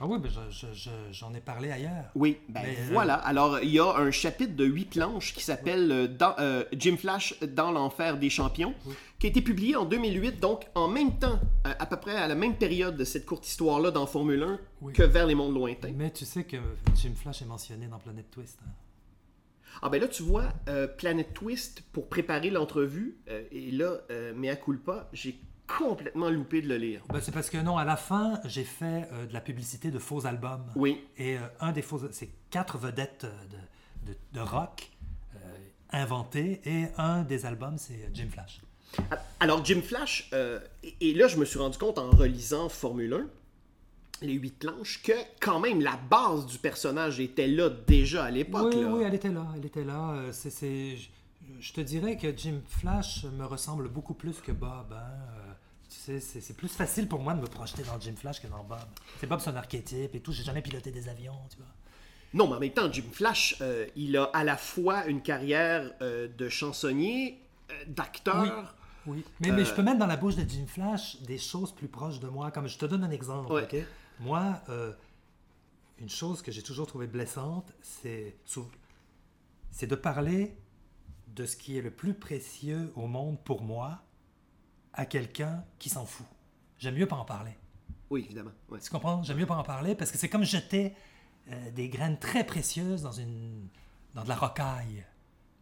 Ah 0.00 0.06
oui, 0.06 0.18
ben 0.18 0.28
je- 0.30 0.50
je- 0.66 0.72
je- 0.72 1.12
j'en 1.12 1.32
ai 1.32 1.40
parlé 1.40 1.70
ailleurs. 1.70 2.06
oui, 2.16 2.38
ben 2.48 2.62
Mais, 2.64 2.76
euh, 2.76 2.88
voilà. 2.90 3.14
Alors 3.14 3.60
il 3.62 3.68
y 3.70 3.78
a 3.78 3.94
un 3.94 4.10
chapitre 4.10 4.56
de 4.56 4.64
huit 4.64 4.86
planches 4.86 5.32
qui 5.32 5.44
s'appelle 5.44 5.92
euh, 5.92 6.08
euh, 6.40 6.64
Jim 6.72 6.96
Flash 6.96 7.38
dans 7.42 7.70
l'enfer 7.70 8.18
des 8.18 8.28
champions, 8.28 8.74
qui 9.20 9.28
a 9.28 9.30
été 9.30 9.42
publié 9.42 9.76
en 9.76 9.84
2008, 9.84 10.40
donc 10.40 10.66
en 10.74 10.88
même 10.88 11.16
temps, 11.20 11.38
à 11.62 11.86
peu 11.86 11.98
près 11.98 12.16
à 12.16 12.26
la 12.26 12.34
même 12.34 12.56
période 12.56 12.96
de 12.96 13.04
cette 13.04 13.26
courte 13.26 13.46
histoire-là 13.46 13.92
dans 13.92 14.06
Formule 14.06 14.42
1 14.42 14.58
Oui. 14.80 14.92
que 14.92 15.04
vers 15.04 15.26
les 15.26 15.36
mondes 15.36 15.54
lointains. 15.54 15.92
Mais 15.94 16.10
tu 16.10 16.24
sais 16.24 16.42
que 16.44 16.56
Jim 16.96 17.12
Flash 17.14 17.42
est 17.42 17.46
mentionné 17.46 17.86
dans 17.86 17.98
Planet 17.98 18.28
Twist. 18.28 18.58
hein. 18.66 18.70
Ah 19.80 19.88
ben 19.88 20.00
là, 20.00 20.08
tu 20.08 20.22
vois, 20.22 20.44
euh, 20.68 20.86
Planet 20.86 21.32
Twist, 21.32 21.82
pour 21.92 22.08
préparer 22.08 22.50
l'entrevue, 22.50 23.16
euh, 23.28 23.42
et 23.50 23.70
là, 23.70 23.98
euh, 24.10 24.34
mea 24.34 24.56
culpa, 24.56 25.08
j'ai 25.12 25.38
complètement 25.66 26.28
loupé 26.28 26.60
de 26.60 26.68
le 26.68 26.76
lire. 26.76 27.02
Ben, 27.08 27.20
c'est 27.20 27.32
parce 27.32 27.48
que 27.48 27.56
non, 27.58 27.78
à 27.78 27.84
la 27.84 27.96
fin, 27.96 28.40
j'ai 28.44 28.64
fait 28.64 29.08
euh, 29.12 29.26
de 29.26 29.32
la 29.32 29.40
publicité 29.40 29.90
de 29.90 29.98
faux 29.98 30.26
albums. 30.26 30.66
Oui. 30.76 31.02
Et 31.16 31.36
un 31.60 31.72
des 31.72 31.82
faux, 31.82 32.00
c'est 32.10 32.28
quatre 32.50 32.76
vedettes 32.78 33.24
de, 33.50 34.12
de- 34.12 34.18
de 34.34 34.40
rock 34.40 34.90
inventées, 35.90 36.60
et 36.64 36.86
un 36.96 37.22
des 37.22 37.44
albums, 37.44 37.76
c'est 37.78 38.08
Jim 38.14 38.28
Flash. 38.30 38.60
Alors, 39.40 39.64
Jim 39.64 39.80
Flash, 39.82 40.30
et, 40.82 40.94
et 41.10 41.14
là, 41.14 41.26
je 41.28 41.36
me 41.36 41.44
suis 41.44 41.58
rendu 41.58 41.76
compte 41.78 41.98
en 41.98 42.10
relisant 42.10 42.68
Formule 42.68 43.12
1, 43.14 43.26
les 44.22 44.34
huit 44.34 44.58
planches, 44.58 45.02
que 45.02 45.12
quand 45.40 45.60
même 45.60 45.80
la 45.80 45.96
base 46.10 46.46
du 46.46 46.58
personnage 46.58 47.20
était 47.20 47.46
là 47.46 47.68
déjà 47.68 48.24
à 48.24 48.30
l'époque. 48.30 48.72
Oui, 48.74 48.82
là. 48.82 48.88
oui, 48.92 49.02
elle 49.06 49.14
était 49.14 49.30
là, 49.30 49.46
elle 49.56 49.64
était 49.66 49.84
là. 49.84 50.12
euh, 50.12 50.32
c'est, 50.32 50.50
c'est- 50.50 50.96
je, 51.60 51.72
te 51.72 51.80
dirais 51.80 52.16
que 52.16 52.36
Jim 52.36 52.60
Flash 52.66 53.24
me 53.24 53.44
ressemble 53.44 53.88
beaucoup 53.88 54.14
plus 54.14 54.40
que 54.40 54.52
Bob. 54.52 54.92
hein, 54.92 54.96
euh, 54.96 55.52
Tu 55.90 55.96
sais, 55.98 56.20
c'est, 56.20 56.40
c'est 56.40 56.56
plus 56.56 56.68
facile 56.68 57.06
pour 57.08 57.20
moi 57.20 57.34
de 57.34 57.40
me 57.40 57.46
projeter 57.46 57.82
dans 57.82 58.00
Jim 58.00 58.14
Flash 58.16 58.40
que 58.40 58.46
dans 58.46 58.64
Bob. 58.64 58.78
C'est 59.20 59.26
Bob 59.26 59.40
son 59.40 59.54
archétype 59.56 60.14
et 60.14 60.20
tout. 60.20 60.32
J'ai 60.32 60.42
jamais 60.44 60.62
piloté 60.62 60.90
des 60.90 61.08
avions, 61.08 61.34
tu 61.50 61.56
vois. 61.58 61.66
Non, 62.34 62.48
mais 62.48 62.56
en 62.56 62.60
même 62.60 62.70
temps, 62.72 62.90
Jim 62.90 63.02
Flash, 63.12 63.56
euh, 63.60 63.86
il 63.94 64.16
a 64.16 64.24
à 64.32 64.42
la 64.44 64.56
fois 64.56 65.04
une 65.06 65.20
carrière 65.20 65.92
euh, 66.00 66.28
de 66.38 66.48
chansonnier, 66.48 67.38
euh, 67.70 67.74
d'acteur. 67.88 68.74
Oui, 69.06 69.22
mais, 69.40 69.50
mais 69.50 69.64
je 69.64 69.74
peux 69.74 69.82
mettre 69.82 69.98
dans 69.98 70.06
la 70.06 70.16
bouche 70.16 70.36
de 70.36 70.48
Jim 70.48 70.64
Flash 70.66 71.20
des 71.22 71.36
choses 71.36 71.72
plus 71.72 71.88
proches 71.88 72.20
de 72.20 72.28
moi. 72.28 72.50
Comme 72.52 72.68
je 72.68 72.78
te 72.78 72.86
donne 72.86 73.04
un 73.04 73.10
exemple, 73.10 73.52
Ouais. 73.52 73.68
Moi, 74.20 74.60
euh, 74.68 74.92
une 75.98 76.08
chose 76.08 76.42
que 76.42 76.52
j'ai 76.52 76.62
toujours 76.62 76.86
trouvée 76.86 77.06
blessante, 77.06 77.72
c'est 77.80 78.36
de 79.86 79.94
parler 79.94 80.56
de 81.28 81.46
ce 81.46 81.56
qui 81.56 81.76
est 81.78 81.82
le 81.82 81.90
plus 81.90 82.14
précieux 82.14 82.92
au 82.94 83.06
monde 83.06 83.42
pour 83.42 83.62
moi 83.62 84.02
à 84.92 85.06
quelqu'un 85.06 85.64
qui 85.78 85.88
s'en 85.88 86.04
fout. 86.04 86.26
J'aime 86.78 86.96
mieux 86.96 87.06
pas 87.08 87.16
en 87.16 87.24
parler. 87.24 87.56
Oui, 88.10 88.22
évidemment. 88.24 88.50
ouais. 88.68 88.78
Tu 88.80 88.90
comprends? 88.90 89.22
J'aime 89.22 89.38
mieux 89.38 89.46
pas 89.46 89.56
en 89.56 89.62
parler 89.62 89.94
parce 89.94 90.10
que 90.10 90.18
c'est 90.18 90.28
comme 90.28 90.44
jeter 90.44 90.94
euh, 91.50 91.70
des 91.70 91.88
graines 91.88 92.18
très 92.18 92.44
précieuses 92.44 93.02
dans 93.02 93.12
une 93.12 93.68
dans 94.14 94.24
de 94.24 94.28
la 94.28 94.36
rocaille. 94.36 95.04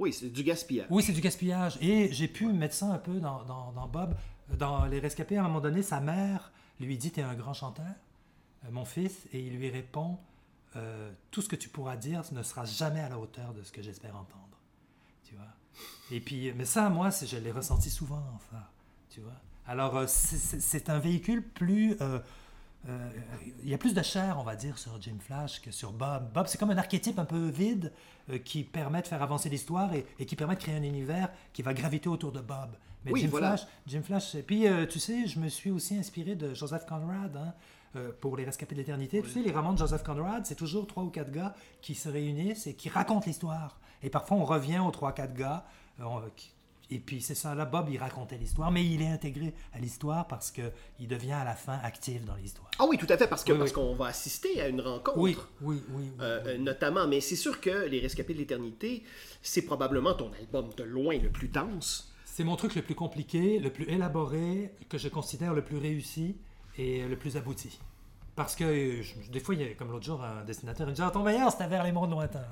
Oui, 0.01 0.13
c'est 0.13 0.31
du 0.31 0.43
gaspillage. 0.43 0.89
Oui, 0.91 1.03
c'est 1.05 1.13
du 1.13 1.21
gaspillage. 1.21 1.79
Et 1.81 2.13
j'ai 2.13 2.27
pu 2.27 2.47
mettre 2.47 2.75
ça 2.75 2.87
un 2.87 2.99
peu 2.99 3.21
dans, 3.21 3.45
dans, 3.45 3.71
dans 3.73 3.87
Bob. 3.87 4.17
Dans 4.59 4.87
Les 4.87 4.99
Rescapés, 4.99 5.37
à 5.37 5.41
un 5.45 5.47
moment 5.47 5.61
donné, 5.61 5.83
sa 5.83 6.01
mère 6.01 6.51
lui 6.81 6.99
dit 6.99 7.13
T'es 7.13 7.23
un 7.23 7.35
grand 7.35 7.53
chanteur, 7.53 7.85
mon 8.71 8.85
fils, 8.85 9.27
et 9.33 9.41
il 9.41 9.57
lui 9.57 9.71
répond 9.71 10.19
Euh, 10.77 11.11
Tout 11.33 11.43
ce 11.43 11.49
que 11.49 11.57
tu 11.57 11.69
pourras 11.69 11.97
dire 11.97 12.23
ne 12.33 12.43
sera 12.45 12.65
jamais 12.65 13.01
à 13.01 13.09
la 13.09 13.19
hauteur 13.19 13.53
de 13.55 13.63
ce 13.65 13.73
que 13.73 13.83
j'espère 13.83 14.15
entendre. 14.15 14.57
Tu 15.25 15.35
vois? 15.35 15.49
Et 16.13 16.21
puis, 16.21 16.53
mais 16.53 16.65
ça, 16.65 16.89
moi, 16.91 17.11
je 17.11 17.37
l'ai 17.39 17.51
ressenti 17.51 17.91
souvent, 17.91 18.23
ça. 18.53 18.71
Tu 19.09 19.21
vois? 19.21 19.33
Alors, 19.67 19.97
euh, 19.97 20.07
c'est- 20.07 20.89
un 20.91 21.01
véhicule 21.01 21.43
plus. 21.43 21.97
euh, 22.01 22.21
euh, 22.89 23.11
il 23.65 23.69
y 23.69 23.75
a 23.75 23.79
plus 23.79 23.95
de 23.95 24.03
chair, 24.03 24.39
on 24.39 24.45
va 24.45 24.55
dire, 24.57 24.79
sur 24.79 25.01
Jim 25.03 25.17
Flash 25.19 25.61
que 25.61 25.71
sur 25.73 25.93
Bob. 25.93 26.31
Bob, 26.33 26.47
c'est 26.47 26.57
comme 26.57 26.71
un 26.71 26.79
archétype 26.79 27.19
un 27.19 27.25
peu 27.25 27.49
vide 27.49 27.93
euh, 28.31 28.39
qui 28.39 28.63
permet 28.63 29.03
de 29.03 29.09
faire 29.09 29.23
avancer 29.23 29.49
l'histoire 29.49 29.93
et, 29.93 30.07
et 30.21 30.25
qui 30.27 30.37
permet 30.37 30.55
de 30.55 30.61
créer 30.61 30.77
un 30.77 30.83
univers 30.85 31.31
qui 31.53 31.63
va 31.63 31.75
graviter 31.75 32.09
autour 32.09 32.31
de 32.33 32.41
Bob. 32.41 32.71
Mais 33.05 33.11
Oui, 33.13 33.23
Jim, 33.23 33.29
voilà. 33.29 33.57
Flash, 33.57 33.69
Jim 33.89 34.03
Flash, 34.03 34.35
et 34.37 34.43
puis 34.43 34.69
euh, 34.69 34.87
tu 34.87 34.99
sais, 35.01 35.27
je 35.27 35.41
me 35.41 35.49
suis 35.49 35.71
aussi 35.73 35.97
inspiré 35.97 36.37
de 36.37 36.55
Joseph 36.55 36.87
Conrad 36.87 37.37
hein, 37.37 37.55
euh, 37.97 38.11
pour 38.21 38.37
Les 38.37 38.45
Rescapés 38.45 38.75
de 38.75 38.81
l'éternité. 38.81 39.23
Tu 39.23 39.29
sais, 39.29 39.41
les 39.43 39.51
romans 39.53 39.73
de 39.73 39.79
Joseph 39.79 40.03
Conrad, 40.05 40.47
c'est 40.47 40.55
toujours 40.55 40.87
trois 40.87 41.03
ou 41.03 41.11
quatre 41.11 41.31
gars 41.33 41.55
qui 41.83 41.95
se 41.95 42.09
réunissent 42.09 42.67
et 42.67 42.75
qui 42.75 42.89
racontent 42.89 43.25
l'histoire. 43.27 43.79
Et 44.03 44.11
parfois, 44.11 44.37
on 44.37 44.45
revient 44.45 44.79
aux 44.79 44.91
trois, 44.91 45.13
quatre 45.13 45.35
gars. 45.35 45.65
euh, 46.01 46.05
on- 46.05 46.23
qui- 46.35 46.53
et 46.93 46.99
puis 46.99 47.21
c'est 47.21 47.35
ça, 47.35 47.55
là, 47.55 47.67
Bob, 47.67 47.89
il 47.91 47.99
racontait 47.99 48.39
l'histoire, 48.39 48.71
mais 48.73 48.85
il 48.85 49.03
est 49.03 49.09
intégré 49.09 49.53
à 49.75 49.79
l'histoire 49.79 50.27
parce 50.27 50.51
qu'il 50.51 51.07
devient 51.09 51.33
à 51.33 51.45
la 51.45 51.55
fin 51.55 51.79
actif 51.85 52.25
dans 52.25 52.35
l'histoire. 52.37 52.71
Ah 52.79 52.85
oui, 52.89 52.97
tout 52.97 53.07
à 53.11 53.17
fait, 53.19 53.29
parce 53.29 53.45
que 53.45 53.53
Oui, 53.53 53.71
qu'on 53.71 53.95
va 53.95 54.07
assister 54.07 54.61
à 54.63 54.69
une 54.69 54.81
rencontre. 54.81 55.19
Oui, 55.19 55.37
oui, 55.61 55.77
euh, 55.77 55.91
oui. 55.93 56.11
euh, 56.21 56.59
notamment, 56.59 57.07
mais 57.07 57.21
c'est 57.21 57.37
sûr 57.37 57.61
que 57.61 57.87
Les 57.87 58.01
Rescapés 58.01 58.33
de 58.35 58.39
l'éternité, 58.39 59.05
c'est 59.43 59.63
probablement 59.63 60.15
ton 60.15 60.33
album 60.33 60.71
de 60.77 60.83
loin 60.83 61.19
le 61.19 61.29
plus 61.29 61.49
dense. 61.49 62.13
C'est 62.25 62.45
mon 62.45 62.57
truc 62.57 62.75
le 62.75 62.83
plus 62.83 62.95
compliqué, 62.95 63.59
le 63.59 63.71
plus 63.71 63.85
élaboré, 63.89 64.73
que 64.89 64.97
je 64.99 65.09
considère 65.09 65.53
le 65.55 65.63
plus 65.63 65.77
réussi 65.79 66.37
et 66.79 67.07
le 67.07 67.17
plus 67.17 67.37
abouti. 67.37 67.79
Parce 68.37 68.55
que 68.57 69.03
je- 69.03 69.31
des 69.31 69.41
fois, 69.41 69.55
il 69.55 69.61
y 69.61 69.65
a, 69.65 69.75
comme 69.75 69.91
l'autre 69.91 70.07
jour, 70.07 70.23
un 70.25 70.45
dessinateur 70.45 70.87
il 70.87 70.91
me 70.91 70.95
dit 70.95 71.03
Ah, 71.03 71.11
ton 71.11 71.23
meilleur, 71.23 71.51
c'était 71.53 71.67
vers 71.69 71.85
les 71.85 71.93
mondes 71.93 72.11
lointains. 72.11 72.47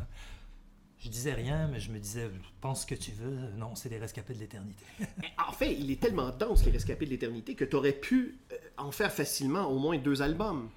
Je 0.98 1.08
disais 1.08 1.32
rien, 1.32 1.68
mais 1.68 1.78
je 1.80 1.90
me 1.92 1.98
disais 1.98 2.28
Pense 2.60 2.82
ce 2.82 2.86
que 2.86 2.94
tu 2.96 3.12
veux. 3.12 3.38
Non, 3.56 3.74
c'est 3.76 3.88
les 3.88 3.98
rescapés 3.98 4.34
de 4.34 4.40
l'éternité. 4.40 4.84
En 5.48 5.52
fait, 5.52 5.72
il 5.74 5.90
est 5.90 6.00
tellement 6.00 6.30
dense, 6.30 6.64
Les 6.64 6.70
Rescapés 6.72 7.04
de 7.06 7.10
l'éternité, 7.10 7.54
que 7.54 7.64
tu 7.64 7.74
aurais 7.76 7.92
pu 7.92 8.38
euh, 8.52 8.56
en 8.76 8.90
faire 8.92 9.10
facilement 9.12 9.66
au 9.66 9.78
moins 9.78 9.96
deux 9.98 10.20
albums. 10.22 10.68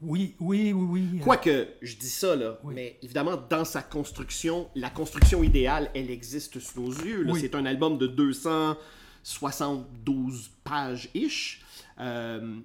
Oui, 0.00 0.34
oui, 0.40 0.72
oui, 0.72 1.06
oui. 1.12 1.18
Quoique, 1.20 1.68
je 1.82 1.96
dis 1.96 2.08
ça, 2.08 2.34
là, 2.36 2.58
Oui. 2.64 2.74
mais 2.74 2.98
évidemment, 3.02 3.36
dans 3.36 3.64
sa 3.64 3.82
construction, 3.82 4.68
la 4.74 4.90
construction 4.90 5.42
idéale, 5.42 5.90
elle 5.94 6.10
existe 6.10 6.58
sous 6.60 6.80
nos 6.80 6.90
yeux. 6.92 7.26
Oui. 7.30 7.40
C'est 7.40 7.54
un 7.54 7.66
album 7.66 7.98
de 7.98 8.06
272 8.06 10.50
pages-ish. 10.64 11.62
Euh, 12.00 12.58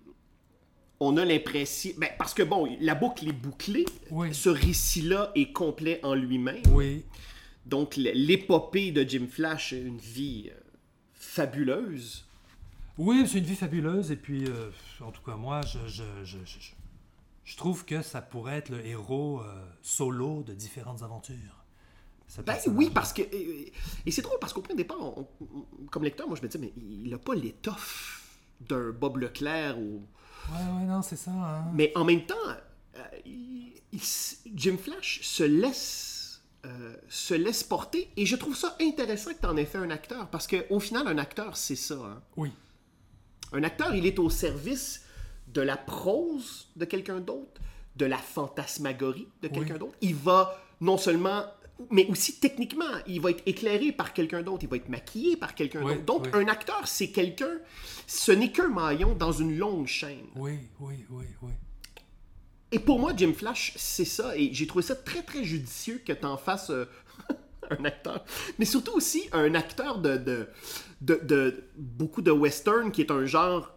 on 0.99 1.17
a 1.17 1.25
l'impression... 1.25 1.91
ben, 1.97 2.09
parce 2.17 2.33
que, 2.33 2.43
bon, 2.43 2.67
la 2.79 2.95
boucle 2.95 3.27
est 3.27 3.33
bouclée. 3.33 3.85
Oui. 4.11 4.33
Ce 4.33 4.49
récit-là 4.49 5.31
est 5.35 5.51
complet 5.51 5.99
en 6.03 6.15
lui-même. 6.15 6.63
Oui. 6.71 7.03
Donc, 7.65 7.95
l'épopée 7.97 8.91
de 8.91 9.03
Jim 9.07 9.27
Flash, 9.29 9.73
une 9.73 9.97
vie 9.97 10.49
euh, 10.49 10.57
fabuleuse. 11.13 12.25
Oui, 12.97 13.25
c'est 13.27 13.37
une 13.39 13.43
vie 13.43 13.55
fabuleuse. 13.55 14.11
Et 14.11 14.15
puis, 14.15 14.45
euh, 14.45 14.71
en 15.01 15.11
tout 15.11 15.21
cas, 15.21 15.35
moi, 15.35 15.61
je, 15.61 15.79
je, 15.87 16.03
je, 16.23 16.37
je- 16.45 16.59
je- 16.59 16.71
je 17.43 17.55
trouve 17.57 17.85
que 17.85 18.01
ça 18.01 18.21
pourrait 18.21 18.57
être 18.57 18.69
le 18.69 18.85
héros 18.85 19.41
euh, 19.41 19.65
solo 19.81 20.43
de 20.43 20.53
différentes 20.53 21.01
aventures. 21.03 21.35
Ben 22.45 22.57
oui, 22.67 22.89
parce 22.93 23.13
que. 23.13 23.21
Et, 23.21 23.71
et 24.05 24.11
c'est 24.11 24.21
drôle 24.21 24.37
parce 24.41 24.51
qu'au 24.51 24.61
point 24.61 24.73
de 24.75 24.79
départ, 24.81 24.99
on- 24.99 25.27
on- 25.39 25.85
comme 25.89 26.03
lecteur, 26.03 26.27
moi 26.27 26.35
je 26.35 26.41
me 26.41 26.49
dis, 26.49 26.57
mais 26.57 26.73
il 26.75 27.09
n'a 27.09 27.17
pas 27.17 27.35
l'étoffe 27.35 28.27
d'un 28.61 28.91
Bob 28.91 29.17
Leclerc 29.17 29.79
ou. 29.79 30.01
Ouais, 30.51 30.57
ouais, 30.79 30.85
non, 30.85 31.01
c'est 31.01 31.15
ça. 31.17 31.31
hein. 31.31 31.65
Mais 31.73 31.91
en 31.95 32.03
même 32.05 32.25
temps, 32.25 32.35
euh, 32.95 32.99
il- 33.25 33.73
il 33.91 33.99
s- 33.99 34.41
Jim 34.53 34.77
Flash 34.81 35.21
se 35.23 35.43
laisse. 35.43 36.13
euh, 36.65 36.95
se 37.07 37.33
laisse 37.35 37.63
porter 37.63 38.09
et 38.17 38.25
je 38.25 38.35
trouve 38.35 38.55
ça 38.55 38.75
intéressant 38.81 39.31
que 39.31 39.39
tu 39.39 39.45
en 39.45 39.55
aies 39.55 39.63
fait 39.65 39.77
un 39.77 39.89
acteur 39.91 40.27
parce 40.29 40.47
qu'au 40.47 40.79
final 40.81 41.07
un 41.07 41.17
acteur 41.19 41.55
c'est 41.55 41.77
ça 41.77 41.93
hein. 41.95 42.21
Oui. 42.35 42.51
un 43.53 43.63
acteur 43.63 43.95
il 43.95 44.05
est 44.05 44.17
au 44.19 44.29
service 44.29 45.03
de 45.47 45.61
la 45.61 45.77
prose 45.77 46.67
de 46.75 46.83
quelqu'un 46.83 47.19
d'autre 47.21 47.61
de 47.95 48.05
la 48.05 48.17
fantasmagorie 48.17 49.27
de 49.43 49.47
quelqu'un 49.47 49.73
Oui. 49.75 49.79
d'autre 49.79 49.97
il 50.01 50.15
va 50.15 50.59
non 50.81 50.97
seulement 50.97 51.45
mais 51.91 52.05
aussi 52.07 52.39
techniquement 52.39 52.86
il 53.07 53.21
va 53.21 53.32
être 53.32 53.43
éclairé 53.45 53.91
par 53.91 54.13
quelqu'un 54.13 54.41
d'autre 54.41 54.63
il 54.63 54.69
va 54.69 54.78
être 54.78 54.89
maquillé 54.89 55.38
par 55.38 55.53
quelqu'un 55.55 55.82
Oui, 55.84 55.93
d'autre 55.93 56.05
donc 56.05 56.23
oui. 56.34 56.41
un 56.43 56.47
acteur 56.47 56.88
c'est 56.88 57.09
quelqu'un 57.11 57.59
ce 58.07 58.32
n'est 58.32 58.51
qu'un 58.51 58.69
maillon 58.69 59.13
dans 59.13 59.32
une 59.32 59.57
longue 59.57 59.88
chaîne 59.88 60.25
Oui, 60.36 60.59
oui, 60.80 61.05
oui, 61.09 61.25
oui. 61.41 61.51
et 62.71 62.80
pour 62.80 62.99
moi, 62.99 63.11
Jim 63.15 63.34
Flash, 63.36 63.73
c'est 63.75 64.05
ça. 64.05 64.36
Et 64.38 64.53
j'ai 64.53 64.65
trouvé 64.67 64.84
ça 64.84 64.95
très, 64.95 65.21
très 65.23 65.43
judicieux 65.43 66.01
que 66.05 66.13
tu 66.13 66.25
en 66.25 66.38
fasses 66.38 66.69
euh, 66.69 66.86
un 67.69 67.84
acteur. 67.86 68.23
Mais 68.59 68.65
surtout 68.65 68.93
aussi 68.93 69.28
un 69.34 69.55
acteur 69.55 69.99
de, 69.99 70.15
de, 70.17 70.47
de, 71.01 71.19
de 71.23 71.63
beaucoup 71.78 72.21
de 72.21 72.32
western, 72.32 72.91
qui 72.91 73.01
est 73.01 73.11
un 73.11 73.25
genre. 73.25 73.73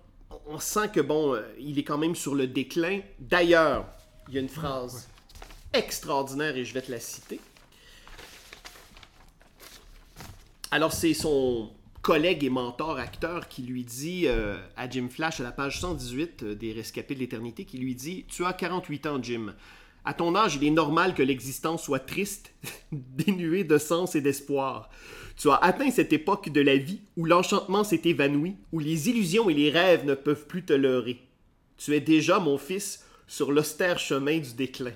On 0.47 0.59
sent 0.61 0.91
que, 0.95 1.01
bon, 1.01 1.35
euh, 1.35 1.43
il 1.59 1.79
est 1.79 1.85
quand 1.85 1.99
même 1.99 2.15
sur 2.17 2.35
le 2.37 2.47
déclin. 2.47 3.01
D'ailleurs, 3.19 3.87
il 4.29 4.35
y 4.35 4.39
a 4.39 4.41
une 4.41 4.49
phrase 4.49 5.09
extraordinaire 5.73 6.57
et 6.57 6.65
je 6.65 6.75
vais 6.75 6.83
te 6.83 6.91
la 6.91 7.01
citer. 7.01 7.41
Alors, 10.73 10.93
c'est 10.93 11.15
son 11.15 11.71
collègue 12.01 12.45
et 12.45 12.51
mentor 12.51 12.99
acteur 12.99 13.49
qui 13.49 13.63
lui 13.63 13.85
dit 13.85 14.27
euh, 14.27 14.57
à 14.77 14.89
Jim 14.89 15.09
Flash 15.11 15.41
à 15.41 15.43
la 15.43 15.51
page 15.51 15.81
118 15.81 16.43
euh, 16.43 16.55
des 16.55 16.73
Rescapés 16.73 17.15
de 17.15 17.21
l'éternité, 17.21 17.65
qui 17.65 17.79
lui 17.79 17.97
dit 17.97 18.25
Tu 18.29 18.45
as 18.45 18.53
48 18.53 19.07
ans, 19.07 19.21
Jim. 19.21 19.55
À 20.05 20.15
ton 20.15 20.35
âge, 20.37 20.57
il 20.57 20.65
est 20.65 20.71
normal 20.71 21.15
que 21.15 21.25
l'existence 21.25 21.83
soit 21.83 21.99
triste, 21.99 22.55
dénuée 22.93 23.65
de 23.65 23.79
sens 23.79 24.15
et 24.15 24.21
d'espoir. 24.21 24.91
Tu 25.37 25.51
as 25.51 25.57
atteint 25.57 25.91
cette 25.91 26.13
époque 26.13 26.51
de 26.51 26.61
la 26.61 26.77
vie 26.77 27.01
où 27.17 27.25
l'enchantement 27.25 27.83
s'est 27.83 28.03
évanoui, 28.05 28.55
où 28.73 28.79
les 28.79 29.09
illusions 29.09 29.51
et 29.51 29.55
les 29.55 29.71
rêves 29.71 30.07
ne 30.07 30.15
peuvent 30.15 30.47
plus 30.47 30.65
te 30.65 30.73
leurrer. 30.73 31.21
Tu 31.79 31.97
es 31.97 32.01
déjà, 32.01 32.39
mon 32.39 32.59
fils, 32.59 33.05
sur 33.27 33.51
l'austère 33.51 33.99
chemin 33.99 34.39
du 34.39 34.55
déclin. 34.55 34.93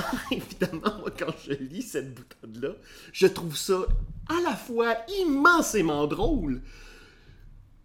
Évidemment, 0.30 0.98
moi, 1.00 1.10
quand 1.16 1.32
je 1.44 1.52
lis 1.52 1.82
cette 1.82 2.14
boutade-là, 2.14 2.70
je 3.12 3.26
trouve 3.26 3.56
ça 3.56 3.80
à 4.28 4.40
la 4.42 4.56
fois 4.56 4.96
immensément 5.20 6.06
drôle, 6.06 6.62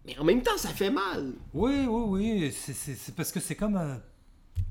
mais 0.04 0.18
en 0.18 0.24
même 0.24 0.42
temps, 0.42 0.56
ça 0.56 0.70
fait 0.70 0.90
mal. 0.90 1.34
Oui, 1.52 1.86
oui, 1.86 2.02
oui. 2.06 2.52
C'est- 2.52 3.14
parce 3.14 3.32
que 3.32 3.40
c'est 3.40 3.56
comme, 3.56 3.76
euh, 3.76 3.96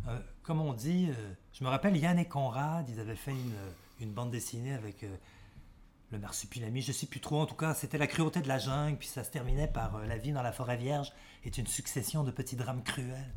euh, 0.07 0.19
comme 0.43 0.61
on 0.61 0.73
dit, 0.73 1.07
euh, 1.09 1.33
je 1.53 1.63
me 1.63 1.69
rappelle 1.69 1.95
Yann 1.95 2.17
et 2.17 2.25
Conrad, 2.25 2.89
ils 2.89 2.99
avaient 2.99 3.15
fait 3.15 3.33
une, 3.99 4.11
bande 4.11 4.31
dessinée 4.31 4.73
avec 4.73 5.05
le 6.11 6.19
marsupilami, 6.19 6.81
je 6.81 6.91
sais 6.91 7.07
plus 7.07 7.19
trop, 7.19 7.41
en 7.41 7.45
tout 7.45 7.55
cas, 7.55 7.73
c'était 7.73 7.97
la 7.97 8.07
cruauté 8.07 8.41
de 8.41 8.47
la 8.47 8.59
jungle, 8.59 8.97
puis 8.97 9.07
ça 9.07 9.23
se 9.23 9.31
terminait 9.31 9.67
par 9.67 9.99
la 10.05 10.17
vie 10.17 10.31
dans 10.31 10.43
la 10.43 10.51
forêt 10.51 10.77
vierge 10.77 11.11
est 11.43 11.57
une 11.57 11.67
succession 11.67 12.23
de 12.23 12.31
petits 12.31 12.55
drames 12.55 12.83
cruels. 12.83 13.33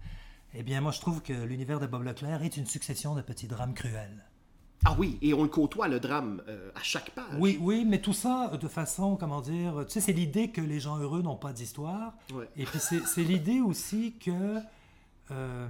Eh 0.54 0.62
bien, 0.62 0.80
moi, 0.80 0.92
je 0.92 1.00
trouve 1.00 1.22
que 1.22 1.32
l'univers 1.32 1.78
de 1.80 1.86
Bob 1.86 2.02
Leclerc 2.02 2.42
est 2.42 2.56
une 2.56 2.66
succession 2.66 3.14
de 3.14 3.22
petits 3.22 3.46
drames 3.46 3.74
cruels. 3.74 4.24
Ah 4.84 4.96
oui, 4.98 5.18
et 5.20 5.34
on 5.34 5.42
le 5.42 5.48
côtoie, 5.48 5.88
le 5.88 6.00
drame, 6.00 6.42
euh, 6.48 6.70
à 6.74 6.82
chaque 6.82 7.10
page. 7.10 7.26
Oui, 7.38 7.58
oui, 7.60 7.84
mais 7.86 8.00
tout 8.00 8.14
ça 8.14 8.50
euh, 8.52 8.56
de 8.56 8.66
façon, 8.66 9.16
comment 9.16 9.42
dire, 9.42 9.84
tu 9.86 9.92
sais, 9.92 10.00
c'est 10.00 10.12
l'idée 10.12 10.50
que 10.50 10.62
les 10.62 10.80
gens 10.80 10.96
heureux 10.98 11.20
n'ont 11.20 11.36
pas 11.36 11.52
d'histoire. 11.52 12.14
Ouais. 12.32 12.48
Et 12.56 12.64
puis 12.64 12.78
c'est 12.80 13.22
l'idée 13.22 13.60
aussi 13.60 14.14
que, 14.18 14.56
euh, 15.30 15.68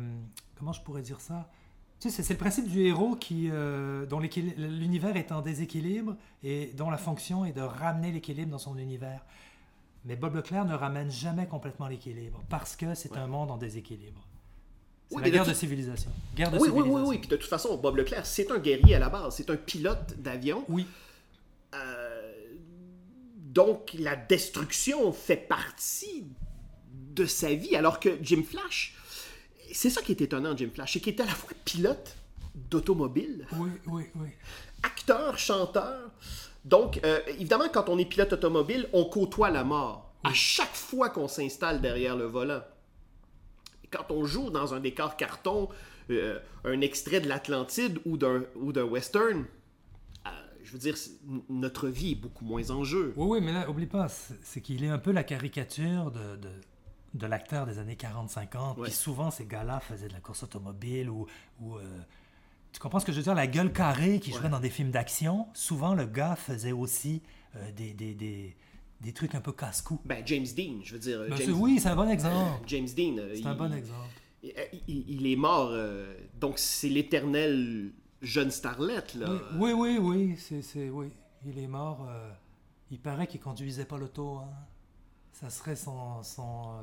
comment 0.56 0.72
je 0.72 0.80
pourrais 0.80 1.02
dire 1.02 1.20
ça? 1.20 1.50
Tu 1.98 2.08
sais, 2.08 2.22
c'est- 2.22 2.32
le 2.32 2.38
principe 2.38 2.68
du 2.68 2.80
héros 2.82 3.16
qui, 3.16 3.48
euh, 3.50 4.06
dont 4.06 4.20
l'univers 4.20 5.16
est 5.16 5.32
en 5.32 5.42
déséquilibre 5.42 6.16
et 6.44 6.72
dont 6.76 6.88
la 6.88 6.96
fonction 6.96 7.44
est 7.44 7.52
de 7.52 7.60
ramener 7.62 8.12
l'équilibre 8.12 8.52
dans 8.52 8.58
son 8.58 8.78
univers. 8.78 9.22
Mais 10.04 10.14
Bob 10.16 10.36
Leclerc 10.36 10.64
ne 10.64 10.74
ramène 10.74 11.10
jamais 11.10 11.46
complètement 11.46 11.88
l'équilibre 11.88 12.42
parce 12.48 12.76
que 12.76 12.94
c'est 12.94 13.16
un 13.18 13.26
monde 13.26 13.50
en 13.50 13.58
déséquilibre. 13.58 14.24
Oui, 15.10 15.22
la 15.22 15.28
de 15.28 15.34
guerre 15.34 15.46
de 15.46 15.54
civilisation. 15.54 16.10
Guerre 16.36 16.50
de 16.52 16.58
Oui, 16.58 16.68
oui, 16.72 16.82
oui, 16.86 17.00
oui. 17.04 17.18
Puis 17.18 17.28
de 17.28 17.36
toute 17.36 17.48
façon, 17.48 17.76
Bob 17.76 17.96
Leclerc, 17.96 18.26
c'est 18.26 18.50
un 18.50 18.58
guerrier 18.58 18.94
à 18.94 18.98
la 18.98 19.08
base. 19.08 19.34
C'est 19.36 19.50
un 19.50 19.56
pilote 19.56 20.14
d'avion. 20.18 20.64
Oui. 20.68 20.86
Euh, 21.74 22.32
donc, 23.36 23.96
la 23.98 24.14
destruction 24.16 25.12
fait 25.12 25.36
partie 25.36 26.24
de 26.92 27.26
sa 27.26 27.52
vie. 27.54 27.74
Alors 27.74 27.98
que 27.98 28.10
Jim 28.22 28.42
Flash, 28.48 28.94
c'est 29.72 29.90
ça 29.90 30.02
qui 30.02 30.12
est 30.12 30.20
étonnant, 30.20 30.56
Jim 30.56 30.70
Flash, 30.72 30.92
c'est 30.92 31.00
qu'il 31.00 31.14
est 31.14 31.20
à 31.20 31.26
la 31.26 31.32
fois 31.32 31.50
pilote 31.64 32.16
d'automobile, 32.54 33.46
Oui, 33.56 33.70
oui, 33.86 34.04
oui. 34.16 34.28
acteur, 34.82 35.38
chanteur. 35.38 36.10
Donc, 36.64 37.00
euh, 37.04 37.20
évidemment, 37.28 37.68
quand 37.72 37.88
on 37.88 37.98
est 37.98 38.04
pilote 38.04 38.32
automobile, 38.32 38.88
on 38.92 39.04
côtoie 39.04 39.50
la 39.50 39.64
mort. 39.64 40.12
À 40.24 40.34
chaque 40.34 40.74
fois 40.74 41.08
qu'on 41.08 41.28
s'installe 41.28 41.80
derrière 41.80 42.16
le 42.16 42.26
volant. 42.26 42.60
Quand 43.90 44.10
on 44.10 44.24
joue 44.24 44.50
dans 44.50 44.74
un 44.74 44.80
décor 44.80 45.16
carton, 45.16 45.68
euh, 46.10 46.38
un 46.64 46.80
extrait 46.80 47.20
de 47.20 47.28
l'Atlantide 47.28 47.98
ou 48.04 48.16
d'un 48.16 48.44
ou 48.56 48.72
d'un 48.72 48.84
western, 48.84 49.44
euh, 50.26 50.30
je 50.62 50.72
veux 50.72 50.78
dire, 50.78 50.96
notre 51.48 51.88
vie 51.88 52.12
est 52.12 52.16
beaucoup 52.16 52.44
moins 52.44 52.70
en 52.70 52.84
jeu. 52.84 53.12
Oui, 53.16 53.38
oui, 53.38 53.40
mais 53.40 53.52
là, 53.52 53.68
oublie 53.68 53.86
pas, 53.86 54.08
c'est 54.08 54.60
qu'il 54.60 54.84
est 54.84 54.88
un 54.88 54.98
peu 54.98 55.12
la 55.12 55.24
caricature 55.24 56.10
de, 56.10 56.36
de, 56.36 56.50
de 57.14 57.26
l'acteur 57.26 57.66
des 57.66 57.78
années 57.78 57.96
40-50. 57.96 58.76
Ouais. 58.76 58.84
Puis 58.84 58.92
souvent, 58.92 59.30
ces 59.30 59.46
gars-là 59.46 59.80
faisaient 59.80 60.08
de 60.08 60.12
la 60.12 60.20
course 60.20 60.42
automobile 60.42 61.10
ou. 61.10 61.26
ou, 61.60 61.76
euh, 61.76 61.82
tu 62.72 62.78
comprends 62.78 63.00
ce 63.00 63.06
que 63.06 63.10
je 63.10 63.16
veux 63.16 63.24
dire? 63.24 63.34
La 63.34 63.48
gueule 63.48 63.72
carrée 63.72 64.20
qui 64.20 64.30
jouait 64.30 64.48
dans 64.48 64.60
des 64.60 64.70
films 64.70 64.92
d'action, 64.92 65.48
souvent 65.54 65.94
le 65.94 66.06
gars 66.06 66.36
faisait 66.36 66.70
aussi 66.70 67.20
euh, 67.56 67.72
des, 67.72 67.92
des, 67.94 68.14
des, 68.14 68.54
des 69.00 69.12
trucs 69.12 69.34
un 69.34 69.40
peu 69.40 69.52
casse-cou. 69.52 70.00
Ben, 70.04 70.22
James 70.26 70.46
Dean, 70.56 70.80
je 70.82 70.92
veux 70.94 70.98
dire. 70.98 71.20
Ben, 71.28 71.36
James, 71.36 71.52
oui, 71.58 71.78
c'est 71.80 71.88
un 71.88 71.96
bon 71.96 72.08
exemple. 72.08 72.62
James 72.66 72.88
Dean. 72.96 73.16
euh, 73.18 73.30
C'est 73.34 73.40
il- 73.40 73.46
un 73.46 73.54
bon 73.54 73.72
exemple. 73.72 74.08
Il, 74.42 74.52
il- 74.88 75.10
il 75.10 75.26
est 75.26 75.36
mort, 75.36 75.70
euh, 75.72 76.14
donc 76.38 76.58
c'est 76.58 76.88
l'éternel 76.88 77.92
jeune 78.22 78.50
starlet, 78.50 79.02
là. 79.16 79.28
Oui, 79.58 79.72
oui, 79.72 79.98
oui, 79.98 79.98
oui, 79.98 80.36
c'est, 80.38 80.62
c'est- 80.62 80.90
oui. 80.90 81.08
Il 81.46 81.58
est 81.58 81.66
mort. 81.68 82.06
euh, 82.08 82.30
il 82.90 82.98
paraît 83.00 83.26
qu'il 83.26 83.40
conduisait 83.40 83.84
pas 83.86 83.96
l'auto. 83.98 84.38
Hein. 84.38 84.50
Ça 85.32 85.48
serait 85.48 85.76
son, 85.76 86.22
son 86.22 86.74
euh, 86.74 86.82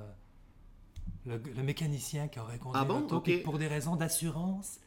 le, 1.26 1.38
le 1.56 1.64
mécanicien 1.64 2.28
qui 2.28 2.40
aurait 2.40 2.58
conduit 2.58 2.80
Ah 2.82 2.86
bon? 2.86 3.02
l'auto. 3.02 3.24
Pour 3.44 3.58
des 3.60 3.68
raisons 3.68 3.96
d'assurance, 3.96 4.80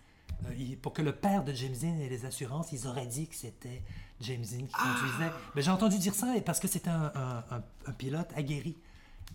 euh, 0.47 0.77
pour 0.83 0.93
que 0.93 1.03
le 1.03 1.13
père 1.13 1.45
de 1.45 1.53
James 1.53 1.75
Dean 1.81 1.99
ait 2.01 2.09
les 2.09 2.25
assurances, 2.25 2.73
ils 2.73 2.87
auraient 2.87 3.07
dit 3.07 3.27
que 3.29 3.35
c'était 3.35 3.83
James 4.21 4.43
Dean 4.45 4.67
qui 4.67 4.73
Ah! 4.75 4.97
conduisait. 5.01 5.33
Mais 5.55 5.63
j'ai 5.63 5.71
entendu 5.71 5.99
dire 5.99 6.15
ça 6.15 6.37
et 6.37 6.41
parce 6.41 6.61
que 6.61 6.69
c'était 6.69 6.91
un, 6.91 7.13
un- 7.15 7.45
un- 7.51 7.63
un 7.87 7.93
pilote 7.93 8.29
aguerri. 8.37 8.77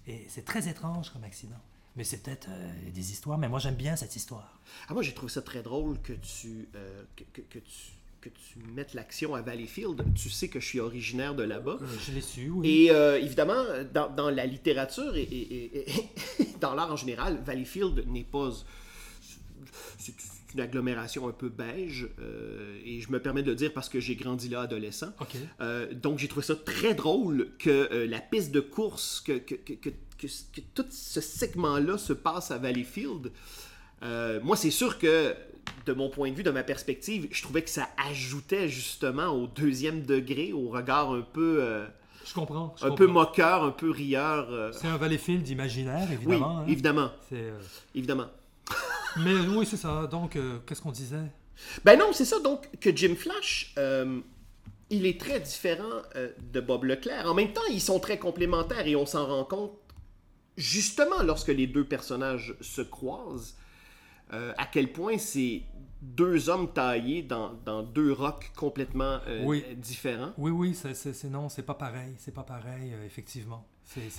Et 0.07 0.25
c'est 0.29 0.45
très 0.45 0.67
étrange 0.67 1.09
comme 1.11 1.23
accident. 1.23 1.59
Mais 1.95 2.03
c'est 2.03 2.17
peut-être 2.17 2.47
euh, 2.49 2.73
des 2.93 3.11
histoires, 3.11 3.37
mais 3.37 3.47
moi 3.47 3.59
j'aime 3.59 3.75
bien 3.75 3.95
cette 3.95 4.15
histoire. 4.15 4.59
Ah, 4.89 4.93
moi, 4.93 5.01
j'ai 5.01 5.13
trouvé 5.13 5.31
ça 5.31 5.41
très 5.41 5.61
drôle 5.63 5.99
que 6.01 6.13
tu, 6.13 6.67
euh, 6.75 7.03
que, 7.15 7.23
que- 7.33 7.41
que 7.41 7.59
tu, 7.59 7.91
que 8.21 8.29
tu 8.29 8.59
mettes 8.75 8.93
l'action 8.93 9.33
à 9.33 9.41
Valleyfield. 9.41 10.03
Tu 10.15 10.29
sais 10.29 10.47
que 10.49 10.59
je 10.59 10.65
suis 10.67 10.79
originaire 10.79 11.35
de 11.35 11.43
là-bas. 11.43 11.77
Euh, 11.81 11.87
je 12.05 12.11
l'ai 12.11 12.21
su, 12.21 12.49
oui. 12.49 12.67
Et 12.69 12.91
euh, 12.91 13.19
évidemment, 13.21 13.63
dans, 13.93 14.09
dans 14.09 14.29
la 14.29 14.45
littérature 14.45 15.15
et, 15.15 15.21
et- 15.23 15.77
et- 15.77 16.09
et 16.41 16.45
dans 16.59 16.73
l'art 16.73 16.91
en 16.91 16.95
général, 16.97 17.41
Valleyfield 17.45 18.05
n'est 18.07 18.23
pas. 18.25 18.49
C'est 19.97 20.13
une 20.55 20.61
agglomération 20.61 21.27
un 21.27 21.31
peu 21.31 21.49
beige. 21.49 22.07
euh, 22.19 22.79
et 22.85 23.01
je 23.01 23.11
me 23.11 23.19
permets 23.19 23.43
de 23.43 23.49
le 23.51 23.55
dire 23.55 23.73
parce 23.73 23.89
que 23.89 23.99
j'ai 23.99 24.15
grandi 24.15 24.49
là 24.49 24.61
adolescent. 24.61 25.11
Euh, 25.61 25.93
donc 25.93 26.17
j'ai 26.19 26.27
trouvé 26.27 26.45
ça 26.45 26.55
très 26.55 26.93
drôle 26.95 27.49
que 27.59 27.69
euh, 27.91 28.07
la 28.07 28.19
piste 28.19 28.51
de 28.51 28.61
course, 28.61 29.21
que, 29.21 29.33
que, 29.37 29.55
que, 29.55 29.73
que, 29.73 30.61
tout 30.73 30.85
ce 30.89 31.19
segment-là 31.21 31.97
se 31.97 32.13
passe 32.13 32.51
à 32.51 32.57
Valleyfield. 32.57 33.31
Moi, 34.01 34.55
c'est 34.55 34.71
sûr 34.71 34.97
que, 34.99 35.33
de 35.85 35.93
mon 35.93 36.09
point 36.09 36.29
de 36.31 36.35
vue, 36.35 36.43
de 36.43 36.51
ma 36.51 36.63
perspective, 36.63 37.27
je 37.31 37.41
trouvais 37.41 37.63
que 37.63 37.69
ça 37.69 37.89
ajoutait 38.09 38.69
justement 38.69 39.27
au 39.29 39.47
deuxième 39.47 40.03
degré, 40.03 40.53
au 40.53 40.69
regard 40.69 41.11
un 41.11 41.21
peu, 41.21 41.83
Je 42.23 42.33
comprends. 42.33 42.75
je 42.77 42.85
un 42.85 42.89
comprends. 42.89 42.95
peu 43.05 43.07
moqueur, 43.11 43.63
un 43.63 43.71
peu 43.71 43.89
rieur. 43.89 44.73
C'est 44.73 44.87
un 44.87 44.97
Valleyfield 44.97 45.47
imaginaire, 45.49 46.07
Oui, 46.07 46.13
évidemment. 46.15 46.59
hein. 46.59 46.65
évidemment, 46.67 47.11
C'est, 47.29 47.35
euh, 47.35 47.59
évidemment. 47.95 48.27
Mais 49.17 49.39
oui, 49.47 49.65
c'est 49.65 49.77
ça. 49.77 50.07
Donc, 50.07 50.35
euh, 50.35 50.59
qu'est-ce 50.65 50.81
qu'on 50.81 50.91
disait? 50.91 51.31
Ben 51.83 51.97
non, 51.97 52.11
c'est 52.13 52.25
ça. 52.25 52.39
Donc, 52.39 52.67
que 52.79 52.95
Jim 52.95 53.15
Flash, 53.15 53.73
euh, 53.77 54.19
il 54.89 55.05
est 55.05 55.19
très 55.19 55.39
différent 55.39 56.01
euh, 56.15 56.31
de 56.51 56.59
Bob 56.59 56.83
Leclerc. 56.83 57.25
En 57.29 57.33
même 57.33 57.53
temps, 57.53 57.61
ils 57.71 57.81
sont 57.81 57.99
très 57.99 58.19
complémentaires 58.19 58.85
et 58.87 58.95
on 58.95 59.05
s'en 59.05 59.25
rend 59.25 59.45
compte 59.45 59.71
justement 60.57 61.21
lorsque 61.23 61.49
les 61.49 61.67
deux 61.67 61.85
personnages 61.85 62.55
se 62.61 62.81
croisent, 62.81 63.55
à 64.31 64.65
quel 64.65 64.91
point 64.91 65.17
c'est 65.17 65.61
deux 66.01 66.49
hommes 66.49 66.73
taillés 66.73 67.21
dans, 67.23 67.53
dans 67.65 67.83
deux 67.83 68.11
rocs 68.11 68.51
complètement 68.55 69.19
Oui. 69.43 69.63
différents. 69.77 70.33
Oui, 70.37 70.51
oui, 70.51 70.75
c'est, 70.75 71.23
non, 71.25 71.47
c'est 71.47 71.63
pas 71.63 71.73
pareil. 71.73 72.15
C'est 72.17 72.33
pas 72.33 72.43
pareil, 72.43 72.93
effectivement. 73.05 73.65
C'est, 73.83 74.09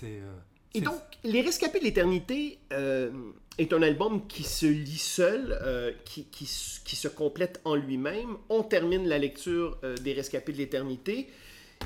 Et 0.77 0.81
donc, 0.83 1.01
Les 1.25 1.41
Rescapés 1.43 1.79
de 1.81 1.85
l'Éternité 1.85 2.59
euh, 2.73 3.11
est 3.59 3.73
un 3.73 3.83
album 3.83 4.27
qui 4.27 4.43
se 4.45 4.67
lit 4.67 4.99
seul, 4.99 5.59
euh, 5.63 5.93
qui, 6.05 6.25
qui, 6.25 6.45
s- 6.45 6.81
qui 6.85 6.97
se 6.97 7.09
complète 7.09 7.61
en 7.65 7.75
lui-même. 7.75 8.37
On 8.49 8.63
termine 8.63 9.09
la 9.09 9.19
lecture 9.19 9.79
euh, 9.85 9.97
des 9.97 10.13
Rescapés 10.13 10.53
de 10.53 10.59
l'Éternité. 10.59 11.29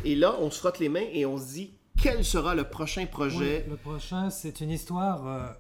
Et 0.05 0.15
là, 0.15 0.37
on 0.41 0.51
se 0.51 0.59
frotte 0.59 0.79
les 0.79 0.89
mains 0.89 1.07
et 1.13 1.25
on 1.27 1.39
se 1.39 1.53
dit 1.55 1.71
quel 2.03 2.25
sera 2.25 2.55
le 2.55 2.65
prochain 2.65 3.05
projet? 3.07 3.65
Oui, 3.67 3.71
le 3.71 3.77
prochain, 3.77 4.31
c'est 4.31 4.61
une 4.63 4.71
histoire 4.71 5.55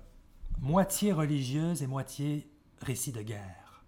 moitié 0.62 1.12
religieuse 1.12 1.82
et 1.82 1.86
moitié 1.86 2.46
récit 2.80 3.12
de 3.12 3.20
guerre. 3.22 3.84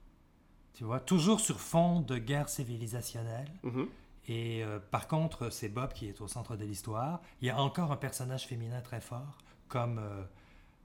Tu 0.74 0.84
vois, 0.84 1.01
toujours 1.01 1.40
sur 1.40 1.61
fond 1.61 2.01
de 2.01 2.18
guerre 2.18 2.49
civilisationnelle. 2.49 3.49
Mhm. 3.62 3.88
Et 4.28 4.62
euh, 4.62 4.78
par 4.78 5.08
contre, 5.08 5.50
c'est 5.50 5.68
Bob 5.68 5.92
qui 5.92 6.06
est 6.06 6.20
au 6.20 6.28
centre 6.28 6.56
de 6.56 6.64
l'histoire. 6.64 7.20
Il 7.40 7.48
y 7.48 7.50
a 7.50 7.60
encore 7.60 7.90
un 7.90 7.96
personnage 7.96 8.46
féminin 8.46 8.80
très 8.80 9.00
fort, 9.00 9.38
comme 9.68 9.98
euh, 9.98 10.22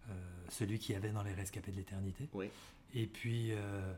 euh, 0.10 0.14
celui 0.50 0.80
qu'il 0.80 0.94
y 0.94 0.98
avait 0.98 1.12
dans 1.12 1.24
Les 1.24 1.34
Rescapés 1.34 1.72
de 1.72 1.78
l'Éternité. 1.78 2.30
Oui. 2.34 2.50
Et 2.94 3.06
puis, 3.06 3.52
euh, 3.52 3.94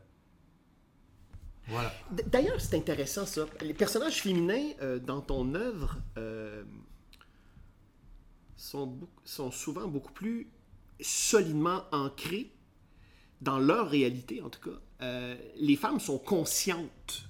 voilà. 1.68 1.92
D'ailleurs, 2.26 2.60
c'est 2.60 2.76
intéressant 2.76 3.26
ça. 3.26 3.46
Les 3.60 3.74
personnages 3.74 4.22
féminins 4.22 4.70
euh, 4.82 4.98
dans 4.98 5.20
ton 5.20 5.54
œuvre 5.54 5.98
euh, 6.18 6.64
sont, 8.56 8.98
souvent 9.24 9.86
beaucoup 9.86 10.12
plus 10.12 10.50
solidement 11.00 11.84
ancrés 11.92 12.52
dans 13.40 13.58
leur 13.58 13.88
réalité, 13.88 14.42
en 14.42 14.50
tout 14.50 14.60
cas. 14.60 14.76
Euh, 15.02 15.36
les 15.56 15.76
femmes 15.76 16.00
sont 16.00 16.18
conscientes 16.18 17.29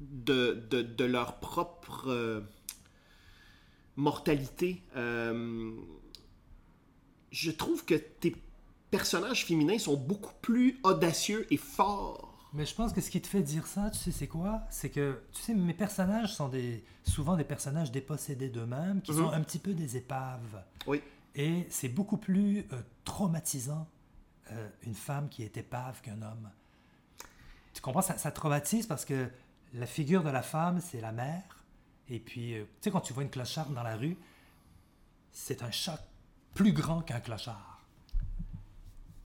de, 0.00 0.66
de, 0.70 0.82
de 0.82 1.04
leur 1.04 1.38
propre 1.40 2.08
euh, 2.08 2.40
mortalité. 3.96 4.82
Euh, 4.96 5.74
je 7.30 7.50
trouve 7.50 7.84
que 7.84 7.94
tes 7.94 8.36
personnages 8.90 9.44
féminins 9.44 9.78
sont 9.78 9.96
beaucoup 9.96 10.34
plus 10.42 10.78
audacieux 10.84 11.46
et 11.52 11.56
forts. 11.56 12.32
Mais 12.52 12.64
je 12.64 12.74
pense 12.74 12.92
que 12.92 13.00
ce 13.00 13.10
qui 13.10 13.20
te 13.20 13.26
fait 13.26 13.42
dire 13.42 13.66
ça, 13.66 13.90
tu 13.90 13.98
sais, 13.98 14.12
c'est 14.12 14.28
quoi? 14.28 14.62
C'est 14.70 14.88
que, 14.88 15.20
tu 15.32 15.42
sais, 15.42 15.52
mes 15.54 15.74
personnages 15.74 16.34
sont 16.34 16.48
des, 16.48 16.84
souvent 17.02 17.36
des 17.36 17.44
personnages 17.44 17.90
dépossédés 17.90 18.48
d'eux-mêmes, 18.48 19.02
qui 19.02 19.12
Mhm. 19.12 19.18
sont 19.18 19.30
un 19.30 19.40
petit 19.42 19.58
peu 19.58 19.74
des 19.74 19.96
épaves. 19.96 20.64
Oui. 20.86 21.02
Et 21.34 21.66
c'est 21.68 21.88
beaucoup 21.90 22.16
plus 22.16 22.60
euh, 22.72 22.80
traumatisant 23.04 23.86
euh, 24.52 24.68
une 24.84 24.94
femme 24.94 25.28
qui 25.28 25.42
est 25.42 25.56
épave 25.58 26.00
qu'un 26.00 26.22
homme. 26.22 26.48
Tu 27.74 27.82
comprends? 27.82 28.00
Ça, 28.00 28.16
ça 28.16 28.30
traumatise 28.30 28.86
parce 28.86 29.04
que 29.04 29.28
la 29.74 29.86
figure 29.86 30.22
de 30.22 30.30
la 30.30 30.42
femme, 30.42 30.80
c'est 30.80 31.00
la 31.00 31.12
mère. 31.12 31.64
Et 32.08 32.20
puis, 32.20 32.54
euh, 32.54 32.62
tu 32.64 32.68
sais, 32.82 32.90
quand 32.90 33.00
tu 33.00 33.12
vois 33.12 33.22
une 33.24 33.30
clocharde 33.30 33.74
dans 33.74 33.82
la 33.82 33.96
rue, 33.96 34.16
c'est 35.32 35.62
un 35.62 35.70
choc 35.70 35.98
plus 36.54 36.72
grand 36.72 37.02
qu'un 37.02 37.20
clochard. 37.20 37.84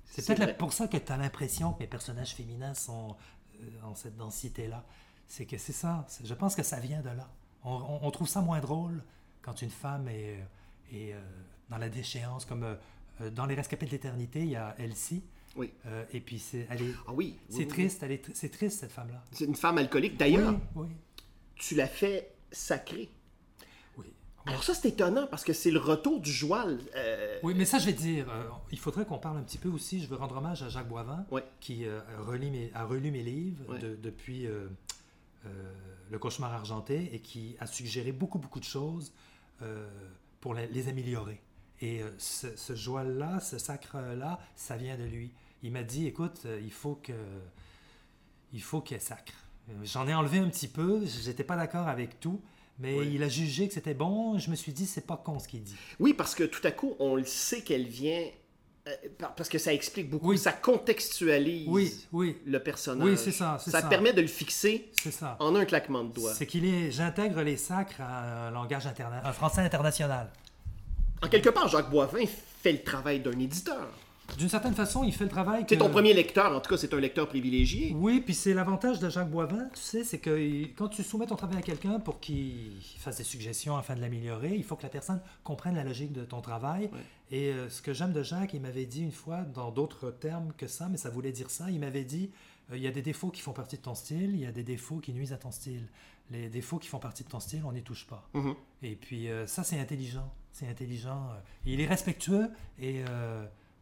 C'est 0.05 0.25
peut-être 0.35 0.57
pour 0.57 0.73
ça 0.73 0.87
que 0.87 0.97
tu 0.97 1.11
as 1.11 1.17
l'impression 1.17 1.71
que 1.73 1.79
mes 1.79 1.87
personnages 1.87 2.33
féminins 2.35 2.73
sont 2.73 3.15
euh, 3.61 3.81
en 3.83 3.95
cette 3.95 4.17
densité-là. 4.17 4.83
C'est 5.27 5.45
que 5.45 5.57
c'est 5.57 5.71
ça. 5.73 6.05
Je 6.23 6.33
pense 6.33 6.55
que 6.55 6.63
ça 6.63 6.79
vient 6.79 7.01
de 7.01 7.09
là. 7.09 7.29
On, 7.63 7.71
on- 7.73 7.99
on 8.05 8.11
trouve 8.11 8.27
ça 8.27 8.41
moins 8.41 8.59
drôle 8.59 9.01
quand 9.41 9.61
une 9.61 9.69
femme 9.69 10.07
est, 10.09 10.39
euh, 10.93 11.13
est, 11.13 11.15
dans 11.69 11.77
la 11.77 11.87
déchéance. 11.87 12.43
Comme 12.45 12.77
dans 13.33 13.45
Les 13.45 13.55
Rescapés 13.55 13.85
de 13.85 13.91
l'éternité, 13.91 14.41
il 14.41 14.49
y 14.49 14.55
a 14.57 14.75
Elsie. 14.77 15.23
Oui. 15.57 15.71
Euh, 15.85 16.05
et 16.13 16.19
puis, 16.21 16.39
c'est, 16.39 16.67
elle 16.69 16.81
est, 16.81 16.93
Ah 17.07 17.11
oui. 17.13 17.35
oui, 17.35 17.39
c'est 17.49 17.57
oui, 17.59 17.67
triste. 17.67 18.05
C'est 18.33 18.49
triste, 18.49 18.79
cette 18.79 18.91
femme-là. 18.91 19.23
C'est 19.31 19.45
une 19.45 19.55
femme 19.55 19.77
alcoolique. 19.77 20.17
D'ailleurs, 20.17 20.55
tu 21.55 21.75
l'as 21.75 21.87
fait 21.87 22.33
sacrée. 22.51 23.09
Oui. 23.97 24.05
Alors 24.45 24.63
ça, 24.63 24.73
c'est 24.73 24.89
étonnant 24.89 25.27
parce 25.27 25.43
que 25.43 25.53
c'est 25.53 25.71
le 25.71 25.79
retour 25.79 26.19
du 26.21 26.31
joual. 26.31 26.79
euh, 26.95 27.39
Oui, 27.43 27.53
mais 27.55 27.65
ça, 27.65 27.79
je 27.79 27.85
vais 27.87 27.93
dire, 27.93 28.29
euh, 28.29 28.43
il 28.71 28.79
faudrait 28.79 29.05
qu'on 29.05 29.19
parle 29.19 29.37
un 29.37 29.43
petit 29.43 29.57
peu 29.57 29.69
aussi. 29.69 30.01
Je 30.01 30.07
veux 30.07 30.15
rendre 30.15 30.37
hommage 30.37 30.63
à 30.63 30.69
Jacques 30.69 30.87
Boivin, 30.87 31.25
qui 31.59 31.85
relit 32.19 32.49
mes- 32.49 32.71
a 32.73 32.85
relu 32.85 33.11
mes 33.11 33.23
livres 33.23 33.77
de- 33.77 33.95
depuis 33.95 34.47
Le 36.09 36.19
cauchemar 36.19 36.51
argenté 36.53 37.09
et 37.13 37.19
qui 37.19 37.55
a 37.59 37.67
suggéré 37.67 38.11
beaucoup, 38.11 38.37
beaucoup 38.39 38.59
de 38.59 38.65
choses 38.65 39.11
pour 40.39 40.53
les, 40.53 40.67
les 40.67 40.87
améliorer. 40.87 41.39
Et 41.81 42.01
ce, 42.17 42.55
ce 42.55 42.75
joual-là, 42.75 43.39
ce 43.39 43.57
sacre-là, 43.57 44.39
ça 44.55 44.77
vient 44.77 44.97
de 44.97 45.03
lui. 45.03 45.31
Il 45.63 45.71
m'a 45.71 45.83
dit, 45.83 46.07
écoute, 46.07 46.41
euh, 46.45 46.59
il 46.63 46.71
faut 46.71 46.95
que 46.95 47.13
il 48.53 48.61
faut 48.61 48.81
qu'elle 48.81 49.01
sacre. 49.01 49.33
J'en 49.83 50.07
ai 50.07 50.13
enlevé 50.13 50.39
un 50.39 50.49
petit 50.49 50.67
peu, 50.67 51.03
j'étais 51.05 51.43
pas 51.45 51.55
d'accord 51.55 51.87
avec 51.87 52.19
tout, 52.19 52.41
mais 52.79 53.07
il 53.07 53.23
a 53.23 53.29
jugé 53.29 53.67
que 53.67 53.73
c'était 53.73 53.93
bon. 53.93 54.37
Je 54.37 54.49
me 54.51 54.55
suis 54.55 54.73
dit, 54.73 54.85
c'est 54.85 55.05
pas 55.07 55.15
con 55.17 55.39
ce 55.39 55.47
qu'il 55.47 55.63
dit. 55.63 55.75
Oui, 55.99 56.13
parce 56.13 56.35
que 56.35 56.43
tout 56.43 56.59
à 56.65 56.71
coup, 56.71 56.95
on 56.99 57.15
le 57.15 57.23
sait 57.23 57.61
qu'elle 57.61 57.85
vient... 57.85 58.25
euh, 58.87 58.91
par- 59.17 59.33
parce 59.35 59.47
que 59.47 59.57
ça 59.59 59.71
explique 59.73 60.09
beaucoup, 60.09 60.29
Oui. 60.31 60.37
ça 60.37 60.51
contextualise 60.51 61.67
Oui, 61.69 61.93
oui, 62.11 62.37
le 62.45 62.61
personnage. 62.61 63.07
Oui, 63.07 63.17
c'est 63.17 63.31
ça, 63.31 63.57
c'est 63.63 63.71
Ça 63.71 63.81
ça. 63.81 63.87
permet 63.87 64.11
de 64.11 64.19
le 64.21 64.27
fixer 64.27 64.89
c'est 65.01 65.11
ça. 65.11 65.37
en 65.39 65.55
un 65.55 65.63
claquement 65.63 66.03
de 66.03 66.11
doigts. 66.11 66.33
C'est 66.33 66.47
qu'il 66.47 66.65
est. 66.65 66.91
J'intègre 66.91 67.41
les 67.43 67.55
sacres 67.55 68.01
à 68.01 68.47
un 68.47 68.51
langage 68.51 68.87
international, 68.87 69.21
un 69.25 69.33
français 69.33 69.61
international. 69.61 70.29
En 71.21 71.29
quelque 71.29 71.49
part, 71.49 71.67
Jacques 71.69 71.89
Boivin 71.91 72.25
fait 72.61 72.73
le 72.73 72.83
travail 72.83 73.21
d'un 73.21 73.37
éditeur. 73.39 73.87
D'une 74.37 74.49
certaine 74.49 74.73
façon, 74.73 75.03
il 75.03 75.13
fait 75.13 75.23
le 75.25 75.29
travail. 75.29 75.65
C'est 75.67 75.75
que- 75.75 75.83
ton 75.83 75.89
premier 75.89 76.13
lecteur, 76.13 76.55
en 76.55 76.59
tout 76.61 76.69
cas, 76.69 76.77
c'est 76.77 76.93
un 76.93 76.99
lecteur 76.99 77.27
privilégié. 77.27 77.93
Oui, 77.95 78.21
puis 78.21 78.33
c'est 78.33 78.53
l'avantage 78.53 78.99
de 78.99 79.09
Jacques 79.09 79.29
Boivin, 79.29 79.65
tu 79.73 79.79
sais, 79.81 80.03
c'est 80.03 80.19
que 80.19 80.65
quand 80.75 80.87
tu 80.89 81.03
soumets 81.03 81.27
ton 81.27 81.35
travail 81.35 81.57
à 81.57 81.61
quelqu'un 81.61 81.99
pour 81.99 82.19
qu'il 82.19 82.71
fasse 82.97 83.17
des 83.17 83.23
suggestions 83.23 83.75
afin 83.77 83.95
de 83.95 84.01
l'améliorer, 84.01 84.55
il 84.55 84.63
faut 84.63 84.75
que 84.75 84.83
la 84.83 84.89
personne 84.89 85.21
comprenne 85.43 85.75
la 85.75 85.83
logique 85.83 86.11
de 86.13 86.23
ton 86.23 86.41
travail. 86.41 86.85
Ouais. 86.93 86.99
Et 87.31 87.53
euh, 87.53 87.69
ce 87.69 87.81
que 87.81 87.93
j'aime 87.93 88.11
de 88.13 88.23
Jacques, 88.23 88.53
il 88.53 88.61
m'avait 88.61 88.85
dit 88.85 89.01
une 89.03 89.11
fois, 89.11 89.41
dans 89.41 89.71
d'autres 89.71 90.11
termes 90.11 90.51
que 90.57 90.67
ça, 90.67 90.87
mais 90.89 90.97
ça 90.97 91.09
voulait 91.09 91.31
dire 91.31 91.49
ça, 91.49 91.69
il 91.69 91.79
m'avait 91.79 92.03
dit, 92.03 92.29
euh, 92.71 92.77
il 92.77 92.83
y 92.83 92.87
a 92.87 92.91
des 92.91 93.01
défauts 93.01 93.29
qui 93.29 93.41
font 93.41 93.53
partie 93.53 93.77
de 93.77 93.81
ton 93.81 93.95
style, 93.95 94.31
il 94.33 94.39
y 94.41 94.45
a 94.45 94.51
des 94.51 94.63
défauts 94.63 94.97
qui 94.97 95.13
nuisent 95.13 95.33
à 95.33 95.37
ton 95.37 95.51
style. 95.51 95.87
Les 96.29 96.47
défauts 96.49 96.77
qui 96.77 96.87
font 96.87 96.99
partie 96.99 97.23
de 97.23 97.29
ton 97.29 97.39
style, 97.41 97.61
on 97.65 97.73
n'y 97.73 97.83
touche 97.83 98.07
pas. 98.07 98.27
Mhm. 98.33 98.55
Et 98.83 98.95
puis 98.95 99.29
euh, 99.29 99.45
ça, 99.47 99.63
c'est 99.63 99.79
intelligent. 99.79 100.31
C'est 100.53 100.67
intelligent. 100.67 101.29
Il 101.65 101.79
est 101.79 101.87
respectueux 101.87 102.49
et 102.79 103.03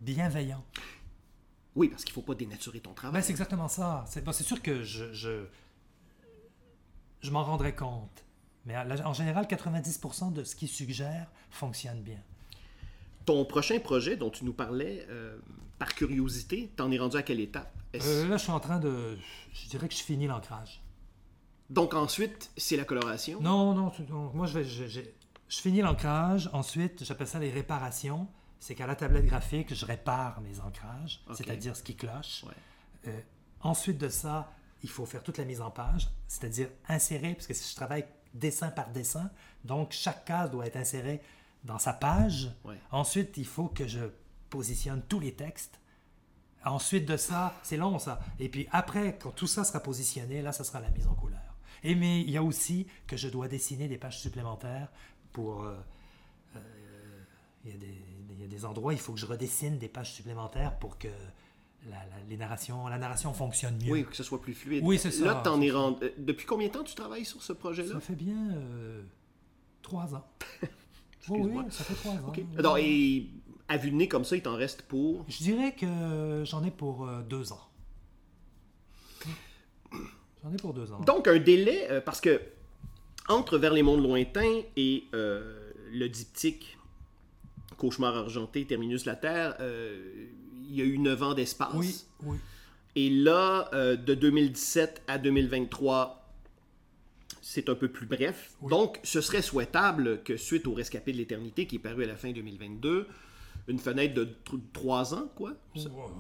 bienveillant. 0.02 0.64
Oui, 1.76 1.90
parce 1.90 2.04
qu'il 2.04 2.12
ne 2.12 2.16
faut 2.16 2.22
pas 2.28 2.36
dénaturer 2.36 2.80
ton 2.80 2.94
travail. 2.94 3.22
Ben, 3.22 3.26
c'est 3.26 3.32
exactement 3.32 3.68
ça. 3.68 4.04
C'est 4.08 4.24
bon, 4.24 4.32
sûr 4.34 4.62
que 4.62 4.84
je, 4.84 5.14
je, 5.14 5.46
je 7.22 7.32
m'en 7.32 7.44
rendrai 7.44 7.76
compte. 7.76 8.26
Mais 8.66 8.76
en 8.78 9.14
général, 9.14 9.46
90% 9.46 10.34
de 10.34 10.44
ce 10.44 10.56
qu'il 10.56 10.68
suggère 10.68 11.28
fonctionne 11.50 12.02
bien. 12.02 12.20
Ton 13.26 13.46
prochain 13.46 13.80
projet 13.80 14.16
dont 14.18 14.30
tu 14.30 14.44
nous 14.44 14.54
parlais, 14.54 15.06
euh, 15.10 15.38
par 15.78 15.94
curiosité, 15.96 16.72
t'en 16.76 16.92
es 16.92 16.98
rendu 16.98 17.16
à 17.18 17.24
quelle 17.24 17.40
étape? 17.40 17.72
Euh, 17.96 18.28
là, 18.28 18.38
je 18.38 18.44
suis 18.44 18.52
en 18.52 18.60
train 18.60 18.80
de... 18.80 19.18
Je 19.54 19.70
dirais 19.70 19.88
que 19.88 19.96
je 19.96 20.04
finis 20.04 20.28
l'ancrage. 20.28 20.82
Donc 21.70 21.94
ensuite, 21.94 22.52
c'est 22.58 22.76
la 22.78 22.84
coloration? 22.86 23.40
Non, 23.42 23.74
non, 23.74 23.92
moi, 24.34 24.48
je, 24.48 24.60
vais, 24.60 24.64
je, 24.64 24.88
je- 24.88 25.02
je 25.48 25.58
finis 25.60 25.82
l'ancrage. 25.82 26.50
Ensuite, 26.54 27.04
j'appelle 27.04 27.28
ça 27.28 27.40
les 27.40 27.52
réparations. 27.52 28.28
C'est 28.60 28.76
qu'à 28.76 28.88
la 28.88 28.96
tablette 28.96 29.26
graphique, 29.26 29.74
je 29.74 29.86
répare 29.86 30.42
mes 30.42 30.60
ancrages, 30.60 31.22
c'est-à-dire 31.34 31.76
ce 31.76 31.84
qui 31.84 31.96
cloche. 31.96 32.44
Ouais. 32.44 32.54
Euh, 33.08 33.22
ensuite 33.62 33.98
de 33.98 34.10
ça, 34.10 34.52
il 34.84 34.90
faut 34.90 35.06
faire 35.06 35.24
toute 35.24 35.38
la 35.38 35.46
mise 35.46 35.62
en 35.62 35.72
page, 35.72 36.10
c'est-à-dire 36.28 36.70
insérer, 36.88 37.34
parce 37.34 37.48
que 37.48 37.54
je 37.54 37.76
travaille 37.76 38.06
dessin 38.34 38.70
par 38.70 38.90
dessin, 38.90 39.32
donc 39.64 39.92
chaque 39.92 40.26
case 40.26 40.52
doit 40.52 40.66
être 40.66 40.76
insérée 40.76 41.22
dans 41.64 41.80
sa 41.80 41.94
page. 41.94 42.52
Ouais. 42.66 42.78
Ensuite, 42.92 43.38
il 43.38 43.46
faut 43.46 43.68
que 43.68 43.88
je 43.88 44.02
positionne 44.50 45.02
tous 45.08 45.20
les 45.20 45.34
textes. 45.34 45.80
Ensuite 46.66 47.06
de 47.06 47.18
ça, 47.18 47.56
c'est 47.64 47.78
long 47.78 48.00
ça. 48.00 48.20
Et 48.40 48.50
puis 48.50 48.68
après, 48.72 49.18
quand 49.18 49.32
tout 49.32 49.48
ça 49.48 49.64
sera 49.64 49.80
positionné, 49.80 50.42
là, 50.42 50.52
ça 50.52 50.64
sera 50.64 50.82
la 50.82 50.90
mise 50.90 51.08
en 51.08 51.14
couleur. 51.14 51.40
Et 51.84 51.96
mais 51.96 52.22
il 52.22 52.30
y 52.30 52.38
a 52.38 52.44
aussi 52.44 52.88
que 53.08 53.16
je 53.16 53.30
dois 53.30 53.48
dessiner 53.48 53.88
des 53.88 53.98
pages 53.98 54.20
supplémentaires 54.20 54.90
pour... 55.32 55.64
euh, 55.64 55.78
euh, 56.56 57.24
il, 57.64 57.72
y 57.72 57.74
a 57.74 57.78
des, 57.78 58.04
y 58.42 58.46
a 58.46 58.48
des 58.48 58.66
endroits, 58.66 58.94
il 58.94 59.00
faut 59.00 59.14
que 59.14 59.20
je 59.20 59.26
redessine 59.26 59.78
des 59.78 59.88
pages 59.90 60.12
supplémentaires 60.14 60.78
pour 60.80 60.98
que 60.98 61.08
la, 61.90 61.98
la- 61.98 62.24
les 62.30 62.38
narrations, 62.38 62.88
la 62.88 62.98
narration 62.98 63.34
fonctionne 63.34 63.78
mieux. 63.84 63.92
Oui, 63.92 64.06
que 64.06 64.16
ce 64.16 64.24
soit 64.24 64.42
plus 64.42 64.54
fluide. 64.54 64.84
Oui, 64.86 64.98
c'est 64.98 65.12
ça, 65.12 65.26
Là, 65.26 65.36
t'en 65.44 65.60
c'est 65.60 65.68
es 65.68 65.72
rendu... 65.72 66.04
euh, 66.06 66.10
Depuis 66.18 66.46
combien 66.46 66.68
de 66.68 66.74
temps 66.74 66.84
tu 66.84 66.96
travailles 66.96 67.26
sur 67.26 67.42
ce 67.42 67.54
projet-là? 67.54 67.94
Ça 67.94 68.00
fait 68.00 68.16
bien 68.16 68.52
euh, 68.54 69.02
trois 69.82 70.14
ans. 70.16 70.26
oui, 71.30 71.40
oui, 71.44 71.64
ça 71.70 71.84
fait 71.84 71.94
trois 71.96 72.14
ans. 72.14 72.34
Alors, 72.58 72.78
et 72.78 73.28
à 73.68 73.78
vue 73.78 73.92
de 73.92 73.96
nez 73.96 74.08
comme 74.08 74.26
ça, 74.26 74.36
il 74.36 74.42
t'en 74.42 74.56
reste 74.56 74.82
pour... 74.84 75.26
Je 75.30 75.38
dirais 75.38 75.74
que 75.74 76.44
j'en 76.46 76.64
ai 76.64 76.72
pour 76.72 77.08
euh, 77.08 77.22
deux 77.22 77.52
ans. 77.54 77.62
J'en 80.44 80.54
ai 80.54 80.58
pour 80.58 80.74
deux 80.74 80.92
ans. 80.92 81.00
Donc, 81.02 81.28
un 81.28 81.38
délai, 81.40 81.88
euh, 81.92 82.00
parce 82.02 82.22
que 82.22 82.42
entre 83.28 83.58
Vers 83.58 83.74
les 83.74 83.84
mondes 83.84 84.02
lointains 84.02 84.62
et 84.76 85.04
le 85.12 86.08
diptyque 86.08 86.78
Cauchemar 87.78 88.16
argenté, 88.18 88.66
Terminus 88.66 89.06
la 89.06 89.16
Terre, 89.16 89.56
euh, 89.60 90.28
il 90.70 90.76
y 90.76 90.82
a 90.82 90.86
eu 90.86 90.98
9 90.98 91.24
ans 91.24 91.34
d'espace. 91.34 91.70
oui, 91.76 91.96
oui. 92.24 92.38
Et 92.96 93.10
là, 93.10 93.70
euh, 93.74 93.96
de 93.96 94.14
2017 94.16 95.04
à 95.08 95.18
2023, 95.20 96.28
c'est 97.42 97.70
un 97.70 97.76
peu 97.76 97.88
plus 97.88 98.06
bref. 98.08 98.52
Oui. 98.62 98.70
Donc, 98.70 99.00
ce 99.04 99.22
serait 99.22 99.42
souhaitable 99.42 100.22
que 100.24 100.38
suite 100.38 100.68
au 100.68 100.74
Rescapé 100.74 101.12
de 101.14 101.18
l'éternité, 101.18 101.66
qui 101.68 101.76
est 101.78 101.80
paru 101.80 102.04
à 102.04 102.08
la 102.08 102.16
fin 102.16 102.32
2022, 102.32 103.08
une 103.68 103.78
fenêtre 103.80 104.16
de 104.16 104.28
3 104.74 105.14
ans, 105.14 105.30
quoi. 105.36 105.54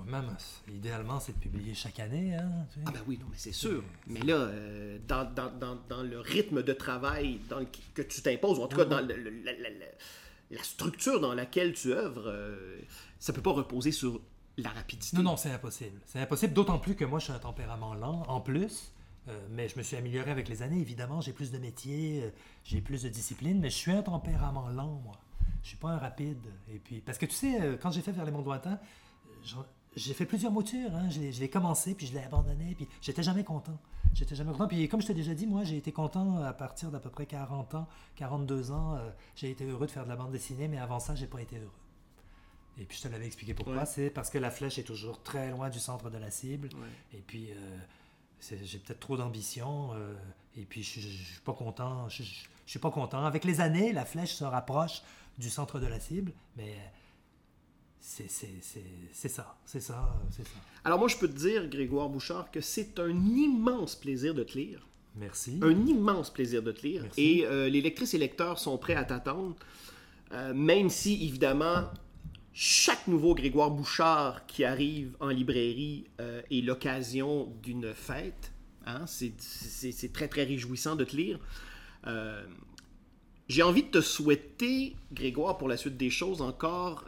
Même, 0.05 0.29
idéalement, 0.71 1.19
c'est 1.19 1.33
de 1.33 1.39
publier 1.39 1.73
chaque 1.73 1.99
année. 1.99 2.35
Hein, 2.35 2.49
tu 2.71 2.79
sais. 2.79 2.85
Ah 2.87 2.91
ben 2.91 3.01
oui, 3.07 3.17
non, 3.19 3.25
mais 3.31 3.37
c'est 3.37 3.51
sûr. 3.51 3.83
Mais 4.07 4.19
là, 4.21 4.35
euh, 4.35 4.99
dans, 5.07 5.25
dans- 5.33 5.51
dans- 5.59 5.79
dans 5.89 6.03
le 6.03 6.19
rythme 6.19 6.61
de 6.61 6.73
travail 6.73 7.39
dans 7.49 7.59
le- 7.59 7.67
que 7.95 8.03
tu 8.03 8.21
t'imposes, 8.21 8.59
ou 8.59 8.61
en 8.63 8.67
tout 8.67 8.77
cas 8.77 8.83
Oui, 8.83 8.89
dans 8.89 9.01
le- 9.01 9.15
la- 10.51 10.63
structure 10.63 11.19
dans 11.19 11.33
laquelle 11.33 11.73
tu 11.73 11.91
œuvres, 11.93 12.27
euh, 12.27 12.79
ça 13.19 13.33
peut 13.33 13.41
pas 13.41 13.51
reposer 13.51 13.91
sur 13.91 14.21
la 14.57 14.69
rapidité. 14.69 15.15
Non, 15.17 15.23
non, 15.23 15.37
c'est 15.37 15.51
impossible. 15.51 15.99
C'est 16.05 16.19
impossible, 16.19 16.53
d'autant 16.53 16.79
plus 16.79 16.95
que 16.95 17.05
moi, 17.05 17.19
je 17.19 17.25
suis 17.25 17.33
un 17.33 17.39
tempérament 17.39 17.93
lent, 17.93 18.23
en 18.27 18.41
plus. 18.41 18.91
Euh, 19.27 19.47
mais 19.51 19.69
je 19.69 19.77
me 19.77 19.83
suis 19.83 19.95
amélioré 19.95 20.31
avec 20.31 20.47
les 20.49 20.61
années, 20.63 20.79
évidemment. 20.79 21.21
J'ai 21.21 21.33
plus 21.33 21.51
de 21.51 21.57
métier, 21.59 22.23
euh, 22.23 22.29
j'ai 22.63 22.81
plus 22.81 23.03
de 23.03 23.09
discipline, 23.09 23.59
mais 23.59 23.69
je 23.69 23.75
suis 23.75 23.91
un 23.91 24.01
tempérament 24.01 24.69
lent, 24.69 25.01
moi. 25.03 25.19
Je 25.61 25.67
suis 25.69 25.77
pas 25.77 25.89
un 25.89 25.97
rapide. 25.97 26.45
Et 26.73 26.79
puis, 26.79 27.01
parce 27.01 27.17
que 27.17 27.25
tu 27.25 27.35
sais, 27.35 27.61
euh, 27.61 27.77
quand 27.77 27.91
j'ai 27.91 28.01
fait 28.01 28.11
Vers 28.11 28.25
les 28.25 28.31
mondes 28.31 28.45
lointains, 28.45 28.79
j'ai 29.95 30.13
fait 30.13 30.25
plusieurs 30.25 30.51
moutures. 30.51 30.93
Hein. 30.95 31.09
Je 31.09 31.19
l'ai- 31.19 31.31
je 31.33 31.39
l'ai 31.39 31.49
commencé, 31.49 31.95
puis 31.95 32.05
je 32.07 32.13
l'ai 32.13 32.23
abandonné, 32.23 32.75
puis 32.75 32.87
j'étais 33.01 33.23
jamais 33.23 33.43
content. 33.43 33.77
J'étais 34.13 34.35
jamais 34.35 34.51
content. 34.51 34.67
Puis 34.67 34.87
comme 34.89 35.01
je 35.01 35.07
t'ai 35.07 35.13
déjà 35.13 35.33
dit, 35.33 35.45
moi, 35.47 35.63
j'ai 35.63 35.77
été 35.77 35.91
content 35.91 36.41
à 36.43 36.53
partir 36.53 36.91
d'à 36.91 36.99
peu 36.99 37.09
près 37.09 37.25
40 37.25 37.75
ans, 37.75 37.87
42 38.15 38.71
ans. 38.71 38.95
euh, 38.95 39.09
j'ai 39.35 39.49
été 39.51 39.65
heureux 39.65 39.85
de 39.85 39.91
faire 39.91 40.03
de 40.03 40.09
la 40.09 40.15
bande 40.15 40.31
dessinée, 40.31 40.67
mais 40.67 40.77
avant 40.77 40.99
ça, 40.99 41.15
j'ai 41.15 41.27
pas 41.27 41.41
été 41.41 41.57
heureux. 41.57 41.71
Et 42.77 42.85
puis 42.85 42.97
je 42.97 43.03
te 43.03 43.07
l'avais 43.09 43.25
expliqué 43.27 43.53
pourquoi. 43.53 43.75
Ouais. 43.77 43.85
C'est 43.85 44.09
parce 44.09 44.29
que 44.29 44.37
la 44.37 44.51
flèche 44.51 44.79
est 44.79 44.83
toujours 44.83 45.21
très 45.21 45.51
loin 45.51 45.69
du 45.69 45.79
centre 45.79 46.09
de 46.09 46.17
la 46.17 46.31
cible. 46.31 46.69
Ouais. 46.75 47.17
Et 47.17 47.21
puis, 47.21 47.49
euh, 47.51 47.77
c'est- 48.39 48.63
j'ai 48.63 48.79
peut-être 48.79 48.99
trop 49.01 49.17
d'ambition. 49.17 49.89
euh, 49.93 50.15
et 50.55 50.63
puis, 50.65 50.81
je, 50.81 50.99
je, 51.01 51.07
je 51.09 51.23
suis 51.33 51.41
pas 51.41 51.53
content. 51.53 52.07
Je, 52.09 52.23
je- 52.23 52.45
je 52.65 52.69
suis 52.71 52.79
pas 52.79 52.91
content. 52.91 53.23
Avec 53.25 53.43
les 53.43 53.59
années, 53.61 53.91
la 53.93 54.05
flèche 54.05 54.33
se 54.33 54.43
rapproche 54.45 55.01
du 55.37 55.49
centre 55.49 55.79
de 55.79 55.87
la 55.87 55.99
cible, 55.99 56.31
mais 56.57 56.73
c'est 57.99 58.29
ça, 58.29 58.47
c'est 59.11 59.29
ça, 59.29 59.57
c'est 59.71 59.81
ça. 59.81 60.53
Alors 60.83 60.99
moi, 60.99 61.07
je 61.07 61.17
peux 61.17 61.27
te 61.27 61.37
dire, 61.37 61.67
Grégoire 61.69 62.09
Bouchard, 62.09 62.49
que 62.51 62.61
c'est 62.61 62.99
un 62.99 63.09
immense 63.09 63.95
plaisir 63.95 64.33
de 64.33 64.43
te 64.43 64.57
lire. 64.57 64.87
Merci. 65.15 65.59
Un 65.61 65.85
immense 65.85 66.29
plaisir 66.31 66.63
de 66.63 66.71
te 66.71 66.85
lire. 66.87 67.03
Merci. 67.03 67.21
Et 67.21 67.45
euh, 67.45 67.67
les 67.67 67.81
lectrices 67.81 68.13
et 68.13 68.17
lecteurs 68.17 68.57
sont 68.59 68.77
prêts 68.77 68.95
à 68.95 69.03
t'attendre, 69.03 69.55
euh, 70.31 70.53
même 70.53 70.89
si, 70.89 71.25
évidemment, 71.25 71.89
chaque 72.53 73.07
nouveau 73.07 73.35
Grégoire 73.35 73.71
Bouchard 73.71 74.45
qui 74.47 74.63
arrive 74.63 75.15
en 75.19 75.29
librairie 75.29 76.05
euh, 76.21 76.41
est 76.49 76.61
l'occasion 76.61 77.53
d'une 77.61 77.93
fête. 77.93 78.53
Hein? 78.85 79.05
C'est- 79.07 80.13
très, 80.13 80.27
très 80.27 80.43
réjouissant 80.43 80.95
de 80.95 81.03
te 81.03 81.15
lire. 81.15 81.39
J'ai 83.49 83.63
envie 83.63 83.83
de 83.83 83.89
te 83.89 84.01
souhaiter, 84.01 84.95
Grégoire, 85.11 85.57
pour 85.57 85.67
la 85.67 85.75
suite 85.75 85.97
des 85.97 86.09
choses, 86.09 86.41
encore 86.41 87.03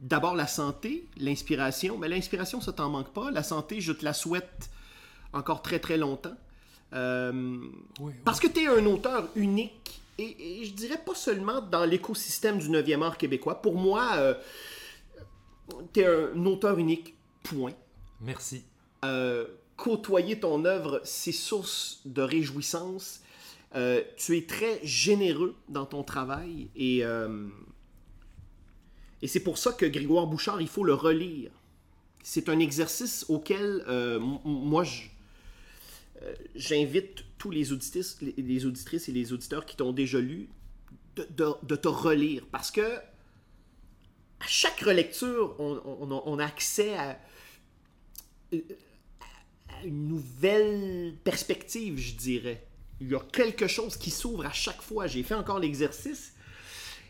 d'abord 0.00 0.34
la 0.34 0.46
santé, 0.46 1.06
l'inspiration. 1.16 1.98
Mais 1.98 2.08
l'inspiration, 2.08 2.60
ça 2.60 2.72
t'en 2.72 2.88
manque 2.88 3.12
pas. 3.12 3.30
La 3.30 3.42
santé, 3.42 3.80
je 3.80 3.92
te 3.92 4.04
la 4.04 4.12
souhaite 4.12 4.70
encore 5.32 5.62
très, 5.62 5.78
très 5.78 5.96
longtemps. 5.96 6.36
Euh, 6.92 7.32
Oui, 7.32 7.70
oui. 8.00 8.12
parce 8.24 8.40
que 8.40 8.48
tu 8.48 8.60
es 8.60 8.66
un 8.66 8.84
auteur 8.86 9.28
unique, 9.36 10.00
et, 10.18 10.60
et 10.60 10.64
je 10.64 10.72
dirais 10.72 11.00
pas 11.04 11.14
seulement 11.14 11.60
dans 11.60 11.84
l'écosystème 11.84 12.58
du 12.58 12.68
9e 12.68 13.02
art 13.02 13.16
québécois. 13.16 13.62
Pour 13.62 13.76
moi, 13.76 14.34
tu 15.92 16.00
es 16.00 16.06
un 16.06 16.44
auteur 16.46 16.78
unique, 16.78 17.14
point. 17.42 17.72
Merci. 18.20 18.64
Euh, 19.04 19.46
côtoyer 19.76 20.38
ton 20.40 20.64
œuvre, 20.64 21.00
c'est 21.04 21.32
source 21.32 22.00
de 22.04 22.22
réjouissance. 22.22 23.20
Euh, 23.76 24.02
tu 24.16 24.36
es 24.36 24.46
très 24.46 24.80
généreux 24.82 25.54
dans 25.68 25.86
ton 25.86 26.02
travail 26.02 26.68
et, 26.76 27.04
euh, 27.04 27.46
et 29.22 29.28
c'est 29.28 29.40
pour 29.40 29.58
ça 29.58 29.72
que 29.72 29.86
Grégoire 29.86 30.26
Bouchard, 30.26 30.60
il 30.60 30.68
faut 30.68 30.84
le 30.84 30.94
relire. 30.94 31.50
C'est 32.22 32.48
un 32.48 32.58
exercice 32.58 33.26
auquel 33.28 33.84
euh, 33.88 34.18
moi, 34.18 34.84
euh, 36.22 36.34
j'invite 36.54 37.24
tous 37.38 37.50
les 37.50 37.72
auditrices, 37.72 38.18
les, 38.20 38.66
auditrices 38.66 39.08
et 39.08 39.12
les 39.12 39.32
auditeurs 39.32 39.64
qui 39.64 39.76
t'ont 39.76 39.92
déjà 39.92 40.20
lu 40.20 40.48
de, 41.16 41.76
te 41.76 41.88
relire 41.88 42.46
parce 42.50 42.70
que 42.70 42.96
à 44.42 44.46
chaque 44.46 44.80
relecture, 44.80 45.54
on, 45.58 46.38
a- 46.38 46.44
accès 46.44 46.94
à, 46.96 47.18
à 48.52 49.84
une 49.84 50.08
nouvelle 50.08 51.14
perspective, 51.24 51.98
je 51.98 52.14
dirais. 52.14 52.66
Il 53.02 53.10
y 53.10 53.14
a 53.14 53.20
quelque 53.20 53.66
chose 53.66 53.96
qui 53.96 54.10
s'ouvre 54.10 54.46
à 54.46 54.52
chaque 54.52 54.80
fois. 54.80 55.06
J'ai 55.06 55.22
fait 55.22 55.34
encore 55.34 55.58
l'exercice. 55.58 56.34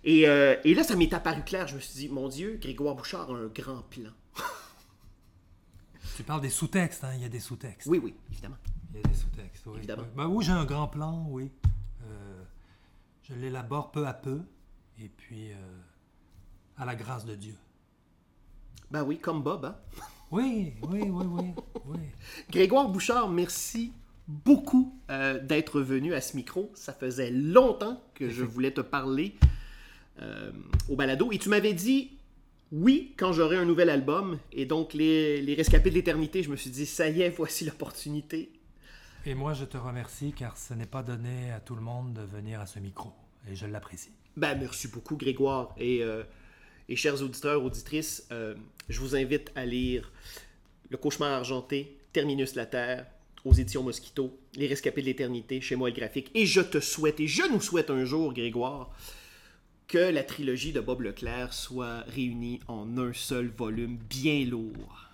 Et, 0.04 0.28
euh, 0.28 0.56
et 0.64 0.74
là, 0.74 0.82
ça 0.82 0.96
m'est 0.96 1.12
apparu 1.12 1.42
clair. 1.42 1.66
Je 1.66 1.74
me 1.76 1.80
suis 1.80 1.94
dit, 1.94 2.08
mon 2.08 2.28
Dieu, 2.28 2.58
Grégoire 2.60 2.94
Bouchard 2.94 3.30
a 3.30 3.34
un 3.34 3.46
grand 3.46 3.82
plan. 3.82 4.10
Tu 6.16 6.24
parles 6.24 6.42
des 6.42 6.50
sous-textes, 6.50 7.04
hein? 7.04 7.12
il 7.14 7.22
y 7.22 7.24
a 7.24 7.30
des 7.30 7.40
sous-textes. 7.40 7.88
Oui, 7.88 7.98
oui, 8.02 8.14
évidemment. 8.30 8.58
Il 8.92 9.00
y 9.00 9.02
a 9.02 9.08
des 9.08 9.14
sous-textes, 9.14 9.66
oui. 9.66 9.78
Évidemment. 9.78 10.04
Ben 10.14 10.26
oui, 10.26 10.44
j'ai 10.44 10.52
un 10.52 10.66
grand 10.66 10.86
plan, 10.86 11.26
oui. 11.30 11.50
Euh, 12.02 12.42
je 13.22 13.32
l'élabore 13.32 13.90
peu 13.90 14.06
à 14.06 14.12
peu, 14.12 14.42
et 14.98 15.08
puis 15.08 15.52
euh, 15.52 15.56
à 16.76 16.84
la 16.84 16.94
grâce 16.94 17.24
de 17.24 17.34
Dieu. 17.34 17.54
Ben 18.90 19.02
oui, 19.02 19.18
comme 19.18 19.42
Bob. 19.42 19.64
Hein? 19.64 19.76
Oui, 20.30 20.74
oui, 20.90 21.04
oui, 21.08 21.26
oui, 21.26 21.54
oui. 21.86 21.98
Grégoire 22.50 22.90
Bouchard, 22.90 23.30
merci 23.30 23.94
beaucoup 24.28 25.00
euh, 25.10 25.42
d'être 25.42 25.80
venu 25.80 26.12
à 26.12 26.20
ce 26.20 26.36
micro. 26.36 26.70
Ça 26.74 26.92
faisait 26.92 27.30
longtemps 27.30 28.02
que 28.14 28.28
je 28.28 28.44
voulais 28.44 28.72
te 28.72 28.80
parler 28.82 29.36
euh, 30.20 30.50
au 30.88 30.96
balado. 30.96 31.32
Et 31.32 31.38
tu 31.38 31.48
m'avais 31.48 31.72
dit 31.72 32.12
oui 32.72 33.14
quand 33.16 33.32
j'aurai 33.32 33.56
un 33.56 33.64
nouvel 33.64 33.90
album. 33.90 34.38
Et 34.52 34.66
donc, 34.66 34.94
les, 34.94 35.40
les 35.42 35.54
Rescapés 35.54 35.90
de 35.90 35.94
l'éternité, 35.94 36.42
je 36.42 36.50
me 36.50 36.56
suis 36.56 36.70
dit, 36.70 36.86
ça 36.86 37.08
y 37.08 37.22
est, 37.22 37.30
voici 37.30 37.64
l'opportunité. 37.64 38.52
Et 39.26 39.34
moi, 39.34 39.52
je 39.52 39.64
te 39.64 39.76
remercie 39.76 40.32
car 40.32 40.56
ce 40.56 40.72
n'est 40.72 40.86
pas 40.86 41.02
donné 41.02 41.52
à 41.52 41.60
tout 41.60 41.74
le 41.74 41.82
monde 41.82 42.14
de 42.14 42.22
venir 42.22 42.60
à 42.60 42.66
ce 42.66 42.78
micro, 42.78 43.12
et 43.50 43.54
je 43.54 43.66
l'apprécie. 43.66 44.12
Ben, 44.36 44.56
merci 44.58 44.88
beaucoup, 44.88 45.16
Grégoire. 45.16 45.74
Et, 45.76 46.02
euh, 46.02 46.22
et 46.88 46.96
chers 46.96 47.20
auditeurs, 47.22 47.62
auditrices, 47.62 48.26
euh, 48.32 48.54
je 48.88 48.98
vous 49.00 49.14
invite 49.14 49.52
à 49.54 49.66
lire 49.66 50.10
Le 50.88 50.96
cauchemar 50.96 51.32
argenté, 51.32 51.98
Terminus 52.12 52.54
la 52.54 52.64
Terre, 52.64 53.06
aux 53.44 53.52
éditions 53.52 53.82
Mosquito, 53.82 54.38
Les 54.54 54.66
Rescapés 54.66 55.02
de 55.02 55.06
l'éternité, 55.06 55.60
chez 55.60 55.76
moi 55.76 55.90
le 55.90 55.94
graphique. 55.94 56.30
Et 56.34 56.46
je 56.46 56.60
te 56.60 56.80
souhaite, 56.80 57.20
et 57.20 57.26
je 57.26 57.42
nous 57.52 57.60
souhaite 57.60 57.90
un 57.90 58.04
jour, 58.04 58.32
Grégoire, 58.32 58.90
que 59.90 59.98
la 59.98 60.22
trilogie 60.22 60.72
de 60.72 60.78
Bob 60.78 61.00
Leclerc 61.00 61.52
soit 61.52 62.04
réunie 62.06 62.60
en 62.68 62.96
un 62.96 63.12
seul 63.12 63.48
volume 63.48 63.96
bien 63.96 64.44
lourd. 64.44 65.10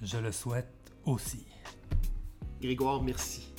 Je 0.00 0.16
le 0.16 0.32
souhaite 0.32 0.72
aussi. 1.04 1.44
Grégoire, 2.62 3.02
merci. 3.02 3.52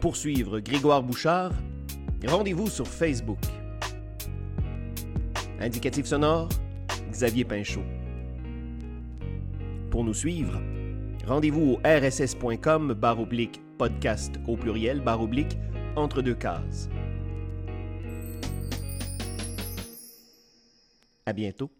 Pour 0.00 0.14
suivre 0.14 0.60
Grégoire 0.60 1.02
Bouchard, 1.02 1.50
rendez-vous 2.24 2.70
sur 2.70 2.86
Facebook. 2.86 3.40
Indicatif 5.58 6.06
sonore, 6.06 6.48
Xavier 7.10 7.44
Pinchot. 7.44 7.95
Pour 9.96 10.04
nous 10.04 10.12
suivre, 10.12 10.60
rendez-vous 11.26 11.72
au 11.72 11.80
rss.com 11.82 12.92
barre 12.92 13.18
oblique 13.18 13.62
podcast 13.78 14.34
au 14.46 14.54
pluriel 14.54 15.00
barre 15.00 15.22
oblique 15.22 15.56
entre 15.96 16.20
deux 16.20 16.34
cases. 16.34 16.90
À 21.24 21.32
bientôt. 21.32 21.70